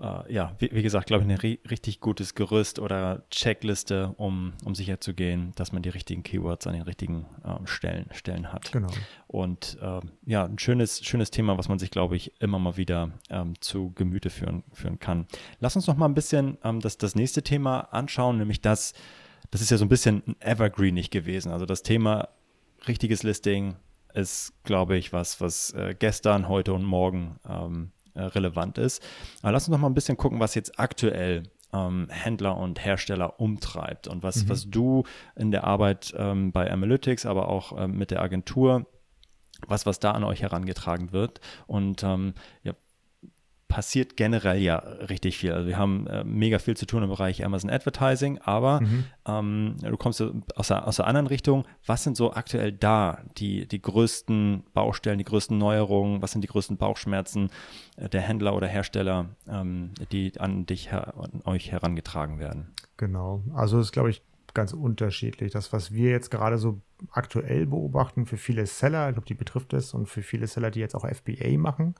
äh, 0.00 0.32
ja, 0.32 0.54
wie, 0.58 0.70
wie 0.72 0.82
gesagt, 0.82 1.06
glaube 1.06 1.24
ich, 1.24 1.30
ein 1.30 1.58
richtig 1.70 2.00
gutes 2.00 2.34
Gerüst 2.34 2.78
oder 2.78 3.22
Checkliste, 3.30 4.14
um, 4.16 4.52
um 4.64 4.74
sicher 4.74 5.00
zu 5.00 5.14
gehen, 5.14 5.52
dass 5.54 5.72
man 5.72 5.82
die 5.82 5.88
richtigen 5.88 6.22
Keywords 6.22 6.66
an 6.66 6.72
den 6.72 6.82
richtigen 6.82 7.26
äh, 7.44 7.66
Stellen, 7.66 8.06
Stellen 8.12 8.52
hat. 8.52 8.72
Genau. 8.72 8.90
Und 9.28 9.78
äh, 9.80 10.00
ja, 10.26 10.44
ein 10.44 10.58
schönes, 10.58 11.04
schönes 11.04 11.30
Thema, 11.30 11.58
was 11.58 11.68
man 11.68 11.78
sich, 11.78 11.90
glaube 11.90 12.16
ich, 12.16 12.32
immer 12.40 12.58
mal 12.58 12.76
wieder 12.76 13.12
ähm, 13.30 13.54
zu 13.60 13.92
Gemüte 13.94 14.30
führen, 14.30 14.64
führen 14.72 14.98
kann. 14.98 15.26
Lass 15.60 15.76
uns 15.76 15.86
noch 15.86 15.96
mal 15.96 16.06
ein 16.06 16.14
bisschen 16.14 16.58
ähm, 16.64 16.80
das, 16.80 16.98
das 16.98 17.14
nächste 17.14 17.42
Thema 17.42 17.80
anschauen, 17.92 18.38
nämlich 18.38 18.60
das, 18.60 18.94
das 19.50 19.60
ist 19.60 19.70
ja 19.70 19.76
so 19.76 19.84
ein 19.84 19.90
bisschen 19.90 20.22
ein 20.26 20.36
Evergreen 20.40 20.94
nicht 20.94 21.12
gewesen. 21.12 21.52
Also 21.52 21.66
das 21.66 21.82
Thema 21.82 22.28
richtiges 22.88 23.22
Listing 23.22 23.76
ist, 24.12 24.52
glaube 24.64 24.96
ich, 24.96 25.12
was, 25.12 25.40
was 25.40 25.72
äh, 25.72 25.94
gestern, 25.96 26.48
heute 26.48 26.72
und 26.72 26.84
morgen 26.84 27.38
ähm, 27.48 27.90
äh, 28.14 28.22
relevant 28.22 28.78
ist. 28.78 29.02
Aber 29.42 29.52
lass 29.52 29.68
uns 29.68 29.72
noch 29.72 29.80
mal 29.80 29.88
ein 29.88 29.94
bisschen 29.94 30.16
gucken, 30.16 30.40
was 30.40 30.54
jetzt 30.54 30.78
aktuell 30.78 31.44
ähm, 31.72 32.08
Händler 32.10 32.56
und 32.56 32.84
Hersteller 32.84 33.40
umtreibt 33.40 34.08
und 34.08 34.22
was, 34.22 34.44
mhm. 34.44 34.48
was 34.48 34.70
du 34.70 35.04
in 35.36 35.50
der 35.50 35.64
Arbeit 35.64 36.14
ähm, 36.16 36.52
bei 36.52 36.70
Analytics, 36.70 37.26
aber 37.26 37.48
auch 37.48 37.76
ähm, 37.78 37.98
mit 37.98 38.10
der 38.10 38.22
Agentur 38.22 38.86
was, 39.66 39.86
was 39.86 39.98
da 39.98 40.12
an 40.12 40.24
euch 40.24 40.42
herangetragen 40.42 41.12
wird. 41.12 41.40
Und 41.66 42.02
ähm, 42.02 42.34
ja, 42.62 42.72
passiert 43.74 44.16
generell 44.16 44.58
ja 44.62 44.76
richtig 44.76 45.36
viel. 45.36 45.52
Also 45.52 45.66
wir 45.66 45.76
haben 45.76 46.06
äh, 46.06 46.22
mega 46.22 46.60
viel 46.60 46.76
zu 46.76 46.86
tun 46.86 47.02
im 47.02 47.08
Bereich 47.08 47.44
Amazon 47.44 47.70
Advertising, 47.70 48.38
aber 48.38 48.80
mhm. 48.80 49.04
ähm, 49.26 49.76
du 49.82 49.96
kommst 49.96 50.22
aus 50.54 50.68
der, 50.68 50.86
aus 50.86 50.94
der 50.94 51.08
anderen 51.08 51.26
Richtung. 51.26 51.64
Was 51.84 52.04
sind 52.04 52.16
so 52.16 52.32
aktuell 52.32 52.70
da 52.70 53.18
die, 53.36 53.66
die 53.66 53.82
größten 53.82 54.62
Baustellen, 54.74 55.18
die 55.18 55.24
größten 55.24 55.58
Neuerungen? 55.58 56.22
Was 56.22 56.30
sind 56.30 56.42
die 56.42 56.48
größten 56.48 56.76
Bauchschmerzen 56.76 57.50
äh, 57.96 58.08
der 58.08 58.20
Händler 58.20 58.54
oder 58.54 58.68
Hersteller, 58.68 59.30
ähm, 59.48 59.90
die 60.12 60.38
an 60.38 60.66
dich, 60.66 60.92
an 60.92 61.42
euch 61.44 61.72
herangetragen 61.72 62.38
werden? 62.38 62.68
Genau. 62.96 63.42
Also 63.56 63.80
ist, 63.80 63.90
glaube 63.90 64.10
ich, 64.10 64.22
ganz 64.54 64.72
unterschiedlich. 64.72 65.50
Das, 65.50 65.72
was 65.72 65.92
wir 65.92 66.10
jetzt 66.10 66.30
gerade 66.30 66.58
so 66.58 66.80
aktuell 67.10 67.66
beobachten 67.66 68.26
für 68.26 68.36
viele 68.36 68.66
Seller, 68.66 69.08
ich 69.08 69.14
glaube, 69.14 69.26
die 69.26 69.34
betrifft 69.34 69.72
es 69.72 69.94
und 69.94 70.08
für 70.08 70.22
viele 70.22 70.46
Seller, 70.46 70.70
die 70.70 70.80
jetzt 70.80 70.94
auch 70.94 71.06
FBA 71.06 71.58
machen 71.58 71.94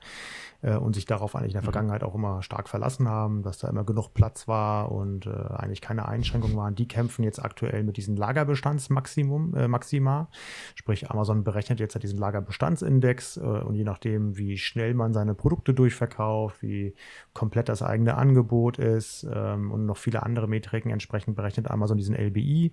äh, 0.61 0.75
und 0.75 0.95
sich 0.95 1.05
darauf 1.05 1.35
eigentlich 1.35 1.51
in 1.51 1.53
der 1.53 1.61
mhm. 1.61 1.65
Vergangenheit 1.65 2.03
auch 2.03 2.15
immer 2.15 2.41
stark 2.41 2.69
verlassen 2.69 3.07
haben, 3.07 3.43
dass 3.43 3.59
da 3.59 3.69
immer 3.69 3.83
genug 3.83 4.13
Platz 4.13 4.47
war 4.47 4.91
und 4.91 5.27
äh, 5.27 5.29
eigentlich 5.29 5.81
keine 5.81 6.07
Einschränkungen 6.07 6.57
waren, 6.57 6.75
die 6.75 6.87
kämpfen 6.87 7.23
jetzt 7.23 7.43
aktuell 7.43 7.83
mit 7.83 7.97
diesem 7.97 8.15
Lagerbestandsmaximum, 8.15 9.55
äh, 9.55 9.67
Maxima. 9.67 10.29
Sprich, 10.75 11.09
Amazon 11.11 11.43
berechnet 11.43 11.79
jetzt 11.79 11.95
diesen 12.01 12.19
Lagerbestandsindex 12.19 13.37
äh, 13.37 13.41
und 13.41 13.75
je 13.75 13.83
nachdem, 13.83 14.37
wie 14.37 14.57
schnell 14.57 14.93
man 14.93 15.13
seine 15.13 15.33
Produkte 15.33 15.73
durchverkauft, 15.73 16.61
wie 16.61 16.93
komplett 17.33 17.69
das 17.69 17.81
eigene 17.81 18.15
Angebot 18.15 18.79
ist 18.79 19.25
ähm, 19.31 19.71
und 19.71 19.85
noch 19.85 19.97
viele 19.97 20.23
andere 20.23 20.47
Metriken 20.47 20.91
entsprechend 20.91 21.35
berechnet 21.35 21.69
Amazon 21.69 21.97
diesen 21.97 22.15
LBI 22.15 22.71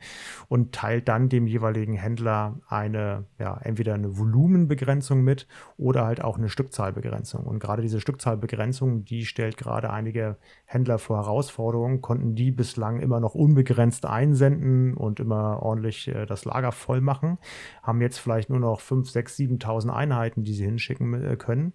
und 0.48 0.72
teilt 0.72 1.08
dann 1.08 1.28
dem 1.28 1.46
jeweiligen 1.46 1.94
Händler 1.94 2.11
Händler 2.12 2.60
eine, 2.68 3.24
ja, 3.38 3.58
entweder 3.62 3.94
eine 3.94 4.18
Volumenbegrenzung 4.18 5.22
mit 5.22 5.46
oder 5.78 6.04
halt 6.04 6.22
auch 6.22 6.36
eine 6.36 6.48
Stückzahlbegrenzung. 6.48 7.44
Und 7.44 7.58
gerade 7.58 7.82
diese 7.82 8.00
Stückzahlbegrenzung, 8.00 9.04
die 9.04 9.24
stellt 9.24 9.56
gerade 9.56 9.90
einige 9.90 10.36
Händler 10.72 10.98
vor 10.98 11.16
Herausforderungen, 11.16 12.00
konnten 12.00 12.34
die 12.34 12.50
bislang 12.50 13.00
immer 13.00 13.20
noch 13.20 13.34
unbegrenzt 13.34 14.06
einsenden 14.06 14.94
und 14.94 15.20
immer 15.20 15.62
ordentlich 15.62 16.08
äh, 16.08 16.26
das 16.26 16.44
Lager 16.44 16.72
voll 16.72 17.00
machen, 17.00 17.38
haben 17.82 18.00
jetzt 18.00 18.18
vielleicht 18.18 18.50
nur 18.50 18.60
noch 18.60 18.80
5, 18.80 19.10
6, 19.10 19.36
7.000 19.36 19.90
Einheiten, 19.90 20.44
die 20.44 20.54
sie 20.54 20.64
hinschicken 20.64 21.14
äh, 21.14 21.36
können 21.36 21.72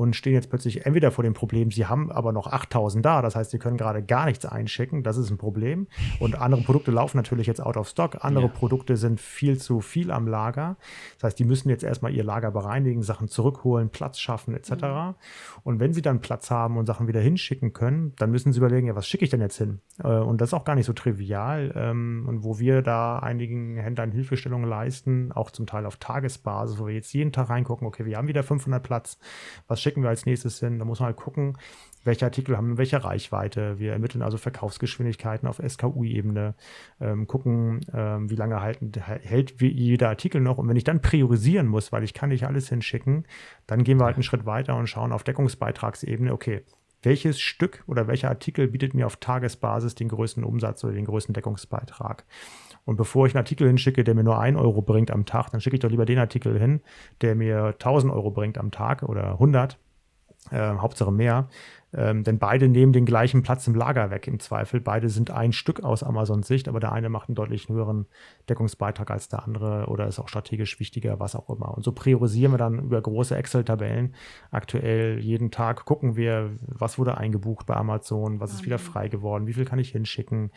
und 0.00 0.16
stehen 0.16 0.32
jetzt 0.32 0.48
plötzlich 0.48 0.86
entweder 0.86 1.10
vor 1.10 1.24
dem 1.24 1.34
Problem, 1.34 1.70
sie 1.70 1.84
haben 1.84 2.10
aber 2.10 2.32
noch 2.32 2.50
8.000 2.50 3.02
da, 3.02 3.20
das 3.20 3.36
heißt, 3.36 3.50
sie 3.50 3.58
können 3.58 3.76
gerade 3.76 4.02
gar 4.02 4.24
nichts 4.24 4.46
einschicken, 4.46 5.02
das 5.02 5.18
ist 5.18 5.28
ein 5.28 5.36
Problem. 5.36 5.88
Und 6.20 6.40
andere 6.40 6.62
Produkte 6.62 6.90
laufen 6.90 7.18
natürlich 7.18 7.46
jetzt 7.46 7.60
out 7.60 7.76
of 7.76 7.86
stock, 7.86 8.24
andere 8.24 8.46
ja. 8.46 8.50
Produkte 8.50 8.96
sind 8.96 9.20
viel 9.20 9.58
zu 9.58 9.82
viel 9.82 10.10
am 10.10 10.26
Lager. 10.26 10.78
Das 11.18 11.24
heißt, 11.24 11.38
die 11.38 11.44
müssen 11.44 11.68
jetzt 11.68 11.84
erstmal 11.84 12.14
ihr 12.14 12.24
Lager 12.24 12.50
bereinigen, 12.50 13.02
Sachen 13.02 13.28
zurückholen, 13.28 13.90
Platz 13.90 14.18
schaffen 14.18 14.54
etc. 14.54 14.70
Mhm. 14.70 15.14
Und 15.64 15.80
wenn 15.80 15.92
sie 15.92 16.00
dann 16.00 16.22
Platz 16.22 16.50
haben 16.50 16.78
und 16.78 16.86
Sachen 16.86 17.06
wieder 17.06 17.20
hinschicken 17.20 17.74
können, 17.74 18.14
dann 18.16 18.30
müssen 18.30 18.39
sie 18.52 18.58
überlegen, 18.58 18.86
ja, 18.86 18.96
was 18.96 19.06
schicke 19.06 19.24
ich 19.24 19.30
denn 19.30 19.40
jetzt 19.40 19.58
hin? 19.58 19.80
Äh, 20.02 20.08
und 20.08 20.40
das 20.40 20.50
ist 20.50 20.54
auch 20.54 20.64
gar 20.64 20.74
nicht 20.74 20.86
so 20.86 20.92
trivial. 20.92 21.72
Ähm, 21.76 22.24
und 22.28 22.44
wo 22.44 22.58
wir 22.58 22.82
da 22.82 23.18
einigen 23.18 23.76
Händlern 23.76 24.12
Hilfestellungen 24.12 24.68
leisten, 24.68 25.32
auch 25.32 25.50
zum 25.50 25.66
Teil 25.66 25.86
auf 25.86 25.96
Tagesbasis, 25.96 26.78
wo 26.78 26.86
wir 26.86 26.94
jetzt 26.94 27.12
jeden 27.12 27.32
Tag 27.32 27.50
reingucken, 27.50 27.86
okay, 27.86 28.04
wir 28.06 28.16
haben 28.16 28.28
wieder 28.28 28.42
500 28.42 28.82
Platz, 28.82 29.18
was 29.68 29.80
schicken 29.80 30.02
wir 30.02 30.08
als 30.08 30.26
nächstes 30.26 30.58
hin? 30.60 30.78
Da 30.78 30.84
muss 30.84 31.00
man 31.00 31.06
halt 31.06 31.16
gucken, 31.16 31.56
welche 32.04 32.24
Artikel 32.24 32.56
haben 32.56 32.78
welche 32.78 33.02
Reichweite. 33.04 33.78
Wir 33.78 33.92
ermitteln 33.92 34.22
also 34.22 34.38
Verkaufsgeschwindigkeiten 34.38 35.48
auf 35.48 35.60
SKU-Ebene, 35.66 36.54
ähm, 37.00 37.26
gucken, 37.26 37.80
ähm, 37.92 38.30
wie 38.30 38.36
lange 38.36 38.60
halten, 38.60 38.92
hält 39.00 39.60
jeder 39.60 40.08
Artikel 40.08 40.40
noch. 40.40 40.58
Und 40.58 40.68
wenn 40.68 40.76
ich 40.76 40.84
dann 40.84 41.02
priorisieren 41.02 41.66
muss, 41.66 41.92
weil 41.92 42.04
ich 42.04 42.14
kann 42.14 42.30
nicht 42.30 42.46
alles 42.46 42.68
hinschicken, 42.68 43.26
dann 43.66 43.84
gehen 43.84 43.98
wir 43.98 44.04
halt 44.04 44.16
einen 44.16 44.22
Schritt 44.22 44.46
weiter 44.46 44.76
und 44.76 44.86
schauen 44.86 45.12
auf 45.12 45.24
Deckungsbeitragsebene, 45.24 46.32
okay, 46.32 46.64
welches 47.02 47.40
Stück 47.40 47.82
oder 47.86 48.06
welcher 48.06 48.28
Artikel 48.28 48.68
bietet 48.68 48.94
mir 48.94 49.06
auf 49.06 49.16
Tagesbasis 49.16 49.94
den 49.94 50.08
größten 50.08 50.44
Umsatz 50.44 50.84
oder 50.84 50.92
den 50.92 51.04
größten 51.04 51.32
Deckungsbeitrag. 51.32 52.24
Und 52.84 52.96
bevor 52.96 53.26
ich 53.26 53.34
einen 53.34 53.44
Artikel 53.44 53.66
hinschicke, 53.66 54.04
der 54.04 54.14
mir 54.14 54.24
nur 54.24 54.38
ein 54.38 54.56
Euro 54.56 54.82
bringt 54.82 55.10
am 55.10 55.26
Tag, 55.26 55.50
dann 55.50 55.60
schicke 55.60 55.76
ich 55.76 55.80
doch 55.80 55.90
lieber 55.90 56.06
den 56.06 56.18
Artikel 56.18 56.58
hin, 56.58 56.80
der 57.20 57.34
mir 57.34 57.74
1000 57.78 58.12
Euro 58.12 58.30
bringt 58.30 58.58
am 58.58 58.70
Tag 58.70 59.02
oder 59.02 59.32
100, 59.32 59.78
äh, 60.50 60.56
Hauptsache 60.56 61.12
mehr, 61.12 61.48
ähm, 61.92 62.22
denn 62.22 62.38
beide 62.38 62.68
nehmen 62.68 62.92
den 62.92 63.04
gleichen 63.04 63.42
Platz 63.42 63.66
im 63.66 63.74
Lager 63.74 64.10
weg 64.10 64.26
im 64.28 64.38
Zweifel. 64.38 64.80
Beide 64.80 65.08
sind 65.08 65.30
ein 65.30 65.52
Stück 65.52 65.82
aus 65.82 66.02
Amazons 66.02 66.46
Sicht, 66.46 66.68
aber 66.68 66.80
der 66.80 66.92
eine 66.92 67.08
macht 67.08 67.28
einen 67.28 67.34
deutlich 67.34 67.68
höheren 67.68 68.06
Deckungsbeitrag 68.48 69.10
als 69.10 69.28
der 69.28 69.44
andere 69.44 69.86
oder 69.86 70.06
ist 70.06 70.18
auch 70.18 70.28
strategisch 70.28 70.78
wichtiger, 70.78 71.18
was 71.18 71.34
auch 71.34 71.50
immer. 71.50 71.74
Und 71.76 71.82
so 71.82 71.92
priorisieren 71.92 72.52
wir 72.52 72.58
dann 72.58 72.78
über 72.78 73.00
große 73.00 73.34
Excel-Tabellen. 73.34 74.14
Aktuell 74.50 75.18
jeden 75.18 75.50
Tag 75.50 75.84
gucken 75.84 76.16
wir, 76.16 76.50
was 76.66 76.98
wurde 76.98 77.18
eingebucht 77.18 77.66
bei 77.66 77.74
Amazon, 77.74 78.40
was 78.40 78.52
ist 78.52 78.64
wieder 78.64 78.78
mhm. 78.78 78.82
frei 78.82 79.08
geworden, 79.08 79.46
wie 79.46 79.52
viel 79.52 79.64
kann 79.64 79.78
ich 79.78 79.90
hinschicken 79.90 80.50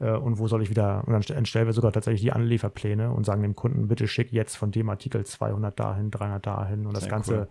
äh, 0.00 0.10
und 0.10 0.38
wo 0.38 0.48
soll 0.48 0.62
ich 0.62 0.70
wieder. 0.70 1.04
Und 1.06 1.12
dann 1.12 1.22
erstellen 1.22 1.66
wir 1.66 1.72
sogar 1.72 1.92
tatsächlich 1.92 2.22
die 2.22 2.32
Anlieferpläne 2.32 3.12
und 3.12 3.24
sagen 3.24 3.42
dem 3.42 3.54
Kunden, 3.54 3.86
bitte 3.88 4.08
schick 4.08 4.32
jetzt 4.32 4.56
von 4.56 4.72
dem 4.72 4.88
Artikel 4.88 5.24
200 5.24 5.78
dahin, 5.78 6.10
300 6.10 6.44
dahin 6.44 6.86
und 6.86 6.96
das 6.96 7.04
Sehr 7.04 7.10
Ganze. 7.10 7.34
Cool 7.34 7.48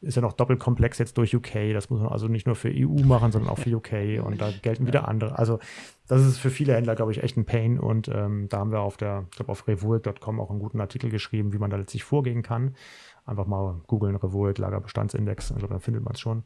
ist 0.00 0.16
ja 0.16 0.22
noch 0.22 0.32
doppelt 0.32 0.58
komplex 0.58 0.98
jetzt 0.98 1.16
durch 1.16 1.34
UK. 1.34 1.72
Das 1.72 1.90
muss 1.90 2.00
man 2.00 2.08
also 2.08 2.28
nicht 2.28 2.46
nur 2.46 2.56
für 2.56 2.70
EU 2.74 3.04
machen, 3.04 3.32
sondern 3.32 3.50
auch 3.50 3.58
für 3.58 3.74
UK. 3.74 4.24
Und 4.24 4.40
da 4.40 4.50
gelten 4.62 4.86
wieder 4.86 5.08
andere. 5.08 5.38
Also 5.38 5.58
das 6.08 6.24
ist 6.24 6.38
für 6.38 6.50
viele 6.50 6.74
Händler, 6.74 6.94
glaube 6.94 7.12
ich, 7.12 7.22
echt 7.22 7.36
ein 7.36 7.44
Pain. 7.44 7.78
Und 7.78 8.08
ähm, 8.08 8.48
da 8.48 8.58
haben 8.58 8.72
wir 8.72 8.80
auf 8.80 8.96
der, 8.96 9.24
ich 9.30 9.36
glaube, 9.36 9.52
auf 9.52 9.66
revolt.com 9.68 10.40
auch 10.40 10.50
einen 10.50 10.58
guten 10.58 10.80
Artikel 10.80 11.10
geschrieben, 11.10 11.52
wie 11.52 11.58
man 11.58 11.70
da 11.70 11.76
letztlich 11.76 12.04
vorgehen 12.04 12.42
kann. 12.42 12.74
Einfach 13.24 13.46
mal 13.46 13.80
googeln, 13.86 14.16
Revolt, 14.16 14.58
Lagerbestandsindex. 14.58 15.50
Ich 15.50 15.58
glaube, 15.58 15.74
da 15.74 15.80
findet 15.80 16.04
man 16.04 16.14
es 16.14 16.20
schon. 16.20 16.44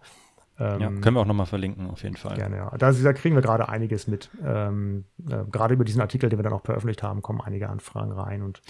Ähm, 0.59 0.81
ja, 0.81 0.91
können 0.91 1.17
wir 1.17 1.21
auch 1.21 1.27
nochmal 1.27 1.47
verlinken, 1.47 1.89
auf 1.89 2.03
jeden 2.03 2.17
Fall. 2.17 2.37
Gerne, 2.37 2.57
ja. 2.57 2.71
Da, 2.77 2.93
da 2.93 3.13
kriegen 3.15 3.35
wir 3.35 3.43
gerade 3.43 3.69
einiges 3.69 4.07
mit. 4.07 4.31
Ähm, 4.45 5.05
äh, 5.29 5.45
gerade 5.51 5.75
über 5.75 5.85
diesen 5.85 6.03
Artikel, 6.03 6.29
den 6.29 6.39
wir 6.39 6.43
dann 6.43 6.53
auch 6.53 6.65
veröffentlicht 6.65 7.03
haben, 7.03 7.23
kommen 7.23 7.41
einige 7.41 7.71
Anfragen 7.71 8.13
rein 8.13 8.43
und 8.43 8.61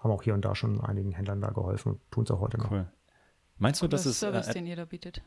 haben 0.00 0.10
auch 0.10 0.22
hier 0.22 0.34
und 0.34 0.44
da 0.44 0.56
schon 0.56 0.80
einigen 0.80 1.12
Händlern 1.12 1.40
da 1.40 1.50
geholfen 1.50 1.92
und 1.92 2.10
tun 2.10 2.24
es 2.24 2.30
auch 2.32 2.40
heute 2.40 2.58
noch. 2.58 2.70
Cool. 2.70 2.86
Meinst 3.58 3.82
du, 3.82 3.88
dass 3.88 4.06
es. 4.06 4.20
Service, 4.20 4.48
äh, 4.48 4.54
den 4.54 4.66
ihr 4.66 4.76
da 4.76 4.84
bietet? 4.84 5.22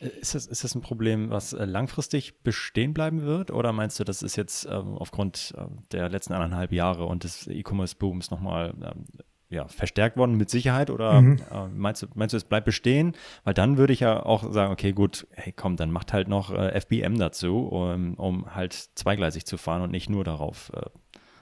Äh, 0.00 0.08
ist 0.20 0.34
das, 0.34 0.46
ist 0.46 0.64
das 0.64 0.74
ein 0.74 0.80
Problem, 0.80 1.30
was 1.30 1.52
äh, 1.52 1.64
langfristig 1.64 2.42
bestehen 2.42 2.94
bleiben 2.94 3.22
wird? 3.22 3.50
Oder 3.50 3.72
meinst 3.72 3.98
du, 3.98 4.04
das 4.04 4.22
ist 4.22 4.36
jetzt 4.36 4.66
ähm, 4.66 4.96
aufgrund 4.96 5.54
äh, 5.56 5.64
der 5.92 6.08
letzten 6.08 6.32
anderthalb 6.32 6.72
Jahre 6.72 7.06
und 7.06 7.24
des 7.24 7.46
E-Commerce-Booms 7.46 8.30
nochmal 8.30 8.74
ähm, 8.82 9.04
ja, 9.48 9.68
verstärkt 9.68 10.16
worden 10.16 10.36
mit 10.36 10.50
Sicherheit? 10.50 10.90
Oder 10.90 11.20
mhm. 11.20 11.40
äh, 11.50 11.68
meinst, 11.68 12.02
du, 12.02 12.06
meinst 12.14 12.32
du, 12.32 12.36
es 12.36 12.44
bleibt 12.44 12.66
bestehen? 12.66 13.14
Weil 13.44 13.54
dann 13.54 13.78
würde 13.78 13.92
ich 13.92 14.00
ja 14.00 14.24
auch 14.24 14.52
sagen, 14.52 14.72
okay, 14.72 14.92
gut, 14.92 15.26
hey 15.32 15.52
komm, 15.52 15.76
dann 15.76 15.90
macht 15.90 16.12
halt 16.12 16.28
noch 16.28 16.52
äh, 16.52 16.80
FBM 16.80 17.18
dazu, 17.18 17.66
um, 17.66 18.14
um, 18.14 18.54
halt 18.54 18.72
zweigleisig 18.72 19.46
zu 19.46 19.56
fahren 19.56 19.82
und 19.82 19.90
nicht 19.90 20.10
nur 20.10 20.24
darauf 20.24 20.70
äh, 20.74 20.82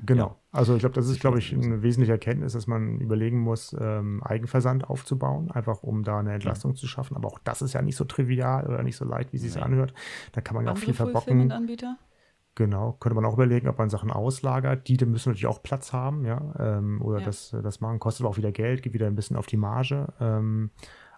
Genau. 0.05 0.27
Ja. 0.27 0.37
Also 0.53 0.75
ich 0.75 0.81
glaube, 0.81 0.95
das 0.95 1.09
ist, 1.09 1.21
glaube 1.21 1.39
ich, 1.39 1.53
eine 1.53 1.83
wesentliche 1.83 2.13
Erkenntnis, 2.13 2.53
dass 2.53 2.67
man 2.67 3.01
überlegen 3.01 3.41
muss, 3.41 3.75
ähm, 3.79 4.23
Eigenversand 4.23 4.89
aufzubauen, 4.89 5.51
einfach 5.51 5.83
um 5.83 6.05
da 6.05 6.19
eine 6.19 6.33
Entlastung 6.33 6.73
ja. 6.73 6.77
zu 6.77 6.87
schaffen. 6.87 7.17
Aber 7.17 7.29
auch 7.29 7.39
das 7.41 7.63
ist 7.63 7.73
ja 7.73 7.83
nicht 7.83 7.97
so 7.97 8.05
trivial 8.05 8.67
oder 8.67 8.83
nicht 8.83 8.97
so 8.97 9.05
leicht, 9.05 9.33
wie 9.33 9.37
es 9.37 9.43
sich 9.43 9.61
anhört. 9.61 9.95
Da 10.33 10.41
kann 10.41 10.55
man 10.55 10.67
ja 10.67 10.73
auch 10.73 10.79
viel 10.79 10.95
verbocken. 10.95 11.51
Anbieter? 11.51 11.97
Genau, 12.57 12.93
könnte 13.01 13.17
man 13.17 13.25
auch 13.25 13.35
überlegen, 13.35 13.69
ob 13.69 13.79
man 13.79 13.91
Sachen 13.91 14.13
auslagert. 14.13 14.87
Die, 14.87 14.97
die 14.97 15.07
müssen 15.07 15.31
natürlich 15.31 15.49
auch 15.49 15.63
Platz 15.63 15.93
haben, 15.93 16.25
ja. 16.25 16.55
Ähm, 16.59 17.03
oder 17.03 17.19
ja. 17.19 17.25
Das, 17.25 17.51
das 17.51 17.81
machen, 17.81 17.99
kostet 17.99 18.23
aber 18.23 18.31
auch 18.31 18.37
wieder 18.37 18.53
Geld, 18.53 18.83
geht 18.83 18.95
wieder 18.95 19.09
ein 19.09 19.17
bisschen 19.17 19.37
auf 19.37 19.47
die 19.47 19.57
Marge. 19.57 20.13
Ähm, 20.21 20.71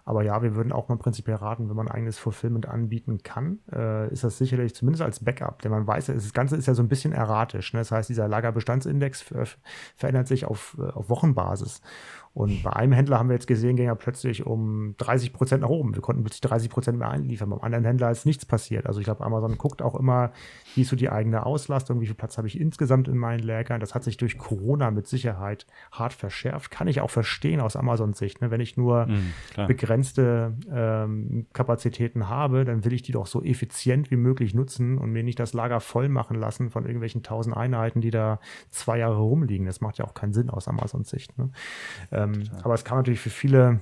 aber 0.07 0.23
ja, 0.23 0.41
wir 0.41 0.55
würden 0.55 0.71
auch 0.71 0.87
mal 0.87 0.97
prinzipiell 0.97 1.35
raten, 1.35 1.67
wenn 1.67 1.75
man 1.75 1.89
eigenes 1.89 2.17
Fulfillment 2.17 2.65
anbieten 2.65 3.23
kann, 3.23 3.59
äh, 3.73 4.09
ist 4.09 4.23
das 4.23 4.37
sicherlich 4.37 4.73
zumindest 4.73 5.01
als 5.01 5.19
Backup. 5.21 5.61
Denn 5.61 5.71
man 5.71 5.85
weiß, 5.85 6.05
das 6.05 6.31
Ganze 6.31 6.55
ist 6.55 6.65
ja 6.65 6.73
so 6.73 6.81
ein 6.81 6.87
bisschen 6.87 7.11
erratisch. 7.11 7.73
Ne? 7.73 7.81
Das 7.81 7.91
heißt, 7.91 8.07
dieser 8.07 8.29
Lagerbestandsindex 8.29 9.25
verändert 9.97 10.29
sich 10.29 10.45
auf, 10.45 10.77
äh, 10.79 10.83
auf 10.83 11.09
Wochenbasis. 11.09 11.81
Und 12.37 12.61
bei 12.61 12.71
einem 12.71 12.93
Händler 12.93 13.17
haben 13.17 13.29
wir 13.29 13.33
jetzt 13.33 13.47
gesehen, 13.47 13.77
ging 13.77 13.87
er 13.87 13.95
plötzlich 13.95 14.45
um 14.45 14.93
30 14.99 15.33
Prozent 15.33 15.63
nach 15.63 15.69
oben. 15.69 15.95
Wir 15.95 16.03
konnten 16.03 16.21
plötzlich 16.21 16.41
30 16.41 16.69
Prozent 16.69 16.99
mehr 16.99 17.09
einliefern. 17.09 17.49
Beim 17.49 17.61
anderen 17.61 17.83
Händler 17.83 18.11
ist 18.11 18.27
nichts 18.27 18.45
passiert. 18.45 18.85
Also 18.85 18.99
ich 18.99 19.05
glaube, 19.05 19.23
Amazon 19.23 19.57
guckt 19.57 19.81
auch 19.81 19.95
immer, 19.95 20.31
wie 20.75 20.81
ist 20.81 20.89
so 20.89 20.95
die 20.95 21.09
eigene 21.09 21.47
Auslastung, 21.47 21.99
wie 21.99 22.05
viel 22.05 22.13
Platz 22.13 22.37
habe 22.37 22.47
ich 22.47 22.61
insgesamt 22.61 23.07
in 23.07 23.17
meinen 23.17 23.39
Lägern. 23.39 23.79
Das 23.79 23.95
hat 23.95 24.03
sich 24.03 24.17
durch 24.17 24.37
Corona 24.37 24.91
mit 24.91 25.07
Sicherheit 25.07 25.65
hart 25.91 26.13
verschärft. 26.13 26.69
Kann 26.69 26.87
ich 26.87 27.01
auch 27.01 27.09
verstehen 27.09 27.59
aus 27.59 27.75
Amazons 27.75 28.19
Sicht. 28.19 28.39
Ne? 28.39 28.51
Wenn 28.51 28.61
ich 28.61 28.77
nur 28.77 29.07
mhm, 29.07 29.33
begrenzte 29.65 30.53
ähm, 30.71 31.47
Kapazitäten 31.53 32.29
habe, 32.29 32.65
dann 32.65 32.85
will 32.85 32.93
ich 32.93 33.01
die 33.01 33.13
doch 33.13 33.25
so 33.25 33.41
effizient 33.41 34.11
wie 34.11 34.15
möglich 34.15 34.53
nutzen 34.53 34.99
und 34.99 35.11
mir 35.11 35.23
nicht 35.23 35.39
das 35.39 35.53
Lager 35.53 35.79
voll 35.79 36.07
machen 36.07 36.37
lassen 36.37 36.69
von 36.69 36.83
irgendwelchen 36.83 37.23
tausend 37.23 37.57
Einheiten, 37.57 37.99
die 37.99 38.11
da 38.11 38.39
zwei 38.69 38.99
Jahre 38.99 39.17
rumliegen. 39.17 39.65
Das 39.65 39.81
macht 39.81 39.97
ja 39.97 40.05
auch 40.05 40.13
keinen 40.13 40.33
Sinn 40.33 40.51
aus 40.51 40.67
Amazons 40.67 41.09
Sicht. 41.09 41.35
Ne? 41.39 41.49
Ähm, 42.11 42.26
ähm, 42.33 42.49
aber 42.63 42.73
es 42.73 42.83
kam 42.83 42.97
natürlich 42.97 43.19
für 43.19 43.29
viele 43.29 43.81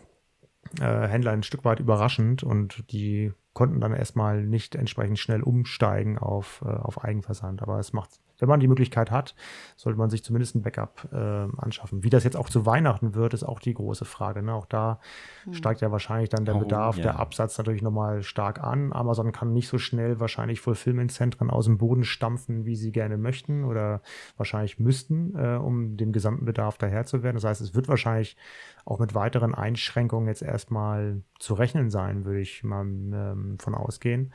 äh, 0.80 1.08
Händler 1.08 1.32
ein 1.32 1.43
Stück 1.43 1.66
weit 1.66 1.80
überraschend 1.80 2.43
und 2.43 2.91
die 2.91 3.34
konnten 3.54 3.80
dann 3.80 3.93
erstmal 3.93 4.43
nicht 4.43 4.76
entsprechend 4.76 5.18
schnell 5.18 5.41
umsteigen 5.41 6.18
auf, 6.18 6.62
äh, 6.66 6.70
auf 6.70 7.04
Eigenversand. 7.04 7.62
Aber 7.62 7.80
es 7.80 7.93
macht 7.93 8.20
wenn 8.38 8.50
man 8.50 8.60
die 8.60 8.68
Möglichkeit 8.68 9.12
hat, 9.12 9.36
sollte 9.76 9.98
man 9.98 10.10
sich 10.10 10.24
zumindest 10.24 10.56
ein 10.56 10.62
Backup 10.62 11.08
äh, 11.12 11.48
anschaffen. 11.58 12.04
Wie 12.04 12.10
das 12.10 12.24
jetzt 12.24 12.36
auch 12.36 12.50
zu 12.50 12.66
Weihnachten 12.66 13.16
wird, 13.16 13.34
ist 13.34 13.44
auch 13.44 13.60
die 13.60 13.74
große 13.74 14.06
Frage. 14.06 14.44
Ne? 14.44 14.54
Auch 14.54 14.66
da 14.66 15.00
hm. 15.44 15.54
steigt 15.54 15.82
ja 15.82 15.92
wahrscheinlich 15.92 16.30
dann 16.30 16.46
der 16.46 16.56
oh, 16.56 16.60
Bedarf, 16.60 16.98
ja. 16.98 17.04
der 17.04 17.20
Absatz 17.20 17.58
natürlich 17.58 17.82
nochmal 17.82 18.24
stark 18.24 18.62
an. 18.64 18.94
Amazon 18.94 19.32
kann 19.32 19.54
nicht 19.54 19.68
so 19.68 19.78
schnell 19.78 20.20
wahrscheinlich 20.20 20.62
Fulfillment-Zentren 20.62 21.50
aus 21.50 21.66
dem 21.66 21.78
Boden 21.78 22.04
stampfen, 22.04 22.66
wie 22.66 22.76
sie 22.76 22.92
gerne 22.92 23.18
möchten 23.18 23.64
oder 23.64 24.02
wahrscheinlich 24.38 24.80
müssten, 24.80 25.36
äh, 25.36 25.56
um 25.56 25.98
dem 25.98 26.12
gesamten 26.12 26.46
Bedarf 26.46 26.78
daher 26.78 27.06
zu 27.06 27.24
werden. 27.24 27.36
Das 27.36 27.44
heißt, 27.44 27.62
es 27.62 27.76
wird 27.76 27.88
wahrscheinlich 27.88 28.38
auch 28.86 29.00
mit 29.00 29.16
weiteren 29.16 29.56
Einschränkungen 29.56 30.28
jetzt 30.28 30.42
erstmal 30.42 31.22
zu 31.40 31.54
rechnen 31.56 31.90
sein, 31.90 32.26
würde 32.26 32.40
ich 32.40 32.64
mal 32.64 32.86
ähm, 32.86 33.58
von 33.60 33.76
ausgehen. 33.76 34.34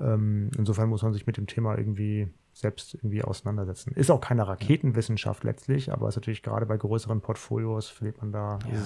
Ähm, 0.00 0.50
insofern 0.56 0.88
muss 0.88 1.02
man 1.02 1.12
sich 1.12 1.26
mit 1.26 1.36
dem 1.36 1.46
Thema 1.46 1.76
irgendwie 1.76 2.28
selbst 2.58 2.94
irgendwie 2.94 3.22
auseinandersetzen. 3.22 3.92
Ist 3.94 4.10
auch 4.10 4.20
keine 4.20 4.46
Raketenwissenschaft 4.46 5.44
letztlich, 5.44 5.92
aber 5.92 6.08
ist 6.08 6.16
natürlich 6.16 6.42
gerade 6.42 6.66
bei 6.66 6.76
größeren 6.76 7.20
Portfolios 7.20 7.88
verliert 7.88 8.20
man 8.20 8.32
da 8.32 8.58
ja. 8.70 8.80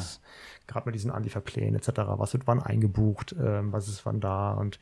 gerade 0.67 0.87
mit 0.87 0.95
diesen 0.95 1.11
Anlieferplänen 1.11 1.75
etc. 1.75 1.89
Was 2.17 2.33
wird 2.33 2.47
wann 2.47 2.63
eingebucht, 2.63 3.35
ähm, 3.39 3.73
was 3.73 3.89
ist 3.89 4.05
wann 4.05 4.21
da 4.21 4.53
und 4.53 4.79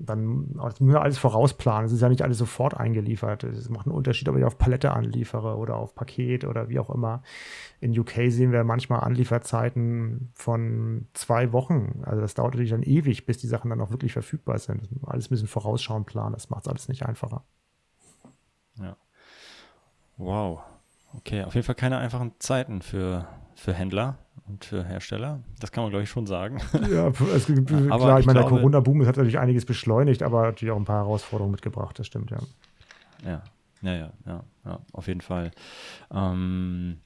dann 0.00 0.54
das 0.54 0.80
müssen 0.80 0.94
wir 0.94 1.02
alles 1.02 1.18
vorausplanen. 1.18 1.84
Es 1.86 1.92
ist 1.92 2.00
ja 2.00 2.08
nicht 2.08 2.22
alles 2.22 2.38
sofort 2.38 2.74
eingeliefert. 2.74 3.44
Es 3.44 3.68
macht 3.68 3.86
einen 3.86 3.94
Unterschied, 3.94 4.28
ob 4.28 4.36
ich 4.36 4.44
auf 4.44 4.56
Palette 4.56 4.92
anliefere 4.92 5.56
oder 5.56 5.76
auf 5.76 5.94
Paket 5.94 6.44
oder 6.44 6.68
wie 6.70 6.78
auch 6.78 6.90
immer. 6.90 7.22
In 7.80 7.96
UK 7.98 8.12
sehen 8.28 8.50
wir 8.50 8.64
manchmal 8.64 9.00
Anlieferzeiten 9.00 10.30
von 10.34 11.06
zwei 11.12 11.52
Wochen. 11.52 12.02
Also 12.04 12.22
das 12.22 12.34
dauert 12.34 12.54
natürlich 12.54 12.70
dann 12.70 12.82
ewig, 12.82 13.26
bis 13.26 13.38
die 13.38 13.46
Sachen 13.46 13.68
dann 13.70 13.80
auch 13.80 13.90
wirklich 13.90 14.12
verfügbar 14.12 14.58
sind. 14.58 14.88
Alles 15.06 15.26
ein 15.26 15.30
bisschen 15.30 15.48
vorausschauen, 15.48 16.06
planen. 16.06 16.32
Das 16.32 16.48
macht 16.48 16.62
es 16.62 16.68
alles 16.68 16.88
nicht 16.88 17.04
einfacher. 17.04 17.44
Ja. 18.80 18.96
Wow. 20.16 20.60
Okay, 21.14 21.42
auf 21.42 21.54
jeden 21.54 21.64
Fall 21.64 21.74
keine 21.74 21.98
einfachen 21.98 22.32
Zeiten 22.38 22.82
für, 22.82 23.26
für 23.54 23.74
Händler 23.74 24.18
und 24.46 24.64
für 24.64 24.84
Hersteller. 24.84 25.40
Das 25.58 25.72
kann 25.72 25.82
man, 25.82 25.90
glaube 25.90 26.04
ich, 26.04 26.10
schon 26.10 26.26
sagen. 26.26 26.60
Ja, 26.90 27.08
es 27.34 27.46
gibt, 27.46 27.72
Aber 27.72 28.04
klar, 28.04 28.18
ich 28.18 28.20
ich 28.20 28.26
meine, 28.26 28.40
der 28.40 28.48
Corona-Boom 28.48 29.06
hat 29.06 29.16
natürlich 29.16 29.38
einiges 29.38 29.64
beschleunigt, 29.64 30.22
aber 30.22 30.42
natürlich 30.42 30.72
auch 30.72 30.76
ein 30.76 30.84
paar 30.84 31.04
Herausforderungen 31.04 31.52
mitgebracht, 31.52 31.98
das 31.98 32.06
stimmt, 32.06 32.30
ja. 32.30 32.38
Ja, 33.24 33.42
ja, 33.82 33.94
ja, 33.94 34.12
ja, 34.26 34.44
ja 34.64 34.80
auf 34.92 35.08
jeden 35.08 35.20
Fall. 35.20 35.50
Ähm, 36.12 37.00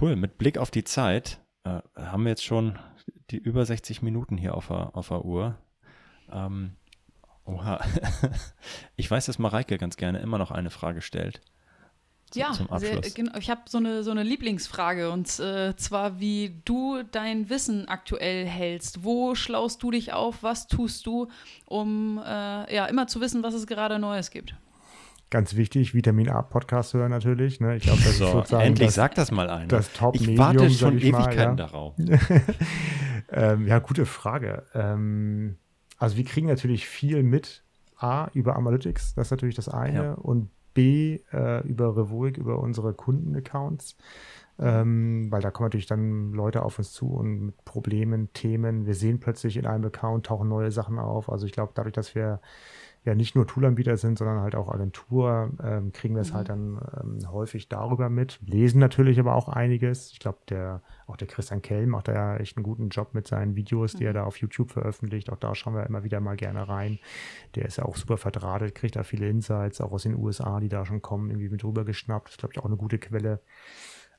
cool, 0.00 0.16
mit 0.16 0.38
Blick 0.38 0.58
auf 0.58 0.70
die 0.70 0.84
Zeit 0.84 1.40
äh, 1.64 1.80
haben 1.96 2.24
wir 2.24 2.30
jetzt 2.30 2.44
schon 2.44 2.78
die 3.30 3.38
über 3.38 3.64
60 3.64 4.02
Minuten 4.02 4.36
hier 4.36 4.54
auf 4.54 4.68
der, 4.68 4.96
auf 4.96 5.08
der 5.08 5.24
Uhr. 5.24 5.56
Ähm, 6.30 6.72
oha. 7.44 7.80
ich 8.96 9.10
weiß, 9.10 9.26
dass 9.26 9.38
Mareike 9.38 9.78
ganz 9.78 9.96
gerne 9.96 10.18
immer 10.20 10.38
noch 10.38 10.50
eine 10.50 10.70
Frage 10.70 11.00
stellt. 11.00 11.40
Zu- 12.30 12.40
Ja, 12.40 12.52
zum 12.52 12.66
sehr, 12.78 12.96
Abschluss. 12.96 13.14
genau. 13.14 13.36
ich 13.38 13.50
habe 13.50 13.62
so 13.66 13.78
eine, 13.78 14.02
so 14.02 14.10
eine 14.10 14.22
Lieblingsfrage 14.22 15.10
und 15.10 15.38
äh, 15.38 15.76
zwar, 15.76 16.18
wie 16.20 16.60
du 16.64 17.02
dein 17.12 17.48
Wissen 17.50 17.86
aktuell 17.88 18.46
hältst. 18.46 19.04
Wo 19.04 19.34
schlaust 19.34 19.82
du 19.82 19.90
dich 19.90 20.12
auf? 20.12 20.42
Was 20.42 20.66
tust 20.66 21.06
du, 21.06 21.28
um 21.66 22.18
äh, 22.24 22.74
ja, 22.74 22.86
immer 22.86 23.06
zu 23.06 23.20
wissen, 23.20 23.42
was 23.42 23.54
es 23.54 23.66
gerade 23.66 23.98
Neues 23.98 24.30
gibt? 24.30 24.54
Ganz 25.30 25.56
wichtig, 25.56 25.94
Vitamin 25.94 26.28
A 26.28 26.42
Podcast 26.42 26.94
hören 26.94 27.10
natürlich. 27.10 27.58
Ne? 27.58 27.76
Ich 27.76 27.82
glaube, 27.82 27.98
das 27.98 28.10
ist 28.10 28.18
so, 28.18 28.26
sozusagen 28.30 28.62
endlich 28.64 28.88
das, 28.88 28.94
sagt 28.94 29.18
das 29.18 29.30
mal 29.32 29.50
einer. 29.50 29.66
das 29.66 29.88
ich 29.88 29.94
Top-Medium, 29.94 30.38
warte 30.38 30.70
schon 30.70 30.98
ich 30.98 31.10
mal, 31.10 31.22
Ewigkeiten 31.22 31.40
ja. 31.58 31.66
darauf. 31.66 31.94
ähm, 33.32 33.66
ja, 33.66 33.78
gute 33.80 34.06
Frage. 34.06 34.64
Ähm, 34.74 35.56
also 35.98 36.16
wir 36.16 36.24
kriegen 36.24 36.46
natürlich 36.46 36.86
viel 36.86 37.22
mit. 37.22 37.62
A, 37.96 38.28
über 38.34 38.56
Analytics, 38.56 39.14
das 39.14 39.28
ist 39.28 39.30
natürlich 39.30 39.54
das 39.54 39.68
eine. 39.68 40.04
Ja. 40.04 40.12
Und 40.14 40.50
B, 40.74 41.20
äh, 41.32 41.66
über 41.66 41.96
Revoic, 41.96 42.36
über 42.36 42.58
unsere 42.58 42.92
Kundenaccounts. 42.92 43.96
Ähm, 44.58 45.32
weil 45.32 45.40
da 45.42 45.50
kommen 45.50 45.66
natürlich 45.66 45.86
dann 45.86 46.32
Leute 46.32 46.62
auf 46.62 46.78
uns 46.78 46.92
zu 46.92 47.08
und 47.08 47.46
mit 47.46 47.64
Problemen, 47.64 48.32
Themen. 48.34 48.86
Wir 48.86 48.94
sehen 48.94 49.18
plötzlich 49.18 49.56
in 49.56 49.66
einem 49.66 49.86
Account 49.86 50.26
tauchen 50.26 50.48
neue 50.48 50.70
Sachen 50.70 50.98
auf. 50.98 51.28
Also 51.28 51.46
ich 51.46 51.52
glaube, 51.52 51.72
dadurch, 51.74 51.94
dass 51.94 52.14
wir 52.14 52.40
ja 53.04 53.14
nicht 53.14 53.34
nur 53.34 53.46
Toolanbieter 53.46 53.96
sind, 53.96 54.18
sondern 54.18 54.40
halt 54.40 54.54
auch 54.54 54.72
Agentur, 54.72 55.50
ähm, 55.62 55.92
kriegen 55.92 56.14
wir 56.14 56.22
es 56.22 56.32
halt 56.32 56.48
dann 56.48 56.80
ähm, 57.00 57.30
häufig 57.30 57.68
darüber 57.68 58.08
mit. 58.08 58.40
Lesen 58.46 58.80
natürlich 58.80 59.20
aber 59.20 59.34
auch 59.34 59.48
einiges. 59.48 60.10
Ich 60.12 60.20
glaube, 60.20 60.38
der, 60.48 60.82
auch 61.06 61.16
der 61.16 61.28
Christian 61.28 61.60
Kell 61.60 61.86
macht 61.86 62.08
da 62.08 62.14
ja 62.14 62.36
echt 62.36 62.56
einen 62.56 62.64
guten 62.64 62.88
Job 62.88 63.12
mit 63.12 63.26
seinen 63.26 63.56
Videos, 63.56 63.92
die 63.92 64.04
er 64.04 64.14
da 64.14 64.24
auf 64.24 64.38
YouTube 64.38 64.70
veröffentlicht. 64.70 65.30
Auch 65.30 65.36
da 65.36 65.54
schauen 65.54 65.74
wir 65.74 65.84
immer 65.84 66.02
wieder 66.02 66.20
mal 66.20 66.36
gerne 66.36 66.66
rein. 66.66 66.98
Der 67.54 67.66
ist 67.66 67.76
ja 67.76 67.84
auch 67.84 67.96
super 67.96 68.16
verdrahtet, 68.16 68.74
kriegt 68.74 68.96
da 68.96 69.02
viele 69.02 69.28
Insights, 69.28 69.82
auch 69.82 69.92
aus 69.92 70.04
den 70.04 70.16
USA, 70.16 70.60
die 70.60 70.68
da 70.68 70.86
schon 70.86 71.02
kommen, 71.02 71.30
irgendwie 71.30 71.50
mit 71.50 71.62
rübergeschnappt. 71.62 72.28
Das 72.28 72.34
ist, 72.34 72.38
glaube 72.38 72.54
ich, 72.54 72.58
auch 72.58 72.66
eine 72.66 72.76
gute 72.76 72.98
Quelle. 72.98 73.40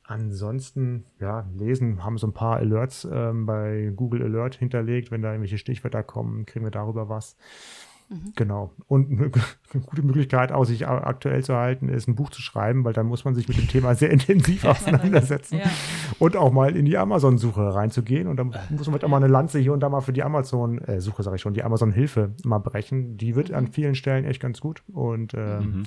Ansonsten, 0.07 1.05
ja, 1.19 1.47
lesen, 1.55 2.03
haben 2.03 2.19
so 2.19 2.27
ein 2.27 2.33
paar 2.33 2.57
Alerts 2.57 3.07
ähm, 3.11 3.47
bei 3.47 3.91
Google 3.95 4.21
Alert 4.21 4.53
hinterlegt. 4.53 5.09
Wenn 5.09 5.23
da 5.23 5.31
irgendwelche 5.31 5.57
Stichwörter 5.57 6.03
kommen, 6.03 6.45
kriegen 6.45 6.63
wir 6.63 6.71
darüber 6.71 7.09
was. 7.09 7.36
Genau. 8.36 8.72
Und 8.88 9.10
eine 9.12 9.32
gute 9.82 10.03
Möglichkeit, 10.03 10.51
auch 10.51 10.64
sich 10.66 10.88
aktuell 10.88 11.43
zu 11.43 11.56
halten, 11.56 11.89
ist 11.89 12.08
ein 12.08 12.16
Buch 12.16 12.30
zu 12.30 12.41
schreiben, 12.41 12.84
weil 12.86 12.93
dann 12.93 13.08
muss 13.08 13.26
man 13.26 13.34
sich 13.34 13.47
mit 13.47 13.58
dem 13.58 13.68
Thema 13.68 13.95
sehr 13.95 14.10
intensiv 14.12 14.64
auseinandersetzen 14.66 15.58
Ja. 15.58 15.66
und 16.20 16.38
auch 16.38 16.51
mal 16.51 16.76
in 16.76 16.86
die 16.86 16.97
Amazon-Suche 16.97 17.74
reinzugehen. 17.74 18.28
Und 18.28 18.38
dann 18.38 18.47
muss 18.47 18.58
man 18.70 18.84
vielleicht 18.84 19.03
auch 19.06 19.10
mal 19.10 19.18
eine 19.18 19.28
Lanze 19.28 19.60
hier 19.60 19.74
und 19.74 19.80
da 19.80 19.89
mal 19.89 20.01
für 20.01 20.14
die 20.14 20.24
Amazon-Suche, 20.24 21.24
sage 21.24 21.36
ich 21.38 21.41
schon, 21.41 21.53
die 21.56 21.64
Amazon-Hilfe 21.64 22.32
mal 22.43 22.60
brechen. 22.60 23.18
Die 23.18 23.36
wird 23.36 23.51
an 23.51 23.68
vielen 23.68 23.95
Stellen 23.95 24.26
echt 24.26 24.41
ganz 24.41 24.62
gut. 24.62 24.84
Und 24.93 25.34
ähm, 25.34 25.84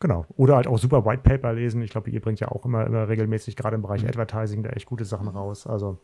Genau. 0.00 0.26
Oder 0.36 0.56
halt 0.56 0.66
auch 0.66 0.78
super 0.78 1.04
White 1.06 1.22
Paper 1.22 1.52
lesen. 1.52 1.80
Ich 1.80 1.90
glaube, 1.92 2.10
ihr 2.10 2.20
bringt 2.20 2.40
ja 2.40 2.48
auch 2.48 2.64
immer, 2.64 2.84
immer 2.86 3.08
regelmäßig, 3.08 3.54
gerade 3.54 3.76
im 3.76 3.82
Bereich 3.82 4.04
Advertising, 4.04 4.64
da 4.64 4.70
echt 4.70 4.86
gute 4.86 5.04
Sachen 5.04 5.28
raus. 5.28 5.64
Also, 5.64 5.98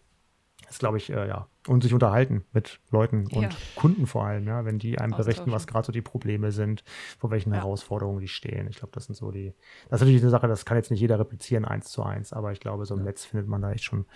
das 0.67 0.79
glaube 0.79 0.99
ich, 0.99 1.11
äh, 1.11 1.27
ja. 1.29 1.47
Und 1.67 1.83
sich 1.83 1.93
unterhalten 1.93 2.45
mit 2.53 2.81
Leuten 2.91 3.27
und 3.29 3.43
Ja. 3.43 3.49
Kunden 3.75 4.07
vor 4.07 4.25
allem, 4.25 4.47
ja, 4.47 4.65
wenn 4.65 4.79
die 4.79 4.99
einem 4.99 5.15
berichten, 5.17 5.51
was 5.53 5.67
gerade 5.67 5.87
so 5.87 5.93
die 5.93 6.01
Probleme 6.03 6.51
sind, 6.51 6.83
vor 7.19 7.31
welchen 7.31 7.51
Ja. 7.53 7.57
Herausforderungen 7.59 8.21
die 8.21 8.29
stehen. 8.29 8.69
Ich 8.69 8.77
glaube, 8.79 8.93
das 8.93 9.05
sind 9.05 9.15
so 9.15 9.31
die. 9.31 9.55
Das 9.89 9.99
ist 9.99 10.07
natürlich 10.07 10.23
eine 10.23 10.31
Sache, 10.31 10.49
das 10.49 10.65
kann 10.65 10.77
jetzt 10.79 10.91
nicht 10.91 11.01
jeder 11.01 11.19
replizieren, 11.19 11.65
eins 11.65 11.91
zu 11.91 12.03
eins, 12.03 12.33
aber 12.33 12.53
ich 12.53 12.61
glaube, 12.61 12.87
so 12.87 12.95
im 12.97 13.03
Netz 13.03 13.25
findet 13.25 13.49
man 13.49 13.61
da 13.63 13.71
echt 13.73 13.85
schon 13.85 14.07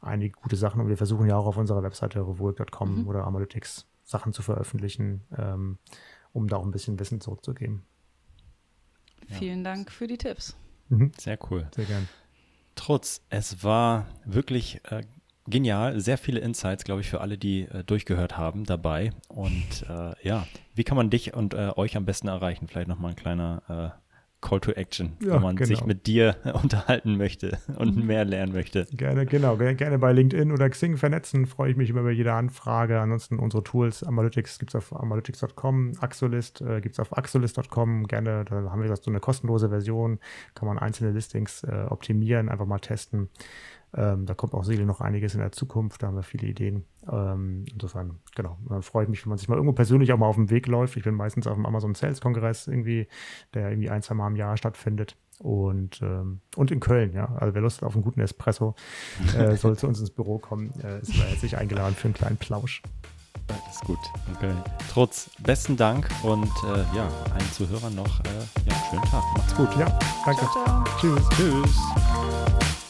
einige 0.00 0.32
gute 0.40 0.56
Sachen. 0.56 0.80
Und 0.80 0.88
wir 0.88 0.96
versuchen 0.96 1.26
ja 1.28 1.36
auch 1.36 1.46
auf 1.46 1.56
unserer 1.56 1.82
Webseite 1.82 2.20
revoic.com 2.20 3.06
oder 3.08 3.26
Analytics 3.26 3.86
Sachen 4.04 4.32
zu 4.32 4.42
veröffentlichen, 4.42 5.22
ähm, 5.36 5.78
um 6.32 6.48
da 6.48 6.56
auch 6.56 6.64
ein 6.64 6.70
bisschen 6.72 6.98
Wissen 6.98 7.20
zurückzugeben. 7.20 7.82
Vielen 9.28 9.62
Dank 9.62 9.90
für 9.92 10.06
die 10.06 10.18
Tipps. 10.18 10.56
Mhm. 10.88 11.12
Sehr 11.18 11.38
cool. 11.50 11.68
Sehr 11.74 11.84
gern. 11.84 12.08
Trotz, 12.74 13.22
es 13.30 13.62
war 13.62 14.06
wirklich 14.24 14.80
äh, 14.90 15.02
genial. 15.50 16.00
Sehr 16.00 16.18
viele 16.18 16.40
Insights, 16.40 16.84
glaube 16.84 17.00
ich, 17.00 17.10
für 17.10 17.20
alle, 17.20 17.38
die 17.38 17.62
äh, 17.62 17.84
durchgehört 17.84 18.38
haben 18.38 18.64
dabei. 18.64 19.12
Und 19.28 19.84
äh, 19.88 20.12
ja, 20.26 20.46
wie 20.74 20.84
kann 20.84 20.96
man 20.96 21.10
dich 21.10 21.34
und 21.34 21.54
äh, 21.54 21.72
euch 21.76 21.96
am 21.96 22.04
besten 22.04 22.28
erreichen? 22.28 22.68
Vielleicht 22.68 22.88
nochmal 22.88 23.10
ein 23.10 23.16
kleiner 23.16 23.94
äh, 23.96 24.00
Call 24.40 24.60
to 24.60 24.72
Action, 24.72 25.16
Ja, 25.20 25.34
wenn 25.34 25.42
man 25.42 25.56
sich 25.58 25.78
genau. 25.78 25.86
mit 25.86 26.06
dir 26.06 26.36
unterhalten 26.62 27.16
möchte 27.16 27.58
und 27.76 27.96
mehr 28.04 28.24
lernen 28.24 28.52
möchte. 28.52 28.86
Gerne, 28.92 29.26
genau. 29.26 29.56
Gerne, 29.56 29.74
gerne 29.74 29.98
bei 29.98 30.12
LinkedIn 30.12 30.50
oder 30.50 30.68
Xing 30.70 30.96
vernetzen. 30.96 31.46
Freue 31.46 31.70
ich 31.70 31.76
mich 31.76 31.90
immer 31.90 32.00
über 32.00 32.10
jede 32.10 32.32
Anfrage. 32.32 33.00
Ansonsten 33.00 33.38
unsere 33.38 33.62
Tools, 33.62 34.02
Analytics 34.02 34.58
gibt 34.58 34.70
es 34.70 34.76
auf 34.76 34.98
analytics.com, 34.98 35.92
Axolist 36.00 36.62
äh, 36.62 36.80
gibt 36.80 36.94
es 36.94 37.00
auf 37.00 37.16
axolist.com. 37.16 38.06
Gerne, 38.06 38.44
da 38.46 38.56
haben 38.56 38.80
wir 38.80 38.84
gesagt, 38.84 39.04
so 39.04 39.10
eine 39.10 39.20
kostenlose 39.20 39.68
Version. 39.68 40.18
Kann 40.54 40.66
man 40.66 40.78
einzelne 40.78 41.10
Listings 41.10 41.62
äh, 41.64 41.86
optimieren, 41.88 42.48
einfach 42.48 42.66
mal 42.66 42.78
testen. 42.78 43.28
Ähm, 43.94 44.26
da 44.26 44.34
kommt 44.34 44.54
auch 44.54 44.64
sicherlich 44.64 44.86
noch 44.86 45.00
einiges 45.00 45.34
in 45.34 45.40
der 45.40 45.52
Zukunft. 45.52 46.02
Da 46.02 46.08
haben 46.08 46.16
wir 46.16 46.22
viele 46.22 46.46
Ideen. 46.46 46.84
Ähm, 47.10 47.64
insofern, 47.72 48.20
genau. 48.36 48.56
Äh, 48.70 48.82
freut 48.82 49.08
mich, 49.08 49.24
wenn 49.24 49.30
man 49.30 49.38
sich 49.38 49.48
mal 49.48 49.56
irgendwo 49.56 49.72
persönlich 49.72 50.12
auch 50.12 50.18
mal 50.18 50.26
auf 50.26 50.36
dem 50.36 50.50
Weg 50.50 50.66
läuft. 50.66 50.96
Ich 50.96 51.04
bin 51.04 51.14
meistens 51.14 51.46
auf 51.46 51.54
dem 51.54 51.66
Amazon 51.66 51.94
Sales 51.94 52.20
Kongress 52.20 52.68
irgendwie, 52.68 53.08
der 53.54 53.70
irgendwie 53.70 53.90
ein, 53.90 54.02
zwei 54.02 54.14
Mal 54.14 54.28
im 54.28 54.36
Jahr 54.36 54.56
stattfindet. 54.56 55.16
Und, 55.38 56.02
ähm, 56.02 56.40
und 56.54 56.70
in 56.70 56.80
Köln, 56.80 57.12
ja. 57.14 57.34
Also 57.36 57.54
wer 57.54 57.62
Lust 57.62 57.78
hat 57.78 57.86
auf 57.86 57.94
einen 57.94 58.04
guten 58.04 58.20
Espresso, 58.20 58.74
äh, 59.36 59.56
soll 59.56 59.76
zu 59.76 59.88
uns 59.88 59.98
ins 59.98 60.10
Büro 60.10 60.38
kommen. 60.38 60.72
Äh, 60.82 61.00
ist 61.00 61.14
herzlich 61.14 61.56
eingeladen 61.56 61.94
für 61.94 62.08
einen 62.08 62.14
kleinen 62.14 62.36
Plausch. 62.36 62.82
Das 63.46 63.74
ist 63.74 63.84
gut. 63.84 63.98
Okay. 64.36 64.52
Trotz, 64.92 65.30
besten 65.40 65.76
Dank 65.76 66.08
und 66.22 66.52
äh, 66.64 66.96
ja, 66.96 67.08
allen 67.32 67.52
Zuhörern 67.52 67.94
noch 67.94 68.20
äh, 68.20 68.68
ja, 68.68 68.74
schönen 68.90 69.02
Tag. 69.04 69.24
Macht's 69.36 69.54
gut. 69.56 69.68
Ja, 69.76 69.98
danke. 70.24 70.42
Ciao, 70.52 70.64
ciao. 70.64 70.84
Tschüss. 71.00 71.28
Tschüss. 71.30 72.89